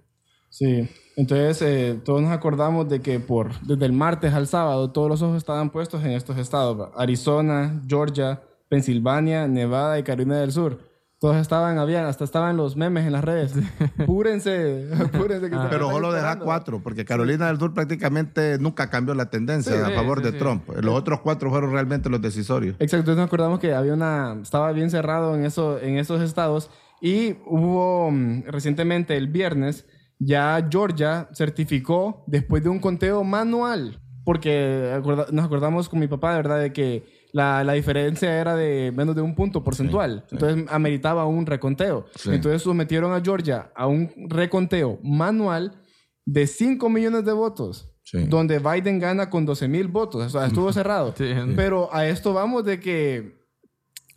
Sí, 0.51 0.89
entonces 1.17 1.63
eh, 1.63 2.01
todos 2.05 2.23
nos 2.23 2.31
acordamos 2.31 2.89
de 2.89 3.01
que 3.01 3.19
por 3.19 3.61
desde 3.63 3.87
el 3.87 3.93
martes 3.93 4.33
al 4.33 4.47
sábado 4.47 4.93
todos 4.93 5.09
los 5.09 5.21
ojos 5.21 5.39
estaban 5.39 5.71
puestos 5.71 6.05
en 6.05 6.13
estos 6.13 6.39
estados, 6.39 6.79
¿va? 6.79 6.93
Arizona, 6.97 7.83
Georgia, 7.89 8.41
Pensilvania, 8.69 9.47
Nevada 9.49 9.99
y 9.99 10.03
Carolina 10.03 10.37
del 10.39 10.53
Sur. 10.53 10.79
Todos 11.19 11.37
estaban, 11.37 11.79
habían, 11.79 12.05
hasta 12.05 12.25
estaban 12.25 12.59
los 12.59 12.77
memes 12.77 13.07
en 13.07 13.13
las 13.13 13.25
redes. 13.25 13.55
Apúrense, 13.99 14.89
apúrense. 15.01 15.49
que 15.49 15.57
Ah. 15.57 15.69
Pero 15.71 15.91
solo 15.91 16.13
deja 16.13 16.39
cuatro, 16.39 16.81
porque 16.83 17.05
Carolina 17.07 17.47
del 17.47 17.59
Sur 17.59 17.73
prácticamente 17.73 18.59
nunca 18.59 18.91
cambió 18.91 19.15
la 19.15 19.31
tendencia 19.31 19.73
Sí, 19.73 19.79
a 19.83 19.87
sí, 19.87 19.93
favor 19.95 20.19
sí, 20.19 20.25
de 20.25 20.31
sí. 20.33 20.39
Trump. 20.39 20.69
Los 20.83 20.95
otros 20.95 21.21
cuatro 21.21 21.49
fueron 21.51 21.73
realmente 21.73 22.11
los 22.11 22.21
decisorios. 22.21 22.77
Exacto, 22.79 22.97
entonces 22.99 23.17
nos 23.17 23.27
acordamos 23.29 23.61
que 23.61 23.73
había 23.75 23.95
una, 23.95 24.37
estaba 24.43 24.73
bien 24.73 24.91
cerrado 24.91 25.35
en, 25.35 25.45
eso, 25.47 25.79
en 25.81 25.97
esos 25.97 26.21
estados 26.21 26.71
y 27.01 27.37
hubo 27.47 28.11
mm, 28.11 28.43
recientemente 28.49 29.17
el 29.17 29.29
viernes, 29.29 29.87
ya 30.19 30.67
Georgia 30.71 31.29
certificó 31.35 32.25
después 32.27 32.63
de 32.63 32.69
un 32.69 32.79
conteo 32.79 33.25
manual, 33.25 34.01
porque 34.25 34.93
acorda- 34.95 35.29
nos 35.33 35.45
acordamos 35.47 35.89
con 35.89 35.99
mi 35.99 36.09
papá, 36.09 36.33
de 36.33 36.37
verdad, 36.37 36.61
de 36.61 36.73
que 36.73 37.16
la, 37.37 37.63
la 37.65 37.75
diferencia 37.75 38.41
era 38.41 38.57
de 38.57 38.91
menos 38.97 39.15
de 39.15 39.21
un 39.21 39.35
punto 39.35 39.63
porcentual, 39.63 40.25
entonces 40.31 40.65
ameritaba 40.71 41.27
un 41.27 41.45
reconteo. 41.45 42.07
Sí. 42.15 42.31
Entonces 42.33 42.63
sometieron 42.63 43.13
a 43.13 43.21
Georgia 43.21 43.71
a 43.75 43.87
un 43.87 44.11
reconteo 44.31 44.99
manual 45.03 45.79
de 46.25 46.47
5 46.47 46.89
millones 46.89 47.27
de 47.27 47.33
votos. 47.33 47.93
Sí. 48.05 48.25
Donde 48.25 48.59
Biden 48.59 48.99
gana 48.99 49.29
con 49.29 49.45
12 49.45 49.69
mil 49.69 49.89
votos. 49.89 50.25
O 50.25 50.31
sea, 50.31 50.47
estuvo 50.47 50.73
cerrado. 50.81 51.13
Sí. 51.15 51.31
Pero 51.55 51.93
a 51.93 52.07
esto 52.07 52.33
vamos 52.33 52.65
de 52.65 52.81
que 52.81 53.37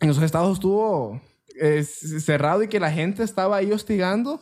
en 0.00 0.08
esos 0.08 0.22
estados 0.22 0.54
estuvo 0.54 1.20
eh, 1.60 1.82
cerrado 1.82 2.62
y 2.62 2.68
que 2.68 2.80
la 2.80 2.90
gente 2.90 3.22
estaba 3.22 3.58
ahí 3.58 3.70
hostigando 3.70 4.40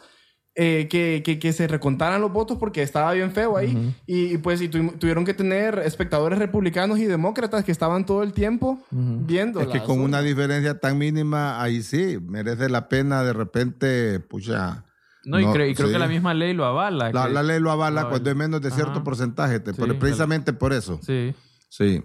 eh, 0.60 0.88
que, 0.90 1.22
que, 1.24 1.38
que 1.38 1.52
se 1.52 1.68
recontaran 1.68 2.20
los 2.20 2.32
votos 2.32 2.58
porque 2.58 2.82
estaba 2.82 3.12
bien 3.12 3.30
feo 3.30 3.56
ahí. 3.56 3.94
y, 4.06 4.34
y 4.34 4.38
pues 4.38 4.60
y 4.60 4.68
tu- 4.68 4.90
tuvieron 4.98 5.24
que 5.24 5.32
tener 5.32 5.78
espectadores 5.78 6.38
republicanos 6.40 6.98
y 6.98 7.04
demócratas 7.04 7.64
que 7.64 7.70
estaban 7.70 8.04
todo 8.04 8.24
el 8.24 8.32
tiempo 8.32 8.78
viendo. 8.90 9.60
Es 9.60 9.68
que 9.68 9.80
con 9.82 10.00
una 10.00 10.20
diferencia 10.20 10.78
tan 10.80 10.98
mínima, 10.98 11.62
ahí 11.62 11.82
sí, 11.82 12.18
merece 12.20 12.68
la 12.68 12.88
pena 12.88 13.22
de 13.22 13.32
repente, 13.32 14.18
pucha. 14.18 14.84
No, 15.24 15.38
y, 15.38 15.44
No, 15.44 15.52
creo, 15.52 15.66
y 15.68 15.74
creo 15.74 15.88
sí. 15.88 15.92
que 15.92 15.98
la 15.98 16.08
misma 16.08 16.34
ley 16.34 16.54
lo 16.54 16.64
avala. 16.64 17.12
La, 17.12 17.26
que- 17.28 17.32
la 17.34 17.42
ley 17.44 17.60
lo 17.60 17.70
avala 17.70 18.02
lo 18.02 18.08
cuando 18.10 18.30
es 18.30 18.36
menos 18.36 18.60
de 18.60 18.70
cierto 18.72 18.92
Ajá. 18.94 19.04
porcentaje, 19.04 19.60
te- 19.60 19.72
Sí, 19.72 19.76
pero 19.80 19.98
precisamente 19.98 20.52
por 20.52 20.72
eso. 20.72 20.98
Sí. 21.02 21.34
Sí. 21.68 22.02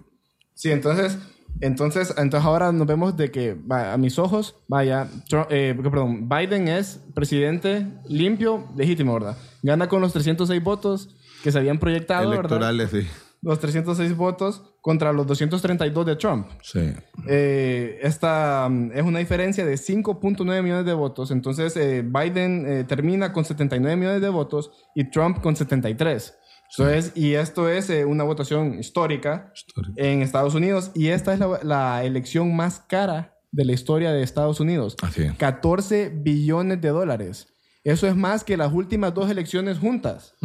Sí, 0.54 0.70
entonces, 0.70 1.18
entonces, 1.60 2.14
entonces 2.18 2.46
ahora 2.46 2.72
nos 2.72 2.86
vemos 2.86 3.16
de 3.16 3.30
que 3.30 3.56
a 3.70 3.96
mis 3.96 4.18
ojos, 4.18 4.56
vaya, 4.68 5.08
Tru- 5.30 5.46
eh, 5.50 5.74
perdón, 5.80 6.28
Biden 6.28 6.68
es 6.68 7.00
presidente 7.14 7.86
limpio, 8.08 8.68
legítimo, 8.76 9.14
¿verdad? 9.14 9.36
Gana 9.62 9.88
con 9.88 10.00
los 10.00 10.12
306 10.12 10.62
votos 10.62 11.16
que 11.42 11.52
se 11.52 11.58
habían 11.58 11.78
proyectado, 11.78 12.28
¿verdad? 12.30 12.44
Electorales, 12.58 12.90
sí. 12.90 13.06
Los 13.42 13.58
306 13.60 14.16
votos 14.16 14.62
contra 14.80 15.12
los 15.12 15.26
232 15.26 16.06
de 16.06 16.16
Trump. 16.16 16.46
Sí. 16.62 16.92
Eh, 17.28 17.98
esta 18.02 18.66
mm, 18.70 18.92
es 18.94 19.02
una 19.02 19.18
diferencia 19.18 19.66
de 19.66 19.74
5.9 19.74 20.62
millones 20.62 20.86
de 20.86 20.94
votos. 20.94 21.30
Entonces, 21.30 21.76
eh, 21.76 22.02
Biden 22.02 22.64
eh, 22.66 22.84
termina 22.84 23.32
con 23.34 23.44
79 23.44 23.96
millones 23.96 24.22
de 24.22 24.28
votos 24.30 24.70
y 24.94 25.10
Trump 25.10 25.42
con 25.42 25.56
73. 25.56 26.34
Entonces, 26.70 27.12
y 27.14 27.34
esto 27.34 27.68
es 27.68 27.88
eh, 27.90 28.04
una 28.04 28.24
votación 28.24 28.78
histórica 28.80 29.52
en 29.96 30.22
Estados 30.22 30.54
Unidos. 30.54 30.90
Y 30.94 31.08
esta 31.08 31.32
es 31.32 31.38
la, 31.38 31.60
la 31.62 32.04
elección 32.04 32.54
más 32.56 32.80
cara 32.80 33.36
de 33.52 33.64
la 33.64 33.72
historia 33.72 34.12
de 34.12 34.22
Estados 34.22 34.58
Unidos. 34.60 34.96
Así 35.02 35.22
es. 35.22 35.34
14 35.36 36.10
billones 36.12 36.80
de 36.80 36.88
dólares. 36.88 37.48
Eso 37.84 38.06
es 38.08 38.16
más 38.16 38.42
que 38.44 38.56
las 38.56 38.72
últimas 38.72 39.14
dos 39.14 39.30
elecciones 39.30 39.78
juntas. 39.78 40.34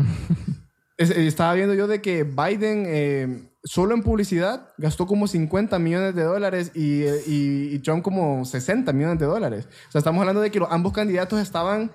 Es- 0.97 1.12
eh, 1.12 1.25
estaba 1.27 1.53
viendo 1.53 1.73
yo 1.73 1.88
de 1.88 2.01
que 2.01 2.25
Biden 2.25 2.84
eh, 2.86 3.49
solo 3.63 3.95
en 3.95 4.03
publicidad 4.03 4.67
gastó 4.77 5.08
como 5.08 5.27
50 5.27 5.79
millones 5.79 6.13
de 6.13 6.23
dólares 6.23 6.71
y, 6.75 7.03
eh, 7.03 7.21
y- 7.25 7.73
y 7.73 7.79
Trump 7.79 8.03
como 8.03 8.43
60 8.43 8.91
millones 8.91 9.17
de 9.17 9.25
dólares. 9.25 9.69
O 9.88 9.91
sea, 9.93 9.99
estamos 9.99 10.19
hablando 10.19 10.41
de 10.41 10.51
que 10.51 10.60
los- 10.60 10.69
ambos 10.69 10.91
candidatos 10.91 11.39
estaban 11.39 11.89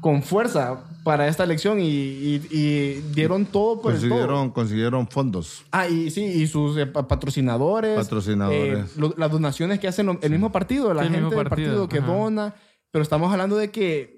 con 0.00 0.22
fuerza 0.22 0.84
para 1.04 1.28
esta 1.28 1.44
elección 1.44 1.80
y, 1.80 1.86
y- 1.86 2.42
y 2.50 2.92
dieron 3.14 3.46
todo 3.46 3.80
por 3.80 3.92
el 3.94 3.98
todo. 4.00 4.08
Consiguieron, 4.10 4.50
consiguieron 4.50 5.08
fondos. 5.08 5.64
Ah, 5.72 5.88
y 5.88 6.10
sí, 6.10 6.24
y 6.24 6.46
sus 6.46 6.76
eh, 6.76 6.86
pa- 6.86 7.06
patrocinadores. 7.08 7.96
Patrocinadores. 7.96 8.86
eh, 8.86 8.92
lo- 8.96 9.14
las 9.16 9.30
donaciones 9.30 9.78
que 9.78 9.88
hacen 9.88 10.06
lo- 10.06 10.18
el 10.20 10.30
mismo 10.30 10.50
partido, 10.52 10.92
la 10.94 11.02
Sí, 11.04 11.08
gente 11.10 11.34
del 11.34 11.44
partido 11.48 11.48
partido, 11.48 11.88
que 11.88 11.98
ajá. 11.98 12.06
dona. 12.06 12.54
Pero 12.90 13.02
estamos 13.02 13.30
hablando 13.32 13.56
de 13.56 13.70
que 13.70 14.15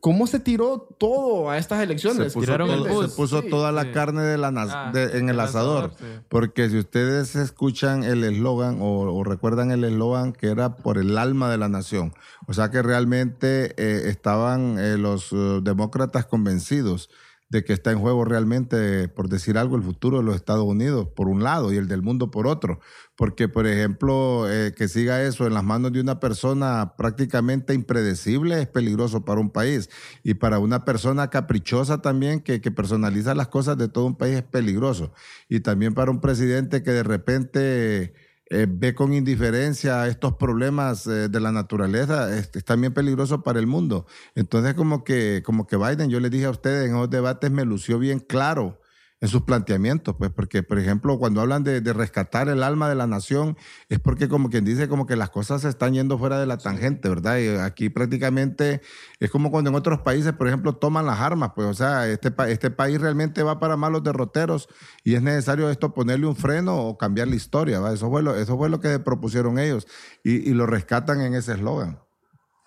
cómo 0.00 0.26
se 0.26 0.40
tiró 0.40 0.88
todo 0.98 1.50
a 1.50 1.58
estas 1.58 1.82
elecciones. 1.82 2.32
Se 2.32 2.38
puso, 2.38 2.56
todo- 2.56 3.02
se 3.08 3.14
puso 3.16 3.42
Sí, 3.42 3.50
toda 3.50 3.70
la 3.70 3.82
sí. 3.82 3.90
carne 3.92 4.22
de 4.22 4.38
la 4.38 4.48
Ah, 4.48 4.90
de- 4.92 5.18
en 5.18 5.28
el 5.28 5.34
el 5.36 5.40
asador. 5.40 5.90
asador, 5.92 5.98
sí. 6.00 6.20
Porque 6.28 6.70
si 6.70 6.78
ustedes 6.78 7.36
escuchan 7.36 8.02
el 8.02 8.24
eslogan 8.24 8.78
o, 8.80 9.02
o 9.14 9.24
recuerdan 9.24 9.70
el 9.70 9.84
eslogan 9.84 10.32
que 10.32 10.48
era 10.48 10.76
por 10.76 10.96
el 10.98 11.18
alma 11.18 11.50
de 11.50 11.58
la 11.58 11.68
nación, 11.68 12.14
o 12.46 12.54
sea 12.54 12.70
que 12.70 12.82
realmente 12.82 13.74
eh, 13.76 14.08
estaban 14.08 14.78
eh, 14.78 14.96
los 14.96 15.32
eh, 15.32 15.60
demócratas 15.62 16.24
convencidos 16.26 17.10
de 17.50 17.64
que 17.64 17.72
está 17.72 17.90
en 17.90 17.98
juego 17.98 18.24
realmente, 18.24 19.08
por 19.08 19.28
decir 19.28 19.58
algo, 19.58 19.76
el 19.76 19.82
futuro 19.82 20.18
de 20.18 20.22
los 20.22 20.36
Estados 20.36 20.64
Unidos 20.64 21.08
por 21.14 21.28
un 21.28 21.42
lado 21.42 21.72
y 21.72 21.76
el 21.76 21.88
del 21.88 22.00
mundo 22.00 22.30
por 22.30 22.46
otro. 22.46 22.78
Porque, 23.16 23.48
por 23.48 23.66
ejemplo, 23.66 24.48
eh, 24.48 24.72
que 24.74 24.86
siga 24.86 25.22
eso 25.24 25.46
en 25.46 25.54
las 25.54 25.64
manos 25.64 25.92
de 25.92 26.00
una 26.00 26.20
persona 26.20 26.94
prácticamente 26.96 27.74
impredecible 27.74 28.62
es 28.62 28.68
peligroso 28.68 29.24
para 29.24 29.40
un 29.40 29.50
país. 29.50 29.90
Y 30.22 30.34
para 30.34 30.60
una 30.60 30.84
persona 30.84 31.28
caprichosa 31.28 32.00
también, 32.00 32.40
que, 32.40 32.60
que 32.60 32.70
personaliza 32.70 33.34
las 33.34 33.48
cosas 33.48 33.76
de 33.76 33.88
todo 33.88 34.06
un 34.06 34.16
país, 34.16 34.36
es 34.36 34.44
peligroso. 34.44 35.12
Y 35.48 35.58
también 35.58 35.92
para 35.92 36.12
un 36.12 36.20
presidente 36.20 36.84
que 36.84 36.92
de 36.92 37.02
repente 37.02 38.14
eh, 38.50 38.66
ve 38.68 38.94
con 38.94 39.14
indiferencia 39.14 40.06
estos 40.08 40.34
problemas 40.34 41.06
eh, 41.06 41.28
de 41.28 41.40
la 41.40 41.52
naturaleza, 41.52 42.36
es, 42.36 42.50
es 42.52 42.64
también 42.64 42.92
peligroso 42.92 43.42
para 43.42 43.60
el 43.60 43.66
mundo. 43.66 44.06
Entonces, 44.34 44.74
como 44.74 45.04
que, 45.04 45.42
como 45.44 45.66
que 45.66 45.76
Biden, 45.76 46.10
yo 46.10 46.20
les 46.20 46.30
dije 46.30 46.46
a 46.46 46.50
ustedes 46.50 46.88
en 46.88 46.96
esos 46.96 47.08
debates, 47.10 47.50
me 47.50 47.64
lució 47.64 47.98
bien 47.98 48.18
claro 48.18 48.80
en 49.20 49.28
sus 49.28 49.42
planteamientos, 49.42 50.16
pues 50.16 50.30
porque, 50.30 50.62
por 50.62 50.78
ejemplo, 50.78 51.18
cuando 51.18 51.42
hablan 51.42 51.62
de, 51.62 51.80
de 51.80 51.92
rescatar 51.92 52.48
el 52.48 52.62
alma 52.62 52.88
de 52.88 52.94
la 52.94 53.06
nación, 53.06 53.56
es 53.88 53.98
porque 53.98 54.28
como 54.28 54.48
quien 54.48 54.64
dice, 54.64 54.88
como 54.88 55.06
que 55.06 55.14
las 55.14 55.28
cosas 55.28 55.60
se 55.62 55.68
están 55.68 55.92
yendo 55.92 56.18
fuera 56.18 56.40
de 56.40 56.46
la 56.46 56.56
tangente, 56.56 57.08
¿verdad? 57.08 57.38
Y 57.38 57.48
aquí 57.48 57.90
prácticamente 57.90 58.80
es 59.18 59.30
como 59.30 59.50
cuando 59.50 59.68
en 59.68 59.76
otros 59.76 60.00
países, 60.00 60.32
por 60.32 60.48
ejemplo, 60.48 60.74
toman 60.74 61.04
las 61.04 61.20
armas, 61.20 61.52
pues, 61.54 61.68
o 61.68 61.74
sea, 61.74 62.08
este, 62.08 62.32
este 62.48 62.70
país 62.70 63.00
realmente 63.00 63.42
va 63.42 63.58
para 63.58 63.76
malos 63.76 64.02
derroteros 64.02 64.68
y 65.04 65.14
es 65.14 65.22
necesario 65.22 65.68
esto 65.68 65.92
ponerle 65.92 66.26
un 66.26 66.36
freno 66.36 66.78
o 66.78 66.96
cambiar 66.96 67.28
la 67.28 67.36
historia, 67.36 67.78
¿va? 67.78 67.92
Eso 67.92 68.08
fue 68.08 68.22
lo, 68.22 68.34
eso 68.34 68.56
fue 68.56 68.70
lo 68.70 68.80
que 68.80 68.98
propusieron 68.98 69.58
ellos 69.58 69.86
y, 70.24 70.48
y 70.48 70.54
lo 70.54 70.66
rescatan 70.66 71.20
en 71.20 71.34
ese 71.34 71.52
eslogan. 71.52 72.00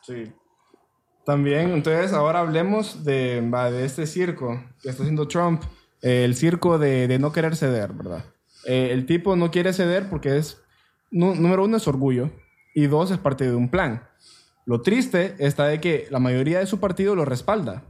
Sí. 0.04 0.32
También, 1.26 1.70
entonces, 1.70 2.12
ahora 2.12 2.42
hablemos 2.42 3.06
de, 3.06 3.42
de 3.42 3.86
este 3.86 4.06
circo 4.06 4.62
que 4.82 4.90
está 4.90 5.04
haciendo 5.04 5.28
Trump, 5.28 5.64
eh, 6.04 6.24
el 6.26 6.36
circo 6.36 6.78
de, 6.78 7.08
de 7.08 7.18
no 7.18 7.32
querer 7.32 7.56
ceder, 7.56 7.94
¿verdad? 7.94 8.26
Eh, 8.66 8.90
el 8.92 9.06
tipo 9.06 9.36
no 9.36 9.52
quiere 9.52 9.74
ceder 9.74 10.10
porque 10.10 10.38
es, 10.38 10.62
número 11.12 11.66
uno, 11.66 11.78
es 11.78 11.88
orgullo, 11.88 12.30
y 12.76 12.88
dos, 12.88 13.12
es 13.12 13.18
parte 13.18 13.46
de 13.46 13.56
un 13.56 13.70
plan. 13.70 14.04
Lo 14.66 14.82
triste 14.82 15.36
está 15.40 15.66
de 15.66 15.82
que 15.82 16.08
la 16.10 16.20
mayoría 16.20 16.60
de 16.60 16.66
su 16.66 16.80
partido 16.80 17.16
lo 17.16 17.26
respalda. 17.26 17.84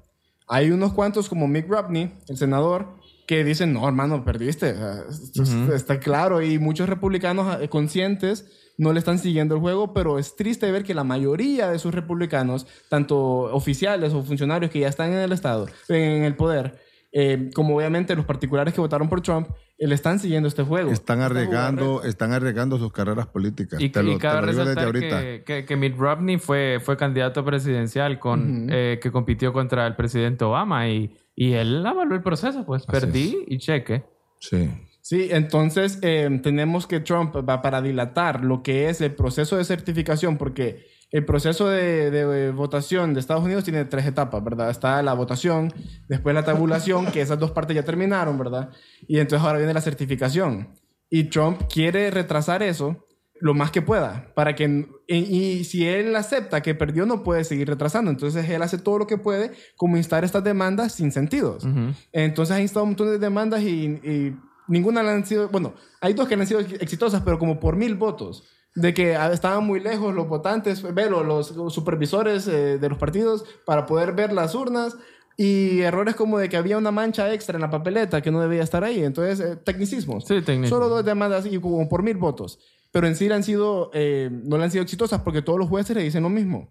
Hay 0.47 0.71
unos 0.71 0.93
cuantos 0.93 1.29
como 1.29 1.47
Mick 1.47 1.69
Romney, 1.69 2.13
el 2.27 2.37
senador, 2.37 2.97
que 3.27 3.43
dicen, 3.43 3.73
no, 3.73 3.87
hermano, 3.87 4.25
perdiste. 4.25 4.73
O 4.73 4.75
sea, 4.75 5.03
esto 5.09 5.73
Está 5.73 5.99
claro. 5.99 6.41
Y 6.41 6.59
muchos 6.59 6.89
republicanos 6.89 7.61
eh, 7.61 7.69
conscientes 7.69 8.45
no 8.77 8.91
le 8.91 8.99
están 8.99 9.19
siguiendo 9.19 9.55
el 9.55 9.61
juego, 9.61 9.93
pero 9.93 10.19
es 10.19 10.35
triste 10.35 10.71
ver 10.71 10.83
que 10.83 10.93
la 10.93 11.03
mayoría 11.03 11.69
de 11.69 11.79
sus 11.79 11.93
republicanos, 11.93 12.67
tanto 12.89 13.17
oficiales 13.17 14.13
o 14.13 14.23
funcionarios 14.23 14.71
que 14.71 14.79
ya 14.79 14.89
están 14.89 15.13
en 15.13 15.19
el 15.19 15.31
Estado, 15.31 15.67
en 15.87 16.23
el 16.23 16.35
poder, 16.35 16.79
eh, 17.13 17.51
como 17.53 17.77
obviamente 17.77 18.15
los 18.15 18.25
particulares 18.25 18.73
que 18.73 18.81
votaron 18.81 19.07
por 19.07 19.21
Trump, 19.21 19.47
eh, 19.77 19.87
le 19.87 19.95
están 19.95 20.19
siguiendo 20.19 20.47
este 20.47 20.63
juego. 20.63 20.91
Están 20.91 21.21
arriesgando, 21.21 22.03
están 22.03 22.33
arriesgando 22.33 22.77
sus 22.79 22.91
carreras 22.91 23.27
políticas. 23.27 23.79
Y, 23.79 23.89
Te 23.89 24.01
y 24.01 24.03
lo- 24.03 24.13
te 24.13 24.17
cabe 24.19 24.41
lo 24.47 24.51
digo 24.51 24.65
desde 24.65 24.75
resaltar 24.81 24.85
ahorita. 24.85 25.21
que, 25.21 25.43
que, 25.45 25.65
que 25.65 25.75
Mitt 25.75 25.95
Romney 25.97 26.37
fue, 26.39 26.79
fue 26.83 26.97
candidato 26.97 27.45
presidencial 27.45 28.19
con, 28.19 28.67
eh, 28.71 28.99
que 29.01 29.11
compitió 29.11 29.53
contra 29.53 29.85
el 29.87 29.95
presidente 29.95 30.43
Obama 30.43 30.89
y, 30.89 31.15
y 31.35 31.53
él 31.53 31.85
avaló 31.85 32.15
el 32.15 32.21
proceso, 32.23 32.65
pues 32.65 32.85
perdí 32.85 33.37
y 33.47 33.57
cheque. 33.59 34.03
Sí. 34.39 34.69
Sí, 35.01 35.27
entonces 35.31 35.99
eh, 36.01 36.39
tenemos 36.41 36.87
que 36.87 37.01
Trump 37.01 37.35
va 37.47 37.61
para 37.61 37.81
dilatar 37.81 38.43
lo 38.43 38.63
que 38.63 38.89
es 38.89 39.01
el 39.01 39.11
proceso 39.11 39.57
de 39.57 39.65
certificación, 39.65 40.37
porque 40.37 40.85
el 41.13 41.25
proceso 41.25 41.69
de, 41.69 42.09
de 42.09 42.51
votación 42.51 43.13
de 43.13 43.19
Estados 43.19 43.43
Unidos 43.43 43.63
tiene 43.63 43.85
tres 43.85 44.07
etapas, 44.07 44.43
¿verdad? 44.43 44.71
Está 44.71 45.01
la 45.03 45.13
votación, 45.13 45.71
después 46.09 46.33
la 46.33 46.43
tabulación, 46.43 47.05
que 47.05 47.21
esas 47.21 47.37
dos 47.37 47.51
partes 47.51 47.75
ya 47.75 47.83
terminaron, 47.83 48.35
¿verdad? 48.37 48.71
Y 49.07 49.19
entonces 49.19 49.45
ahora 49.45 49.59
viene 49.59 49.75
la 49.75 49.81
certificación. 49.81 50.69
Y 51.11 51.25
Trump 51.25 51.61
quiere 51.71 52.09
retrasar 52.09 52.63
eso 52.63 53.05
lo 53.39 53.53
más 53.53 53.69
que 53.69 53.83
pueda, 53.83 54.31
para 54.33 54.55
que, 54.55 54.87
y, 55.07 55.15
y 55.17 55.63
si 55.65 55.87
él 55.87 56.15
acepta 56.15 56.61
que 56.61 56.73
perdió, 56.73 57.05
no 57.05 57.21
puede 57.21 57.43
seguir 57.43 57.67
retrasando. 57.67 58.09
Entonces 58.09 58.49
él 58.49 58.63
hace 58.63 58.79
todo 58.79 58.97
lo 58.97 59.05
que 59.05 59.19
puede 59.19 59.51
como 59.75 59.97
instar 59.97 60.23
estas 60.23 60.43
demandas 60.43 60.93
sin 60.93 61.11
sentidos. 61.11 61.63
Entonces 62.11 62.55
ha 62.55 62.59
instado 62.61 62.85
un 62.85 62.91
montón 62.91 63.09
de 63.09 63.19
demandas 63.19 63.61
y, 63.61 63.85
y 64.03 64.35
ninguna 64.67 65.03
le 65.03 65.09
han 65.11 65.25
sido, 65.27 65.49
bueno, 65.49 65.75
hay 66.01 66.13
dos 66.13 66.27
que 66.27 66.33
han 66.33 66.47
sido 66.47 66.61
exitosas, 66.61 67.21
pero 67.21 67.37
como 67.37 67.59
por 67.59 67.75
mil 67.75 67.93
votos. 67.93 68.45
De 68.75 68.93
que 68.93 69.13
estaban 69.31 69.65
muy 69.65 69.79
lejos 69.79 70.13
los 70.15 70.27
votantes, 70.27 70.81
ve, 70.95 71.09
lo- 71.09 71.23
los, 71.23 71.47
supervisores 71.73 72.47
eh, 72.47 72.77
de 72.79 72.89
los 72.89 72.97
partidos 72.97 73.45
para 73.65 73.85
poder 73.85 74.13
ver 74.13 74.33
las 74.33 74.55
urnas 74.55 74.97
y 75.37 75.81
errores 75.81 76.15
como 76.15 76.37
de 76.39 76.49
que 76.49 76.57
había 76.57 76.77
una 76.77 76.91
mancha 76.91 77.31
extra 77.33 77.55
en 77.57 77.61
la 77.61 77.69
papeleta 77.69 78.21
que 78.21 78.31
no 78.31 78.39
debía 78.41 78.63
estar 78.63 78.83
ahí. 78.83 79.03
Entonces, 79.03 79.39
eh, 79.39 79.55
tecnicismos. 79.57 80.23
Sí, 80.25 80.41
tecnicismo. 80.41 80.69
Solo 80.77 80.89
dos 80.89 81.05
demandas 81.05 81.45
y 81.45 81.59
como 81.59 81.87
por 81.87 82.01
mil 82.03 82.17
votos. 82.17 82.59
Pero 82.91 83.07
en 83.07 83.15
sí 83.15 83.31
han 83.31 83.43
sido, 83.43 83.89
eh, 83.93 84.29
no 84.31 84.57
le 84.57 84.63
han 84.65 84.71
sido 84.71 84.83
exitosas 84.83 85.21
porque 85.21 85.41
todos 85.41 85.57
los 85.59 85.69
jueces 85.69 85.95
le 85.95 86.03
dicen 86.03 86.23
lo 86.23 86.29
mismo. 86.29 86.69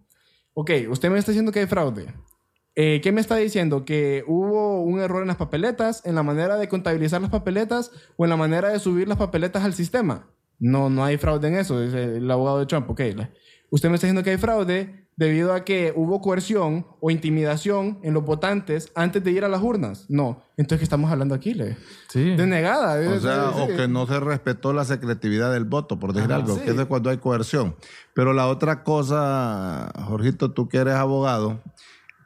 Ok, 0.54 0.70
usted 0.90 1.10
me 1.10 1.18
está 1.18 1.32
diciendo 1.32 1.50
que 1.52 1.60
hay 1.60 1.66
fraude. 1.66 2.12
Eh, 2.74 3.00
¿Qué 3.02 3.12
me 3.12 3.20
está 3.20 3.36
diciendo? 3.36 3.84
¿Que 3.84 4.24
hubo 4.26 4.82
un 4.82 5.00
error 5.00 5.22
en 5.22 5.28
las 5.28 5.36
papeletas, 5.36 6.04
en 6.06 6.14
la 6.14 6.22
manera 6.22 6.56
de 6.56 6.68
contabilizar 6.68 7.20
las 7.20 7.30
papeletas 7.30 7.90
o 8.16 8.24
en 8.24 8.30
la 8.30 8.36
manera 8.36 8.68
de 8.70 8.78
subir 8.78 9.08
las 9.08 9.18
papeletas 9.18 9.64
al 9.64 9.74
sistema? 9.74 10.28
No, 10.62 10.88
no 10.88 11.04
hay 11.04 11.16
fraude 11.16 11.48
en 11.48 11.56
eso, 11.56 11.80
dice 11.80 12.18
el 12.18 12.30
abogado 12.30 12.60
de 12.60 12.66
Trump. 12.66 12.88
Ok, 12.88 13.00
usted 13.70 13.88
me 13.88 13.96
está 13.96 14.06
diciendo 14.06 14.22
que 14.22 14.30
hay 14.30 14.36
fraude 14.36 15.08
debido 15.16 15.52
a 15.52 15.64
que 15.64 15.92
hubo 15.96 16.20
coerción 16.20 16.86
o 17.00 17.10
intimidación 17.10 17.98
en 18.04 18.14
los 18.14 18.24
votantes 18.24 18.92
antes 18.94 19.24
de 19.24 19.32
ir 19.32 19.44
a 19.44 19.48
las 19.48 19.60
urnas. 19.60 20.06
No, 20.08 20.40
entonces, 20.56 20.78
¿qué 20.78 20.84
estamos 20.84 21.10
hablando 21.10 21.34
aquí? 21.34 21.52
Le? 21.54 21.76
Sí. 22.08 22.36
Denegada. 22.36 22.94
O 23.10 23.18
sea, 23.18 23.50
Sí, 23.52 23.60
o 23.60 23.76
que 23.76 23.88
no 23.88 24.06
se 24.06 24.20
respetó 24.20 24.72
la 24.72 24.84
secretividad 24.84 25.52
del 25.52 25.64
voto, 25.64 25.98
por 25.98 26.12
decir 26.12 26.30
Ajá, 26.30 26.40
algo, 26.40 26.54
sí. 26.54 26.60
que 26.62 26.70
eso 26.70 26.82
es 26.82 26.86
cuando 26.86 27.10
hay 27.10 27.18
coerción. 27.18 27.74
Pero 28.14 28.32
la 28.32 28.46
otra 28.46 28.84
cosa, 28.84 29.90
Jorgito, 30.06 30.52
tú 30.52 30.68
que 30.68 30.78
eres 30.78 30.94
abogado, 30.94 31.60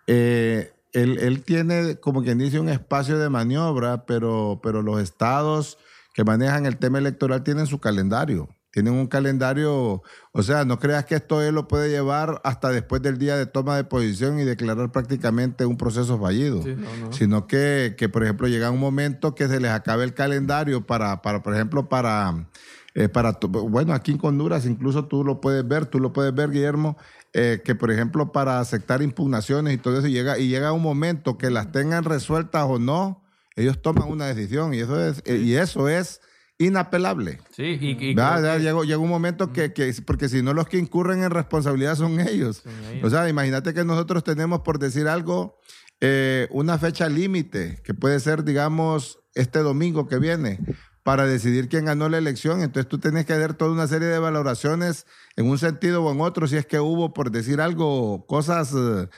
eh, 0.07 0.75
él, 0.93 1.17
él 1.21 1.43
tiene, 1.43 1.97
como 1.97 2.23
quien 2.23 2.37
dice, 2.37 2.61
un 2.61 2.69
espacio 2.69 3.19
de 3.19 3.31
maniobra, 3.31 4.05
pero, 4.05 4.61
pero 4.63 4.83
los 4.83 5.01
estados 5.01 5.79
que 6.17 6.25
manejan 6.25 6.65
el 6.65 6.79
tema 6.79 6.97
electoral 6.97 7.45
tienen 7.45 7.67
su 7.67 7.79
calendario. 7.79 8.49
Tienen 8.71 8.95
un 8.95 9.07
calendario, 9.07 10.03
o 10.33 10.43
sea, 10.43 10.65
no 10.65 10.79
creas 10.79 11.05
que 11.05 11.15
esto 11.15 11.43
él 11.43 11.55
lo 11.55 11.69
puede 11.69 11.91
llevar 11.91 12.41
hasta 12.43 12.71
después 12.71 13.03
del 13.03 13.19
día 13.19 13.37
de 13.37 13.45
toma 13.45 13.77
de 13.77 13.85
posición 13.85 14.39
y 14.39 14.45
declarar 14.45 14.91
prácticamente 14.93 15.67
un 15.67 15.77
proceso 15.77 16.19
fallido 16.19 16.63
Sí, 16.63 16.75
no, 16.75 17.07
no. 17.07 17.13
sino 17.13 17.47
que, 17.47 17.95
que, 17.99 18.09
por 18.09 18.23
ejemplo, 18.23 18.49
llega 18.49 18.71
un 18.71 18.81
momento 18.81 19.35
que 19.35 19.47
se 19.49 19.61
les 19.61 19.71
acabe 19.71 20.05
el 20.05 20.15
calendario 20.15 20.87
para, 20.87 21.21
para 21.21 21.43
por 21.43 21.55
ejemplo, 21.55 21.89
para, 21.91 22.49
eh, 22.95 23.09
para, 23.11 23.35
tu- 23.35 23.49
bueno, 23.49 23.93
aquí 23.93 24.13
en 24.13 24.19
Honduras 24.23 24.65
incluso 24.65 25.05
tú 25.07 25.23
lo 25.23 25.41
puedes 25.43 25.67
ver, 25.69 25.85
tú 25.87 25.99
lo 25.99 26.13
puedes 26.15 26.35
ver, 26.35 26.51
Guillermo, 26.51 26.97
eh, 27.35 27.61
que, 27.63 27.75
por 27.75 27.91
ejemplo, 27.91 28.33
para 28.33 28.59
aceptar 28.61 29.03
impugnaciones 29.03 29.75
y 29.75 29.79
todo 29.79 29.99
eso, 29.99 30.09
llega, 30.09 30.39
y 30.39 30.49
llega 30.49 30.73
un 30.73 30.83
momento 30.83 31.37
que 31.39 31.51
las 31.51 31.73
tengan 31.73 32.05
resueltas 32.05 32.65
o 32.67 32.79
no, 32.79 33.23
ellos 33.57 33.81
toman 33.83 34.09
una 34.09 34.27
decisión 34.27 34.73
y 34.75 34.79
eso 34.81 35.05
es, 35.05 35.23
eh, 35.25 35.37
y 35.39 35.55
eso 35.55 35.89
es 35.89 36.21
inapelable. 36.59 37.39
Sí, 37.55 37.63
y, 37.81 37.91
y 38.11 38.15
¿Verdad? 38.15 38.39
creo 38.41 38.45
Ya 38.53 38.57
que- 38.59 38.63
llegó, 38.65 38.85
llegó 38.85 39.03
un 39.03 39.11
momento 39.11 39.53
que, 39.53 39.73
que- 39.73 39.95
porque 40.07 40.29
si 40.29 40.43
no 40.43 40.55
los 40.55 40.69
que 40.69 40.79
incurren 40.79 41.23
en 41.23 41.31
responsabilidad 41.31 41.97
son 41.97 42.21
ellos. 42.21 42.59
Son 42.59 42.73
ellos. 42.93 43.05
O 43.05 43.11
sea, 43.11 43.29
imagínate 43.29 43.75
que 43.75 43.85
nosotros 43.85 44.25
tenemos, 44.25 44.61
por 44.61 44.79
decir 44.79 45.09
algo, 45.09 45.59
eh, 46.01 46.49
una 46.51 46.79
fecha 46.79 47.09
límite, 47.09 47.81
que 47.85 47.95
puede 47.95 48.21
ser, 48.21 48.45
digamos, 48.45 49.19
este 49.35 49.59
domingo 49.61 50.07
que 50.09 50.19
viene, 50.19 50.61
para 51.03 51.25
decidir 51.27 51.69
quién 51.69 51.85
ganó 51.85 52.09
la 52.09 52.19
elección. 52.19 52.63
Entonces 52.63 52.89
tú 52.89 52.99
tienes 52.99 53.27
que 53.27 53.33
hacer 53.35 53.55
toda 53.55 53.71
una 53.71 53.87
serie 53.87 54.09
de 54.09 54.19
valoraciones 54.19 55.07
en 55.37 55.49
un 55.49 55.59
sentido 55.59 56.03
o 56.03 56.11
en 56.13 56.21
otro, 56.21 56.49
si 56.49 56.57
es 56.57 56.67
que 56.67 56.81
hubo, 56.81 57.13
por 57.15 57.31
decir 57.31 57.61
algo, 57.61 58.27
cosas, 58.27 58.73
eh, 58.75 59.09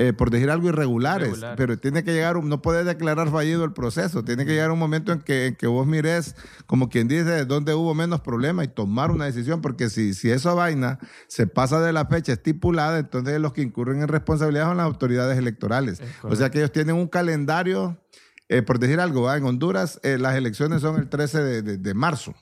eh, 0.00 0.12
por 0.12 0.30
decir 0.30 0.48
algo, 0.50 0.68
irregulares. 0.68 1.28
Pero 1.56 1.76
tiene 1.78 2.04
que 2.04 2.12
llegar, 2.12 2.42
no 2.42 2.62
puedes 2.62 2.86
declarar 2.86 3.30
fallido 3.30 3.64
el 3.64 3.72
proceso. 3.72 4.22
Tiene 4.24 4.44
que 4.46 4.52
llegar 4.52 4.70
un 4.70 4.78
momento 4.78 5.12
en 5.12 5.20
que, 5.20 5.46
en 5.46 5.56
que 5.56 5.66
vos 5.66 5.86
mires, 5.86 6.36
como 6.66 6.88
quien 6.88 7.08
dice, 7.08 7.44
dónde 7.44 7.74
hubo 7.74 7.94
menos 7.94 8.20
problema 8.20 8.62
y 8.64 8.68
tomar 8.68 9.10
una 9.10 9.24
decisión, 9.24 9.60
porque 9.60 9.90
si, 9.90 10.14
si 10.14 10.30
esa 10.30 10.54
vaina 10.54 10.98
se 11.26 11.46
pasa 11.46 11.80
de 11.80 11.92
la 11.92 12.06
fecha 12.06 12.32
estipulada, 12.32 12.98
entonces 12.98 13.40
los 13.40 13.52
que 13.52 13.62
incurren 13.62 14.00
en 14.02 14.08
responsabilidad 14.08 14.66
son 14.68 14.76
las 14.76 14.86
autoridades 14.86 15.36
electorales. 15.38 16.00
O 16.22 16.36
sea 16.36 16.50
que 16.50 16.58
ellos 16.58 16.72
tienen 16.72 16.94
un 16.96 17.08
calendario, 17.08 18.00
eh, 18.48 18.62
por 18.62 18.78
decir 18.78 19.00
algo, 19.00 19.22
¿va? 19.22 19.36
en 19.36 19.44
Honduras 19.44 20.00
eh, 20.02 20.16
las 20.18 20.34
elecciones 20.36 20.80
son 20.82 20.96
el 20.98 21.08
13 21.08 21.42
de, 21.42 21.62
de- 21.62 21.76
de 21.78 21.94
marzo 21.94 22.34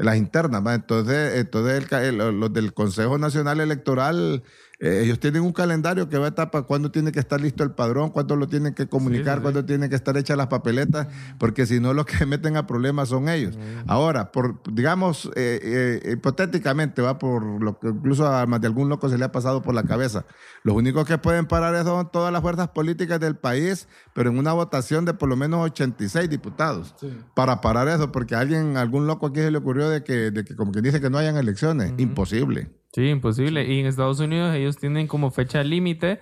las 0.00 0.16
internas, 0.16 0.64
¿va? 0.64 0.74
entonces, 0.74 1.34
entonces 1.34 1.74
el 1.76 1.88
ca- 1.88 2.04
el- 2.04 2.18
los 2.18 2.52
del 2.52 2.72
Consejo 2.72 3.18
Nacional 3.18 3.58
Electoral 3.60 4.44
Eh, 4.80 5.00
ellos 5.02 5.18
tienen 5.18 5.42
un 5.42 5.52
calendario 5.52 6.08
que 6.08 6.18
va 6.18 6.26
a 6.26 6.28
estar 6.28 6.52
para 6.52 6.64
cuándo 6.64 6.92
tiene 6.92 7.10
que 7.10 7.18
estar 7.18 7.40
listo 7.40 7.64
el 7.64 7.72
padrón, 7.72 8.10
cuándo 8.10 8.36
lo 8.36 8.46
tienen 8.46 8.74
que 8.74 8.86
comunicar, 8.86 9.34
sí, 9.34 9.38
sí. 9.38 9.42
cuándo 9.42 9.64
tienen 9.64 9.90
que 9.90 9.96
estar 9.96 10.16
hechas 10.16 10.36
las 10.36 10.46
papeletas, 10.46 11.08
porque 11.38 11.66
si 11.66 11.80
no, 11.80 11.94
los 11.94 12.06
que 12.06 12.24
meten 12.26 12.56
a 12.56 12.66
problemas 12.66 13.08
son 13.08 13.28
ellos. 13.28 13.58
Ahora, 13.88 14.30
por, 14.30 14.62
digamos, 14.72 15.30
eh, 15.34 16.00
eh, 16.04 16.12
hipotéticamente, 16.12 17.02
va 17.02 17.18
por 17.18 17.42
lo 17.60 17.80
que 17.80 17.88
incluso 17.88 18.26
a 18.26 18.46
más 18.46 18.60
de 18.60 18.68
algún 18.68 18.88
loco 18.88 19.08
se 19.08 19.18
le 19.18 19.24
ha 19.24 19.32
pasado 19.32 19.62
por 19.62 19.74
la 19.74 19.82
cabeza. 19.82 20.26
Los 20.62 20.76
únicos 20.76 21.06
que 21.06 21.18
pueden 21.18 21.46
parar 21.46 21.74
eso 21.74 21.96
son 21.96 22.12
todas 22.12 22.32
las 22.32 22.40
fuerzas 22.40 22.68
políticas 22.68 23.18
del 23.18 23.34
país, 23.34 23.88
pero 24.14 24.30
en 24.30 24.38
una 24.38 24.52
votación 24.52 25.04
de 25.04 25.12
por 25.12 25.28
lo 25.28 25.34
menos 25.34 25.64
86 25.64 26.30
diputados 26.30 26.94
para 27.34 27.60
parar 27.60 27.88
eso, 27.88 28.12
porque 28.12 28.36
a 28.36 28.40
alguien, 28.40 28.76
algún 28.76 29.08
loco 29.08 29.26
aquí 29.26 29.40
se 29.40 29.50
le 29.50 29.58
ocurrió 29.58 29.88
de 29.88 30.04
que, 30.04 30.30
de 30.30 30.44
que 30.44 30.54
como 30.54 30.70
que 30.70 30.82
dice 30.82 31.00
que 31.00 31.10
no 31.10 31.18
hayan 31.18 31.36
elecciones. 31.36 31.94
Imposible. 31.98 32.70
Sí, 32.98 33.10
imposible. 33.10 33.64
Y 33.64 33.78
en 33.78 33.86
Estados 33.86 34.18
Unidos 34.18 34.56
ellos 34.56 34.76
tienen 34.76 35.06
como 35.06 35.30
fecha 35.30 35.62
límite 35.62 36.18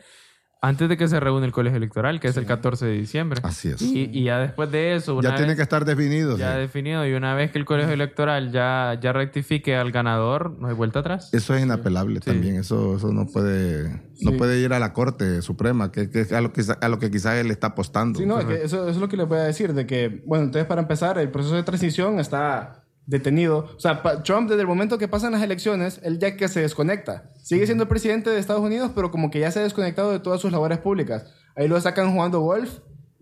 antes 0.60 0.90
de 0.90 0.98
que 0.98 1.08
se 1.08 1.18
reúne 1.18 1.46
el 1.46 1.52
colegio 1.52 1.78
electoral, 1.78 2.20
que 2.20 2.28
es 2.28 2.36
el 2.36 2.44
14 2.44 2.84
de 2.84 2.92
diciembre. 2.92 3.40
Así 3.44 3.68
es. 3.68 3.80
Y, 3.80 4.10
y 4.12 4.24
ya 4.24 4.40
después 4.40 4.70
de 4.70 4.94
eso, 4.94 5.16
una 5.16 5.30
ya 5.30 5.36
tiene 5.36 5.56
que 5.56 5.62
estar 5.62 5.86
definido. 5.86 6.36
ya 6.36 6.52
sí. 6.52 6.60
definido 6.60 7.06
y 7.06 7.14
una 7.14 7.34
vez 7.34 7.50
que 7.50 7.58
el 7.58 7.64
colegio 7.64 7.94
electoral 7.94 8.52
ya, 8.52 8.98
ya 9.00 9.14
rectifique 9.14 9.74
al 9.74 9.90
ganador, 9.90 10.58
no 10.58 10.68
hay 10.68 10.74
vuelta 10.74 10.98
atrás. 10.98 11.30
Eso 11.32 11.54
es 11.54 11.62
inapelable 11.62 12.20
también. 12.20 12.56
Eso, 12.56 12.96
eso 12.96 13.10
no 13.10 13.26
puede, 13.26 14.02
no 14.20 14.32
puede 14.32 14.58
ir 14.58 14.74
a 14.74 14.78
la 14.78 14.92
Corte 14.92 15.40
Suprema, 15.40 15.90
que, 15.90 16.10
que 16.10 16.20
es 16.20 16.32
a 16.32 16.42
lo 16.42 16.52
que, 16.52 16.62
a 16.78 16.88
lo 16.90 16.98
que 16.98 17.10
quizás 17.10 17.36
él 17.36 17.50
está 17.50 17.68
apostando. 17.68 18.18
Sí, 18.18 18.26
no, 18.26 18.38
es 18.38 18.44
que 18.44 18.54
eso, 18.56 18.82
eso 18.82 18.90
es 18.90 18.96
lo 18.98 19.08
que 19.08 19.16
les 19.16 19.26
voy 19.26 19.38
a 19.38 19.44
decir, 19.44 19.72
de 19.72 19.86
que, 19.86 20.22
bueno, 20.26 20.44
entonces 20.44 20.66
para 20.66 20.82
empezar, 20.82 21.16
el 21.16 21.30
proceso 21.30 21.54
de 21.54 21.62
transición 21.62 22.20
está 22.20 22.85
detenido. 23.06 23.70
O 23.76 23.80
sea, 23.80 24.02
Trump 24.24 24.48
desde 24.48 24.62
el 24.62 24.66
momento 24.66 24.98
que 24.98 25.08
pasan 25.08 25.32
las 25.32 25.42
elecciones, 25.42 26.00
él 26.02 26.18
ya 26.18 26.36
que 26.36 26.48
se 26.48 26.60
desconecta. 26.60 27.30
Sigue 27.42 27.66
siendo 27.66 27.84
el 27.84 27.88
presidente 27.88 28.30
de 28.30 28.38
Estados 28.38 28.62
Unidos, 28.62 28.90
pero 28.94 29.10
como 29.10 29.30
que 29.30 29.40
ya 29.40 29.50
se 29.50 29.60
ha 29.60 29.62
desconectado 29.62 30.10
de 30.12 30.18
todas 30.20 30.40
sus 30.40 30.52
labores 30.52 30.78
públicas. 30.78 31.32
Ahí 31.56 31.68
lo 31.68 31.80
sacan 31.80 32.12
jugando 32.12 32.40
golf. 32.40 32.80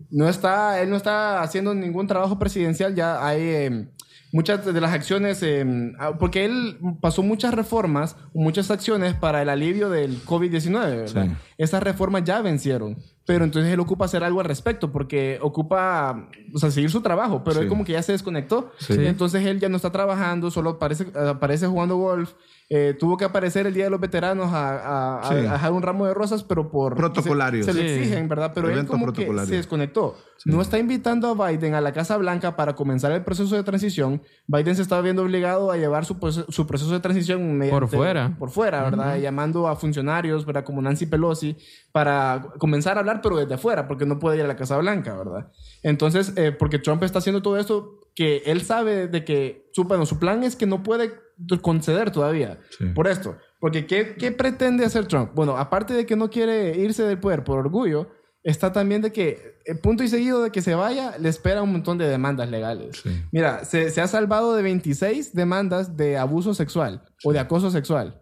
No 0.09 0.27
está, 0.27 0.81
él 0.81 0.89
no 0.89 0.95
está 0.97 1.41
haciendo 1.41 1.73
ningún 1.73 2.07
trabajo 2.07 2.37
presidencial, 2.37 2.95
ya 2.95 3.25
hay... 3.25 3.41
eh, 3.41 3.87
Muchas 4.31 4.65
de 4.65 4.81
las 4.81 4.91
acciones, 4.91 5.41
eh, 5.43 5.63
ah, 5.97 6.17
porque 6.19 6.43
él 6.43 6.77
pasó 6.99 7.23
muchas 7.23 7.53
reformas, 7.53 8.17
muchas 8.33 8.69
acciones 8.69 9.13
para 9.13 9.41
el 9.41 9.47
alivio 9.47 9.89
del 9.89 10.21
COVID-19, 10.25 10.73
¿verdad? 10.73 11.25
Sí. 11.27 11.31
Esas 11.57 11.81
reformas 11.81 12.25
ya 12.25 12.41
vencieron. 12.41 12.97
Pero 13.25 13.43
entonces 13.43 13.73
él 13.73 13.79
ocupa 13.79 14.05
hacer 14.05 14.23
algo 14.23 14.39
al 14.39 14.45
respecto, 14.45 14.91
porque 14.91 15.39
ocupa, 15.41 16.27
o 16.53 16.59
sea, 16.59 16.69
seguir 16.69 16.91
su 16.91 17.01
trabajo, 17.01 17.43
pero 17.43 17.55
Sí. 17.57 17.61
él 17.63 17.67
como 17.69 17.83
que 17.83 17.93
ya 17.93 18.03
se 18.03 18.11
desconectó. 18.11 18.71
Sí. 18.77 18.93
Entonces 18.99 19.43
él 19.45 19.59
ya 19.59 19.67
no 19.69 19.77
está 19.77 19.91
trabajando, 19.91 20.51
solo 20.51 20.71
aparece, 20.71 21.07
aparece 21.17 21.65
jugando 21.67 21.97
golf. 21.97 22.33
Eh, 22.67 22.95
tuvo 22.99 23.15
que 23.17 23.25
aparecer 23.25 23.67
el 23.67 23.75
Día 23.75 23.83
de 23.85 23.89
los 23.91 23.99
Veteranos 23.99 24.51
a, 24.51 25.19
a- 25.19 25.29
Sí. 25.29 25.35
a 25.35 25.53
dejar 25.53 25.71
un 25.71 25.83
ramo 25.83 26.05
de 26.07 26.15
rosas, 26.15 26.43
pero 26.43 26.69
por... 26.71 26.95
Protocolario. 26.95 27.63
Se, 27.63 27.73
se 27.73 27.81
lo 27.81 27.87
Sí. 27.87 27.93
exigen, 27.95 28.27
¿verdad? 28.27 28.51
Pero 28.55 28.69
él 28.69 28.85
como 28.87 29.11
que 29.13 29.25
se 29.45 29.55
desconectó. 29.55 30.15
No 30.45 30.61
está 30.61 30.77
invitando 30.77 31.29
a 31.29 31.47
Biden 31.49 31.73
a 31.75 31.81
la 31.81 31.93
Casa 31.93 32.17
Blanca 32.17 32.55
para 32.55 32.75
comenzar 32.75 33.11
el 33.11 33.23
proceso 33.23 33.55
de 33.55 33.63
transición. 33.63 34.21
Biden 34.47 34.75
se 34.75 34.81
estaba 34.81 35.01
viendo 35.01 35.21
obligado 35.23 35.71
a 35.71 35.77
llevar 35.77 36.05
su, 36.05 36.15
su 36.49 36.67
proceso 36.67 36.91
de 36.91 36.99
transición 36.99 37.57
mediante- 37.57 37.95
fuera. 37.97 38.35
Por 38.37 38.49
fuera, 38.49 38.83
¿verdad? 38.83 39.17
Llamando 39.17 39.67
a 39.67 39.75
funcionarios, 39.75 40.45
¿verdad? 40.45 40.63
Como 40.63 40.81
Nancy 40.81 41.05
Pelosi, 41.05 41.55
para 41.95 42.47
comenzar 42.59 42.97
a 42.97 42.99
hablar, 42.99 43.21
pero 43.23 43.37
desde 43.37 43.53
afuera, 43.53 43.87
porque 43.87 44.05
no 44.05 44.19
puede 44.19 44.35
ir 44.35 44.43
a 44.43 44.47
la 44.47 44.57
Casa 44.57 44.75
Blanca, 44.77 45.15
¿verdad? 45.15 45.49
Entonces, 45.81 46.33
eh, 46.35 46.51
porque 46.51 46.77
Trump 46.77 47.01
está 47.03 47.19
haciendo 47.19 47.41
todo 47.41 47.55
esto 47.57 48.01
que 48.13 48.43
él 48.47 48.63
sabe 48.63 49.07
de 49.07 49.23
que 49.23 49.69
su, 49.71 49.85
bueno, 49.85 50.05
su 50.05 50.19
plan 50.19 50.43
es 50.43 50.57
que 50.57 50.65
no 50.65 50.83
puede 50.83 51.13
conceder 51.61 52.11
todavía 52.11 52.59
Sí. 52.77 52.83
por 52.93 53.07
esto. 53.07 53.37
Porque 53.61 53.85
¿qué, 53.87 54.15
¿qué 54.19 54.33
pretende 54.33 54.83
hacer 54.83 55.07
Trump? 55.07 55.31
Bueno, 55.35 55.55
aparte 55.55 55.93
de 55.93 56.05
que 56.05 56.17
no 56.17 56.29
quiere 56.29 56.77
irse 56.77 57.03
del 57.03 57.17
poder 57.17 57.45
por 57.45 57.59
orgullo, 57.59 58.09
está 58.43 58.73
también 58.73 59.01
de 59.01 59.13
que, 59.13 59.61
eh, 59.65 59.75
punto 59.75 60.03
y 60.03 60.09
seguido 60.09 60.43
de 60.43 60.51
que 60.51 60.61
se 60.61 60.75
vaya, 60.75 61.17
le 61.17 61.29
espera 61.29 61.61
un 61.61 61.71
montón 61.71 61.97
de 61.97 62.09
demandas 62.09 62.49
legales. 62.49 62.99
Sí. 63.03 63.23
Mira, 63.31 63.63
se, 63.63 63.89
se 63.89 64.01
ha 64.01 64.07
salvado 64.09 64.53
de 64.53 64.63
26 64.63 65.33
demandas 65.33 65.95
de 65.95 66.17
abuso 66.17 66.53
sexual 66.53 67.05
o 67.23 67.31
de 67.31 67.39
acoso 67.39 67.71
sexual. 67.71 68.21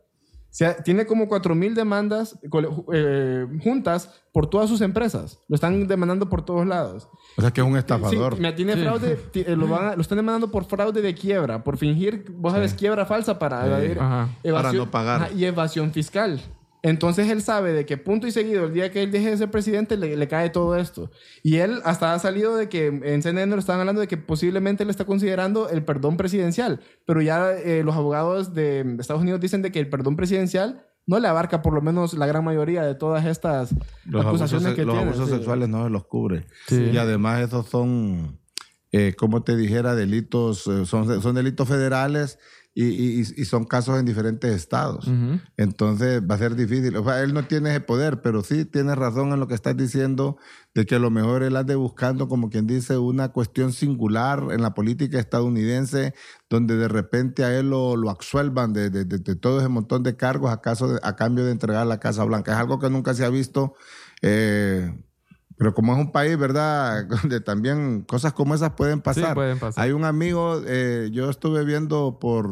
Se 0.54 0.72
tiene 0.84 1.08
como 1.08 1.28
4.000 1.28 1.74
demandas 1.74 2.38
eh, 2.94 3.48
juntas 3.64 4.10
por 4.32 4.48
todas 4.48 4.70
sus 4.70 4.82
empresas. 4.82 5.40
Lo 5.48 5.56
están 5.56 5.88
demandando 5.88 6.30
por 6.30 6.46
todos 6.46 6.68
lados. 6.68 7.10
O 7.38 7.42
sea 7.42 7.50
que 7.50 7.62
es 7.62 7.66
un 7.68 7.76
estafador. 7.76 8.36
Sí, 8.36 8.42
me 8.42 8.54
tiene 8.54 8.78
fraude, 8.78 9.18
eh, 9.34 9.56
lo, 9.56 9.68
van 9.68 9.88
a- 9.88 9.96
lo 9.96 10.02
están 10.04 10.18
demandando 10.18 10.52
por 10.52 10.66
fraude 10.66 11.02
de 11.02 11.16
quiebra, 11.16 11.64
por 11.64 11.78
fingir, 11.78 12.26
vos 12.38 12.54
sabes, 12.54 12.76
quiebra 12.76 13.08
falsa 13.08 13.40
para 13.40 13.66
evadir- 13.66 13.98
Ajá. 14.00 14.30
Para 14.44 14.72
no 14.74 14.92
pagar. 14.92 15.24
Ajá, 15.24 15.32
y 15.34 15.44
evasión 15.46 15.92
fiscal. 15.92 16.40
Entonces 16.86 17.30
él 17.32 17.42
sabe 17.42 17.72
de 17.72 17.86
que 17.86 17.96
punto 17.98 18.28
y 18.28 18.32
seguido, 18.32 18.66
el 18.66 18.74
día 18.74 18.92
que 18.92 19.02
él 19.04 19.10
deje 19.12 19.30
de 19.32 19.38
ser 19.38 19.50
presidente, 19.50 19.96
le, 19.96 20.18
le 20.18 20.28
cae 20.28 20.50
todo 20.50 20.76
esto. 20.76 21.10
Y 21.42 21.56
él 21.58 21.80
hasta 21.86 22.14
ha 22.14 22.20
salido 22.20 22.58
de 22.58 22.68
que 22.68 22.88
en 22.88 23.22
CNN 23.24 23.54
lo 23.54 23.60
están 23.60 23.80
hablando 23.80 24.02
de 24.02 24.08
que 24.10 24.18
posiblemente 24.18 24.84
le 24.84 24.92
está 24.92 25.06
considerando 25.06 25.70
el 25.70 25.86
perdón 25.86 26.18
presidencial. 26.18 26.82
Pero 27.06 27.22
ya 27.22 27.54
eh, 27.54 27.84
los 27.86 27.96
abogados 27.96 28.54
de 28.54 28.98
Estados 29.00 29.22
Unidos 29.22 29.40
dicen 29.40 29.62
de 29.62 29.72
que 29.72 29.80
el 29.80 29.90
perdón 29.90 30.18
presidencial 30.18 30.86
no 31.06 31.20
le 31.20 31.28
abarca 31.30 31.62
por 31.62 31.74
lo 31.74 31.82
menos 31.82 32.14
la 32.16 32.28
gran 32.28 32.44
mayoría 32.44 32.84
de 32.84 32.96
todas 32.96 33.26
estas 33.26 33.74
Los 34.06 34.26
abusos, 34.26 34.52
acusaciones 34.52 34.76
que 34.76 34.84
los 34.84 34.96
tiene. 34.96 35.10
abusos 35.10 35.30
sí. 35.30 35.36
sexuales 35.36 35.70
no 35.70 35.86
se 35.86 35.90
los 35.90 36.06
cubre. 36.06 36.48
Sí. 36.68 36.90
Y 36.94 36.98
además 36.98 37.42
esos 37.42 37.68
son, 37.70 38.40
eh, 38.92 39.14
como 39.18 39.42
te 39.44 39.56
dijera, 39.56 39.96
delitos, 39.96 40.68
eh, 40.68 40.86
son, 40.86 41.22
son 41.22 41.36
delitos 41.36 41.68
federales 41.68 42.40
y, 42.76 42.86
y- 42.86 43.20
y 43.22 43.46
son 43.46 43.66
casos 43.66 44.00
en 44.00 44.06
diferentes 44.06 44.52
estados. 44.52 45.08
Entonces 45.58 46.22
va 46.28 46.36
a 46.36 46.38
ser 46.40 46.56
difícil. 46.56 46.96
O 46.98 47.04
sea, 47.04 47.22
él 47.22 47.34
no 47.34 47.46
tiene 47.46 47.70
ese 47.70 47.82
poder, 47.82 48.22
pero 48.24 48.42
sí 48.44 48.66
tiene 48.66 48.96
razón 48.96 49.32
en 49.32 49.40
lo 49.40 49.48
que 49.48 49.54
estás 49.54 49.78
diciendo 49.78 50.38
de 50.74 50.86
que 50.88 50.96
a 50.96 51.00
lo 51.00 51.12
mejor 51.12 51.44
él 51.44 51.56
ande 51.56 51.76
buscando, 51.76 52.28
como 52.28 52.50
quien 52.50 52.66
dice, 52.66 52.98
una 52.98 53.30
cuestión 53.30 53.74
singular 53.74 54.48
en 54.52 54.64
la 54.64 54.74
política 54.74 55.20
estadounidense, 55.20 56.16
donde 56.50 56.76
de 56.76 56.88
repente 56.88 57.44
a 57.44 57.56
él 57.58 57.70
lo, 57.70 57.96
lo 57.96 58.10
absuelvan 58.10 58.74
de, 58.74 58.90
de- 58.90 59.06
de- 59.06 59.20
de 59.20 59.36
todo 59.36 59.60
ese 59.60 59.70
montón 59.70 60.02
de 60.02 60.16
cargos 60.16 60.52
a, 60.52 60.60
caso 60.62 60.98
a 61.04 61.16
cambio 61.16 61.46
de 61.46 61.52
entregar 61.52 61.86
la 61.86 62.00
Casa 62.00 62.24
Blanca. 62.24 62.54
Es 62.54 62.58
algo 62.58 62.80
que 62.80 62.90
nunca 62.90 63.14
se 63.14 63.24
ha 63.24 63.30
visto. 63.30 63.76
eh, 64.24 64.92
pero 65.64 65.74
como 65.74 65.94
es 65.94 66.00
un 66.00 66.12
país, 66.12 66.38
¿verdad? 66.38 67.06
Donde 67.22 67.40
también 67.40 68.02
cosas 68.02 68.34
como 68.34 68.54
esas 68.54 68.72
pueden 68.72 69.00
pasar. 69.00 69.30
Sí, 69.30 69.34
pueden 69.34 69.60
pasar. 69.60 69.82
Hay 69.82 69.94
un 69.94 70.04
amigo, 70.04 70.62
eh, 70.68 71.08
yo 71.14 71.30
estuve 71.30 71.64
viendo 71.64 72.20
por, 72.20 72.50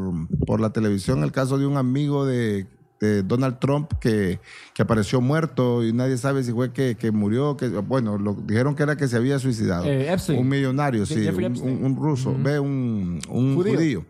por 0.48 0.62
la 0.62 0.70
televisión 0.70 1.22
el 1.22 1.34
caso 1.34 1.58
de 1.58 1.66
un 1.66 1.76
amigo 1.76 2.26
de, 2.26 2.68
de 3.02 3.24
Donald 3.24 3.58
Trump 3.60 3.92
que, 4.00 4.40
que 4.76 4.82
apareció 4.84 5.20
muerto 5.20 5.84
y 5.84 5.92
nadie 5.92 6.18
sabe 6.18 6.44
si 6.44 6.52
fue 6.54 6.72
que, 6.72 6.96
que 6.96 7.12
murió, 7.12 7.58
que 7.58 7.68
bueno, 7.68 8.18
lo, 8.18 8.34
dijeron 8.36 8.76
que 8.76 8.84
era 8.84 8.96
que 8.96 9.08
se 9.08 9.18
había 9.18 9.40
suicidado. 9.40 9.86
Eh. 9.86 10.16
Un 10.40 10.48
millonario, 10.48 11.06
sí, 11.06 11.16
un, 11.28 11.44
Epstein. 11.44 11.78
un- 11.78 11.84
un 11.86 11.96
ruso, 11.98 12.34
ve, 12.40 12.60
un, 12.60 13.20
un 13.28 13.56
Judío. 13.56 14.06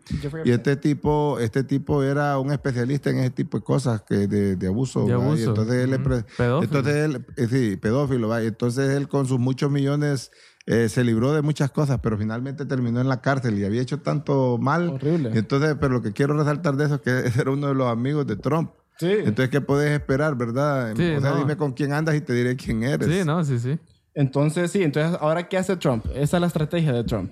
Y 0.45 0.51
este 0.51 0.75
tipo, 0.75 1.39
este 1.39 1.63
tipo 1.63 2.03
era 2.03 2.37
un 2.37 2.51
especialista 2.51 3.09
en 3.09 3.19
ese 3.19 3.29
tipo 3.31 3.57
de 3.57 3.63
cosas 3.63 4.01
que 4.01 4.27
de, 4.27 4.55
de 4.57 4.67
abuso. 4.67 5.05
De. 5.05 5.13
Y 5.39 5.43
entonces 5.43 5.73
él, 5.75 5.91
Pedófilo. 6.37 6.63
entonces 6.63 6.95
él, 6.95 7.25
eh, 7.37 7.47
sí, 7.49 7.77
pedófilo, 7.77 8.27
¿va? 8.27 8.43
Y 8.43 8.47
entonces 8.47 8.89
él 8.91 9.07
con 9.07 9.25
sus 9.25 9.39
muchos 9.39 9.71
millones 9.71 10.31
eh, 10.67 10.89
se 10.89 11.03
libró 11.03 11.33
de 11.33 11.41
muchas 11.41 11.71
cosas, 11.71 11.99
pero 12.03 12.17
finalmente 12.17 12.65
terminó 12.65 13.01
en 13.01 13.07
la 13.09 13.21
cárcel 13.21 13.57
y 13.57 13.65
había 13.65 13.81
hecho 13.81 13.99
tanto 13.99 14.57
mal. 14.59 14.89
Horrible. 14.89 15.31
Entonces, 15.33 15.75
pero 15.79 15.93
lo 15.93 16.01
que 16.03 16.11
quiero 16.11 16.37
resaltar 16.37 16.75
de 16.75 16.85
eso 16.85 16.95
es 16.95 17.01
que 17.01 17.11
era 17.41 17.49
uno 17.51 17.67
de 17.69 17.73
los 17.73 17.87
amigos 17.87 18.27
de 18.27 18.35
Trump. 18.35 18.71
Sí. 19.01 19.11
Entonces, 19.11 19.49
¿qué 19.49 19.61
puedes 19.61 19.89
esperar, 19.89 20.37
verdad? 20.37 20.93
Sí, 20.95 21.09
o 21.13 21.21
sea, 21.21 21.31
no. 21.31 21.39
dime 21.39 21.57
con 21.57 21.73
quién 21.73 21.91
andas 21.91 22.13
y 22.13 22.21
te 22.21 22.33
diré 22.33 22.55
quién 22.55 22.83
eres. 22.83 23.07
Sí, 23.07 23.25
no, 23.25 23.43
sí, 23.43 23.57
sí. 23.57 23.79
Entonces, 24.13 24.69
sí, 24.69 24.83
entonces, 24.83 25.17
¿ahora 25.19 25.49
qué 25.49 25.57
hace 25.57 25.75
Trump? 25.75 26.05
Esa 26.13 26.37
es 26.37 26.41
la 26.41 26.45
estrategia 26.45 26.93
de 26.93 27.03
Trump. 27.03 27.31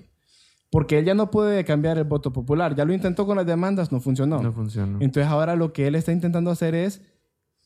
Porque 0.72 0.98
él 0.98 1.04
ya 1.04 1.14
no 1.14 1.30
puede 1.30 1.64
cambiar 1.64 1.96
el 1.96 2.04
voto 2.04 2.32
popular. 2.32 2.74
Ya 2.74 2.84
lo 2.84 2.92
intentó 2.92 3.24
con 3.24 3.36
las 3.36 3.46
demandas, 3.46 3.92
no 3.92 4.00
funcionó. 4.00 4.42
No 4.42 4.52
funciona. 4.52 4.98
Entonces, 5.00 5.30
ahora 5.30 5.54
lo 5.54 5.72
que 5.72 5.86
él 5.86 5.94
está 5.94 6.10
intentando 6.10 6.50
hacer 6.50 6.74
es, 6.74 7.02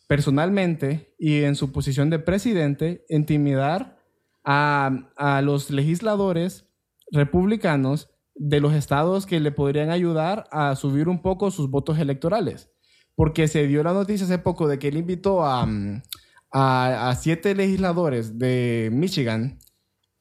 personalmente 0.07 1.15
y 1.19 1.45
en 1.45 1.57
su 1.57 1.73
posición 1.73 2.11
de 2.11 2.19
presidente, 2.19 3.07
intimidar 3.09 3.97
a, 4.45 5.09
a 5.17 5.41
los 5.41 5.71
legisladores 5.71 6.67
republicanos 7.11 8.11
de 8.35 8.61
los 8.61 8.75
estados 8.75 9.25
que 9.25 9.41
le 9.41 9.51
podrían 9.51 9.89
ayudar 9.89 10.45
a 10.51 10.77
subir 10.77 11.09
un 11.09 11.23
poco 11.23 11.51
sus 11.51 11.71
votos 11.71 11.99
electorales. 11.99 12.69
Porque 13.17 13.47
se 13.49 13.67
dio 13.67 13.83
la 13.83 13.93
noticia 13.93 14.25
hace 14.27 14.39
poco 14.39 14.67
de 14.69 14.79
que 14.79 14.89
él 14.89 14.97
invitó 14.97 15.45
a, 15.45 15.65
mm, 15.67 16.03
a, 16.53 17.11
a 17.11 17.15
siete 17.17 17.55
legisladores 17.55 18.39
de 18.39 18.91
Michigan 18.93 19.59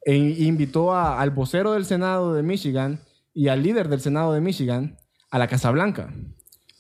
e 0.06 0.16
invitó 0.16 0.94
a- 0.94 1.20
al 1.22 1.32
vocero 1.32 1.74
del 1.74 1.86
Senado 1.86 2.34
de 2.34 2.44
Michigan 2.44 3.00
y 3.34 3.48
al 3.48 3.64
líder 3.64 3.88
del 3.90 4.02
Senado 4.02 4.34
de 4.34 4.42
Michigan 4.42 4.98
a 5.32 5.40
la 5.40 5.48
Casa 5.48 5.72
Blanca. 5.72 6.14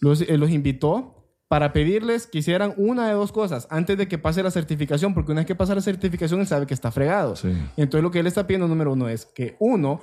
Los, 0.02 0.22
eh, 0.22 0.38
los 0.38 0.50
invitó 0.52 1.16
para 1.48 1.72
pedirles 1.72 2.26
que 2.28 2.40
hicieran 2.40 2.74
una 2.78 3.08
de 3.08 3.14
dos 3.14 3.32
cosas 3.32 3.68
antes 3.70 3.98
de 3.98 4.08
que 4.08 4.18
pase 4.18 4.42
la 4.44 4.52
certificación, 4.52 5.14
porque 5.14 5.32
una 5.32 5.42
vez 5.42 5.48
que 5.48 5.56
pasa 5.56 5.76
la 5.76 5.82
certificación, 5.82 6.40
él 6.42 6.48
sabe 6.48 6.66
que 6.68 6.74
está 6.74 6.92
fregado. 6.92 7.36
Sí. 7.36 7.50
Entonces, 7.78 8.04
lo 8.04 8.12
que 8.12 8.20
él 8.20 8.28
está 8.28 8.46
pidiendo, 8.48 8.68
número 8.68 8.94
uno, 8.94 9.08
es 9.08 9.26
que 9.26 9.56
uno, 9.60 10.02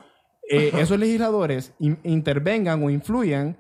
eh, 0.49 0.71
esos 0.79 0.99
legisladores 0.99 1.73
in- 1.81 1.99
intervengan 2.05 2.83
o 2.83 2.91
influyan 2.91 3.57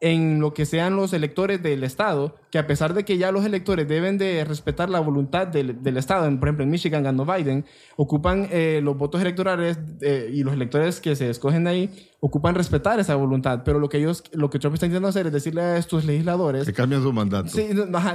en 0.00 0.40
lo 0.40 0.52
que 0.52 0.66
sean 0.66 0.96
los 0.96 1.12
electores 1.12 1.62
del 1.62 1.82
Estado, 1.84 2.34
que 2.50 2.58
a 2.58 2.66
pesar 2.66 2.92
de 2.94 3.04
que 3.04 3.16
ya 3.16 3.32
los 3.32 3.44
electores 3.46 3.88
deben 3.88 4.18
de 4.18 4.44
respetar 4.44 4.90
la 4.90 5.00
voluntad 5.00 5.46
del, 5.46 5.82
del 5.82 5.96
Estado, 5.96 6.26
en- 6.26 6.38
por 6.40 6.48
ejemplo 6.48 6.64
en 6.64 6.70
Michigan 6.70 7.02
ganó 7.04 7.24
Biden, 7.24 7.64
ocupan 7.96 8.48
eh, 8.50 8.80
los 8.82 8.98
votos 8.98 9.20
electorales 9.22 9.78
eh, 10.02 10.30
y 10.32 10.42
los 10.42 10.52
electores 10.52 11.00
que 11.00 11.16
se 11.16 11.30
escogen 11.30 11.66
ahí, 11.66 11.88
ocupan 12.20 12.54
respetar 12.54 12.98
esa 13.00 13.14
voluntad, 13.14 13.62
pero 13.64 13.78
lo 13.78 13.88
que 13.88 13.98
ellos, 13.98 14.24
lo 14.32 14.50
que 14.50 14.58
Trump 14.58 14.74
está 14.74 14.86
intentando 14.86 15.08
hacer 15.08 15.26
es 15.28 15.32
decirle 15.32 15.62
a 15.62 15.76
estos 15.78 16.04
legisladores 16.04 16.66
Que 16.66 16.72
cambian 16.72 17.02
su 17.02 17.12
mandato. 17.12 17.48
Sí, 17.48 17.68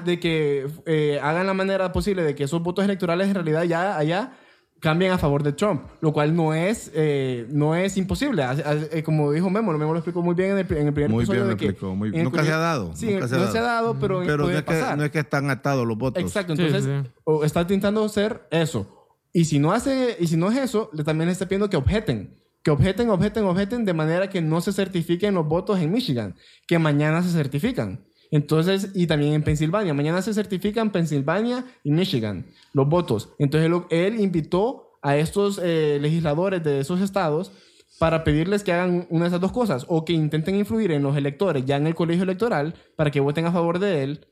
de 0.06 0.20
que 0.20 0.68
eh, 0.86 1.20
hagan 1.24 1.48
la 1.48 1.54
manera 1.54 1.92
posible 1.92 2.24
de 2.24 2.36
que 2.36 2.44
esos 2.44 2.62
votos 2.62 2.86
electorales 2.86 3.28
en 3.30 3.36
realidad 3.36 3.64
ya 3.64 3.98
allá 3.98 4.34
cambien 4.80 5.12
a 5.12 5.18
favor 5.18 5.44
de 5.44 5.52
Trump, 5.54 5.84
lo 6.02 6.14
cual 6.14 6.36
no 6.36 6.54
es, 6.54 6.92
eh, 6.94 7.46
no 7.50 7.76
es 7.76 7.98
imposible. 7.98 8.44
Eh, 8.92 9.04
como 9.04 9.32
dijo 9.32 9.50
Memo, 9.50 9.72
Memo 9.78 9.92
lo 9.94 10.00
explicó 10.00 10.22
muy 10.22 10.36
bien 10.36 10.52
en 10.52 10.58
el, 10.60 10.78
en 10.78 10.88
el 10.88 10.94
primer 10.94 11.10
Muy 11.10 11.24
episodio. 11.24 11.42
bien 11.42 11.48
de 11.48 11.54
lo 11.54 11.58
que 11.58 11.66
explicó, 11.66 11.96
muy- 11.96 12.10
en 12.10 12.16
el 12.16 12.24
nunca 12.24 12.40
que- 12.42 12.48
se 12.48 12.54
ha 12.54 12.58
dado, 12.58 12.96
Sí, 12.96 13.06
nunca 13.08 13.20
no 13.22 13.28
se 13.28 13.36
ha 13.36 13.52
se 13.52 13.58
ha 13.58 13.62
dado, 13.62 13.98
pero, 14.00 14.22
Pero 14.22 14.38
no 14.38 14.44
puede 14.44 14.58
es, 14.60 14.64
que, 14.64 14.68
pasar. 14.72 14.98
no 14.98 15.04
es 15.04 15.12
que 15.12 15.20
están 15.20 15.50
atados 15.50 15.86
los 15.86 15.98
votos. 15.98 16.24
Exacto, 16.24 16.54
entonces 16.54 16.84
sí. 16.86 17.12
o 17.26 17.44
está 17.44 17.62
intentando 17.62 18.04
hacer 18.04 18.48
eso. 18.52 18.96
Y 19.34 19.46
si 19.46 19.60
no 19.60 19.74
hace, 19.74 20.16
y 20.20 20.28
si 20.28 20.38
no 20.38 20.50
es 20.52 20.58
eso, 20.58 20.90
le 20.94 21.04
también 21.04 21.30
está 21.30 21.46
pidiendo 21.46 21.70
que 21.70 21.78
objeten. 21.78 22.36
Que 22.64 22.72
objeten, 22.72 23.10
objeten, 23.10 23.46
objeten 23.46 23.86
de 23.86 23.94
manera 23.94 24.30
que 24.30 24.42
no 24.42 24.60
se 24.60 24.74
certifiquen 24.74 25.34
los 25.34 25.46
votos 25.48 25.80
en 25.80 25.92
Michigan, 25.92 26.36
que 26.68 26.78
mañana 26.80 27.22
se 27.24 27.30
certifican. 27.32 28.06
Entonces, 28.32 28.92
y 28.94 29.08
también 29.08 29.34
en 29.34 29.44
Pensilvania. 29.44 29.94
Mañana 29.94 30.22
se 30.22 30.34
certifican 30.34 30.92
Pensilvania 30.92 31.66
y 31.84 31.92
Michigan 31.92 32.46
los 32.74 32.88
votos. 32.88 33.30
Entonces, 33.40 33.72
él 33.90 34.20
invitó 34.20 34.98
a 35.02 35.18
estos 35.18 35.60
eh, 35.64 35.98
legisladores 36.02 36.64
de 36.64 36.80
esos 36.80 37.02
estados 37.02 37.52
para 37.98 38.24
pedirles 38.24 38.64
que 38.64 38.72
hagan 38.72 39.08
una 39.10 39.26
de 39.26 39.30
esas 39.30 39.42
dos 39.42 39.52
cosas, 39.52 39.86
o 39.90 40.06
que 40.06 40.14
intenten 40.14 40.56
influir 40.56 40.92
en 40.92 41.04
los 41.04 41.18
electores 41.18 41.66
ya 41.66 41.76
en 41.76 41.86
el 41.86 41.96
colegio 41.96 42.24
electoral 42.24 42.74
para 42.96 43.12
que 43.12 43.20
voten 43.20 43.46
a 43.46 43.52
favor 43.52 43.80
de 43.80 44.04
él, 44.04 44.28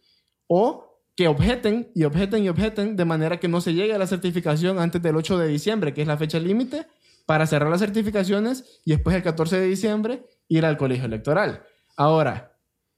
o 0.48 1.02
que 1.16 1.28
objeten 1.28 1.92
y 1.94 2.04
objeten 2.04 2.44
y 2.44 2.50
objeten 2.50 2.96
de 2.96 3.04
manera 3.04 3.40
que 3.40 3.48
no 3.48 3.60
se 3.60 3.74
llegue 3.74 3.94
a 3.94 3.98
la 3.98 4.08
certificación 4.08 4.80
antes 4.80 5.02
del 5.02 5.18
8 5.18 5.38
de 5.40 5.48
diciembre, 5.48 5.94
que 5.94 6.02
es 6.04 6.08
la 6.08 6.16
fecha 6.16 6.40
límite, 6.40 6.86
para 7.26 7.46
cerrar 7.46 7.70
las 7.70 7.82
certificaciones 7.82 8.80
y 8.86 8.92
después 8.92 9.16
el 9.16 9.24
14 9.24 9.60
de 9.60 9.68
diciembre 9.68 10.26
ir 10.48 10.66
al 10.66 10.78
colegio 10.78 11.06
electoral. 11.06 11.64
Ahora, 11.98 12.57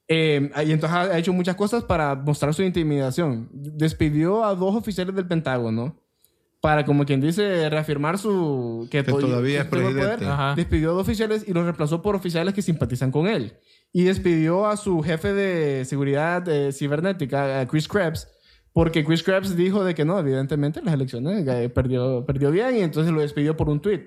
eh, 0.10 0.52
y 0.66 0.72
entonces 0.72 0.98
ha 0.98 1.18
hecho 1.18 1.32
muchas 1.32 1.56
cosas 1.56 1.84
para 1.86 2.16
mostrar 2.16 2.54
su 2.54 2.64
intimidación. 2.64 3.48
Despidió 3.54 4.44
a 4.44 4.56
dos 4.56 4.76
oficiales 4.76 5.16
del 5.16 5.28
Pentágono 5.28 5.96
para, 6.62 6.84
como 6.84 7.06
quien 7.06 7.22
dice, 7.22 7.70
reafirmar 7.70 8.18
su... 8.18 8.88
Que 8.92 9.04
to- 9.04 9.18
todavía 9.20 9.62
es 9.62 9.68
presidente. 9.68 10.26
Ajá. 10.26 10.56
Despidió 10.56 10.90
a 10.90 10.94
dos 10.94 11.04
oficiales 11.04 11.48
y 11.48 11.54
los 11.54 11.64
reemplazó 11.64 12.02
por 12.02 12.16
oficiales 12.16 12.54
que 12.54 12.62
simpatizan 12.62 13.12
con 13.12 13.28
él. 13.28 13.54
Y 13.94 14.04
despidió 14.04 14.68
a 14.68 14.76
su 14.76 15.02
jefe 15.02 15.34
de 15.34 15.86
seguridad 15.86 16.48
eh, 16.50 16.74
cibernética, 16.74 17.66
Chris 17.68 17.88
Krebs, 17.88 18.28
porque 18.74 19.04
Chris 19.06 19.24
Krebs 19.24 19.56
dijo 19.56 19.84
de 19.84 19.96
que 19.96 20.06
no, 20.06 20.20
evidentemente 20.20 20.82
las 20.82 20.94
elecciones 20.94 21.48
eh, 21.48 21.70
perdió, 21.70 22.26
perdió 22.26 22.52
bien 22.52 22.76
y 22.76 22.82
entonces 22.82 23.14
lo 23.14 23.22
despidió 23.22 23.56
por 23.56 23.70
un 23.70 23.80
tweet, 23.82 24.06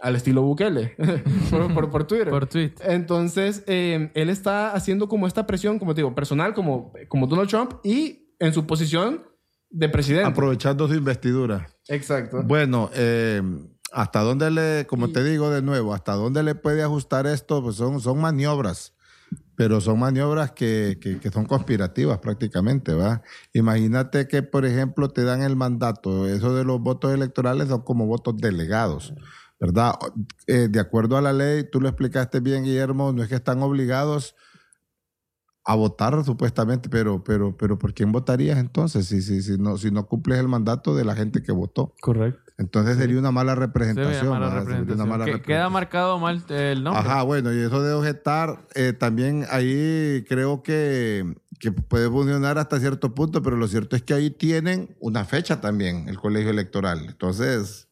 al 0.00 0.16
estilo 0.16 0.42
Bukele, 0.42 0.96
por, 1.50 1.74
por, 1.74 1.90
por 1.90 2.04
Twitter. 2.04 2.30
Por 2.30 2.46
tweet. 2.46 2.72
Entonces, 2.82 3.62
eh, 3.66 4.10
él 4.14 4.30
está 4.30 4.72
haciendo 4.72 5.08
como 5.08 5.26
esta 5.26 5.46
presión, 5.46 5.78
como 5.78 5.94
te 5.94 6.00
digo, 6.00 6.14
personal, 6.14 6.54
como, 6.54 6.92
como 7.08 7.26
Donald 7.26 7.48
Trump 7.50 7.74
y 7.84 8.34
en 8.38 8.52
su 8.54 8.66
posición 8.66 9.22
de 9.68 9.88
presidente. 9.88 10.26
Aprovechando 10.28 10.88
su 10.88 10.94
investidura. 10.94 11.68
Exacto. 11.88 12.42
Bueno, 12.42 12.90
eh, 12.94 13.42
hasta 13.92 14.20
dónde 14.20 14.50
le, 14.50 14.86
como 14.86 15.10
te 15.10 15.22
digo 15.22 15.50
de 15.50 15.62
nuevo, 15.62 15.92
hasta 15.94 16.14
dónde 16.14 16.42
le 16.42 16.54
puede 16.54 16.82
ajustar 16.82 17.26
esto, 17.26 17.62
pues 17.62 17.76
son, 17.76 18.00
son 18.00 18.20
maniobras, 18.20 18.94
pero 19.56 19.80
son 19.80 19.98
maniobras 19.98 20.52
que, 20.52 20.98
que- 21.00 21.18
que 21.20 21.30
son 21.30 21.44
conspirativas 21.44 22.18
prácticamente, 22.18 22.94
¿va? 22.94 23.22
Imagínate 23.52 24.26
que, 24.28 24.42
por 24.42 24.64
ejemplo, 24.64 25.08
te 25.10 25.24
dan 25.24 25.42
el 25.42 25.54
mandato, 25.56 26.26
eso 26.26 26.54
de 26.54 26.64
los 26.64 26.80
votos 26.80 27.12
electorales 27.12 27.68
son 27.68 27.82
como 27.82 28.06
votos 28.06 28.36
delegados, 28.38 29.12
¿verdad? 29.60 29.94
Eh, 30.46 30.68
de 30.68 30.80
acuerdo 30.80 31.18
a 31.18 31.20
la 31.20 31.32
ley, 31.32 31.64
tú 31.70 31.80
lo 31.80 31.88
explicaste 31.88 32.40
bien, 32.40 32.64
Guillermo, 32.64 33.12
no 33.12 33.22
es 33.22 33.28
que 33.28 33.34
están 33.34 33.62
obligados 33.62 34.34
a 35.64 35.74
votar 35.74 36.24
supuestamente, 36.24 36.88
pero, 36.88 37.22
pero, 37.22 37.56
pero 37.56 37.78
¿por 37.78 37.92
quién 37.92 38.10
votarías 38.10 38.58
entonces 38.58 39.06
si, 39.06 39.20
si, 39.20 39.42
si, 39.42 39.58
no, 39.58 39.76
si 39.76 39.90
no 39.90 40.06
cumples 40.06 40.40
el 40.40 40.48
mandato 40.48 40.96
de 40.96 41.04
la 41.04 41.14
gente 41.14 41.42
que 41.42 41.52
votó? 41.52 41.94
Correcto. 42.00 42.40
Entonces 42.56 42.96
sería 42.96 43.18
una 43.18 43.30
mala 43.30 43.54
representación. 43.54 44.30
mala 44.30 44.48
¿verdad? 44.48 44.78
Sería 44.78 44.94
una 44.94 45.04
mala 45.04 45.24
representación. 45.26 45.42
queda 45.42 45.68
marcado 45.68 46.18
mal 46.18 46.42
el 46.48 46.82
nombre. 46.82 47.02
Ajá, 47.02 47.22
bueno, 47.22 47.52
y 47.52 47.58
eso 47.58 47.82
de 47.82 47.92
objetar, 47.92 48.66
eh, 48.74 48.94
también 48.94 49.46
ahí 49.50 50.24
creo 50.26 50.62
que, 50.62 51.36
que 51.58 51.72
puede 51.72 52.08
funcionar 52.08 52.58
hasta 52.58 52.80
cierto 52.80 53.14
punto, 53.14 53.42
pero 53.42 53.56
lo 53.56 53.68
cierto 53.68 53.96
es 53.96 54.02
que 54.02 54.14
ahí 54.14 54.30
tienen 54.30 54.96
una 55.00 55.24
fecha 55.24 55.60
también, 55.60 56.08
el 56.08 56.18
colegio 56.18 56.50
electoral. 56.50 57.04
Entonces, 57.06 57.89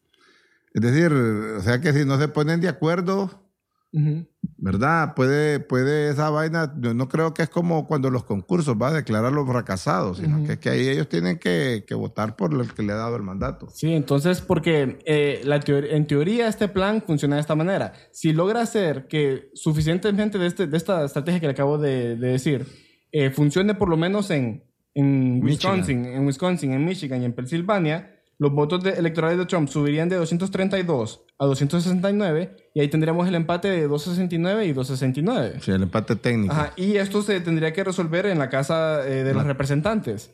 es 0.79 0.93
decir, 0.93 1.13
o 1.13 1.61
sea 1.61 1.81
que 1.81 1.93
si 1.93 2.05
no 2.05 2.19
se 2.19 2.29
ponen 2.29 2.61
de 2.61 2.69
acuerdo, 2.69 3.45
Ujú. 3.93 4.27
¿verdad? 4.59 5.15
Puede, 5.15 5.61
puede 5.61 6.11
esa 6.11 6.29
vaina, 6.31 6.75
yo 6.79 6.93
no 6.93 7.09
creo 7.09 7.33
que 7.33 7.43
es 7.43 7.49
como 7.49 7.87
cuando 7.87 8.11
los 8.11 8.25
concursos 8.25 8.77
va 8.81 8.89
a 8.89 8.93
declarar 8.93 9.33
los 9.33 9.49
fracasados, 9.49 10.19
sino 10.19 10.37
Ujú. 10.39 10.47
que 10.47 10.53
es 10.53 10.59
que 10.59 10.69
ahí 10.71 10.89
ellos 10.89 11.09
tienen 11.09 11.39
que, 11.39 11.85
que 11.87 11.95
votar 11.95 12.37
por 12.37 12.53
el 12.53 12.73
que 12.75 12.83
le 12.83 12.93
ha 12.93 12.97
dado 12.97 13.17
el 13.17 13.23
mandato. 13.23 13.69
Sí, 13.71 13.93
entonces, 13.95 14.43
porque 14.43 14.99
eh, 15.07 15.41
la 15.45 15.59
teor- 15.61 15.87
en 15.91 16.07
teoría 16.07 16.49
este 16.49 16.69
plan 16.69 17.03
funciona 17.07 17.37
de 17.37 17.41
esta 17.41 17.55
manera. 17.55 17.95
Si 18.13 18.33
logra 18.35 18.61
hacer 18.61 19.07
que 19.09 19.51
suficientemente 19.55 20.39
de, 20.39 20.47
este, 20.49 20.67
de 20.67 20.77
esta 20.77 21.05
estrategia 21.05 21.41
que 21.41 21.47
le 21.47 21.53
acabo 21.53 21.79
de, 21.79 22.17
de 22.17 22.29
decir 22.29 22.67
eh, 23.11 23.31
funcione 23.31 23.75
por 23.75 23.89
lo 23.89 23.97
menos 23.97 24.31
en, 24.31 24.65
en 24.93 25.41
Michigan. 25.43 25.77
Wisconsin, 25.79 26.05
en 26.05 26.27
Wisconsin, 26.27 26.73
en 26.73 26.85
Michigan 26.85 27.23
y 27.23 27.25
en 27.25 27.33
Pensilvania, 27.33 28.18
los 28.39 28.53
votos 28.53 28.83
de- 28.85 28.91
electorales 28.93 29.37
de 29.39 29.47
Trump 29.47 29.69
subirían 29.69 30.09
de 30.09 30.17
232 30.17 31.25
a 31.41 31.47
269 31.47 32.57
y 32.75 32.81
ahí 32.81 32.89
tendríamos 32.89 33.27
el 33.29 33.35
empate 33.35 33.69
de 33.69 33.89
269 33.89 34.67
y 34.67 34.73
269. 34.73 35.59
Sí, 35.61 35.71
el 35.73 35.83
empate 35.83 36.15
técnico. 36.17 36.53
Ajá, 36.53 36.73
y 36.77 36.97
esto 36.97 37.23
se 37.23 37.41
tendría 37.41 37.73
que 37.73 37.83
resolver 37.85 38.27
en 38.27 38.39
la 38.39 38.49
Casa 38.49 39.07
eh, 39.07 39.25
de 39.25 39.35
los 39.35 39.45
Representantes 39.45 40.31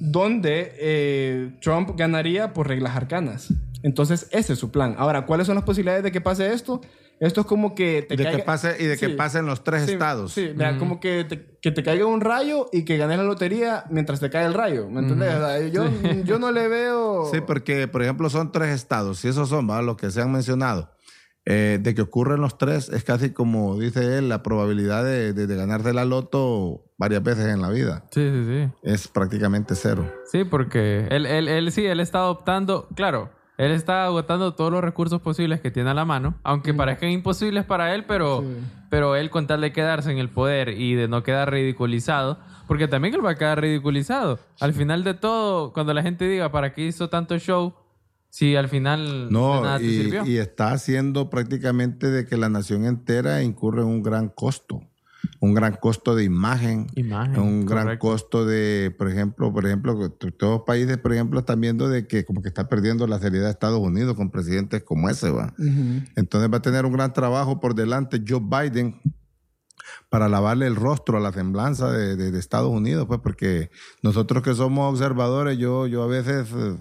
donde 0.00 0.72
eh, 0.78 1.52
Trump 1.60 1.90
ganaría 1.96 2.52
por 2.52 2.68
reglas 2.68 2.96
arcanas. 2.96 3.52
Entonces, 3.82 4.28
ese 4.30 4.52
es 4.52 4.58
su 4.58 4.70
plan. 4.70 4.94
Ahora, 4.96 5.26
¿cuáles 5.26 5.46
son 5.46 5.56
las 5.56 5.64
posibilidades 5.64 6.04
de 6.04 6.12
que 6.12 6.20
pase 6.20 6.52
esto? 6.52 6.80
Esto 7.24 7.42
es 7.42 7.46
como 7.46 7.74
que 7.74 8.02
te 8.02 8.14
Y 8.14 8.16
de, 8.16 8.24
que 8.24 8.30
caiga- 8.38 8.44
pase, 8.44 8.76
y 8.80 8.84
de 8.84 8.96
que 8.98 9.06
Sí. 9.06 9.12
pasen 9.14 9.46
los 9.46 9.62
tres 9.62 9.84
Sí, 9.86 9.92
estados. 9.92 10.32
Sí, 10.32 10.48
vea, 10.56 10.76
como 10.76 10.98
que 10.98 11.24
te, 11.24 11.56
que 11.62 11.70
te 11.70 11.82
caiga 11.84 12.04
un 12.06 12.20
rayo 12.20 12.68
y 12.72 12.84
que 12.84 12.96
ganes 12.96 13.16
la 13.18 13.22
lotería 13.24 13.84
mientras 13.90 14.18
te 14.18 14.28
cae 14.28 14.44
el 14.44 14.54
rayo. 14.54 14.88
¿Me 14.90 15.00
entiendes? 15.00 15.34
O 15.34 15.38
sea, 15.38 15.66
yo, 15.68 15.84
yo 16.24 16.38
no 16.40 16.50
le 16.50 16.66
veo... 16.66 17.26
Sí, 17.32 17.40
porque, 17.40 17.86
por 17.86 18.02
ejemplo, 18.02 18.28
son 18.28 18.50
tres 18.50 18.70
estados, 18.74 19.18
si 19.20 19.28
esos 19.28 19.48
son 19.48 19.70
¿va? 19.70 19.80
los 19.82 19.96
que 19.96 20.10
se 20.10 20.20
han 20.20 20.32
mencionado, 20.32 20.90
eh, 21.44 21.78
de 21.80 21.94
que 21.94 22.02
ocurren 22.02 22.40
los 22.40 22.58
tres, 22.58 22.88
es 22.88 23.04
casi 23.04 23.30
como 23.30 23.78
dice 23.78 24.18
él, 24.18 24.28
la 24.28 24.42
probabilidad 24.42 25.04
de, 25.04 25.32
de, 25.32 25.46
de 25.46 25.56
ganarse 25.56 25.92
la 25.92 26.04
loto 26.04 26.84
varias 26.98 27.22
veces 27.22 27.46
en 27.46 27.60
la 27.62 27.70
vida. 27.70 28.04
Sí, 28.10 28.30
sí, 28.32 28.44
sí. 28.46 28.72
Es 28.82 29.06
prácticamente 29.08 29.74
cero. 29.76 30.12
Sí, 30.30 30.42
porque 30.44 31.06
él, 31.10 31.26
él, 31.26 31.46
él 31.48 31.70
sí, 31.72 31.84
él 31.86 32.00
está 32.00 32.18
adoptando, 32.18 32.88
claro, 32.96 33.30
él 33.62 33.72
está 33.72 34.04
agotando 34.04 34.54
todos 34.54 34.70
los 34.72 34.82
recursos 34.82 35.20
posibles 35.20 35.60
que 35.60 35.70
tiene 35.70 35.90
a 35.90 35.94
la 35.94 36.04
mano, 36.04 36.34
aunque 36.42 36.74
parezcan 36.74 37.10
imposibles 37.10 37.64
para 37.64 37.94
él, 37.94 38.04
pero, 38.06 38.42
Sí. 38.42 38.48
pero 38.90 39.16
él 39.16 39.30
con 39.30 39.46
tal 39.46 39.60
de 39.60 39.72
quedarse 39.72 40.10
en 40.10 40.18
el 40.18 40.28
poder 40.28 40.70
y 40.70 40.94
de 40.94 41.08
no 41.08 41.22
quedar 41.22 41.50
ridiculizado, 41.50 42.38
porque 42.66 42.88
también 42.88 43.14
él 43.14 43.24
va 43.24 43.30
a 43.32 43.34
quedar 43.38 43.60
ridiculizado. 43.60 44.38
Al 44.60 44.72
final 44.72 45.04
de 45.04 45.14
todo, 45.14 45.72
cuando 45.72 45.92
la 45.94 46.02
gente 46.02 46.26
diga, 46.28 46.50
¿para 46.52 46.72
qué 46.72 46.86
hizo 46.86 47.08
tanto 47.08 47.38
show? 47.38 47.74
Si 48.30 48.56
al 48.56 48.68
final 48.68 49.26
de 49.28 49.30
No, 49.32 49.62
nada 49.62 49.78
te 49.78 49.84
y, 49.84 49.90
sirvió. 50.02 50.24
y 50.26 50.38
está 50.38 50.72
haciendo 50.72 51.28
prácticamente 51.28 52.10
de 52.10 52.24
que 52.26 52.38
la 52.38 52.48
nación 52.48 52.86
entera 52.86 53.42
incurre 53.42 53.82
en 53.82 53.88
un 53.88 54.02
gran 54.02 54.28
costo, 54.30 54.80
un 55.42 55.54
gran 55.54 55.74
costo 55.74 56.14
de 56.14 56.22
imagen, 56.22 56.86
Imagen, 56.94 57.40
un 57.40 57.66
gran 57.66 57.98
costo 57.98 58.46
de, 58.46 58.94
por 58.96 59.08
ejemplo, 59.10 59.52
por 59.52 59.66
ejemplo, 59.66 60.08
todos 60.10 60.58
los 60.58 60.62
países, 60.64 60.98
por 60.98 61.12
ejemplo, 61.12 61.40
están 61.40 61.60
viendo 61.60 61.88
de 61.88 62.06
que 62.06 62.24
como 62.24 62.42
que 62.42 62.48
está 62.48 62.68
perdiendo 62.68 63.06
la 63.08 63.18
seriedad 63.18 63.46
de 63.46 63.50
Estados 63.50 63.80
Unidos 63.80 64.14
con 64.14 64.30
presidentes 64.30 64.84
como 64.84 65.10
ese, 65.10 65.30
va. 65.30 65.52
Entonces 66.14 66.48
va 66.50 66.58
a 66.58 66.62
tener 66.62 66.86
un 66.86 66.92
gran 66.92 67.12
trabajo 67.12 67.58
por 67.58 67.74
delante 67.74 68.22
Joe 68.26 68.40
Biden 68.40 69.00
para 70.08 70.28
lavarle 70.28 70.66
el 70.68 70.76
rostro 70.76 71.16
a 71.16 71.20
la 71.20 71.32
semblanza 71.32 71.90
de, 71.90 72.14
de- 72.16 72.30
de 72.30 72.38
Estados 72.38 72.70
Unidos, 72.70 73.06
pues 73.08 73.18
porque 73.20 73.70
nosotros 74.02 74.42
que 74.44 74.54
somos 74.54 74.92
observadores, 74.92 75.58
yo, 75.58 75.86
yo 75.88 76.04
a 76.04 76.06
veces, 76.06 76.48
eh, 76.54 76.76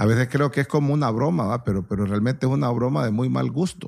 a 0.00 0.06
veces 0.06 0.28
creo 0.30 0.50
que 0.50 0.62
es 0.62 0.66
como 0.66 0.94
una 0.94 1.10
broma, 1.10 1.44
¿va? 1.44 1.62
Pero, 1.62 1.86
pero 1.86 2.06
realmente 2.06 2.46
es 2.46 2.50
una 2.50 2.70
broma 2.70 3.04
de 3.04 3.10
muy 3.10 3.28
mal 3.28 3.50
gusto. 3.50 3.86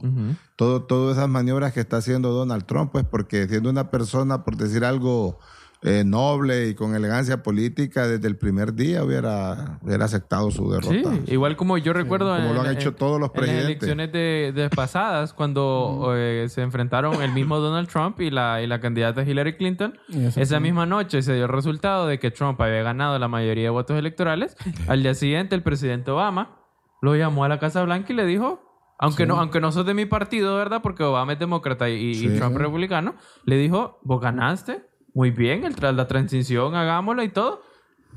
Todo, 0.57 0.83
todas 0.83 1.17
esas 1.17 1.27
maniobras 1.31 1.73
que 1.73 1.81
está 1.81 1.97
haciendo 1.97 2.33
Donald 2.33 2.67
Trump, 2.67 2.93
pues 2.93 3.07
porque 3.07 3.49
siendo 3.49 3.71
una 3.71 3.91
persona, 3.91 4.45
por 4.45 4.59
decir 4.59 4.85
algo, 4.85 5.39
eh, 5.85 6.05
noble 6.05 6.69
y 6.69 6.75
con 6.75 6.95
elegancia 6.95 7.43
política, 7.43 8.07
desde 8.07 8.29
el 8.29 8.37
primer 8.37 8.73
día 8.75 9.03
hubiera, 9.03 9.79
hubiera 9.83 10.05
aceptado 10.05 10.51
su 10.51 10.71
derrota. 10.71 11.11
Sí, 11.27 11.33
igual 11.33 11.57
como 11.57 11.77
yo 11.79 11.93
recuerdo 11.93 12.35
Como 12.35 12.49
en, 12.49 12.55
lo 12.55 12.61
han 12.61 12.67
en- 12.69 12.73
hecho 12.79 12.95
todos 12.95 13.19
los 13.19 13.31
en 13.31 13.41
las 13.41 13.47
presidentes. 13.49 13.67
elecciones 13.89 14.13
de, 14.13 14.53
de 14.55 14.71
pasadas, 14.71 15.33
cuando 15.33 16.13
eh, 16.17 16.47
se 16.49 16.63
enfrentaron 16.63 17.21
el 17.23 17.33
mismo 17.33 17.59
Donald 17.59 17.89
Trump 17.89 18.21
y 18.21 18.31
la, 18.31 18.63
y 18.63 18.67
la 18.69 18.81
candidata 18.81 19.23
Hillary 19.25 19.57
Clinton, 19.57 19.99
esa 20.37 20.61
misma 20.61 20.87
noche 20.87 21.21
se 21.23 21.35
dio 21.35 21.45
el 21.47 21.51
resultado 21.51 22.07
de 22.07 22.19
que 22.19 22.31
Trump 22.31 22.61
había 22.61 22.83
ganado 22.83 23.19
la 23.19 23.29
mayoría 23.29 23.65
de 23.65 23.71
votos 23.71 23.99
electorales. 23.99 24.57
Al 24.89 25.03
día 25.03 25.15
siguiente, 25.15 25.55
el 25.57 25.63
presidente 25.63 26.11
Obama 26.13 26.59
lo 27.01 27.17
llamó 27.17 27.45
a 27.45 27.49
la 27.49 27.59
Casa 27.59 27.83
Blanca 27.83 28.13
y 28.13 28.17
le 28.17 28.25
dijo, 28.25 28.69
aunque, 29.01 29.27
no, 29.27 29.41
aunque 29.41 29.61
no 29.61 29.73
sos 29.73 29.85
de 29.85 29.95
mi 29.95 30.07
partido, 30.07 30.55
¿verdad? 30.57 30.81
Porque 30.81 31.03
Obama 31.03 31.33
es 31.33 31.39
demócrata 31.41 31.89
y, 31.91 32.13
y. 32.13 32.29
Trump 32.39 32.57
republicano, 32.57 33.17
le 33.45 33.57
dijo, 33.57 33.99
vos 34.05 34.21
ganaste, 34.21 34.85
muy 35.15 35.31
bien, 35.31 35.65
el, 35.65 35.75
tras 35.75 35.95
la 35.95 36.07
transición, 36.07 36.75
hagámosla 36.75 37.25
y 37.25 37.29
todo. 37.29 37.63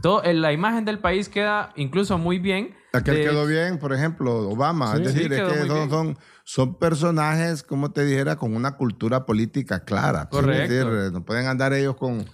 Todo, 0.01 0.23
en 0.25 0.41
la 0.41 0.51
imagen 0.51 0.83
del 0.83 0.99
país 0.99 1.29
queda 1.29 1.71
incluso 1.77 2.17
muy 2.17 2.37
bien. 2.37 2.75
Aquel 2.91 3.15
De- 3.15 3.23
quedó 3.23 3.45
bien, 3.45 3.79
por 3.79 3.93
ejemplo, 3.93 4.49
Obama. 4.49 4.91
Sí, 4.91 5.03
es 5.03 5.13
decir, 5.13 5.33
sí, 5.33 5.41
es 5.41 5.43
que 5.43 5.67
son, 5.67 5.89
son, 5.89 6.17
son 6.43 6.75
personajes, 6.75 7.63
como 7.63 7.91
te 7.91 8.03
dijera, 8.05 8.35
con 8.35 8.55
una 8.55 8.75
cultura 8.75 9.25
política 9.25 9.85
clara. 9.85 10.27
Correcto. 10.29 10.63
Es 10.63 10.69
decir, 10.69 10.87
eh, 10.93 11.11
no 11.11 11.23
pueden 11.23 11.47
andar 11.47 11.71
ellos 11.73 11.95
con, 11.95 12.25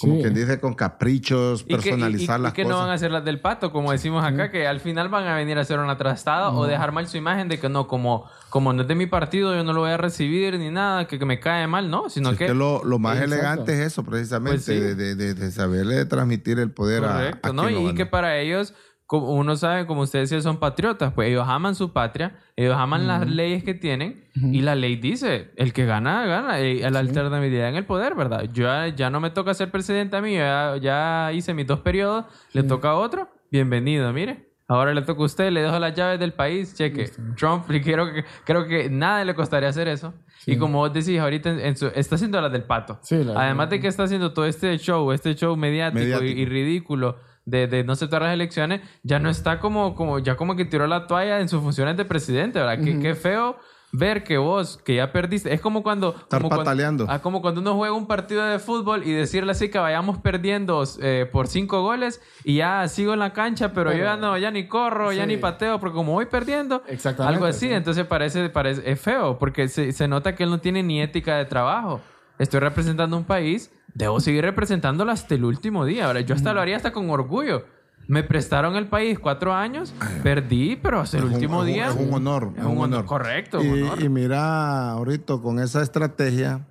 como 0.00 0.14
Sí. 0.16 0.22
quien 0.22 0.34
dice, 0.34 0.60
con 0.60 0.74
caprichos, 0.74 1.62
Y 1.62 1.64
que, 1.64 1.72
y- 1.72 1.76
personalizar 1.76 2.38
y- 2.38 2.40
y 2.40 2.42
las 2.44 2.52
que 2.52 2.62
cosas. 2.62 2.76
no 2.76 2.82
van 2.82 2.90
a 2.90 2.94
hacer 2.94 3.10
las 3.10 3.24
del 3.24 3.40
pato, 3.40 3.72
como 3.72 3.92
decimos 3.92 4.24
acá, 4.24 4.50
que 4.50 4.66
al 4.66 4.80
final 4.80 5.08
van 5.08 5.26
a 5.26 5.34
venir 5.36 5.58
a 5.58 5.62
hacer 5.62 5.78
una 5.78 5.96
trastada 5.96 6.50
o 6.50 6.66
dejar 6.66 6.92
mal 6.92 7.06
su 7.08 7.16
imagen 7.16 7.48
de 7.48 7.58
que 7.58 7.68
no, 7.68 7.86
como, 7.86 8.24
como 8.50 8.72
no 8.72 8.82
es 8.82 8.88
de 8.88 8.94
mi 8.94 9.06
partido, 9.06 9.54
yo 9.54 9.64
no 9.64 9.72
lo 9.72 9.80
voy 9.80 9.90
a 9.90 9.96
recibir 9.96 10.58
ni 10.58 10.70
nada, 10.70 11.06
que, 11.06 11.18
que 11.18 11.24
me 11.24 11.40
cae 11.40 11.66
mal, 11.66 11.90
¿no? 11.90 12.08
Sino 12.10 12.28
Si 12.28 12.32
es 12.34 12.38
que... 12.38 12.46
que 12.46 12.54
lo, 12.54 12.82
lo 12.84 12.98
más 12.98 13.16
Exacto. 13.16 13.34
elegante 13.34 13.72
es 13.74 13.80
eso, 13.80 14.04
precisamente, 14.04 14.56
Pues 14.56 14.64
sí. 14.64 14.74
de, 14.74 14.94
de, 14.94 15.14
de- 15.14 15.34
de 15.34 15.50
saberle 15.50 16.04
transmitir 16.06 16.58
el 16.58 16.70
poder 16.70 17.04
a- 17.04 17.12
Correcto, 17.14 17.48
a, 17.50 17.52
¿no? 17.52 17.62
quien 17.64 17.74
lo 17.84 17.90
Y 17.90 17.94
que 17.94 18.06
para 18.06 18.38
ellos, 18.38 18.74
como 19.08 19.32
uno 19.32 19.56
sabe, 19.56 19.86
como 19.86 20.02
ustedes 20.02 20.28
decían, 20.28 20.42
son 20.42 20.58
patriotas, 20.58 21.14
pues 21.14 21.30
ellos 21.30 21.46
aman 21.48 21.74
su 21.74 21.94
patria, 21.94 22.36
ellos 22.56 22.76
aman 22.76 23.06
las 23.08 23.26
leyes 23.26 23.64
que 23.64 23.72
tienen 23.72 24.28
y 24.34 24.60
la 24.60 24.74
ley 24.74 24.96
dice, 24.96 25.50
el 25.56 25.72
que 25.72 25.86
gana, 25.86 26.26
gana, 26.26 26.60
y 26.60 26.80
la 26.80 26.98
alternabilidad 26.98 27.70
en 27.70 27.76
el 27.76 27.86
poder, 27.86 28.14
¿verdad? 28.14 28.42
Yo 28.52 28.64
ya, 28.64 28.88
ya 28.88 29.08
no 29.08 29.18
me 29.18 29.30
toca 29.30 29.54
ser 29.54 29.70
presidente 29.70 30.16
a 30.16 30.20
mí, 30.20 30.34
ya, 30.34 30.76
ya 30.80 31.32
hice 31.32 31.54
mis 31.54 31.66
dos 31.66 31.80
periodos, 31.80 32.26
le 32.52 32.62
toca 32.64 32.90
a 32.90 32.94
otro, 32.96 33.30
bienvenido, 33.50 34.12
mire. 34.12 34.46
Ahora 34.70 34.92
le 34.92 35.00
toca 35.00 35.22
a 35.22 35.24
usted, 35.24 35.50
le 35.50 35.62
dejo 35.62 35.78
las 35.78 35.94
llaves 35.94 36.20
del 36.20 36.34
país, 36.34 36.74
cheque. 36.74 37.10
Trump, 37.38 37.64
y 37.70 37.80
creo 37.80 38.12
que, 38.12 38.22
creo 38.44 38.66
que 38.66 38.90
nada 38.90 39.24
le 39.24 39.34
costaría 39.34 39.70
hacer 39.70 39.88
eso. 39.88 40.12
Y 40.44 40.58
como 40.58 40.80
vos 40.80 40.92
decís, 40.92 41.18
ahorita 41.18 41.48
en- 41.48 41.60
en 41.60 41.76
su- 41.78 41.90
está 41.94 42.16
haciendo 42.16 42.38
las 42.42 42.52
del 42.52 42.64
pato. 42.64 42.98
Sí, 43.00 43.24
la- 43.24 43.40
Además 43.40 43.70
de 43.70 43.80
que 43.80 43.88
está 43.88 44.02
haciendo 44.02 44.34
todo 44.34 44.44
este 44.44 44.76
show, 44.76 45.10
este 45.12 45.34
show 45.34 45.56
mediático, 45.56 46.00
y- 46.00 46.04
Mediático. 46.04 46.40
y 46.40 46.44
ridículo 46.44 47.16
de, 47.48 47.66
de 47.66 47.84
no 47.84 47.92
aceptar 47.94 48.22
las 48.22 48.32
elecciones, 48.34 48.80
ya 49.02 49.18
no 49.18 49.30
está 49.30 49.58
como, 49.60 49.94
como, 49.94 50.18
ya 50.18 50.36
como 50.36 50.54
que 50.56 50.64
tiró 50.64 50.86
la 50.86 51.06
toalla 51.06 51.40
en 51.40 51.48
sus 51.48 51.62
funciones 51.62 51.96
de 51.96 52.04
presidente, 52.04 52.58
¿verdad? 52.58 52.82
Qué- 52.84 52.98
Qué 53.00 53.14
feo 53.14 53.56
ver 53.90 54.22
que 54.22 54.36
vos, 54.36 54.76
que 54.84 54.96
ya 54.96 55.12
perdiste, 55.12 55.50
es 55.54 55.62
como 55.62 55.82
cuando... 55.82 56.10
Estar 56.10 56.40
como 56.42 56.50
cuando- 56.50 56.64
pataleando. 56.64 57.06
ah, 57.08 57.20
como 57.20 57.40
cuando 57.40 57.62
uno 57.62 57.74
juega 57.74 57.94
un 57.94 58.06
partido 58.06 58.44
de 58.44 58.58
fútbol 58.58 59.02
y 59.06 59.12
decirle 59.12 59.52
así 59.52 59.70
que 59.70 59.78
vayamos 59.78 60.18
perdiendo 60.18 60.84
eh, 61.00 61.26
por 61.32 61.46
cinco 61.48 61.80
goles 61.80 62.20
y 62.44 62.56
ya 62.56 62.86
sigo 62.88 63.14
en 63.14 63.18
la 63.20 63.32
cancha, 63.32 63.72
pero, 63.72 63.90
yo 63.94 64.04
ya 64.04 64.18
no, 64.18 64.36
ya 64.36 64.50
ni 64.50 64.68
corro, 64.68 65.10
ya 65.12 65.22
Sí. 65.22 65.28
ni 65.28 65.36
pateo, 65.38 65.80
porque 65.80 65.94
como 65.96 66.12
voy 66.12 66.26
perdiendo, 66.26 66.82
Exactamente, 66.86 67.34
algo 67.34 67.46
así, 67.46 67.68
sí. 67.68 67.72
entonces 67.72 68.04
parece, 68.04 68.50
parece, 68.50 68.82
es 68.90 69.00
feo, 69.00 69.38
porque 69.38 69.68
se, 69.68 69.90
se 69.92 70.06
nota 70.06 70.34
que 70.34 70.42
él 70.44 70.50
no 70.50 70.58
tiene 70.60 70.82
ni 70.82 71.00
ética 71.00 71.38
de 71.38 71.46
trabajo. 71.46 72.02
Estoy 72.38 72.60
representando 72.60 73.16
un 73.16 73.24
país, 73.24 73.72
debo 73.98 74.20
seguir 74.20 74.42
representándolo 74.44 75.10
hasta 75.12 75.34
el 75.34 75.44
último 75.44 75.84
día. 75.84 76.06
Ahora, 76.06 76.20
yo 76.20 76.34
hasta 76.34 76.52
lo 76.54 76.60
haría 76.60 76.76
hasta 76.76 76.92
con 76.92 77.10
orgullo. 77.10 77.64
Me 78.06 78.22
prestaron 78.22 78.76
el 78.76 78.86
país 78.86 79.18
cuatro 79.18 79.52
años, 79.52 79.92
perdí, 80.22 80.76
pero 80.76 81.00
hasta 81.00 81.18
el 81.18 81.24
Es 81.24 81.28
un- 81.28 81.34
último 81.34 81.56
es 81.64 81.68
un- 81.68 81.74
día. 81.74 81.88
Es 81.88 81.96
un 81.96 82.14
honor. 82.14 82.52
Es 82.56 82.64
un 82.64 82.78
honor. 82.78 83.04
Correcto, 83.04 83.62
Y, 83.62 83.66
un 83.68 83.82
honor. 83.82 84.02
y 84.02 84.08
mira, 84.08 84.92
ahorita 84.92 85.36
con 85.38 85.58
esa 85.58 85.82
estrategia, 85.82 86.66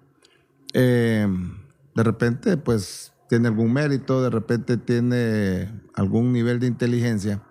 eh, 0.74 1.28
de 1.94 2.04
repente, 2.04 2.58
pues 2.58 3.14
tiene 3.30 3.50
algún 3.50 3.72
mérito, 3.74 4.24
de 4.24 4.30
repente 4.30 4.78
tiene 4.78 5.70
algún 5.96 6.32
nivel 6.32 6.60
de 6.60 6.68
inteligencia, 6.68 7.42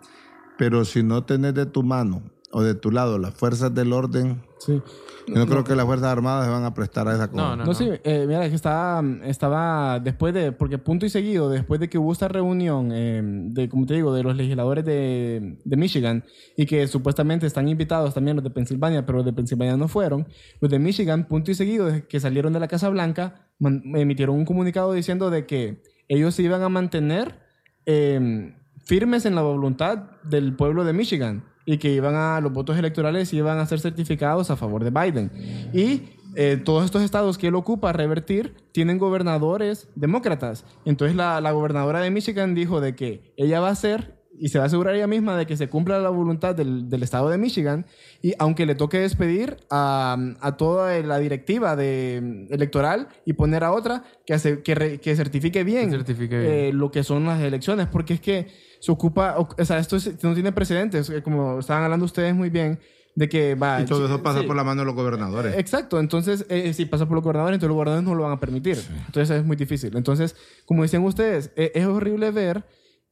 pero 0.58 0.84
si 0.84 1.02
no 1.02 1.22
tenés 1.24 1.54
de 1.54 1.66
tu 1.66 1.82
mano 1.82 2.22
o 2.50 2.62
de 2.62 2.74
tu 2.74 2.90
lado 2.90 3.18
las 3.18 3.34
fuerzas 3.34 3.74
del 3.74 3.92
orden, 3.92 4.42
Sí. 4.58 4.82
Yo 5.26 5.34
no, 5.34 5.46
creo 5.46 5.64
que 5.64 5.74
las 5.74 5.84
fuerzas 5.86 6.08
armadas 6.08 6.44
se 6.46 6.50
van 6.52 6.64
a 6.64 6.72
prestar 6.74 7.08
a 7.08 7.14
esa 7.14 7.28
cosa. 7.28 7.42
No, 7.42 7.56
no. 7.56 7.64
No, 7.64 7.74
sí, 7.74 7.88
eh, 8.04 8.24
mira, 8.28 8.48
que 8.48 8.54
estaba, 8.54 9.02
estaba 9.24 9.98
después 10.00 10.32
de, 10.32 10.52
porque 10.52 10.78
punto 10.78 11.04
y 11.06 11.08
seguido, 11.08 11.48
después 11.50 11.80
de 11.80 11.88
que 11.88 11.98
hubo 11.98 12.12
esta 12.12 12.28
reunión 12.28 12.90
eh, 12.92 13.20
de, 13.24 13.68
como 13.68 13.86
te 13.86 13.94
digo, 13.94 14.14
de 14.14 14.22
los 14.22 14.36
legisladores 14.36 14.84
de, 14.84 15.58
de 15.64 15.76
Michigan 15.76 16.24
y 16.56 16.66
que 16.66 16.86
supuestamente 16.86 17.46
están 17.46 17.68
invitados 17.68 18.14
también 18.14 18.36
los 18.36 18.44
de 18.44 18.50
Pensilvania, 18.50 19.04
pero 19.04 19.18
los 19.18 19.26
de 19.26 19.32
Pensilvania 19.32 19.76
no 19.76 19.88
fueron, 19.88 20.26
los 20.60 20.70
de 20.70 20.78
Michigan, 20.78 21.26
punto 21.26 21.50
y 21.50 21.54
seguido, 21.54 21.86
desde 21.86 22.06
que 22.06 22.20
salieron 22.20 22.52
de 22.52 22.60
la 22.60 22.68
Casa 22.68 22.88
Blanca, 22.88 23.48
man- 23.58 23.82
emitieron 23.94 24.36
un 24.36 24.44
comunicado 24.44 24.92
diciendo 24.92 25.30
de 25.30 25.46
que 25.46 25.82
ellos 26.08 26.34
se 26.34 26.42
iban 26.44 26.62
a 26.62 26.68
mantener 26.68 27.40
eh, 27.86 28.54
firmes 28.84 29.26
en 29.26 29.34
la 29.34 29.42
voluntad 29.42 30.10
del 30.22 30.54
pueblo 30.54 30.84
de 30.84 30.92
Michigan 30.92 31.44
y 31.66 31.78
que 31.78 31.92
iban 31.92 32.14
a 32.14 32.40
los 32.40 32.52
votos 32.52 32.78
electorales 32.78 33.34
iban 33.34 33.58
a 33.58 33.66
ser 33.66 33.80
certificados 33.80 34.50
a 34.50 34.56
favor 34.56 34.84
de 34.84 34.90
Biden. 34.90 35.30
Y 35.74 36.02
eh, 36.36 36.56
todos 36.64 36.84
estos 36.84 37.02
estados 37.02 37.36
que 37.36 37.48
él 37.48 37.54
ocupa 37.54 37.92
revertir 37.92 38.54
tienen 38.72 38.98
gobernadores 38.98 39.88
demócratas. 39.94 40.64
Entonces 40.84 41.16
la, 41.16 41.40
la 41.40 41.50
gobernadora 41.50 42.00
de 42.00 42.10
Michigan 42.10 42.54
dijo 42.54 42.80
de 42.80 42.94
que 42.94 43.34
ella 43.36 43.60
va 43.60 43.68
a 43.68 43.72
hacer 43.72 44.15
y 44.40 44.48
se 44.48 44.58
va 44.58 44.64
a 44.64 44.66
asegurar 44.66 44.94
ella 44.94 45.06
misma 45.06 45.36
de 45.36 45.46
que 45.46 45.56
se 45.56 45.68
cumpla 45.68 45.98
la 45.98 46.10
voluntad 46.10 46.54
del, 46.54 46.88
del 46.88 47.02
estado 47.02 47.28
de 47.28 47.38
Michigan 47.38 47.86
y 48.22 48.34
aunque 48.38 48.66
le 48.66 48.74
toque 48.74 48.98
despedir 48.98 49.56
a, 49.70 50.16
a 50.40 50.56
toda 50.56 50.98
la 51.00 51.18
directiva 51.18 51.76
de, 51.76 52.46
electoral 52.50 53.08
y 53.24 53.32
poner 53.34 53.64
a 53.64 53.72
otra 53.72 54.04
que, 54.26 54.34
hace, 54.34 54.62
que, 54.62 54.74
re- 54.74 55.00
que 55.00 55.14
certifique 55.16 55.64
bien, 55.64 55.90
Que 55.90 55.96
certifique 55.96 56.38
bien. 56.38 56.52
eh, 56.52 56.70
lo 56.72 56.90
que 56.90 57.02
son 57.04 57.24
las 57.26 57.40
elecciones, 57.40 57.86
porque 57.86 58.14
es 58.14 58.20
que 58.20 58.48
se 58.80 58.92
ocupa, 58.92 59.36
o, 59.38 59.48
o 59.58 59.64
sea, 59.64 59.78
esto 59.78 59.96
es- 59.96 60.22
no 60.22 60.34
tiene 60.34 60.52
precedentes, 60.52 61.08
eh, 61.10 61.22
como 61.22 61.58
estaban 61.60 61.82
hablando 61.84 62.04
ustedes 62.04 62.34
muy 62.34 62.50
bien, 62.50 62.78
de 63.14 63.30
que 63.30 63.54
va... 63.54 63.80
Y 63.80 63.86
todo 63.86 64.04
eso 64.04 64.22
pasa 64.22 64.40
sí. 64.42 64.46
por 64.46 64.54
la 64.56 64.62
mano 64.62 64.82
de 64.82 64.84
los 64.86 64.94
gobernadores. 64.94 65.56
Exacto, 65.56 65.98
entonces 65.98 66.44
eh, 66.50 66.74
si 66.74 66.84
pasa 66.84 67.06
por 67.06 67.14
los 67.14 67.24
gobernadores, 67.24 67.54
entonces 67.54 67.68
los 67.68 67.76
gobernadores 67.76 68.06
no 68.06 68.14
lo 68.14 68.24
van 68.24 68.32
a 68.32 68.38
permitir. 68.40 68.76
Entonces 69.06 69.38
es 69.38 69.42
muy 69.44 69.56
difícil. 69.56 69.96
Entonces, 69.96 70.36
como 70.66 70.82
decían 70.82 71.02
ustedes, 71.02 71.50
eh, 71.56 71.72
es 71.74 71.86
horrible 71.86 72.30
ver 72.30 72.64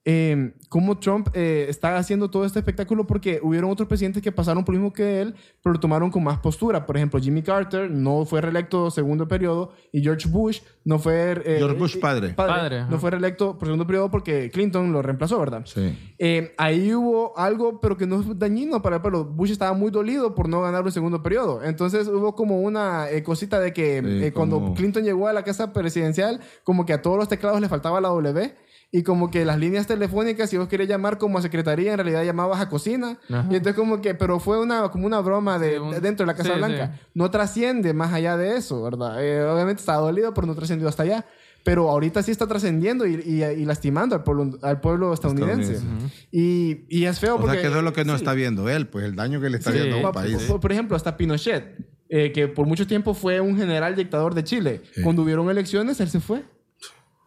eh, 0.06 0.52
cómo 0.68 0.98
Trump 0.98 1.28
eh, 1.32 1.66
está 1.68 1.96
haciendo 1.96 2.28
todo 2.30 2.44
este 2.44 2.58
espectáculo 2.58 3.06
porque 3.06 3.40
hubieron 3.42 3.70
otros 3.70 3.88
presidentes 3.88 4.22
que 4.22 4.32
pasaron 4.32 4.64
por 4.64 4.74
lo 4.74 4.80
mismo 4.80 4.92
que 4.92 5.20
él, 5.22 5.34
pero 5.62 5.74
lo 5.74 5.80
tomaron 5.80 6.10
con 6.10 6.22
más 6.22 6.38
postura. 6.40 6.84
Por 6.84 6.96
ejemplo, 6.96 7.18
Jimmy 7.20 7.42
Carter 7.42 7.90
no 7.90 8.24
fue 8.26 8.40
reelecto 8.42 8.90
segundo 8.90 9.26
periodo 9.26 9.72
y 9.92 10.02
George 10.02 10.28
Bush 10.28 10.60
no 10.84 10.98
fue... 10.98 11.32
eh, 11.44 11.56
George 11.58 11.76
Bush 11.78 11.98
padre. 11.98 12.34
Padre, 12.34 12.80
ajá. 12.80 12.90
no 12.90 12.98
fue 12.98 13.10
reelecto 13.12 13.58
por 13.58 13.66
segundo 13.68 13.86
periodo 13.86 14.10
porque 14.10 14.50
Clinton 14.50 14.92
lo 14.92 15.00
reemplazó, 15.00 15.38
¿verdad? 15.38 15.62
Sí. 15.64 15.96
Eh, 16.18 16.52
ahí 16.58 16.92
hubo 16.92 17.38
algo, 17.38 17.80
pero 17.80 17.96
que 17.96 18.06
no 18.06 18.20
es 18.20 18.38
dañino 18.38 18.82
para 18.82 18.96
el 18.96 19.02
pueblo. 19.02 19.24
Bush 19.24 19.52
estaba 19.52 19.72
muy 19.72 19.90
dolido 19.90 20.34
por 20.34 20.48
no 20.48 20.60
ganar 20.60 20.84
el 20.84 20.92
segundo 20.92 21.22
periodo. 21.22 21.62
Entonces 21.62 22.08
hubo 22.08 22.34
como 22.34 22.60
una 22.60 23.08
eh, 23.10 23.22
cosita 23.22 23.58
de 23.60 23.72
que 23.72 24.02
Sí, 24.04 24.24
eh, 24.26 24.32
cuando 24.32 24.56
como- 24.60 24.74
Clinton 24.74 25.02
llegó 25.04 25.28
a 25.28 25.32
la 25.32 25.44
casa 25.44 25.72
presidencial, 25.72 26.40
como 26.62 26.84
que 26.84 26.92
a 26.92 27.00
todos 27.00 27.16
los 27.16 27.28
teclados 27.28 27.60
le 27.60 27.68
faltaba 27.68 28.00
la 28.00 28.08
W. 28.08 28.54
Y 28.96 29.02
como 29.02 29.28
que 29.28 29.44
las 29.44 29.58
líneas 29.58 29.88
telefónicas, 29.88 30.48
si 30.50 30.56
vos 30.56 30.68
querías 30.68 30.88
llamar 30.88 31.18
como 31.18 31.38
a 31.38 31.42
secretaría, 31.42 31.90
en 31.92 31.98
realidad 31.98 32.22
llamabas 32.22 32.60
a 32.60 32.68
cocina. 32.68 33.18
Ajá. 33.28 33.48
Y 33.50 33.56
entonces 33.56 33.74
como 33.74 34.00
que, 34.00 34.14
pero 34.14 34.38
fue 34.38 34.60
una, 34.60 34.88
como 34.90 35.06
una 35.06 35.18
broma 35.20 35.58
de, 35.58 35.72
Sí, 35.72 35.76
un- 35.78 35.90
de 35.90 36.00
dentro 36.00 36.24
de 36.24 36.32
la 36.32 36.36
Casa 36.36 36.52
sí, 36.52 36.58
Blanca. 36.58 36.92
sí. 36.94 37.00
No 37.14 37.28
trasciende 37.30 37.92
más 37.92 38.12
allá 38.12 38.36
de 38.36 38.56
eso, 38.56 38.82
¿verdad? 38.84 39.20
Eh, 39.24 39.42
obviamente 39.42 39.80
estaba 39.80 39.98
dolido, 40.00 40.32
pero 40.32 40.46
no 40.46 40.54
trascendió 40.54 40.86
hasta 40.88 41.02
allá. 41.02 41.24
Pero 41.64 41.90
ahorita 41.90 42.22
sí 42.22 42.30
está 42.30 42.46
trascendiendo 42.46 43.04
y, 43.04 43.14
y- 43.26 43.42
y 43.42 43.64
lastimando 43.64 44.14
al 44.14 44.22
pueblo, 44.22 44.58
al 44.62 44.80
pueblo 44.80 45.12
estadounidense. 45.12 45.80
Y, 46.30 46.84
y 46.88 47.06
es 47.06 47.18
feo 47.18 47.34
O 47.34 47.38
porque... 47.40 47.54
sea 47.54 47.62
que 47.62 47.68
eso 47.68 47.78
es 47.78 47.84
lo 47.84 47.92
que 47.92 48.04
no 48.04 48.12
sí. 48.12 48.18
está 48.18 48.32
viendo 48.34 48.68
él, 48.68 48.86
pues 48.86 49.04
el 49.06 49.16
daño 49.16 49.40
que 49.40 49.50
le 49.50 49.58
está 49.58 49.72
Sí. 49.72 49.78
haciendo 49.78 50.06
a 50.06 50.10
un 50.10 50.14
país. 50.14 50.36
Por, 50.44 50.60
por 50.60 50.70
ejemplo, 50.70 50.96
hasta 50.96 51.16
Pinochet, 51.16 51.78
eh, 52.08 52.30
que 52.32 52.48
por 52.48 52.66
mucho 52.66 52.86
tiempo 52.86 53.12
fue 53.14 53.40
un 53.40 53.56
general 53.56 53.96
dictador 53.96 54.34
de 54.34 54.44
Chile. 54.44 54.82
Sí. 54.94 55.02
Cuando 55.02 55.22
hubieron 55.22 55.48
elecciones, 55.50 55.98
él 56.00 56.08
se 56.10 56.20
fue. 56.20 56.44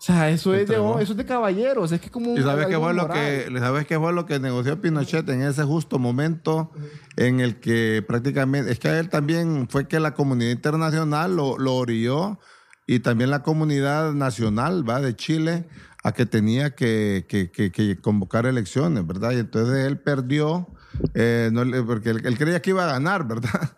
O 0.09 0.13
sea, 0.13 0.29
eso 0.29 0.53
es, 0.55 0.67
de, 0.69 0.75
eso 1.01 1.11
es 1.11 1.17
de 1.17 1.25
caballeros. 1.25 1.91
Es 1.91 1.99
que 1.99 2.09
como 2.09 2.31
un- 2.31 2.39
¿Y 2.39 2.41
sabes 2.41 2.67
qué 2.67 2.77
fue 2.77 2.93
lo 2.93 3.09
que 3.09 3.59
sabes 3.59 3.85
qué 3.87 3.99
fue 3.99 4.13
lo 4.13 4.25
que 4.25 4.39
negoció 4.39 4.79
Pinochet 4.79 5.27
en 5.27 5.41
ese 5.41 5.63
justo 5.63 5.99
momento 5.99 6.71
en 7.17 7.41
el 7.41 7.59
que 7.59 8.03
prácticamente 8.07 8.71
es 8.71 8.79
que 8.79 8.87
a 8.87 8.99
él 8.99 9.09
también 9.09 9.67
fue 9.69 9.87
que 9.89 9.99
la 9.99 10.13
comunidad 10.13 10.51
internacional 10.51 11.35
lo, 11.35 11.57
lo 11.57 11.75
orilló 11.75 12.39
y 12.85 12.99
también 12.99 13.29
la 13.31 13.43
comunidad 13.43 14.13
nacional 14.13 14.87
va 14.89 15.01
de 15.01 15.13
Chile 15.13 15.67
a 16.05 16.13
que 16.13 16.25
tenía 16.25 16.69
que, 16.73 17.25
que- 17.27 17.51
que- 17.51 17.69
que 17.73 17.97
convocar 17.97 18.45
elecciones, 18.45 19.05
¿verdad? 19.05 19.31
Y 19.31 19.39
entonces 19.39 19.85
él 19.85 19.99
perdió 19.99 20.69
eh, 21.15 21.49
no 21.51 21.63
porque 21.85 22.11
él, 22.11 22.21
él 22.25 22.37
creía 22.37 22.61
que 22.61 22.69
iba 22.69 22.85
a 22.85 22.93
ganar, 22.93 23.27
¿verdad? 23.27 23.71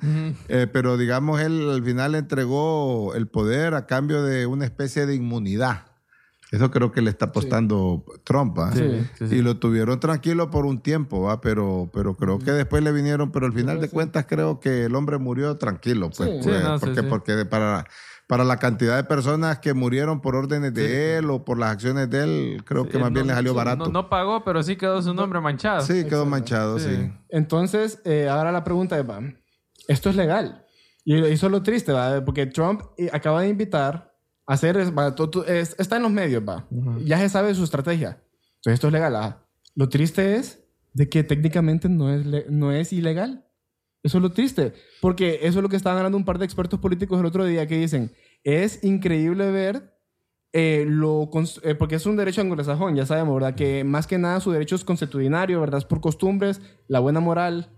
Eh, 0.48 0.68
pero 0.72 0.96
digamos 0.96 1.42
él 1.42 1.68
al 1.72 1.84
final 1.84 2.14
entregó 2.14 3.16
el 3.16 3.28
poder 3.28 3.74
a 3.74 3.88
cambio 3.88 4.22
de 4.22 4.46
una 4.46 4.66
especie 4.66 5.08
de 5.08 5.16
inmunidad. 5.16 5.86
Eso 6.52 6.72
creo 6.72 6.92
que 6.92 7.02
le 7.02 7.12
está 7.12 7.26
apostando 7.26 8.04
Trump, 8.24 8.58
¿va? 8.58 8.72
Sí, 8.74 9.08
sí, 9.18 9.28
sí. 9.28 9.36
Y 9.36 9.42
lo 9.44 9.58
tuvieron 9.58 10.00
tranquilo 10.00 10.50
por 10.50 10.66
un 10.66 10.82
tiempo, 10.82 11.22
¿va? 11.22 11.42
Pero, 11.42 11.92
pero 11.94 12.16
creo 12.18 12.40
que 12.40 12.52
después 12.52 12.82
le 12.84 12.92
vinieron, 12.92 13.32
pero 13.32 13.46
al 13.46 13.54
final 13.54 13.80
de 13.80 13.88
cuentas 13.90 14.26
creo 14.28 14.60
que 14.60 14.86
el 14.86 14.96
hombre 14.96 15.20
murió 15.20 15.58
tranquilo, 15.58 16.10
pues, 16.10 16.30
Sí. 16.30 16.40
pues, 16.44 16.58
Sí, 16.58 16.64
no, 16.64 16.80
sí, 16.80 16.86
porque, 16.86 17.02
sí. 17.02 17.08
porque 17.08 17.46
para, 17.46 17.86
para 18.28 18.44
la 18.44 18.58
cantidad 18.58 18.96
de 18.96 19.04
personas 19.04 19.60
que 19.60 19.76
murieron 19.76 20.22
por 20.22 20.36
órdenes 20.36 20.74
de 20.74 21.18
él 21.18 21.30
o 21.30 21.46
por 21.46 21.60
las 21.60 21.70
acciones 21.72 22.10
de 22.10 22.24
él, 22.24 22.64
creo 22.66 22.90
que 22.90 22.98
Eh, 22.98 23.00
más 23.00 23.14
bien 23.14 23.28
le 23.28 23.34
salió 23.34 23.54
barato. 23.54 23.86
No, 23.86 23.92
no 23.92 24.10
pagó, 24.10 24.44
pero 24.44 24.64
sí 24.64 24.76
quedó 24.76 25.02
su 25.04 25.14
nombre 25.14 25.40
manchado. 25.42 25.82
sí, 25.82 26.04
quedó 26.06 26.26
manchado, 26.26 26.80
sí. 26.80 26.96
Sí. 26.96 27.12
Entonces, 27.30 28.02
eh, 28.06 28.28
ahora 28.28 28.52
la 28.52 28.64
pregunta 28.64 28.98
es, 28.98 29.08
va, 29.08 29.20
¿esto 29.88 30.10
es 30.10 30.16
legal? 30.16 30.66
Y 31.06 31.16
eso 31.26 31.46
es 31.46 31.52
lo 31.52 31.62
triste, 31.62 31.92
¿va? 31.92 32.26
Porque 32.26 32.48
Trump 32.48 32.82
eh, 32.98 33.10
acaba 33.14 33.42
de 33.42 33.50
invitar 33.50 34.09
hacer, 34.54 34.78
es- 34.78 34.92
va, 34.96 35.16
tú- 35.16 35.44
es- 35.48 35.76
está 35.80 35.98
en 35.98 36.04
los 36.04 36.12
medios, 36.12 36.44
va. 36.48 36.68
Ya 37.06 37.18
se 37.20 37.30
sabe 37.30 37.54
su 37.56 37.64
estrategia. 37.64 38.22
Entonces, 38.58 38.74
esto 38.74 38.88
es 38.88 38.94
legal. 38.94 39.38
Lo 39.76 39.88
triste 39.90 40.36
es 40.36 40.60
de 40.94 41.08
que 41.08 41.24
técnicamente 41.24 41.88
no 41.88 42.12
es, 42.14 42.50
no 42.50 42.72
es 42.72 42.92
ilegal. 42.92 43.46
Eso 44.04 44.18
es 44.18 44.22
lo 44.22 44.32
triste. 44.32 44.74
Porque 45.02 45.40
eso 45.44 45.60
es 45.60 45.64
lo 45.64 45.70
que 45.70 45.76
estaban 45.76 45.98
hablando 45.98 46.18
un 46.18 46.26
par 46.26 46.40
de 46.40 46.46
expertos 46.46 46.80
políticos 46.80 47.20
el 47.20 47.26
otro 47.26 47.46
día 47.46 47.68
que 47.68 47.78
dicen, 47.78 48.12
es 48.44 48.84
increíble 48.84 49.52
ver 49.52 49.96
eh, 50.52 50.84
lo 50.88 51.30
eh, 51.64 51.76
porque 51.76 51.96
es 51.96 52.06
un 52.08 52.16
derecho 52.18 52.42
anglosajón, 52.42 52.96
ya 52.96 53.06
sabemos, 53.06 53.36
¿verdad? 53.36 53.54
Que 53.56 53.84
más 53.84 54.08
que 54.08 54.18
nada 54.18 54.40
su 54.40 54.52
derecho 54.52 54.76
es 54.76 54.84
consuetudinario, 54.84 55.60
¿verdad? 55.62 55.78
Es 55.78 55.86
por 55.86 56.02
costumbres, 56.02 56.60
la 56.88 57.00
buena 57.00 57.20
moral. 57.20 57.70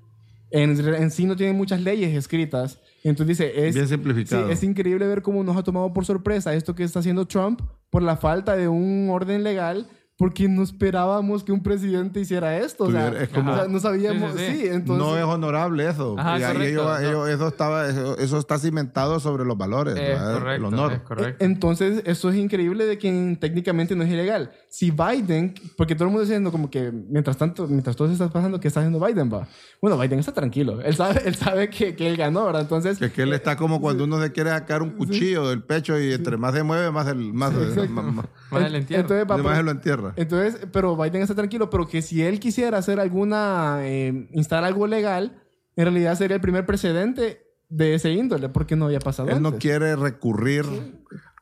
En, 0.52 0.80
en 0.80 1.12
sí 1.12 1.26
no 1.26 1.36
tiene 1.36 1.52
muchas 1.54 1.82
leyes 1.82 2.16
escritas. 2.16 2.80
Entonces 3.04 3.38
dice, 3.38 3.68
es, 3.68 3.74
Bien 3.74 3.88
simplificado. 3.88 4.48
sí, 4.48 4.54
es 4.54 4.64
increíble 4.64 5.08
ver 5.08 5.22
cómo 5.22 5.44
nos 5.44 5.58
ha 5.58 5.64
tomado 5.64 5.92
por 5.94 6.06
sorpresa 6.06 6.54
esto 6.54 6.76
que 6.76 6.84
está 6.84 7.00
haciendo 7.00 7.26
Trump 7.26 7.62
por 7.90 8.04
la 8.04 8.16
falta 8.18 8.56
de 8.56 8.68
un 8.68 9.10
orden 9.12 9.44
legal, 9.44 9.88
porque 10.22 10.48
no 10.48 10.62
esperábamos 10.62 11.44
que 11.44 11.52
un 11.52 11.64
presidente 11.64 12.20
hiciera 12.20 12.56
esto. 12.60 12.84
O 12.84 12.92
sea, 12.92 13.08
Tuviera- 13.08 13.24
es 13.24 13.30
como- 13.30 13.52
o 13.54 13.56
sea, 13.56 13.68
no 13.68 13.80
sabíamos, 13.80 14.34
Sí, 14.34 14.38
sí, 14.38 14.46
sí, 14.52 14.60
sí. 14.62 14.68
entonces... 14.68 15.08
no 15.08 15.18
es 15.18 15.24
honorable 15.24 15.90
eso. 15.90 16.16
Ajá, 16.20 16.38
Y 16.40 16.44
ahí 16.44 16.54
correcto, 16.54 16.70
ellos- 16.84 17.02
no. 17.02 17.08
ellos- 17.10 17.30
eso, 17.30 17.48
estaba, 17.48 17.90
eso, 17.90 18.18
eso 18.20 18.38
está 18.38 18.60
cimentado 18.60 19.20
sobre 19.20 19.46
los 19.46 19.58
valores, 19.58 19.96
Es 19.98 20.20
correcto, 20.20 20.52
el 20.52 20.64
honor. 20.66 20.94
es 20.94 21.00
correcto. 21.00 21.44
Entonces, 21.44 22.04
eso 22.06 22.30
es 22.30 22.36
increíble 22.36 22.86
de 22.86 23.00
que 23.00 23.38
técnicamente 23.40 23.96
no 23.96 24.04
es 24.04 24.12
ilegal. 24.12 24.52
Si 24.70 24.92
Biden, 24.92 25.56
porque 25.76 25.96
todo 25.96 26.04
el 26.06 26.12
mundo 26.12 26.22
está 26.22 26.34
diciendo 26.34 26.52
como 26.52 26.70
que 26.70 26.92
mientras 26.92 27.36
tanto, 27.38 27.66
mientras 27.68 27.96
todo 27.96 28.08
se 28.08 28.14
está 28.14 28.30
pasando, 28.30 28.60
¿qué 28.60 28.68
está 28.68 28.82
haciendo 28.82 29.04
Biden? 29.04 29.34
Va? 29.34 29.48
Bueno, 29.82 29.98
Biden 29.98 30.20
está 30.20 30.34
tranquilo. 30.34 30.82
Él 30.82 30.96
sabe, 30.96 31.20
él 31.26 31.34
sabe 31.34 31.72
que, 31.72 31.96
que 31.96 32.08
él 32.08 32.16
ganó, 32.16 32.46
¿verdad? 32.46 32.62
Entonces, 32.62 33.00
Que, 33.00 33.12
que 33.12 33.24
él 33.24 33.34
está 33.34 33.58
como 33.58 33.82
cuando 33.82 34.04
uno 34.04 34.22
se 34.22 34.32
quiere 34.32 34.52
sacar 34.52 34.84
un 34.84 34.92
cuchillo 34.92 35.50
del 35.50 35.64
pecho 35.64 36.00
y 36.00 36.14
entre 36.14 36.38
más 36.38 36.54
se 36.54 36.62
mueve, 36.62 36.92
más, 36.92 37.08
el, 37.08 37.34
más, 37.34 37.52
más, 37.90 37.90
más- 38.14 38.26
Más 38.52 38.64
el 38.66 38.76
entierro. 38.76 39.02
entonces, 39.16 39.28
más 39.44 39.58
se 39.58 39.64
lo 39.64 39.72
entierra. 39.72 40.11
Entonces, 40.16 40.68
pero 40.72 40.96
Biden 40.96 41.22
está 41.22 41.36
tranquilo, 41.36 41.70
pero 41.70 41.88
que 41.88 42.02
si 42.02 42.22
él 42.24 42.40
quisiera 42.40 42.78
hacer 42.78 43.00
alguna, 43.00 43.80
eh, 43.82 44.28
instalar 44.32 44.66
algo 44.66 44.88
legal, 44.88 45.42
en 45.76 45.86
realidad 45.86 46.18
sería 46.18 46.36
el 46.36 46.42
primer 46.42 46.66
precedente 46.66 47.46
de 47.70 47.96
ese 47.96 48.12
índole, 48.12 48.50
porque 48.50 48.76
no 48.76 48.86
había 48.86 49.00
pasado 49.00 49.30
Él 49.30 49.42
no 49.42 49.58
quiere 49.58 49.96
recurrir 49.96 50.66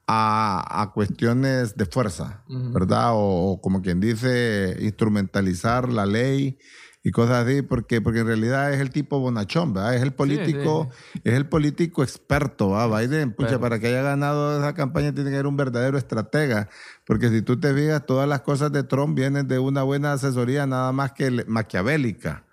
a, 0.08 0.82
a 0.82 0.92
cuestiones 0.92 1.76
de 1.76 1.86
fuerza, 1.86 2.44
¿verdad? 2.48 3.14
O, 3.14 3.52
o 3.52 3.62
como 3.62 3.82
quien 3.82 4.00
dice, 4.00 4.78
instrumentalizar 4.80 5.90
la 5.90 6.06
ley 6.06 6.58
y 7.02 7.12
cosas 7.12 7.46
así, 7.46 7.62
porque, 7.62 8.02
porque 8.02 8.20
en 8.20 8.28
realidad 8.28 8.74
es 8.74 8.80
el 8.82 8.90
tipo 8.92 9.20
bonachón, 9.20 9.74
¿verdad? 9.74 9.96
Es 9.96 10.02
el 10.02 10.12
político, 10.14 10.90
es 11.24 11.34
el 11.34 11.48
político 11.48 12.04
experto, 12.04 12.70
¿va? 12.72 12.88
Biden, 13.00 13.32
pucha, 13.34 13.50
Pero- 13.50 13.62
para 13.62 13.80
que 13.80 13.88
haya 13.88 14.02
ganado 14.02 14.58
esa 14.60 14.74
campaña 14.74 15.14
tiene 15.14 15.30
que 15.30 15.38
ser 15.38 15.48
un 15.48 15.56
verdadero 15.56 15.98
estratega, 15.98 16.68
porque 17.06 17.30
si 17.30 17.42
tú 17.42 17.60
te 17.60 17.74
fijas, 17.74 18.06
todas 18.06 18.28
las 18.28 18.42
cosas 18.42 18.72
de 18.72 18.84
Trump 18.84 19.16
vienen 19.16 19.48
de 19.48 19.60
una 19.60 19.84
buena 19.84 20.12
asesoría 20.14 20.66
nada 20.68 20.92
más 20.92 21.14
que 21.14 21.46
maquiavélica. 21.48 22.46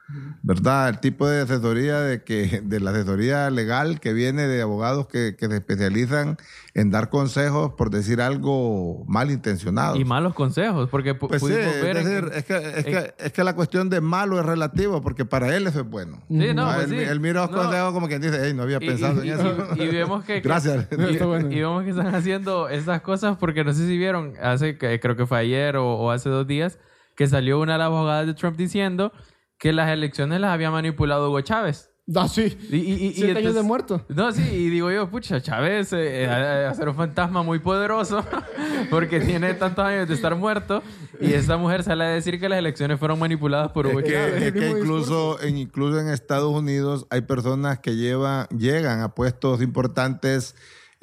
¿Verdad? 0.42 0.88
El 0.88 1.00
tipo 1.00 1.26
de 1.28 1.42
asesoría 1.42 1.98
de 2.00 2.22
que 2.22 2.60
de 2.64 2.78
la 2.80 2.90
asesoría 2.90 3.50
legal 3.50 3.98
que 3.98 4.12
viene 4.12 4.46
de 4.46 4.62
abogados 4.62 5.08
que, 5.08 5.34
que 5.36 5.48
se 5.48 5.56
especializan 5.56 6.36
en 6.74 6.90
dar 6.90 7.10
consejos 7.10 7.72
por 7.76 7.90
decir 7.90 8.20
algo 8.20 9.04
malintencionado. 9.08 9.96
Y 9.96 10.04
malos 10.04 10.34
consejos, 10.34 10.88
porque 10.90 11.18
pu- 11.18 11.26
Pues 11.28 11.42
sí, 11.42 11.48
pudimos 11.48 11.74
es, 11.74 11.82
ver... 11.82 11.96
en- 11.96 12.04
decir, 12.04 12.30
es, 12.34 12.44
que, 12.44 12.56
es, 12.56 12.84
que, 12.84 13.14
es 13.18 13.32
que 13.32 13.42
la 13.44 13.54
cuestión 13.56 13.90
de 13.90 14.00
malo 14.00 14.38
es 14.38 14.46
relativo, 14.46 15.02
porque 15.02 15.24
para 15.24 15.56
él 15.56 15.66
eso 15.66 15.80
es 15.80 15.86
bueno. 15.90 16.22
Sí, 16.28 16.54
no, 16.54 16.66
Ah, 16.70 16.74
pues 16.76 16.90
él, 16.92 16.98
sí. 16.98 17.04
él 17.04 17.18
mira 17.20 17.42
los 17.42 17.50
No. 17.50 17.62
consejos 17.62 17.92
como 17.92 18.06
quien 18.06 18.20
dice, 18.22 18.38
hey, 18.44 18.52
no 18.54 18.62
había 18.62 18.78
y, 18.80 18.86
pensado 18.86 19.24
y- 19.24 19.30
en 19.30 19.40
eso. 19.40 19.56
y- 19.76 19.82
y 19.82 19.88
vemos 19.88 20.24
que... 20.24 20.34
que- 20.42 20.48
Gracias. 20.48 20.86
Y, 20.92 21.16
bueno. 21.24 21.50
y 21.50 21.56
vemos 21.60 21.82
que 21.82 21.90
están 21.90 22.14
haciendo 22.14 22.68
estas 22.68 23.00
cosas 23.00 23.36
porque 23.38 23.64
no 23.64 23.72
sé 23.72 23.86
si 23.86 23.98
vieron, 23.98 24.34
hace 24.40 24.78
que 24.78 25.00
creo 25.00 25.16
que 25.16 25.26
fue 25.26 25.38
ayer 25.38 25.76
o, 25.76 25.84
o 25.94 26.10
hace 26.12 26.28
dos 26.28 26.46
días, 26.46 26.78
que 27.16 27.26
salió 27.26 27.58
una 27.58 27.72
de 27.72 27.78
las 27.78 27.86
abogadas 27.86 28.26
de 28.26 28.34
Trump 28.34 28.56
diciendo 28.56 29.12
que 29.58 29.72
las 29.72 29.90
elecciones 29.90 30.40
las 30.40 30.50
había 30.52 30.70
manipulado 30.70 31.28
Hugo 31.30 31.40
Chávez. 31.40 31.90
Ah, 32.14 32.28
sí. 32.28 32.56
Y, 32.70 32.76
y, 32.76 32.80
y- 32.80 33.06
y 33.08 33.12
Siete 33.14 33.38
años 33.40 33.54
de 33.56 33.62
muerto. 33.62 34.04
No, 34.08 34.30
sí, 34.30 34.40
y 34.42 34.70
digo 34.70 34.92
yo, 34.92 35.10
pucha, 35.10 35.40
Chávez 35.40 35.92
eh, 35.92 36.22
eh, 36.22 36.26
ha 36.28 36.68
de 36.68 36.74
ser 36.76 36.88
un 36.88 36.94
fantasma 36.94 37.42
muy 37.42 37.58
poderoso 37.58 38.24
porque 38.90 39.18
tiene 39.18 39.54
tantos 39.54 39.84
años 39.84 40.06
de 40.06 40.14
estar 40.14 40.36
muerto 40.36 40.84
y 41.20 41.32
esta 41.32 41.56
mujer 41.56 41.82
sale 41.82 42.04
a 42.04 42.08
decir 42.10 42.38
que 42.38 42.48
las 42.48 42.60
elecciones 42.60 43.00
fueron 43.00 43.18
manipuladas 43.18 43.72
por 43.72 43.88
Hugo 43.88 43.98
Es 43.98 44.04
Chávez. 44.12 44.34
que, 44.38 44.46
es 44.46 44.52
que 44.52 44.70
incluso, 44.78 45.42
en, 45.42 45.56
incluso 45.58 45.98
en 45.98 46.06
Estados 46.08 46.52
Unidos 46.52 47.08
hay 47.10 47.22
personas 47.22 47.80
que 47.80 47.96
llevan, 47.96 48.46
llegan 48.56 49.00
a 49.00 49.08
puestos 49.16 49.60
importantes, 49.60 50.54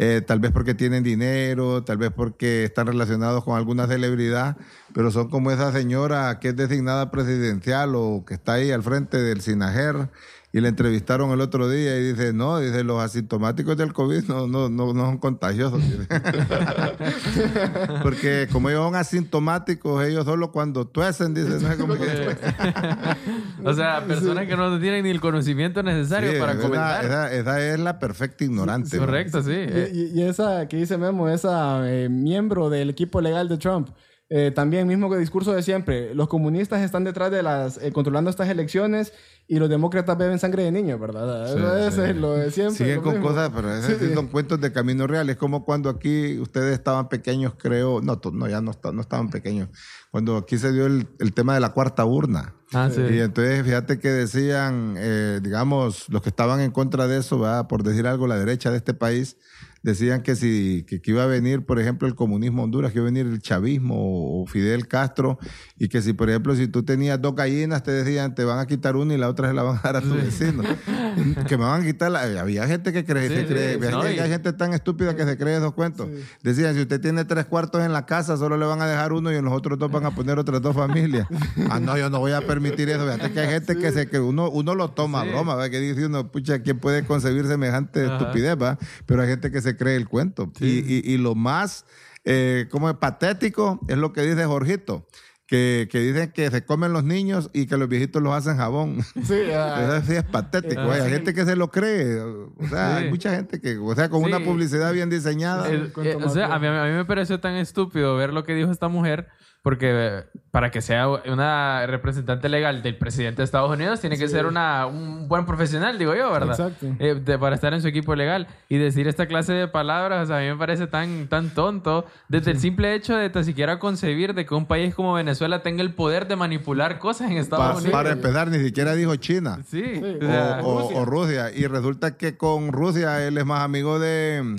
eh, 0.03 0.21
tal 0.21 0.39
vez 0.39 0.51
porque 0.51 0.73
tienen 0.73 1.01
dinero, 1.01 1.83
tal 1.85 1.97
vez 1.97 2.11
porque 2.13 2.65
están 2.65 2.87
relacionados 2.87 3.43
con 3.45 3.55
alguna 3.55 3.87
celebridad, 3.87 4.57
pero 4.93 5.11
son 5.11 5.29
como 5.29 5.49
esa 5.49 5.71
señora 5.71 6.39
que 6.41 6.49
es 6.49 6.55
designada 6.57 7.09
presidencial 7.09 7.95
o 7.95 8.25
que 8.27 8.33
está 8.33 8.53
ahí 8.53 8.71
al 8.71 8.83
frente 8.83 9.21
del 9.21 9.39
Sinajer 9.39 10.09
y 10.55 10.61
le 10.61 10.69
entrevistaron 10.69 11.31
el 11.31 11.41
otro 11.41 11.67
día 11.67 11.97
y 11.97 12.11
dice, 12.13 12.31
no, 12.31 12.59
dice, 12.59 12.83
los 12.83 13.01
asintomáticos 13.01 13.75
del 13.75 13.91
COVID 13.91 14.25
no, 14.25 14.45
no, 14.47 14.69
no, 14.69 14.93
no 14.93 15.05
son 15.07 15.17
contagiosos. 15.17 15.81
Porque 18.03 18.47
como 18.51 18.69
ellos 18.69 18.83
son 18.83 18.95
asintomáticos, 18.95 20.03
ellos 20.05 20.25
solo 20.25 20.51
cuando 20.51 20.85
tuesen, 20.85 21.33
dicen, 21.33 21.61
no 21.61 21.71
es 21.71 21.77
como 21.77 21.95
que... 21.95 22.03
o 23.65 23.73
sea, 23.73 24.05
personas 24.05 24.47
que 24.47 24.55
no 24.55 24.79
tienen 24.79 25.03
ni 25.03 25.09
el 25.09 25.21
conocimiento 25.21 25.81
necesario 25.83 26.31
Sí, 26.33 26.39
para 26.39 26.55
comentar. 26.57 27.05
Esa, 27.05 27.33
esa 27.33 27.73
es 27.73 27.79
la 27.79 27.99
perfecta 27.99 28.43
ignorante. 28.43 28.97
¿no? 28.97 29.05
Correcto, 29.05 29.41
sí. 29.41 29.51
Y, 29.51 29.99
y- 29.99 30.11
y 30.13 30.21
esa 30.23 30.67
que 30.67 30.77
dice 30.77 30.97
Memo, 30.97 31.29
esa 31.29 31.89
eh, 31.91 32.09
miembro 32.09 32.69
del 32.69 32.89
equipo 32.91 33.21
legal 33.21 33.49
de 33.49 33.57
Trump, 33.57 33.89
eh, 34.35 34.49
también 34.49 34.87
mismo 34.87 35.11
que 35.11 35.17
discurso 35.19 35.53
de 35.53 35.61
siempre, 35.61 36.15
los 36.15 36.27
comunistas 36.27 36.81
están 36.81 37.03
detrás 37.03 37.29
de 37.29 37.43
las, 37.43 37.77
eh, 37.77 37.91
controlando 37.91 38.31
estas 38.31 38.49
elecciones 38.49 39.13
y 39.47 39.59
los 39.59 39.69
demócratas 39.69 40.17
beben 40.17 40.39
sangre 40.39 40.63
de 40.63 40.71
niños, 40.71 40.99
¿verdad? 40.99 41.45
Sí, 41.53 41.59
Eso 41.59 41.75
es 41.77 41.93
sí. 41.93 42.01
eh, 42.01 42.13
lo 42.15 42.33
de 42.33 42.49
siempre. 42.49 42.77
Siguen 42.77 43.01
con 43.01 43.13
mismo. 43.13 43.27
cosas, 43.27 43.51
pero 43.53 43.71
esos 43.71 43.99
sí 43.99 44.11
son 44.11 44.29
cuentos 44.29 44.59
de 44.59 44.71
camino 44.71 45.05
real. 45.05 45.29
Es 45.29 45.37
como 45.37 45.63
cuando 45.63 45.87
aquí 45.87 46.39
ustedes 46.39 46.73
estaban 46.73 47.09
pequeños, 47.09 47.53
creo. 47.59 48.01
No, 48.01 48.19
no 48.31 48.47
ya 48.47 48.59
no, 48.59 48.71
no 48.91 49.01
estaban 49.01 49.29
pequeños. 49.29 49.69
Cuando 50.09 50.37
aquí 50.37 50.57
se 50.57 50.71
dio 50.71 50.87
el, 50.87 51.05
el 51.19 51.33
tema 51.33 51.53
de 51.53 51.59
la 51.59 51.69
cuarta 51.69 52.03
urna. 52.03 52.55
Ah, 52.73 52.89
sí. 52.91 53.01
Y 53.01 53.19
entonces, 53.19 53.63
fíjate 53.63 53.99
que 53.99 54.09
decían, 54.09 54.95
eh, 54.97 55.41
digamos, 55.43 56.09
los 56.09 56.23
que 56.23 56.29
estaban 56.29 56.59
en 56.59 56.71
contra 56.71 57.05
de 57.05 57.19
eso, 57.19 57.37
¿verdad? 57.37 57.67
por 57.67 57.83
decir 57.83 58.07
algo, 58.07 58.25
la 58.25 58.39
derecha 58.39 58.71
de 58.71 58.77
este 58.77 58.95
país, 58.95 59.37
decían 59.83 60.21
que 60.23 60.35
si 60.35 60.85
que, 60.87 61.01
que 61.01 61.11
iba 61.11 61.23
a 61.23 61.27
venir, 61.27 61.65
por 61.65 61.79
ejemplo, 61.79 62.07
el 62.07 62.15
comunismo 62.15 62.61
a 62.61 62.65
Honduras, 62.65 62.91
que 62.91 62.97
iba 62.99 63.07
a 63.07 63.11
venir 63.11 63.25
el 63.27 63.39
chavismo 63.41 63.95
o, 63.95 64.41
o 64.41 64.45
Fidel 64.47 64.87
Castro, 64.87 65.37
y 65.77 65.89
que 65.89 66.01
si, 66.01 66.13
por 66.13 66.29
ejemplo, 66.29 66.55
si 66.55 66.67
tú 66.67 66.83
tenías 66.83 67.21
dos 67.21 67.35
gallinas, 67.35 67.83
te 67.83 67.91
decían, 67.91 68.33
te 68.33 68.43
van 68.45 68.59
a 68.59 68.65
quitar 68.65 68.95
una 68.95 69.13
y 69.13 69.17
la 69.17 69.29
otra 69.29 69.49
se 69.49 69.53
la 69.53 69.63
van 69.63 69.77
a 69.77 69.81
dar 69.81 69.97
a 69.97 70.01
tu 70.01 70.13
vecino. 70.15 70.63
que 71.47 71.57
me 71.57 71.63
van 71.65 71.81
a 71.81 71.85
quitar 71.85 72.11
la... 72.11 72.21
Había 72.41 72.65
gente 72.67 72.91
que 72.91 73.05
cree, 73.05 73.27
Sí, 73.29 73.35
se 73.35 73.45
cree- 73.47 73.69
sí, 73.71 73.75
había 73.75 73.91
no, 73.91 74.01
gente- 74.01 74.15
y- 74.15 74.19
hay 74.19 74.29
gente 74.29 74.53
tan 74.53 74.73
estúpida 74.73 75.15
que 75.15 75.25
se 75.25 75.37
cree 75.37 75.57
esos 75.57 75.73
cuentos. 75.73 76.07
Decían, 76.41 76.73
si 76.75 76.81
usted 76.81 76.99
tiene 77.01 77.25
tres 77.25 77.45
cuartos 77.45 77.83
en 77.83 77.93
la 77.93 78.05
casa, 78.05 78.37
solo 78.37 78.57
le 78.57 78.65
van 78.65 78.81
a 78.81 78.87
dejar 78.87 79.13
uno 79.13 79.31
y 79.31 79.35
en 79.35 79.45
los 79.45 79.53
otros 79.53 79.77
dos 79.77 79.91
van 79.91 80.05
a 80.05 80.11
poner 80.15 80.39
otras 80.39 80.61
dos 80.61 80.75
familias. 80.75 81.27
ah, 81.69 81.79
no, 81.79 81.97
yo 81.97 82.09
no 82.09 82.19
voy 82.19 82.31
a 82.31 82.41
permitir 82.41 82.89
eso. 82.89 83.03
Fíjate 83.05 83.31
que 83.31 83.39
hay 83.39 83.49
gente 83.49 83.77
que 83.77 83.91
se 83.91 84.07
que 84.07 84.19
uno, 84.19 84.49
uno 84.49 84.75
lo 84.75 84.91
toma 84.91 85.21
a 85.21 85.25
broma, 85.25 85.55
¿verdad? 85.55 85.71
que 85.71 85.79
dice 85.79 86.05
uno, 86.05 86.31
pucha, 86.31 86.59
¿quién 86.59 86.79
puede 86.79 87.03
concebir 87.05 87.45
semejante 87.47 88.05
Ajá. 88.05 88.17
estupidez? 88.17 88.55
va? 88.61 88.77
Pero 89.05 89.21
hay 89.21 89.27
gente 89.27 89.51
que 89.51 89.61
se 89.61 89.72
cree 89.77 89.95
el 89.95 90.07
cuento. 90.07 90.51
Y, 90.59 90.79
y- 90.79 91.01
y 91.03 91.17
lo 91.17 91.35
más, 91.35 91.85
eh, 92.25 92.67
como 92.71 92.89
es 92.89 92.95
patético, 92.97 93.79
es 93.87 93.97
lo 93.97 94.13
que 94.13 94.21
dice 94.21 94.45
Jorgito. 94.45 95.07
Que, 95.45 95.87
que 95.91 95.99
dicen 95.99 96.31
que 96.31 96.49
se 96.49 96.65
comen 96.65 96.93
los 96.93 97.03
niños 97.03 97.49
y 97.53 97.67
que 97.67 97.75
los 97.77 97.87
viejitos 97.89 98.23
los 98.23 98.33
hacen 98.33 98.57
jabón. 98.57 99.03
Sí, 99.23 99.35
ah, 99.53 99.97
Eso 99.99 100.07
sí 100.07 100.15
es 100.15 100.23
patético. 100.23 100.81
Ah. 100.81 100.93
Hay 100.95 101.11
gente 101.11 101.33
que 101.33 101.45
se 101.45 101.55
lo 101.55 101.69
cree. 101.69 102.21
O 102.21 102.67
sea, 102.69 102.97
Sí. 102.97 103.03
hay 103.03 103.09
mucha 103.11 103.35
gente 103.35 103.59
que, 103.61 103.77
o 103.77 103.93
sea, 103.93 104.09
con 104.09 104.21
Sí. 104.23 104.27
una 104.29 104.39
publicidad 104.39 104.93
bien 104.93 105.09
diseñada. 105.09 105.69
El- 105.69 105.91
cuento 105.91 106.19
eh, 106.19 106.23
o 106.25 106.29
sea, 106.29 106.47
a 106.55 106.59
mí, 106.59 106.65
a 106.67 106.85
mí 106.85 106.91
me 106.93 107.05
pareció 107.05 107.39
tan 107.39 107.55
estúpido 107.55 108.15
ver 108.15 108.31
lo 108.33 108.43
que 108.45 108.55
dijo 108.55 108.71
esta 108.71 108.87
mujer 108.87 109.27
porque 109.63 110.25
para 110.51 110.69
que 110.69 110.81
sea 110.81 111.07
una 111.07 111.85
representante 111.87 112.49
legal 112.49 112.83
del 112.83 112.97
presidente 112.97 113.37
de 113.41 113.45
Estados 113.45 113.71
Unidos 113.71 114.01
tiene 114.01 114.17
que 114.17 114.27
ser 114.27 114.45
una, 114.45 114.85
un 114.85 115.27
buen 115.29 115.45
profesional, 115.45 115.97
digo 115.97 116.13
yo, 116.13 116.29
¿verdad? 116.31 116.51
Exacto. 116.59 116.85
Eh, 116.99 117.15
de- 117.15 117.39
para 117.39 117.55
estar 117.55 117.73
en 117.73 117.81
su 117.81 117.87
equipo 117.87 118.13
legal 118.13 118.47
y 118.67 118.77
decir 118.77 119.07
esta 119.07 119.25
clase 119.25 119.53
de 119.53 119.67
palabras, 119.69 120.25
o 120.25 120.27
sea, 120.27 120.37
a 120.37 120.41
mí 120.41 120.47
me 120.47 120.57
parece 120.57 120.85
tan, 120.85 121.27
tan 121.29 121.49
tonto 121.55 122.05
desde 122.27 122.51
el 122.51 122.59
simple 122.59 122.93
hecho 122.93 123.15
de 123.15 123.29
tan 123.29 123.45
siquiera 123.45 123.79
concebir 123.79 124.33
de 124.35 124.45
que 124.45 124.53
un 124.53 124.65
país 124.67 124.93
como 124.93 125.13
Venezuela 125.13 125.63
tenga 125.63 125.81
el 125.81 125.93
poder 125.95 126.27
de 126.27 126.35
manipular 126.35 126.99
cosas 126.99 127.31
en 127.31 127.37
Estados 127.37 127.77
Unidos. 127.77 127.93
para 127.93 128.11
empezar, 128.11 128.49
ni 128.49 128.59
siquiera 128.59 128.93
dijo 128.95 129.15
China. 129.15 129.59
Sí, 129.65 129.81
Sí. 129.81 130.17
o 130.21 130.25
sea, 130.27 130.59
o, 130.61 130.67
o- 130.67 130.81
Rusia. 130.81 130.97
o 130.99 131.05
Rusia. 131.05 131.51
Y 131.55 131.67
resulta 131.67 132.17
que 132.17 132.35
con 132.37 132.73
Rusia 132.73 133.25
él 133.25 133.37
es 133.37 133.45
más 133.45 133.61
amigo 133.61 133.97
de, 133.97 134.57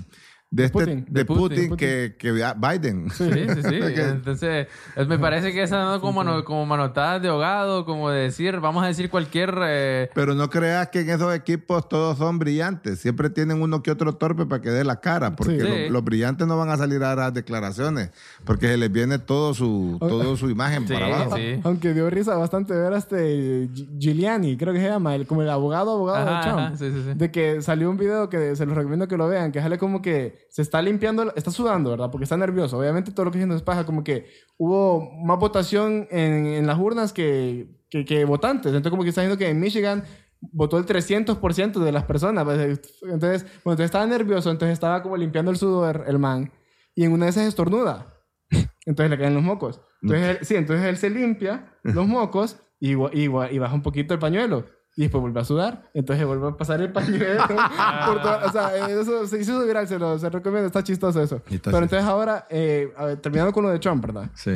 de, 0.57 0.65
este, 0.67 0.79
Putin. 0.79 1.05
de 1.09 1.13
De 1.21 1.25
Putin. 1.25 1.69
Putin, 1.71 1.77
que, 1.77 2.15
que 2.19 2.33
Biden. 2.33 3.11
Sí, 3.11 3.29
sí, 3.31 3.63
sí. 3.63 3.75
Entonces, 4.01 4.69
es- 4.97 5.07
me 5.09 5.19
parece 5.19 5.53
que 5.53 5.63
esa 5.63 5.85
no 5.85 6.01
como, 6.01 6.23
mano- 6.25 6.45
como 6.45 6.65
manotadas 6.65 7.21
de 7.23 7.29
ahogado, 7.29 7.85
como 7.85 8.11
de 8.11 8.23
decir, 8.23 8.61
vamos 8.61 8.85
a 8.85 8.87
decir 8.87 9.11
cualquier... 9.11 9.55
eh, 9.67 10.11
Pero 10.15 10.35
no 10.35 10.49
creas 10.51 10.89
que 10.89 11.01
en 11.01 11.11
esos 11.11 11.35
equipos 11.35 11.89
todos 11.89 12.19
son 12.19 12.39
brillantes. 12.39 13.01
Siempre 13.01 13.31
tienen 13.31 13.61
uno 13.63 13.83
que 13.83 13.91
otro 13.91 14.15
torpe 14.15 14.47
para 14.47 14.63
que 14.63 14.71
dé 14.71 14.85
la 14.85 15.01
cara. 15.01 15.35
Porque 15.35 15.55
Sí. 15.55 15.59
lo- 15.59 15.75
Sí. 15.75 15.89
los 15.91 16.05
brillantes 16.05 16.47
no 16.47 16.57
van 16.57 16.69
a 16.71 16.77
salir 16.77 17.03
a 17.03 17.15
dar 17.17 17.33
declaraciones. 17.33 18.11
Porque 18.45 18.69
se 18.69 18.77
les 18.77 18.93
viene 18.93 19.19
todo 19.19 19.55
su, 19.55 19.97
todo 19.99 20.37
su 20.37 20.51
imagen 20.51 20.87
Sí, 20.87 20.95
para 20.95 21.07
abajo. 21.07 21.37
sí. 21.37 21.61
Aunque 21.65 21.93
dio 21.95 22.09
risa 22.11 22.37
bastante 22.37 22.75
ver 22.75 22.93
a 22.93 22.99
este 22.99 23.69
Gi- 23.75 23.89
Giuliani, 23.99 24.57
creo 24.57 24.73
que 24.73 24.81
se 24.81 24.89
llama, 24.89 25.15
el, 25.15 25.27
como 25.27 25.43
el 25.43 25.51
abogado 25.51 25.93
abogado 25.93 26.29
Ajá, 26.29 26.37
de 26.37 26.43
Trump. 26.43 26.59
ajá, 26.61 26.77
sí, 26.77 26.91
sí, 26.93 27.03
sí. 27.11 27.15
De 27.19 27.31
que 27.31 27.61
salió 27.63 27.91
un 27.91 27.97
video 27.97 28.29
que 28.29 28.55
se 28.57 28.67
los 28.67 28.77
recomiendo 28.77 29.09
que 29.09 29.17
lo 29.17 29.27
vean, 29.29 29.51
que 29.53 29.61
sale 29.61 29.79
como 29.79 30.01
que 30.03 30.44
se 30.51 30.63
está 30.63 30.81
limpiando, 30.83 31.33
está 31.35 31.51
sudando, 31.51 31.91
¿verdad? 31.91 32.11
Porque 32.11 32.25
está 32.25 32.37
nervioso. 32.37 32.79
Obviamente 32.79 33.13
todo 33.13 33.27
lo 33.27 33.31
que 33.33 33.39
haciendo 33.39 33.57
es 33.57 33.63
paja, 33.63 33.85
como 33.87 34.05
que 34.05 34.27
hubo 34.57 35.11
más 35.25 35.39
votación 35.39 36.07
en, 36.11 36.47
en 36.47 36.67
las 36.67 36.79
urnas 36.79 37.13
que, 37.13 37.69
que, 37.91 38.05
que 38.05 38.25
votantes. 38.25 38.67
Entonces 38.73 38.91
como 38.91 39.03
que 39.03 39.09
está 39.11 39.21
diciendo 39.23 39.39
que 39.39 39.49
en 39.49 39.61
Michigan 39.61 40.05
votó 40.53 40.79
el 40.79 40.87
300% 40.87 41.81
de 41.81 41.93
las 41.93 42.05
personas. 42.05 42.47
Entonces, 42.47 42.81
bueno, 43.03 43.23
entonces 43.65 43.85
estaba 43.87 44.07
nervioso, 44.07 44.51
entonces 44.51 44.75
estaba 44.75 45.03
como 45.03 45.17
limpiando 45.17 45.51
el 45.51 45.57
sudor, 45.57 46.05
el 46.07 46.19
man. 46.19 46.53
Y 46.95 47.05
en 47.05 47.13
una 47.13 47.25
de 47.27 47.31
esas 47.31 47.47
estornuda. 47.47 48.15
Entonces 48.87 49.11
le 49.11 49.19
caen 49.19 49.35
los 49.35 49.43
mocos. 49.43 49.81
Entonces, 50.03 50.29
él- 50.39 50.47
sí, 50.47 50.55
entonces 50.57 50.87
él 50.87 50.97
se 50.97 51.11
limpia 51.11 51.73
los 51.83 52.07
mocos 52.07 52.59
y, 52.79 52.93
y, 52.95 53.25
y 53.25 53.59
baja 53.59 53.75
un 53.75 53.83
poquito 53.83 54.15
el 54.15 54.21
pañuelo. 54.21 54.67
Y 54.97 55.03
después 55.03 55.21
vuelve 55.21 55.41
a 55.41 55.45
sudar. 55.45 55.91
Entonces 55.93 56.25
vuelve 56.27 56.49
a 56.49 56.57
pasar 56.57 56.81
el 56.81 56.93
pañuelo. 56.93 57.43
por 58.07 58.23
toda- 58.23 58.47
o 58.47 58.53
sea, 58.53 58.77
eh, 58.89 59.01
eso 59.01 59.27
se 59.27 59.41
hizo 59.41 59.65
viral, 59.67 59.89
se 59.89 59.99
lo 59.99 60.19
se 60.19 60.31
recomiendo. 60.31 60.67
Está 60.67 60.83
chistoso 60.85 61.21
eso. 61.21 61.43
Está 61.51 61.71
Pero 61.71 61.83
entonces 61.85 62.09
ahora, 62.09 62.47
eh, 62.51 62.93
a 62.97 63.07
ver, 63.07 63.21
terminando 63.21 63.53
con 63.53 63.65
lo 63.65 63.71
de 63.71 63.79
Trump, 63.79 64.05
¿verdad? 64.07 64.31
Sí. 64.35 64.55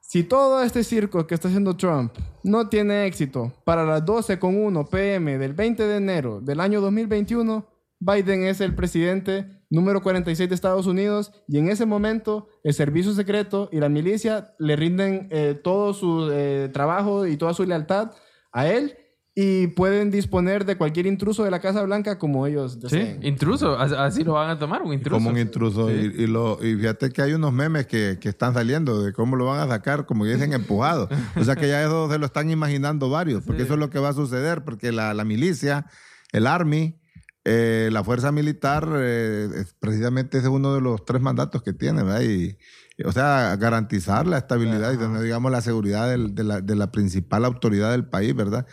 Si 0.00 0.24
todo 0.24 0.62
este 0.62 0.84
circo 0.84 1.26
que 1.26 1.34
está 1.34 1.48
haciendo 1.48 1.74
Trump 1.76 2.12
no 2.42 2.68
tiene 2.68 3.06
éxito 3.06 3.52
para 3.64 3.84
las 3.84 4.04
12.1 4.04 4.88
pm 4.90 5.38
del 5.38 5.54
20 5.54 5.86
de 5.86 5.96
enero 5.96 6.40
del 6.42 6.60
año 6.60 6.80
2021, 6.82 7.66
Biden 7.98 8.42
es 8.44 8.60
el 8.60 8.74
presidente 8.74 9.46
número 9.70 10.02
46 10.02 10.48
de 10.50 10.54
Estados 10.54 10.86
Unidos 10.86 11.32
y 11.48 11.58
en 11.58 11.68
ese 11.68 11.86
momento 11.86 12.48
el 12.64 12.74
servicio 12.74 13.12
secreto 13.12 13.70
y 13.72 13.78
la 13.78 13.88
milicia 13.88 14.54
le 14.58 14.76
rinden 14.76 15.28
eh, 15.30 15.58
todo 15.62 15.94
su 15.94 16.28
eh, 16.30 16.68
trabajo 16.72 17.26
y 17.26 17.36
toda 17.38 17.54
su 17.54 17.64
lealtad 17.64 18.10
a 18.50 18.66
él 18.66 18.96
y 19.34 19.68
pueden 19.68 20.10
disponer 20.10 20.66
de 20.66 20.76
cualquier 20.76 21.06
intruso 21.06 21.42
de 21.42 21.50
la 21.50 21.58
Casa 21.60 21.82
Blanca 21.82 22.18
como 22.18 22.46
ellos 22.46 22.72
Sí, 22.74 22.78
deseen. 22.82 23.22
intruso, 23.22 23.78
as- 23.78 23.92
así 23.92 24.24
lo 24.24 24.34
van 24.34 24.50
a 24.50 24.58
tomar, 24.58 24.82
un 24.82 24.92
intruso. 24.92 25.16
Como 25.16 25.30
un 25.30 25.38
intruso. 25.38 25.88
Sí. 25.88 26.12
Y, 26.18 26.24
y 26.24 26.26
lo, 26.26 26.58
y 26.62 26.76
fíjate 26.76 27.08
que 27.10 27.22
hay 27.22 27.32
unos 27.32 27.50
memes 27.52 27.86
que, 27.86 28.18
que 28.20 28.28
están 28.28 28.52
saliendo 28.52 29.02
de 29.02 29.14
cómo 29.14 29.36
lo 29.36 29.46
van 29.46 29.60
a 29.60 29.68
sacar, 29.72 30.04
como 30.04 30.26
dicen 30.26 30.52
empujado. 30.52 31.08
O 31.36 31.44
sea 31.44 31.56
que 31.56 31.66
ya 31.66 31.82
eso 31.82 32.10
se 32.10 32.18
lo 32.18 32.26
están 32.26 32.50
imaginando 32.50 33.08
varios, 33.08 33.42
porque 33.42 33.60
Sí. 33.62 33.64
eso 33.64 33.74
es 33.74 33.80
lo 33.80 33.88
que 33.88 33.98
va 34.00 34.10
a 34.10 34.14
suceder, 34.14 34.64
porque 34.64 34.92
la, 34.92 35.14
la 35.14 35.24
milicia, 35.24 35.86
el 36.32 36.46
Army, 36.46 36.98
eh, 37.44 37.88
la 37.90 38.04
fuerza 38.04 38.32
militar, 38.32 38.86
eh, 38.98 39.48
es- 39.56 39.74
precisamente 39.80 40.36
ese 40.38 40.48
es 40.48 40.52
uno 40.52 40.74
de 40.74 40.82
los 40.82 41.06
tres 41.06 41.22
mandatos 41.22 41.62
que 41.62 41.72
tiene, 41.72 42.02
¿verdad? 42.02 42.20
Y, 42.20 42.58
y, 42.98 43.04
o 43.06 43.10
sea, 43.12 43.56
garantizar 43.56 44.26
la 44.26 44.36
estabilidad 44.36 44.92
y 44.92 44.98
tener, 44.98 45.22
digamos, 45.22 45.50
la 45.50 45.62
seguridad 45.62 46.08
del- 46.10 46.34
de, 46.34 46.44
la, 46.44 46.60
de 46.60 46.76
la 46.76 46.92
principal 46.92 47.46
autoridad 47.46 47.90
del 47.92 48.04
país, 48.04 48.34
¿verdad? 48.36 48.66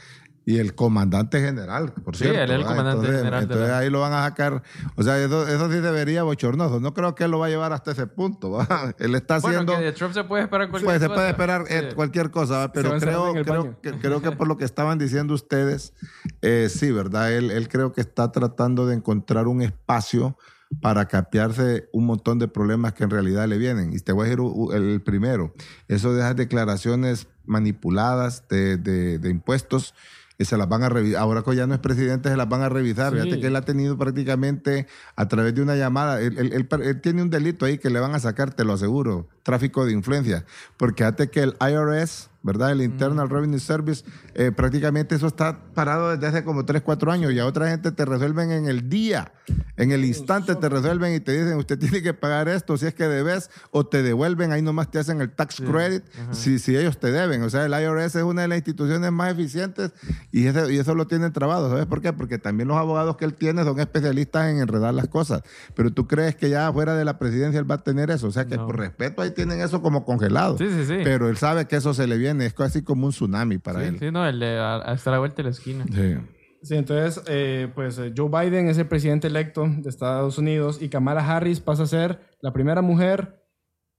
Y 0.50 0.58
el 0.58 0.74
comandante 0.74 1.40
general, 1.42 1.94
por 1.94 2.16
Sí, 2.16 2.24
cierto. 2.24 2.42
él 2.42 2.50
es 2.50 2.56
el 2.58 2.64
comandante 2.64 2.92
entonces, 3.06 3.18
general 3.18 3.40
de 3.42 3.44
entonces 3.44 3.70
la- 3.70 3.78
ahí 3.78 3.90
lo 3.92 4.00
van 4.02 4.14
a 4.14 4.24
sacar. 4.24 4.64
O 4.96 5.04
sea, 5.04 5.20
eso, 5.24 5.48
eso 5.48 5.72
sí 5.72 5.78
debería 5.80 6.24
bochornoso. 6.24 6.80
No 6.80 6.96
creo 6.96 7.14
que 7.14 7.26
él 7.26 7.32
lo 7.32 7.38
va 7.38 7.46
a 7.46 7.50
llevar 7.50 7.72
hasta 7.72 7.92
ese 7.92 8.08
punto. 8.08 8.50
¿va? 8.52 8.66
Él 8.98 9.14
está 9.14 9.36
haciendo. 9.36 9.78
de 9.78 9.92
Trump 9.92 10.14
se 10.16 10.24
puede 10.24 10.42
esperar 10.44 10.70
cualquier 10.72 10.86
Pues 10.92 11.02
se 11.02 11.08
cosa. 11.08 11.16
puede 11.16 11.30
esperar 11.30 11.66
eh, 11.70 11.88
Sí. 11.90 11.96
cualquier 11.96 12.32
cosa, 12.32 12.54
¿va? 12.58 12.64
Se 12.64 12.70
pero 12.70 12.98
creo, 13.00 13.34
creo, 13.44 13.80
que, 13.82 13.92
creo 14.00 14.22
que 14.24 14.32
por 14.32 14.48
lo 14.48 14.58
que 14.58 14.66
estaban 14.66 14.98
diciendo 14.98 15.36
ustedes, 15.36 15.94
eh, 16.42 16.68
sí, 16.70 16.92
¿verdad? 16.92 17.32
Él, 17.32 17.52
él 17.52 17.68
creo 17.70 17.94
que 17.94 18.02
está 18.02 18.32
tratando 18.32 18.88
de 18.88 18.96
encontrar 18.96 19.48
un 19.48 19.62
espacio 19.62 20.36
para 20.82 21.08
capearse 21.08 21.90
un 21.94 22.06
montón 22.08 22.40
de 22.40 22.48
problemas 22.48 22.94
que 22.94 23.04
en 23.04 23.12
realidad 23.12 23.48
le 23.48 23.58
vienen. 23.60 23.94
Y 23.94 24.00
te 24.00 24.12
voy 24.14 24.26
a 24.26 24.30
decir 24.30 24.44
el 24.74 25.02
primero, 25.02 25.54
eso 25.88 26.14
de 26.14 26.22
esas 26.22 26.36
declaraciones 26.36 27.28
manipuladas 27.46 28.48
de, 28.50 28.78
de- 28.78 29.20
de 29.20 29.30
impuestos. 29.30 29.94
Y 30.42 30.46
se 30.46 30.56
las 30.58 30.70
van 30.70 30.84
a 30.84 30.90
revisar. 30.90 31.20
Ahora 31.22 31.44
que 31.44 31.54
ya 31.54 31.68
no 31.68 31.74
es 31.74 31.82
presidente, 31.82 32.30
se 32.30 32.38
las 32.38 32.48
van 32.48 32.62
a 32.62 32.70
revisar. 32.70 33.12
Sí. 33.14 33.20
Fíjate 33.20 33.42
que 33.42 33.48
él 33.48 33.56
ha 33.58 33.62
tenido 33.64 33.98
prácticamente 33.98 34.88
a 35.18 35.28
través 35.28 35.54
de 35.54 35.62
una 35.62 35.76
llamada. 35.76 36.22
Él, 36.22 36.38
él- 36.38 36.54
él- 36.54 36.82
él 36.82 37.02
tiene 37.02 37.22
un 37.22 37.30
delito 37.30 37.66
ahí 37.66 37.78
que 37.78 37.90
le 37.90 38.00
van 38.00 38.16
a 38.16 38.20
sacar, 38.20 38.54
te 38.54 38.64
lo 38.64 38.72
aseguro. 38.74 39.28
Tráfico 39.44 39.86
de 39.86 39.92
influencia. 39.92 40.46
Porque 40.78 41.04
fíjate 41.04 41.30
que 41.30 41.44
el 41.44 41.56
IRS, 41.60 42.30
¿verdad? 42.42 42.72
El 42.72 42.82
Internal 42.82 43.30
Revenue 43.30 43.60
Service, 43.60 44.04
eh, 44.34 44.52
prácticamente 44.52 45.16
eso 45.16 45.28
está 45.28 45.60
parado 45.74 46.10
desde 46.12 46.28
hace 46.28 46.44
como 46.44 46.66
3, 46.66 46.82
4 46.82 47.12
años. 47.12 47.34
Y 47.34 47.40
a 47.40 47.46
otra 47.46 47.70
gente 47.70 47.92
te 47.92 48.06
resuelven 48.06 48.52
en 48.52 48.68
el 48.68 48.90
día. 48.90 49.34
En 49.78 49.92
el 49.92 50.06
instante 50.06 50.56
te 50.56 50.70
resuelven 50.70 51.14
y 51.16 51.20
te 51.20 51.32
dicen, 51.32 51.58
usted 51.58 51.78
tiene 51.80 52.02
que 52.02 52.14
pagar 52.14 52.48
esto 52.50 52.78
si 52.78 52.86
es 52.86 52.94
que 52.94 53.08
debes, 53.08 53.50
o 53.72 53.86
te 53.86 54.04
devuelven, 54.04 54.52
ahí 54.52 54.62
nomás 54.62 54.92
te 54.92 55.00
hacen 55.00 55.22
el 55.22 55.32
tax 55.32 55.58
credit 55.62 56.04
si, 56.32 56.60
si 56.60 56.76
ellos 56.78 56.98
te 57.00 57.12
deben. 57.12 57.42
O 57.44 57.50
sea, 57.50 57.66
el 57.66 57.72
IRS 57.74 58.16
es 58.20 58.24
una 58.24 58.44
de 58.44 58.48
las 58.50 58.58
instituciones 58.58 59.12
más 59.12 59.32
eficientes 59.34 59.92
y, 60.32 60.46
ese- 60.48 60.72
y 60.74 60.78
eso 60.78 60.96
lo 60.96 61.08
tienen 61.08 61.32
trabado. 61.34 61.70
¿Sabes 61.70 61.86
por 61.88 62.02
qué? 62.02 62.14
Porque 62.14 62.38
también 62.38 62.68
los 62.68 62.78
abogados 62.78 63.18
que 63.18 63.26
él 63.26 63.34
tiene 63.34 63.64
son 63.64 63.80
especialistas 63.80 64.50
en 64.50 64.60
enredar 64.60 64.94
las 64.94 65.08
cosas. 65.08 65.42
Pero 65.76 65.92
tú 65.92 66.08
crees 66.08 66.36
que 66.36 66.50
ya 66.50 66.72
fuera 66.72 66.96
de 66.96 67.06
la 67.06 67.18
presidencia 67.18 67.60
él 67.60 67.70
va 67.70 67.76
a 67.76 67.84
tener 67.84 68.12
eso. 68.12 68.28
O 68.28 68.32
sea, 68.32 68.46
que 68.46 68.58
No. 68.58 68.66
por 68.68 68.78
respeto 68.78 69.22
ahí 69.22 69.32
tienen 69.32 69.62
eso 69.62 69.82
como 69.82 70.06
congelado. 70.06 70.58
Sí, 70.58 70.68
sí, 70.70 70.86
sí. 70.86 70.98
Pero 71.04 71.28
él 71.30 71.38
sabe 71.38 71.66
que 71.68 71.76
eso 71.78 71.94
se 71.94 72.06
le 72.08 72.18
viene. 72.18 72.29
Es 72.42 72.54
casi 72.54 72.84
como 72.84 73.06
un 73.08 73.12
tsunami 73.12 73.58
para 73.58 73.82
Sí, 73.82 73.86
él. 73.88 74.00
sí, 74.00 74.12
no, 74.12 74.26
el 74.28 74.40
de 74.40 74.58
hasta 74.60 75.12
la 75.12 75.20
vuelta 75.20 75.38
de 75.38 75.44
la 75.44 75.50
esquina. 75.50 75.86
Sí. 75.92 76.16
Sí, 76.62 76.76
entonces, 76.76 77.24
eh, 77.28 77.70
pues 77.74 77.98
eh, 78.00 78.14
Joe 78.16 78.30
Biden 78.30 78.68
es 78.68 78.78
el 78.78 78.88
presidente 78.88 79.28
electo 79.28 79.66
de 79.66 79.90
Estados 79.90 80.38
Unidos 80.38 80.82
y 80.82 80.90
Kamala 80.90 81.22
Harris 81.26 81.62
pasa 81.62 81.84
a 81.84 81.88
ser 81.88 82.20
la 82.42 82.52
primera 82.52 82.82
mujer 82.82 83.46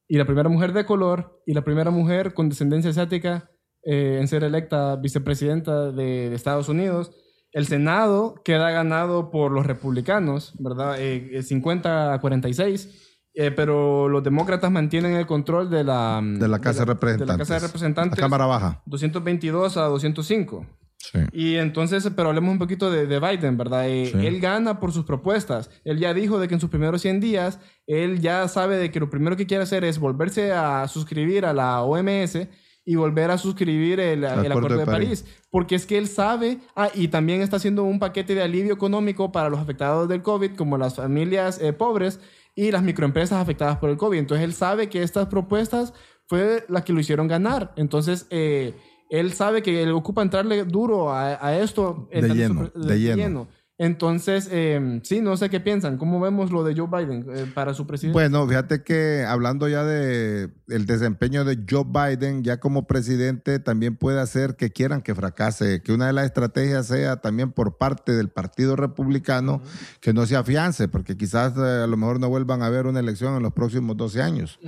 y 0.06 0.18
la 0.18 0.26
primera 0.26 0.48
mujer 0.50 0.72
de 0.74 0.84
color 0.84 1.40
y 1.46 1.54
la 1.54 1.62
primera 1.62 1.90
mujer 1.90 2.34
con 2.34 2.48
descendencia 2.50 2.90
asiática 2.90 3.48
eh, 3.82 4.18
en 4.20 4.28
ser 4.28 4.44
electa 4.44 4.96
vicepresidenta 4.96 5.90
de, 5.90 6.28
de 6.28 6.34
Estados 6.34 6.68
Unidos. 6.68 7.12
El 7.52 7.66
Senado 7.66 8.34
queda 8.44 8.70
ganado 8.70 9.30
por 9.30 9.52
los 9.52 9.66
republicanos, 9.66 10.52
¿verdad? 10.58 11.00
Eh, 11.00 11.30
eh, 11.38 11.42
50 11.42 12.12
a 12.12 12.20
46. 12.20 13.09
Eh, 13.34 13.50
pero 13.50 14.08
los 14.08 14.22
demócratas 14.22 14.70
mantienen 14.70 15.14
el 15.14 15.26
control 15.26 15.70
de 15.70 15.84
la, 15.84 16.20
De 16.22 16.48
la 16.48 16.58
Casa 16.60 16.80
de 16.80 16.86
Representantes. 16.86 17.26
De 17.26 17.32
la 17.32 17.38
Casa 17.38 17.54
de 17.54 17.60
La 17.60 17.66
Representantes. 17.66 18.18
Cámara 18.18 18.46
Baja. 18.46 18.82
222 18.86 19.76
a 19.76 19.82
205. 19.84 20.66
Sí. 20.98 21.18
Y 21.32 21.56
entonces, 21.56 22.08
pero 22.14 22.28
hablemos 22.28 22.52
un 22.52 22.58
poquito 22.58 22.90
de, 22.90 23.06
de 23.06 23.20
Biden, 23.20 23.56
¿verdad? 23.56 23.88
Eh, 23.88 24.10
Sí. 24.12 24.26
Él 24.26 24.40
gana 24.40 24.80
por 24.80 24.92
sus 24.92 25.04
propuestas. 25.04 25.70
Él 25.84 25.98
ya 25.98 26.12
dijo 26.12 26.38
de 26.38 26.48
que 26.48 26.54
en 26.54 26.60
sus 26.60 26.70
primeros 26.70 27.00
100 27.00 27.20
días, 27.20 27.58
él 27.86 28.20
ya 28.20 28.46
sabe 28.48 28.76
de 28.76 28.90
que 28.90 29.00
lo 29.00 29.08
primero 29.08 29.36
que 29.36 29.46
quiere 29.46 29.62
hacer 29.62 29.84
es 29.84 29.98
volverse 29.98 30.52
a 30.52 30.86
suscribir 30.88 31.46
a 31.46 31.52
la 31.52 31.82
OMS 31.82 32.48
y 32.84 32.96
volver 32.96 33.30
a 33.30 33.38
suscribir 33.38 34.00
el, 34.00 34.24
el 34.24 34.52
Acuerdo, 34.52 34.76
de, 34.76 34.86
París. 34.86 35.24
Porque 35.50 35.74
es 35.74 35.86
que 35.86 35.96
él 35.96 36.08
sabe, 36.08 36.58
ah, 36.74 36.88
y 36.94 37.08
también 37.08 37.40
está 37.40 37.56
haciendo 37.56 37.84
un 37.84 37.98
paquete 37.98 38.34
de 38.34 38.42
alivio 38.42 38.74
económico 38.74 39.32
para 39.32 39.48
los 39.48 39.60
afectados 39.60 40.08
del 40.08 40.22
COVID, 40.22 40.56
como 40.56 40.76
las 40.76 40.96
familias 40.96 41.60
eh, 41.60 41.72
pobres 41.72 42.20
y 42.66 42.70
las 42.70 42.82
microempresas 42.82 43.38
afectadas 43.40 43.78
por 43.78 43.90
el 43.90 43.96
COVID. 43.96 44.18
Entonces, 44.18 44.44
él 44.44 44.52
sabe 44.52 44.88
que 44.88 45.02
estas 45.02 45.26
propuestas 45.28 45.92
fue 46.26 46.64
las 46.68 46.84
que 46.84 46.92
lo 46.92 47.00
hicieron 47.00 47.26
ganar. 47.28 47.72
Entonces, 47.76 48.26
eh, 48.30 48.74
él 49.08 49.32
sabe 49.32 49.62
que 49.62 49.82
él 49.82 49.90
ocupa 49.92 50.22
entrarle 50.22 50.64
duro 50.64 51.10
a, 51.10 51.44
a 51.44 51.56
esto. 51.58 52.08
De 52.12 52.28
lleno, 52.34 52.70
su- 52.74 52.80
de 52.80 52.98
lleno. 53.16 53.48
Entonces, 53.82 54.46
eh, 54.52 55.00
sí, 55.04 55.22
no 55.22 55.38
sé 55.38 55.48
qué 55.48 55.58
piensan. 55.58 55.96
¿Cómo 55.96 56.20
vemos 56.20 56.52
lo 56.52 56.64
de 56.64 56.76
Joe 56.76 56.86
Biden 56.86 57.24
eh, 57.34 57.50
para 57.54 57.72
su 57.72 57.86
presidente? 57.86 58.12
Bueno, 58.12 58.46
fíjate 58.46 58.82
que 58.82 59.24
hablando 59.26 59.68
ya 59.68 59.84
de 59.84 60.50
el 60.68 60.84
desempeño 60.84 61.46
de 61.46 61.60
Joe 61.68 61.86
Biden 61.86 62.44
ya 62.44 62.60
como 62.60 62.86
presidente, 62.86 63.58
también 63.58 63.96
puede 63.96 64.20
hacer 64.20 64.56
que 64.56 64.70
quieran 64.70 65.00
que 65.00 65.14
fracase, 65.14 65.80
que 65.80 65.94
una 65.94 66.08
de 66.08 66.12
las 66.12 66.26
estrategias 66.26 66.88
sea 66.88 67.22
también 67.22 67.52
por 67.52 67.78
parte 67.78 68.12
del 68.12 68.28
Partido 68.28 68.76
Republicano 68.76 69.62
que 70.02 70.12
no 70.12 70.26
se 70.26 70.36
afiance, 70.36 70.86
porque 70.88 71.16
quizás 71.16 71.54
eh, 71.56 71.82
a 71.82 71.86
lo 71.86 71.96
mejor 71.96 72.20
no 72.20 72.28
vuelvan 72.28 72.60
a 72.60 72.66
haber 72.66 72.86
una 72.86 73.00
elección 73.00 73.34
en 73.34 73.42
los 73.42 73.54
próximos 73.54 73.96
12 73.96 74.20
años. 74.20 74.60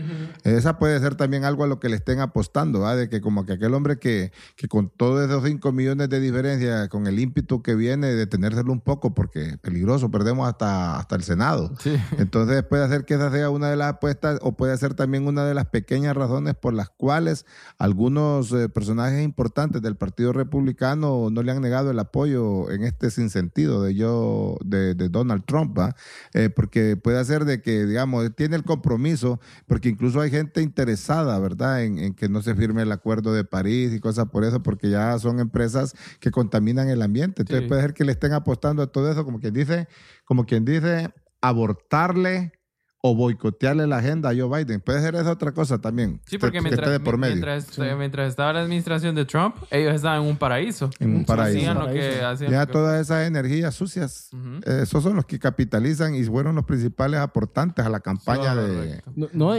Esa 0.43 0.79
puede 0.79 0.99
ser 1.01 1.17
también 1.17 1.45
algo 1.45 1.65
a 1.65 1.67
lo 1.67 1.81
que 1.81 1.91
le 1.91 1.97
estén 1.97 2.21
apostando, 2.21 2.81
¿va? 2.81 2.97
de 2.97 3.11
que 3.11 3.21
como 3.21 3.45
que 3.45 3.53
aquel 3.53 3.75
hombre 3.75 3.99
que, 3.99 4.33
que 4.57 4.69
con 4.69 4.89
todos 4.89 5.23
esos 5.23 5.45
5 5.45 5.71
millones 5.71 6.09
de 6.09 6.19
diferencia, 6.19 6.89
con 6.89 7.07
el 7.07 7.19
ímpetu 7.19 7.61
que 7.61 7.75
viene 7.75 8.15
de 8.15 8.27
tenérselo 8.27 8.73
un 8.73 8.81
poco, 8.81 9.02
porque 9.11 9.43
es 9.43 9.59
peligroso, 9.59 10.11
perdemos 10.11 10.49
hasta, 10.49 10.99
hasta 10.99 11.17
el 11.17 11.23
Senado. 11.23 11.73
Entonces 12.19 12.63
puede 12.63 12.85
hacer 12.85 13.05
que 13.05 13.15
esa 13.15 13.31
sea 13.31 13.51
una 13.51 13.69
de 13.69 13.77
las 13.77 13.95
apuestas 13.95 14.39
o 14.43 14.53
puede 14.57 14.77
ser 14.79 14.95
también 14.95 15.27
una 15.27 15.45
de 15.45 15.55
las 15.55 15.67
pequeñas 15.67 16.17
razones 16.17 16.55
por 16.55 16.73
las 16.75 16.89
cuales 16.91 17.45
algunos 17.79 18.53
eh, 18.53 18.69
personajes 18.69 19.23
importantes 19.23 19.83
del 19.83 19.97
Partido 19.97 20.33
Republicano 20.33 21.29
no 21.31 21.43
le 21.43 21.53
han 21.53 21.61
negado 21.61 21.91
el 21.91 21.99
apoyo 21.99 22.71
en 22.71 22.85
este 22.85 23.11
sinsentido 23.11 23.83
de 23.83 23.95
yo 23.95 24.57
de, 24.65 24.95
Donald 24.95 25.45
Trump, 25.45 25.79
eh, 26.33 26.49
porque 26.51 26.97
puede 26.97 27.19
hacer 27.19 27.45
de 27.45 27.61
que, 27.61 27.85
digamos, 27.87 28.35
tiene 28.37 28.57
el 28.57 28.65
compromiso, 28.65 29.41
porque 29.67 29.89
incluso 29.89 30.21
hay 30.21 30.31
gente 30.31 30.63
interesada, 30.63 31.39
¿verdad?, 31.39 31.83
en, 31.83 32.15
que 32.15 32.29
no 32.29 32.43
se 32.43 32.55
firme 32.55 32.83
el 32.83 32.93
acuerdo 32.93 33.33
de 33.33 33.45
París 33.45 33.93
y 33.93 34.01
cosas 34.01 34.27
por 34.29 34.45
eso, 34.45 34.63
porque 34.63 34.91
ya 34.91 35.19
son 35.19 35.41
empresas 35.41 35.95
que 36.21 36.31
contaminan 36.31 36.89
el 36.89 37.03
ambiente. 37.03 37.43
Entonces 37.43 37.69
puede 37.69 37.83
ser 37.83 37.95
que 37.95 38.05
le 38.05 38.13
estén 38.13 38.33
apostando 38.33 38.83
a 38.83 38.92
todo 38.93 39.11
eso, 39.11 39.25
como 39.25 39.41
quien 39.41 39.55
dice, 39.55 39.89
como 40.25 40.47
quien 40.47 40.65
dice, 40.65 41.13
abortarle 41.41 42.53
o 43.05 43.17
boicotearle 43.17 43.89
la 43.89 43.99
agenda 43.99 44.31
a 44.31 44.33
Joe 44.35 44.49
Biden. 44.49 44.81
Puede 44.81 45.01
ser 45.01 45.17
esa 45.17 45.33
otra 45.33 45.51
cosa 45.51 45.81
también. 45.81 46.21
Sí, 46.25 46.39
porque 46.39 46.61
mientras, 46.61 48.29
estaba 48.29 48.53
la 48.53 48.61
administración 48.61 49.17
de 49.17 49.25
Trump, 49.25 49.57
ellos 49.73 49.97
estaban 49.97 50.23
en 50.23 50.29
un 50.29 50.37
paraíso. 50.37 50.89
En 51.01 51.17
un 51.17 51.25
paraíso. 51.25 51.75
ya 52.49 52.67
todas 52.67 53.01
esas 53.01 53.27
energías 53.27 53.75
sucias, 53.75 54.31
esos 54.65 55.03
son 55.03 55.17
los 55.17 55.27
que 55.27 55.41
capitalizan 55.41 56.15
y 56.15 56.23
fueron 56.23 56.55
los 56.55 56.65
principales 56.65 57.19
aportantes 57.19 57.85
a 57.85 57.89
la 57.89 57.99
campaña 57.99 58.55
de... 58.55 59.03
No, 59.33 59.53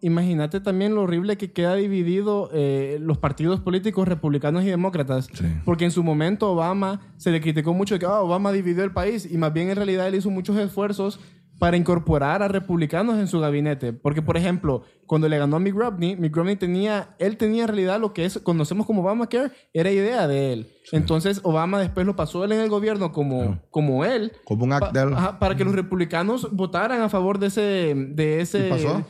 imagínate 0.00 0.60
también 0.60 0.94
lo 0.94 1.02
horrible 1.02 1.36
que 1.36 1.52
queda 1.52 1.74
dividido 1.74 2.48
eh, 2.54 2.98
los 3.02 3.18
partidos 3.18 3.60
políticos 3.60 4.08
republicanos 4.08 4.64
y 4.64 4.66
demócratas. 4.66 5.28
Porque 5.66 5.84
en 5.84 5.90
su 5.90 6.02
momento 6.02 6.50
Obama 6.50 7.02
se 7.18 7.30
le 7.30 7.42
criticó 7.42 7.74
mucho 7.74 7.94
de 7.94 7.98
que 7.98 8.06
ah, 8.06 8.20
Obama 8.20 8.52
dividió 8.52 8.84
el 8.84 8.92
país 8.92 9.28
y 9.30 9.36
más 9.36 9.52
bien 9.52 9.68
en 9.68 9.76
realidad 9.76 10.08
él 10.08 10.14
hizo 10.14 10.30
muchos 10.30 10.56
esfuerzos 10.56 11.20
para 11.60 11.76
incorporar 11.76 12.42
a 12.42 12.48
republicanos 12.48 13.18
en 13.18 13.28
su 13.28 13.38
gabinete. 13.38 13.92
Porque, 13.92 14.22
por 14.22 14.38
ejemplo, 14.38 14.82
cuando 15.06 15.28
le 15.28 15.36
ganó 15.36 15.56
a 15.56 15.60
Mitt 15.60 15.74
Romney, 15.74 16.16
Mitt 16.16 16.34
Romney 16.34 16.56
tenía, 16.56 17.14
él 17.18 17.36
tenía 17.36 17.64
en 17.64 17.68
realidad 17.68 18.00
lo 18.00 18.14
que 18.14 18.24
es, 18.24 18.38
conocemos 18.38 18.86
como 18.86 19.02
Obamacare, 19.02 19.52
era 19.74 19.90
idea 19.92 20.26
de 20.26 20.54
él. 20.54 20.72
Entonces, 20.90 21.40
Obama 21.44 21.78
después 21.78 22.06
lo 22.06 22.16
pasó 22.16 22.44
él 22.44 22.52
en 22.52 22.60
el 22.60 22.70
gobierno 22.70 23.12
como, 23.12 23.60
como 23.70 24.06
él. 24.06 24.32
Como 24.44 24.64
un 24.64 24.72
acto 24.72 24.90
Para 25.38 25.54
que 25.54 25.64
los 25.64 25.74
republicanos 25.74 26.48
votaran 26.50 27.02
a 27.02 27.10
favor 27.10 27.38
de 27.38 27.48
ese... 27.48 27.94
De 27.94 28.40
ese 28.40 28.66
¿Y 28.66 28.70
pasó? 28.70 29.04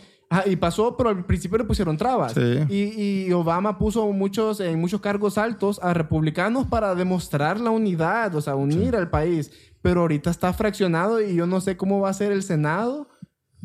y 0.47 0.57
pasó, 0.57 0.97
pero 0.97 1.11
al 1.11 1.25
principio 1.25 1.59
le 1.59 1.65
pusieron 1.65 1.97
trabas. 1.97 2.35
Y, 2.69 3.27
y, 3.27 3.33
Obama 3.33 3.79
puso 3.79 4.13
muchos, 4.13 4.61
en 4.61 4.81
muchos 4.81 5.01
cargos 5.01 5.39
altos 5.39 5.81
a 5.83 5.93
republicanos 5.93 6.67
para 6.67 6.95
demostrar 6.95 7.59
la 7.59 7.71
unidad, 7.71 8.35
o 8.37 8.41
sea, 8.41 8.55
unir 8.55 8.95
al 8.95 9.11
país 9.11 9.51
pero 9.83 10.03
ahorita 10.03 10.31
está 10.31 10.53
fraccionado 10.53 11.21
y 11.23 11.35
yo 11.35 11.47
no 11.47 11.61
sé 11.61 11.77
cómo 11.77 12.01
va 12.01 12.11
a 12.11 12.15
ser 12.15 12.33
el 12.33 12.43
Senado 12.43 13.09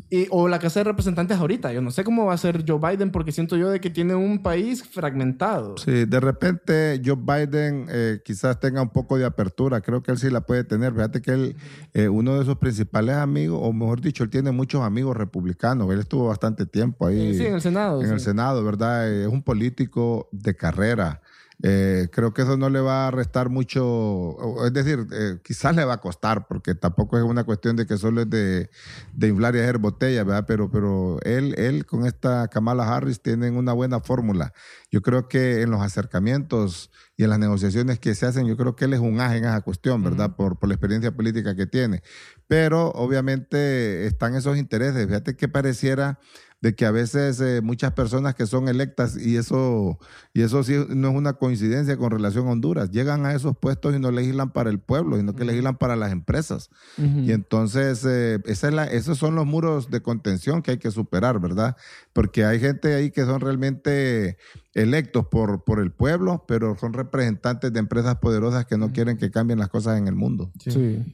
y, 0.08 0.28
o 0.30 0.46
la 0.46 0.58
Casa 0.58 0.80
de 0.80 0.84
Representantes 0.84 1.36
ahorita. 1.36 1.72
Yo 1.72 1.82
no 1.82 1.90
sé 1.90 2.04
cómo 2.04 2.26
va 2.26 2.34
a 2.34 2.38
ser 2.38 2.64
Joe 2.66 2.78
Biden 2.78 3.10
porque 3.10 3.32
siento 3.32 3.56
yo 3.56 3.70
de 3.70 3.80
que 3.80 3.90
tiene 3.90 4.14
un 4.14 4.40
país 4.42 4.84
fragmentado. 4.84 5.76
Sí, 5.78 6.04
de 6.04 6.20
repente 6.20 7.02
Joe 7.04 7.16
Biden 7.16 7.86
eh, 7.88 8.20
quizás 8.24 8.60
tenga 8.60 8.82
un 8.82 8.90
poco 8.90 9.18
de 9.18 9.24
apertura. 9.24 9.80
Creo 9.80 10.02
que 10.02 10.12
él 10.12 10.18
sí 10.18 10.30
la 10.30 10.42
puede 10.42 10.62
tener. 10.62 10.92
Fíjate 10.92 11.20
que 11.20 11.32
él, 11.32 11.56
eh, 11.92 12.08
uno 12.08 12.38
de 12.38 12.44
sus 12.44 12.56
principales 12.56 13.16
amigos, 13.16 13.58
o 13.60 13.72
mejor 13.72 14.00
dicho, 14.00 14.22
él 14.22 14.30
tiene 14.30 14.52
muchos 14.52 14.82
amigos 14.82 15.16
republicanos. 15.16 15.92
Él 15.92 15.98
estuvo 15.98 16.28
bastante 16.28 16.66
tiempo 16.66 17.06
ahí. 17.06 17.34
Sí, 17.34 17.46
en 17.46 17.54
el 17.54 17.60
Senado. 17.60 18.02
En 18.02 18.12
el 18.12 18.20
Senado, 18.20 18.62
¿verdad? 18.62 19.12
Es 19.12 19.26
un 19.26 19.42
político 19.42 20.28
de 20.30 20.54
carrera. 20.54 21.20
Eh, 21.62 22.08
creo 22.12 22.34
que 22.34 22.42
eso 22.42 22.58
no 22.58 22.68
le 22.68 22.80
va 22.80 23.08
a 23.08 23.10
restar 23.10 23.48
mucho, 23.48 24.36
es 24.66 24.72
decir, 24.74 25.06
eh, 25.10 25.38
quizás 25.42 25.74
le 25.74 25.86
va 25.86 25.94
a 25.94 26.00
costar, 26.02 26.46
porque 26.46 26.74
tampoco 26.74 27.16
es 27.16 27.24
una 27.24 27.44
cuestión 27.44 27.76
de 27.76 27.86
que 27.86 27.96
solo 27.96 28.22
es 28.22 28.30
de, 28.30 28.68
de 29.14 29.28
inflar 29.28 29.56
y 29.56 29.60
hacer 29.60 29.78
botella, 29.78 30.22
¿verdad? 30.24 30.44
Pero, 30.46 30.70
pero 30.70 31.18
él, 31.22 31.54
él 31.56 31.86
con 31.86 32.04
esta 32.04 32.48
Kamala 32.48 32.94
Harris 32.94 33.22
tienen 33.22 33.56
una 33.56 33.72
buena 33.72 34.00
fórmula. 34.00 34.52
Yo 34.90 35.00
creo 35.00 35.28
que 35.28 35.62
en 35.62 35.70
los 35.70 35.80
acercamientos 35.80 36.90
y 37.16 37.24
en 37.24 37.30
las 37.30 37.38
negociaciones 37.38 37.98
que 37.98 38.14
se 38.14 38.26
hacen, 38.26 38.46
yo 38.46 38.58
creo 38.58 38.76
que 38.76 38.84
él 38.84 38.92
es 38.92 39.00
un 39.00 39.20
ángel 39.20 39.38
en 39.38 39.44
esa 39.46 39.62
cuestión, 39.62 40.02
¿verdad? 40.02 40.36
por, 40.36 40.58
por 40.58 40.68
la 40.68 40.74
experiencia 40.74 41.12
política 41.12 41.56
que 41.56 41.66
tiene. 41.66 42.02
Pero 42.46 42.90
obviamente 42.90 44.06
están 44.06 44.34
esos 44.34 44.58
intereses. 44.58 45.06
Fíjate 45.06 45.36
que 45.36 45.48
pareciera 45.48 46.18
de 46.66 46.74
que 46.74 46.84
a 46.84 46.90
veces 46.90 47.40
eh, 47.40 47.60
muchas 47.62 47.92
personas 47.92 48.34
que 48.34 48.44
son 48.44 48.68
electas, 48.68 49.16
y 49.16 49.36
eso, 49.36 50.00
y 50.34 50.42
eso 50.42 50.64
sí 50.64 50.74
no 50.88 51.10
es 51.10 51.14
una 51.14 51.34
coincidencia 51.34 51.96
con 51.96 52.10
relación 52.10 52.48
a 52.48 52.50
Honduras, 52.50 52.90
llegan 52.90 53.24
a 53.24 53.34
esos 53.34 53.56
puestos 53.56 53.94
y 53.94 54.00
no 54.00 54.10
legislan 54.10 54.50
para 54.50 54.68
el 54.68 54.80
pueblo, 54.80 55.16
sino 55.16 55.36
que 55.36 55.44
legislan 55.44 55.76
para 55.76 55.94
las 55.94 56.10
empresas. 56.10 56.70
Y 56.98 57.30
entonces, 57.30 58.04
eh, 58.04 58.40
esa 58.46 58.66
es 58.66 58.74
la, 58.74 58.84
esos 58.84 59.16
son 59.16 59.36
los 59.36 59.46
muros 59.46 59.92
de 59.92 60.02
contención 60.02 60.60
que 60.60 60.72
hay 60.72 60.78
que 60.78 60.90
superar, 60.90 61.38
¿verdad? 61.38 61.76
Porque 62.12 62.44
hay 62.44 62.58
gente 62.58 62.94
ahí 62.94 63.12
que 63.12 63.24
son 63.24 63.40
realmente 63.40 64.36
electos 64.74 65.28
por, 65.28 65.62
por 65.62 65.78
el 65.78 65.92
pueblo, 65.92 66.46
pero 66.48 66.76
son 66.76 66.94
representantes 66.94 67.72
de 67.72 67.78
empresas 67.78 68.16
poderosas 68.16 68.66
que 68.66 68.76
no 68.76 68.92
quieren 68.92 69.18
que 69.18 69.30
cambien 69.30 69.60
las 69.60 69.68
cosas 69.68 69.98
en 69.98 70.08
el 70.08 70.16
mundo. 70.16 70.50
sí. 70.58 71.04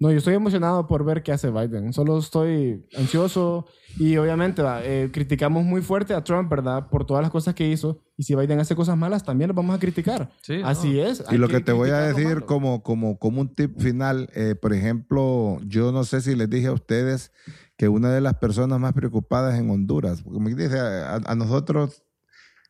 No, 0.00 0.12
yo 0.12 0.18
estoy 0.18 0.34
emocionado 0.34 0.86
por 0.86 1.04
ver 1.04 1.22
qué 1.22 1.32
hace 1.32 1.50
Biden. 1.50 1.92
Solo 1.92 2.18
estoy 2.18 2.86
ansioso 2.96 3.66
y 3.96 4.16
obviamente 4.16 4.62
eh, 4.84 5.10
criticamos 5.12 5.64
muy 5.64 5.82
fuerte 5.82 6.14
a 6.14 6.22
Trump, 6.22 6.48
¿verdad? 6.48 6.88
Por 6.88 7.04
todas 7.04 7.22
las 7.22 7.32
cosas 7.32 7.54
que 7.54 7.68
hizo. 7.68 8.00
Y 8.16 8.22
si 8.22 8.34
Biden 8.34 8.60
hace 8.60 8.76
cosas 8.76 8.96
malas, 8.96 9.24
también 9.24 9.48
lo 9.48 9.54
vamos 9.54 9.74
a 9.74 9.80
criticar. 9.80 10.30
Sí, 10.42 10.60
Así 10.64 11.00
es. 11.00 11.24
Y 11.30 11.36
lo 11.36 11.48
que, 11.48 11.60
te 11.60 11.72
voy 11.72 11.90
a 11.90 11.98
decir 11.98 12.44
como, 12.44 12.82
como, 12.82 13.18
como 13.18 13.40
un 13.40 13.54
tip 13.54 13.80
final, 13.80 14.30
eh, 14.34 14.54
por 14.54 14.72
ejemplo, 14.72 15.58
yo 15.66 15.90
no 15.90 16.04
sé 16.04 16.20
si 16.20 16.36
les 16.36 16.48
dije 16.48 16.68
a 16.68 16.72
ustedes 16.72 17.32
que 17.76 17.88
una 17.88 18.10
de 18.10 18.20
las 18.20 18.34
personas 18.34 18.78
más 18.78 18.92
preocupadas 18.92 19.58
en 19.58 19.70
Honduras, 19.70 20.22
porque 20.22 20.40
me 20.40 20.54
dice, 20.54 20.78
a 20.78 21.34
nosotros 21.36 22.02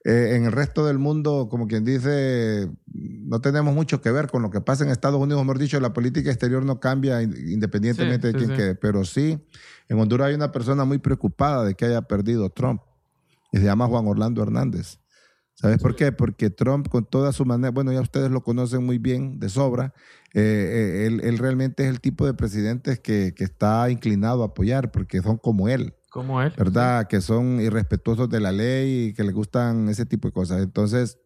eh, 0.09 0.37
en 0.37 0.47
el 0.47 0.53
resto 0.53 0.87
del 0.87 0.99
mundo, 0.99 1.49
como 1.51 1.69
quien 1.69 1.85
dice, 1.85 2.67
no 2.87 3.43
tenemos 3.43 3.75
mucho 3.75 4.01
que 4.01 4.11
ver 4.11 4.29
con 4.29 4.41
lo 4.41 4.51
que 4.51 4.63
pasa 4.63 4.83
en 4.83 4.91
Estados 4.91 5.21
Unidos. 5.21 5.43
Mejor 5.43 5.59
dicho, 5.59 5.79
la 5.81 5.93
política 5.93 6.31
exterior 6.31 6.65
no 6.65 6.81
cambia 6.81 7.21
independientemente 7.21 8.29
de 8.29 8.33
quién 8.33 8.57
quede. 8.57 8.75
Pero 8.75 9.05
sí, 9.05 9.39
en 9.87 9.99
Honduras 9.99 10.29
hay 10.29 10.35
una 10.35 10.51
persona 10.51 10.87
muy 10.87 10.97
preocupada 10.97 11.63
de 11.63 11.75
que 11.75 11.85
haya 11.85 12.01
perdido 12.01 12.49
Trump. 12.49 12.81
Y 13.53 13.59
se 13.59 13.65
llama 13.65 13.87
Juan 13.87 14.07
Orlando 14.07 14.43
Hernández. 14.43 14.99
¿Sabes 15.53 15.77
por 15.77 15.95
qué? 15.95 16.11
Porque 16.11 16.49
Trump, 16.49 16.89
con 16.89 17.05
toda 17.05 17.31
su 17.33 17.45
manera, 17.45 17.71
bueno, 17.71 17.93
ya 17.93 18.01
ustedes 18.01 18.31
lo 18.31 18.43
conocen 18.43 18.87
muy 18.87 18.97
bien, 18.97 19.39
de 19.39 19.51
sobra, 19.51 19.93
eh, 20.33 21.05
eh, 21.07 21.21
él, 21.23 21.37
realmente 21.37 21.85
es 21.85 21.91
el 21.91 22.01
tipo 22.01 22.25
de 22.25 22.33
presidente 22.33 22.97
que, 23.03 23.35
que 23.37 23.45
está 23.45 23.91
inclinado 23.91 24.43
a 24.43 24.47
apoyar, 24.47 24.91
porque 24.91 25.21
son 25.21 25.37
como 25.37 25.69
él. 25.69 25.98
Como 26.11 26.43
él. 26.43 26.53
¿Verdad? 26.57 27.07
Que 27.07 27.21
son 27.21 27.61
irrespetuosos 27.61 28.31
de 28.31 28.41
la 28.41 28.53
ley 28.53 29.09
y 29.09 29.15
que 29.15 29.25
les 29.25 29.35
gustan 29.35 29.89
ese 29.89 30.07
tipo 30.07 30.29
de 30.29 30.33
cosas. 30.33 30.63
Entonces, 30.63 31.19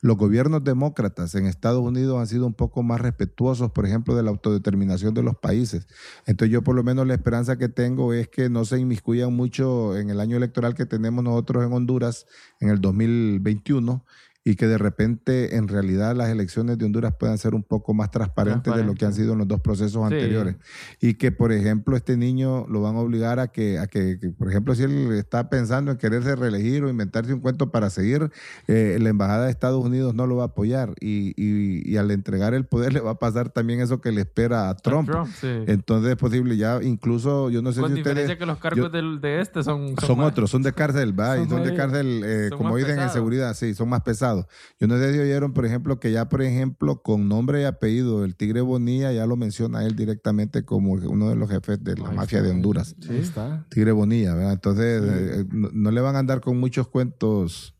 los 0.00 0.16
gobiernos 0.16 0.64
demócratas 0.64 1.34
en 1.34 1.46
Estados 1.46 1.82
Unidos 1.82 2.18
han 2.18 2.26
sido 2.26 2.46
un 2.46 2.54
poco 2.54 2.82
más 2.82 3.00
respetuosos, 3.00 3.70
por 3.72 3.86
ejemplo, 3.86 4.14
de 4.14 4.22
la 4.22 4.30
autodeterminación 4.30 5.12
de 5.14 5.22
los 5.22 5.36
países. 5.36 5.86
Entonces, 6.26 6.52
yo 6.52 6.62
por 6.62 6.74
lo 6.74 6.82
menos 6.82 7.06
la 7.06 7.14
esperanza 7.14 7.58
que 7.58 7.68
tengo 7.68 8.14
es 8.14 8.28
que 8.28 8.48
no 8.48 8.64
se 8.64 8.78
inmiscuyan 8.78 9.34
mucho 9.34 9.96
en 9.96 10.10
el 10.10 10.20
año 10.20 10.36
electoral 10.36 10.74
que 10.74 10.86
tenemos 10.86 11.22
nosotros 11.24 11.64
en 11.64 11.72
Honduras 11.72 12.26
en 12.60 12.70
el 12.70 12.80
2021 12.80 14.04
y 14.42 14.54
que 14.54 14.66
de 14.66 14.78
repente 14.78 15.56
en 15.56 15.68
realidad 15.68 16.16
las 16.16 16.30
elecciones 16.30 16.78
de 16.78 16.86
Honduras 16.86 17.14
puedan 17.18 17.36
ser 17.36 17.54
un 17.54 17.62
poco 17.62 17.92
más 17.92 18.10
transparentes 18.10 18.74
de 18.74 18.84
lo 18.84 18.94
que 18.94 19.04
han 19.04 19.12
sido 19.12 19.34
en 19.34 19.38
los 19.40 19.48
dos 19.48 19.60
procesos 19.60 20.02
anteriores. 20.02 20.56
Y 20.98 21.14
que, 21.14 21.30
por 21.30 21.52
ejemplo, 21.52 21.94
este 21.94 22.16
niño 22.16 22.66
lo 22.66 22.80
van 22.80 22.96
a 22.96 23.00
obligar 23.00 23.38
a 23.38 23.48
que, 23.48 23.78
a 23.78 23.86
que, 23.86 24.18
por 24.38 24.48
ejemplo, 24.48 24.74
si 24.74 24.84
él 24.84 25.12
está 25.12 25.50
pensando 25.50 25.90
en 25.90 25.98
quererse 25.98 26.36
reelegir 26.36 26.84
o 26.84 26.88
inventarse 26.88 27.34
un 27.34 27.40
cuento 27.40 27.70
para 27.70 27.90
seguir, 27.90 28.30
eh, 28.66 28.96
la 28.98 29.10
Embajada 29.10 29.44
de 29.44 29.50
Estados 29.50 29.84
Unidos 29.84 30.14
no 30.14 30.26
lo 30.26 30.36
va 30.36 30.44
a 30.44 30.46
apoyar. 30.46 30.94
Y, 31.00 31.34
y, 31.36 31.96
al 31.98 32.10
entregar 32.10 32.54
el 32.54 32.64
poder 32.64 32.92
le 32.94 33.00
va 33.00 33.12
a 33.12 33.18
pasar 33.18 33.50
también 33.50 33.80
eso 33.80 34.00
que 34.00 34.10
le 34.10 34.22
espera 34.22 34.70
a 34.70 34.76
Trump. 34.76 35.10
Entonces 35.42 36.12
es 36.12 36.16
posible 36.16 36.56
ya, 36.56 36.80
incluso, 36.82 37.50
yo 37.50 37.60
no 37.60 37.72
sé 37.72 37.82
Con 37.82 37.90
si 37.90 37.96
diferencia 37.96 38.38
que 38.38 38.46
los 38.46 38.58
cargos 38.58 38.90
de 38.90 39.40
este 39.40 39.62
son... 39.62 39.96
Son, 40.00 40.20
otros, 40.20 40.50
son 40.50 40.62
de 40.62 40.72
cárcel, 40.72 41.18
va, 41.18 41.38
y 41.38 41.46
son 41.46 41.62
de 41.62 41.74
cárcel, 41.74 42.22
eh, 42.24 42.50
como 42.56 42.76
dicen 42.76 42.98
en 42.98 43.10
seguridad, 43.10 43.52
sí, 43.54 43.74
son 43.74 43.90
más 43.90 44.00
pesados. 44.00 44.29
Pasado. 44.30 44.48
Yo 44.78 44.86
no 44.86 44.98
sé 44.98 45.12
si 45.12 45.18
oyeron, 45.18 45.52
por 45.52 45.66
ejemplo, 45.66 45.98
que 46.00 46.12
ya, 46.12 46.28
por 46.28 46.42
ejemplo, 46.42 47.02
con 47.02 47.28
nombre 47.28 47.62
y 47.62 47.64
apellido, 47.64 48.24
el 48.24 48.36
Tigre 48.36 48.60
Bonilla 48.60 49.12
ya 49.12 49.26
lo 49.26 49.36
menciona 49.36 49.84
él 49.84 49.96
directamente 49.96 50.64
como 50.64 50.92
uno 50.92 51.28
de 51.30 51.36
los 51.36 51.50
jefes 51.50 51.82
de 51.82 51.96
la 51.96 52.08
Ahí 52.10 52.16
mafia 52.16 52.38
está. 52.38 52.48
de 52.48 52.54
Honduras. 52.54 52.96
Ahí 53.08 53.18
está. 53.18 53.66
Tigre 53.70 53.92
Bonilla, 53.92 54.34
¿verdad? 54.34 54.52
Entonces, 54.52 55.02
eh, 55.04 55.44
no, 55.50 55.68
no 55.72 55.90
le 55.90 56.00
van 56.00 56.16
a 56.16 56.20
andar 56.20 56.40
con 56.40 56.58
muchos 56.58 56.88
cuentos 56.88 57.76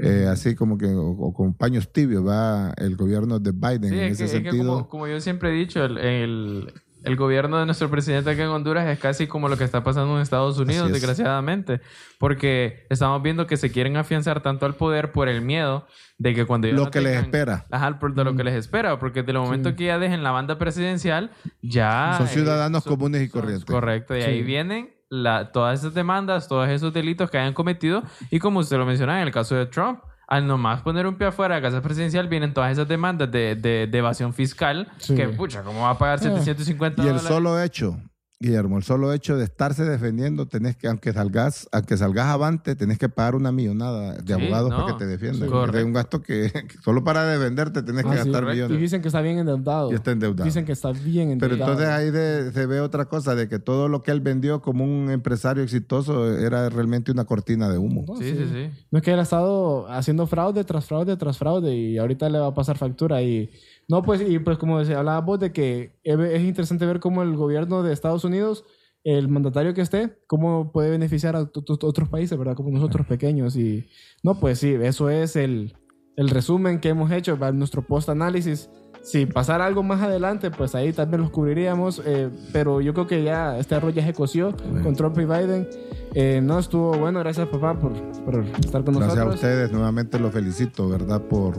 eh, 0.00 0.26
así 0.30 0.54
como 0.54 0.76
que, 0.76 0.86
o, 0.86 1.08
o 1.12 1.32
con 1.32 1.54
paños 1.54 1.90
tibios, 1.92 2.26
va 2.26 2.74
el 2.76 2.94
gobierno 2.96 3.38
de 3.38 3.52
Biden 3.52 3.88
Sí, 3.90 3.98
en 3.98 4.04
es 4.12 4.18
que, 4.18 4.24
ese 4.24 4.36
es 4.36 4.42
que 4.42 4.50
sentido. 4.50 4.72
como, 4.74 4.88
como 4.88 5.06
yo 5.08 5.18
siempre 5.20 5.48
he 5.50 5.54
dicho, 5.54 5.82
el, 5.84 5.96
el, 5.96 6.72
el 7.04 7.16
gobierno 7.16 7.58
de 7.58 7.66
nuestro 7.66 7.90
presidente 7.90 8.30
aquí 8.30 8.40
en 8.40 8.48
Honduras 8.48 8.86
es 8.88 8.98
casi 8.98 9.26
como 9.26 9.48
lo 9.48 9.56
que 9.56 9.64
está 9.64 9.82
pasando 9.84 10.16
en 10.16 10.22
Estados 10.22 10.58
Unidos, 10.58 10.88
es. 10.88 10.92
desgraciadamente. 10.94 11.80
Porque 12.18 12.86
estamos 12.90 13.22
viendo 13.22 13.46
que 13.46 13.56
se 13.56 13.70
quieren 13.70 13.96
afianzar 13.96 14.42
tanto 14.42 14.66
al 14.66 14.74
poder 14.74 15.12
por 15.12 15.28
el 15.28 15.42
miedo 15.42 15.86
de 16.18 16.34
que 16.34 16.44
cuando 16.44 16.66
ellos 16.66 16.78
Lo 16.78 16.84
no 16.86 16.90
que 16.90 17.00
les 17.00 17.16
espera. 17.22 17.66
Ajá, 17.70 17.98
por 17.98 18.14
de 18.14 18.24
lo 18.24 18.34
que 18.34 18.44
les 18.44 18.54
espera. 18.54 18.98
Porque 18.98 19.22
de 19.22 19.32
lo 19.32 19.42
momento 19.42 19.76
que 19.76 19.84
ya 19.84 19.98
dejen 19.98 20.22
la 20.22 20.32
banda 20.32 20.58
presidencial, 20.58 21.30
ya... 21.62 22.14
Son 22.16 22.26
eh, 22.26 22.30
ciudadanos 22.30 22.84
son- 22.84 22.94
comunes 22.94 23.22
y 23.22 23.28
corrientes. 23.28 23.64
Correcto. 23.64 24.16
Y 24.16 24.22
ahí 24.22 24.42
vienen 24.42 24.90
la, 25.08 25.52
todas 25.52 25.80
esas 25.80 25.94
demandas, 25.94 26.48
todos 26.48 26.68
esos 26.68 26.92
delitos 26.92 27.30
que 27.30 27.38
hayan 27.38 27.54
cometido. 27.54 28.02
Y 28.30 28.38
como 28.38 28.60
usted 28.60 28.76
lo 28.76 28.86
mencionaba 28.86 29.20
en 29.20 29.26
el 29.28 29.32
caso 29.32 29.54
de 29.54 29.66
Trump, 29.66 30.00
al 30.28 30.46
nomás 30.46 30.82
poner 30.82 31.06
un 31.06 31.16
pie 31.16 31.26
afuera 31.28 31.54
de 31.56 31.60
la 31.62 31.68
casa 31.68 31.82
presidencial, 31.82 32.28
vienen 32.28 32.52
todas 32.54 32.70
esas 32.70 32.86
demandas 32.86 33.30
de, 33.32 33.56
de, 33.56 33.86
de 33.90 33.98
evasión 33.98 34.32
fiscal. 34.34 34.86
Sí. 34.98 35.14
Que, 35.14 35.26
pucha, 35.28 35.62
¿cómo 35.62 35.80
va 35.82 35.90
a 35.90 35.98
pagar 35.98 36.18
750 36.20 37.02
Y 37.02 37.06
el 37.06 37.08
dólares? 37.14 37.28
solo 37.28 37.60
hecho, 37.62 37.98
Guillermo, 38.40 38.76
el 38.76 38.84
solo 38.84 39.12
hecho 39.12 39.36
de 39.36 39.42
estarse 39.42 39.84
defendiendo, 39.84 40.46
tenés 40.46 40.76
que, 40.76 40.86
aunque 40.86 41.12
salgas, 41.12 41.68
aunque 41.72 41.96
salgas 41.96 42.26
avante, 42.26 42.76
tenés 42.76 42.96
que 42.96 43.08
pagar 43.08 43.34
una 43.34 43.50
millonada 43.50 44.14
de 44.14 44.26
Sí, 44.26 44.32
abogados 44.32 44.70
no. 44.70 44.76
para 44.76 44.92
que 44.92 44.98
te 45.00 45.06
defiendan. 45.08 45.48
Es 45.74 45.84
un 45.84 45.92
gasto 45.92 46.22
que, 46.22 46.52
que 46.52 46.78
solo 46.84 47.02
para 47.02 47.24
defenderte 47.26 47.82
tenés 47.82 48.04
que 48.04 48.10
Ah, 48.10 48.12
sí, 48.12 48.18
gastar 48.18 48.44
correcto. 48.44 48.52
Y 48.52 48.54
millones. 48.62 48.80
dicen 48.80 49.02
que 49.02 49.08
está 49.08 49.20
bien 49.22 49.38
endeudado. 49.40 49.90
Y 49.90 49.94
está 49.96 50.12
endeudado. 50.12 50.44
Dicen 50.44 50.64
que 50.64 50.70
está 50.70 50.92
bien 50.92 51.36
Pero 51.40 51.54
endeudado. 51.54 51.72
entonces 51.72 51.88
ahí 51.88 52.10
de- 52.12 52.52
se 52.52 52.66
ve 52.66 52.80
otra 52.80 53.06
cosa, 53.06 53.34
de 53.34 53.48
que 53.48 53.58
todo 53.58 53.88
lo 53.88 54.04
que 54.04 54.12
él 54.12 54.20
vendió 54.20 54.62
como 54.62 54.84
un 54.84 55.10
empresario 55.10 55.64
exitoso 55.64 56.38
era 56.38 56.68
realmente 56.68 57.10
una 57.10 57.24
cortina 57.24 57.68
de 57.68 57.78
humo. 57.78 58.04
No, 58.06 58.14
Sí, 58.18 58.30
sí, 58.36 58.46
sí. 58.52 58.70
No 58.92 58.98
es 58.98 59.04
que 59.04 59.12
él 59.14 59.18
ha 59.18 59.22
estado 59.22 59.88
haciendo 59.90 60.28
fraude 60.28 60.62
tras 60.62 60.84
fraude 60.86 61.16
tras 61.16 61.38
fraude 61.38 61.74
y 61.74 61.98
ahorita 61.98 62.28
le 62.28 62.38
va 62.38 62.46
a 62.46 62.54
pasar 62.54 62.78
factura 62.78 63.20
y 63.20 63.50
no 63.88 64.02
pues 64.02 64.20
y 64.20 64.38
pues 64.38 64.58
como 64.58 64.78
hablaba 64.78 65.20
vos 65.20 65.40
de 65.40 65.52
que 65.52 65.98
es 66.04 66.18
es 66.18 66.42
interesante 66.42 66.86
ver 66.86 67.00
cómo 67.00 67.22
el 67.22 67.36
gobierno 67.36 67.82
de 67.82 67.92
Estados 67.92 68.24
Unidos 68.24 68.64
el 69.04 69.28
mandatario 69.28 69.74
que 69.74 69.80
esté 69.80 70.18
cómo 70.26 70.72
puede 70.72 70.90
beneficiar 70.90 71.36
a 71.36 71.40
otros 71.40 72.08
países 72.08 72.38
verdad 72.38 72.54
como 72.54 72.70
nosotros 72.70 73.06
pequeños. 73.06 73.56
Y 73.56 73.88
no 74.22 74.38
pues 74.38 74.58
sí 74.58 74.74
eso 74.74 75.08
es 75.08 75.36
el, 75.36 75.74
el 76.16 76.28
resumen 76.28 76.80
que 76.80 76.90
hemos 76.90 77.10
hecho 77.10 77.38
para 77.38 77.52
nuestro 77.52 77.82
post 77.82 78.08
análisis 78.10 78.68
si 79.02 79.24
pasara 79.24 79.64
algo 79.64 79.82
más 79.82 80.02
adelante 80.02 80.50
pues 80.50 80.74
ahí 80.74 80.92
también 80.92 81.22
los 81.22 81.30
cubriríamos 81.30 82.02
eh, 82.04 82.28
pero 82.52 82.80
yo 82.80 82.92
creo 82.92 83.06
que 83.06 83.22
ya 83.22 83.56
este 83.58 83.76
arroz 83.76 83.94
ya 83.94 84.04
se 84.04 84.12
coció 84.12 84.54
con 84.82 84.94
Trump 84.94 85.18
y 85.18 85.24
Biden. 85.24 85.68
Eh, 86.14 86.40
no 86.42 86.58
estuvo 86.58 86.92
bueno. 86.98 87.20
Gracias 87.20 87.48
papá 87.48 87.78
por, 87.78 87.92
por 88.24 88.44
estar 88.44 88.84
con 88.84 88.94
Gracias 88.94 89.12
a 89.18 89.24
nosotros. 89.24 89.34
ustedes, 89.36 89.72
nuevamente 89.72 90.18
los 90.18 90.32
felicito, 90.32 90.88
¿verdad? 90.88 91.22
Por, 91.22 91.54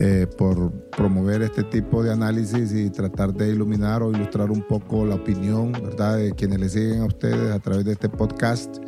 eh, 0.00 0.26
por 0.36 0.70
promover 0.90 1.42
este 1.42 1.64
tipo 1.64 2.02
de 2.02 2.12
análisis 2.12 2.72
y 2.72 2.90
tratar 2.90 3.34
de 3.34 3.48
iluminar 3.48 4.02
o 4.02 4.12
ilustrar 4.12 4.50
un 4.50 4.62
poco 4.62 5.04
la 5.04 5.16
opinión, 5.16 5.72
¿verdad?, 5.72 6.18
de 6.18 6.32
quienes 6.32 6.60
le 6.60 6.68
siguen 6.68 7.00
a 7.02 7.06
ustedes 7.06 7.52
a 7.52 7.58
través 7.58 7.84
de 7.84 7.92
este 7.92 8.08
podcast 8.08 8.78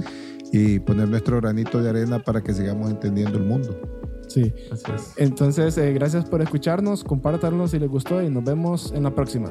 y 0.52 0.78
poner 0.78 1.08
nuestro 1.08 1.40
granito 1.40 1.82
de 1.82 1.90
arena 1.90 2.20
para 2.20 2.42
que 2.42 2.52
sigamos 2.52 2.90
entendiendo 2.90 3.38
el 3.38 3.44
mundo. 3.44 3.76
Sí. 4.28 4.52
Así 4.70 4.84
es. 4.94 5.14
Entonces, 5.16 5.76
eh, 5.78 5.92
gracias 5.92 6.24
por 6.26 6.42
escucharnos, 6.42 7.02
compártanos 7.02 7.72
si 7.72 7.80
les 7.80 7.88
gustó 7.88 8.22
y 8.22 8.30
nos 8.30 8.44
vemos 8.44 8.92
en 8.94 9.02
la 9.02 9.14
próxima. 9.14 9.50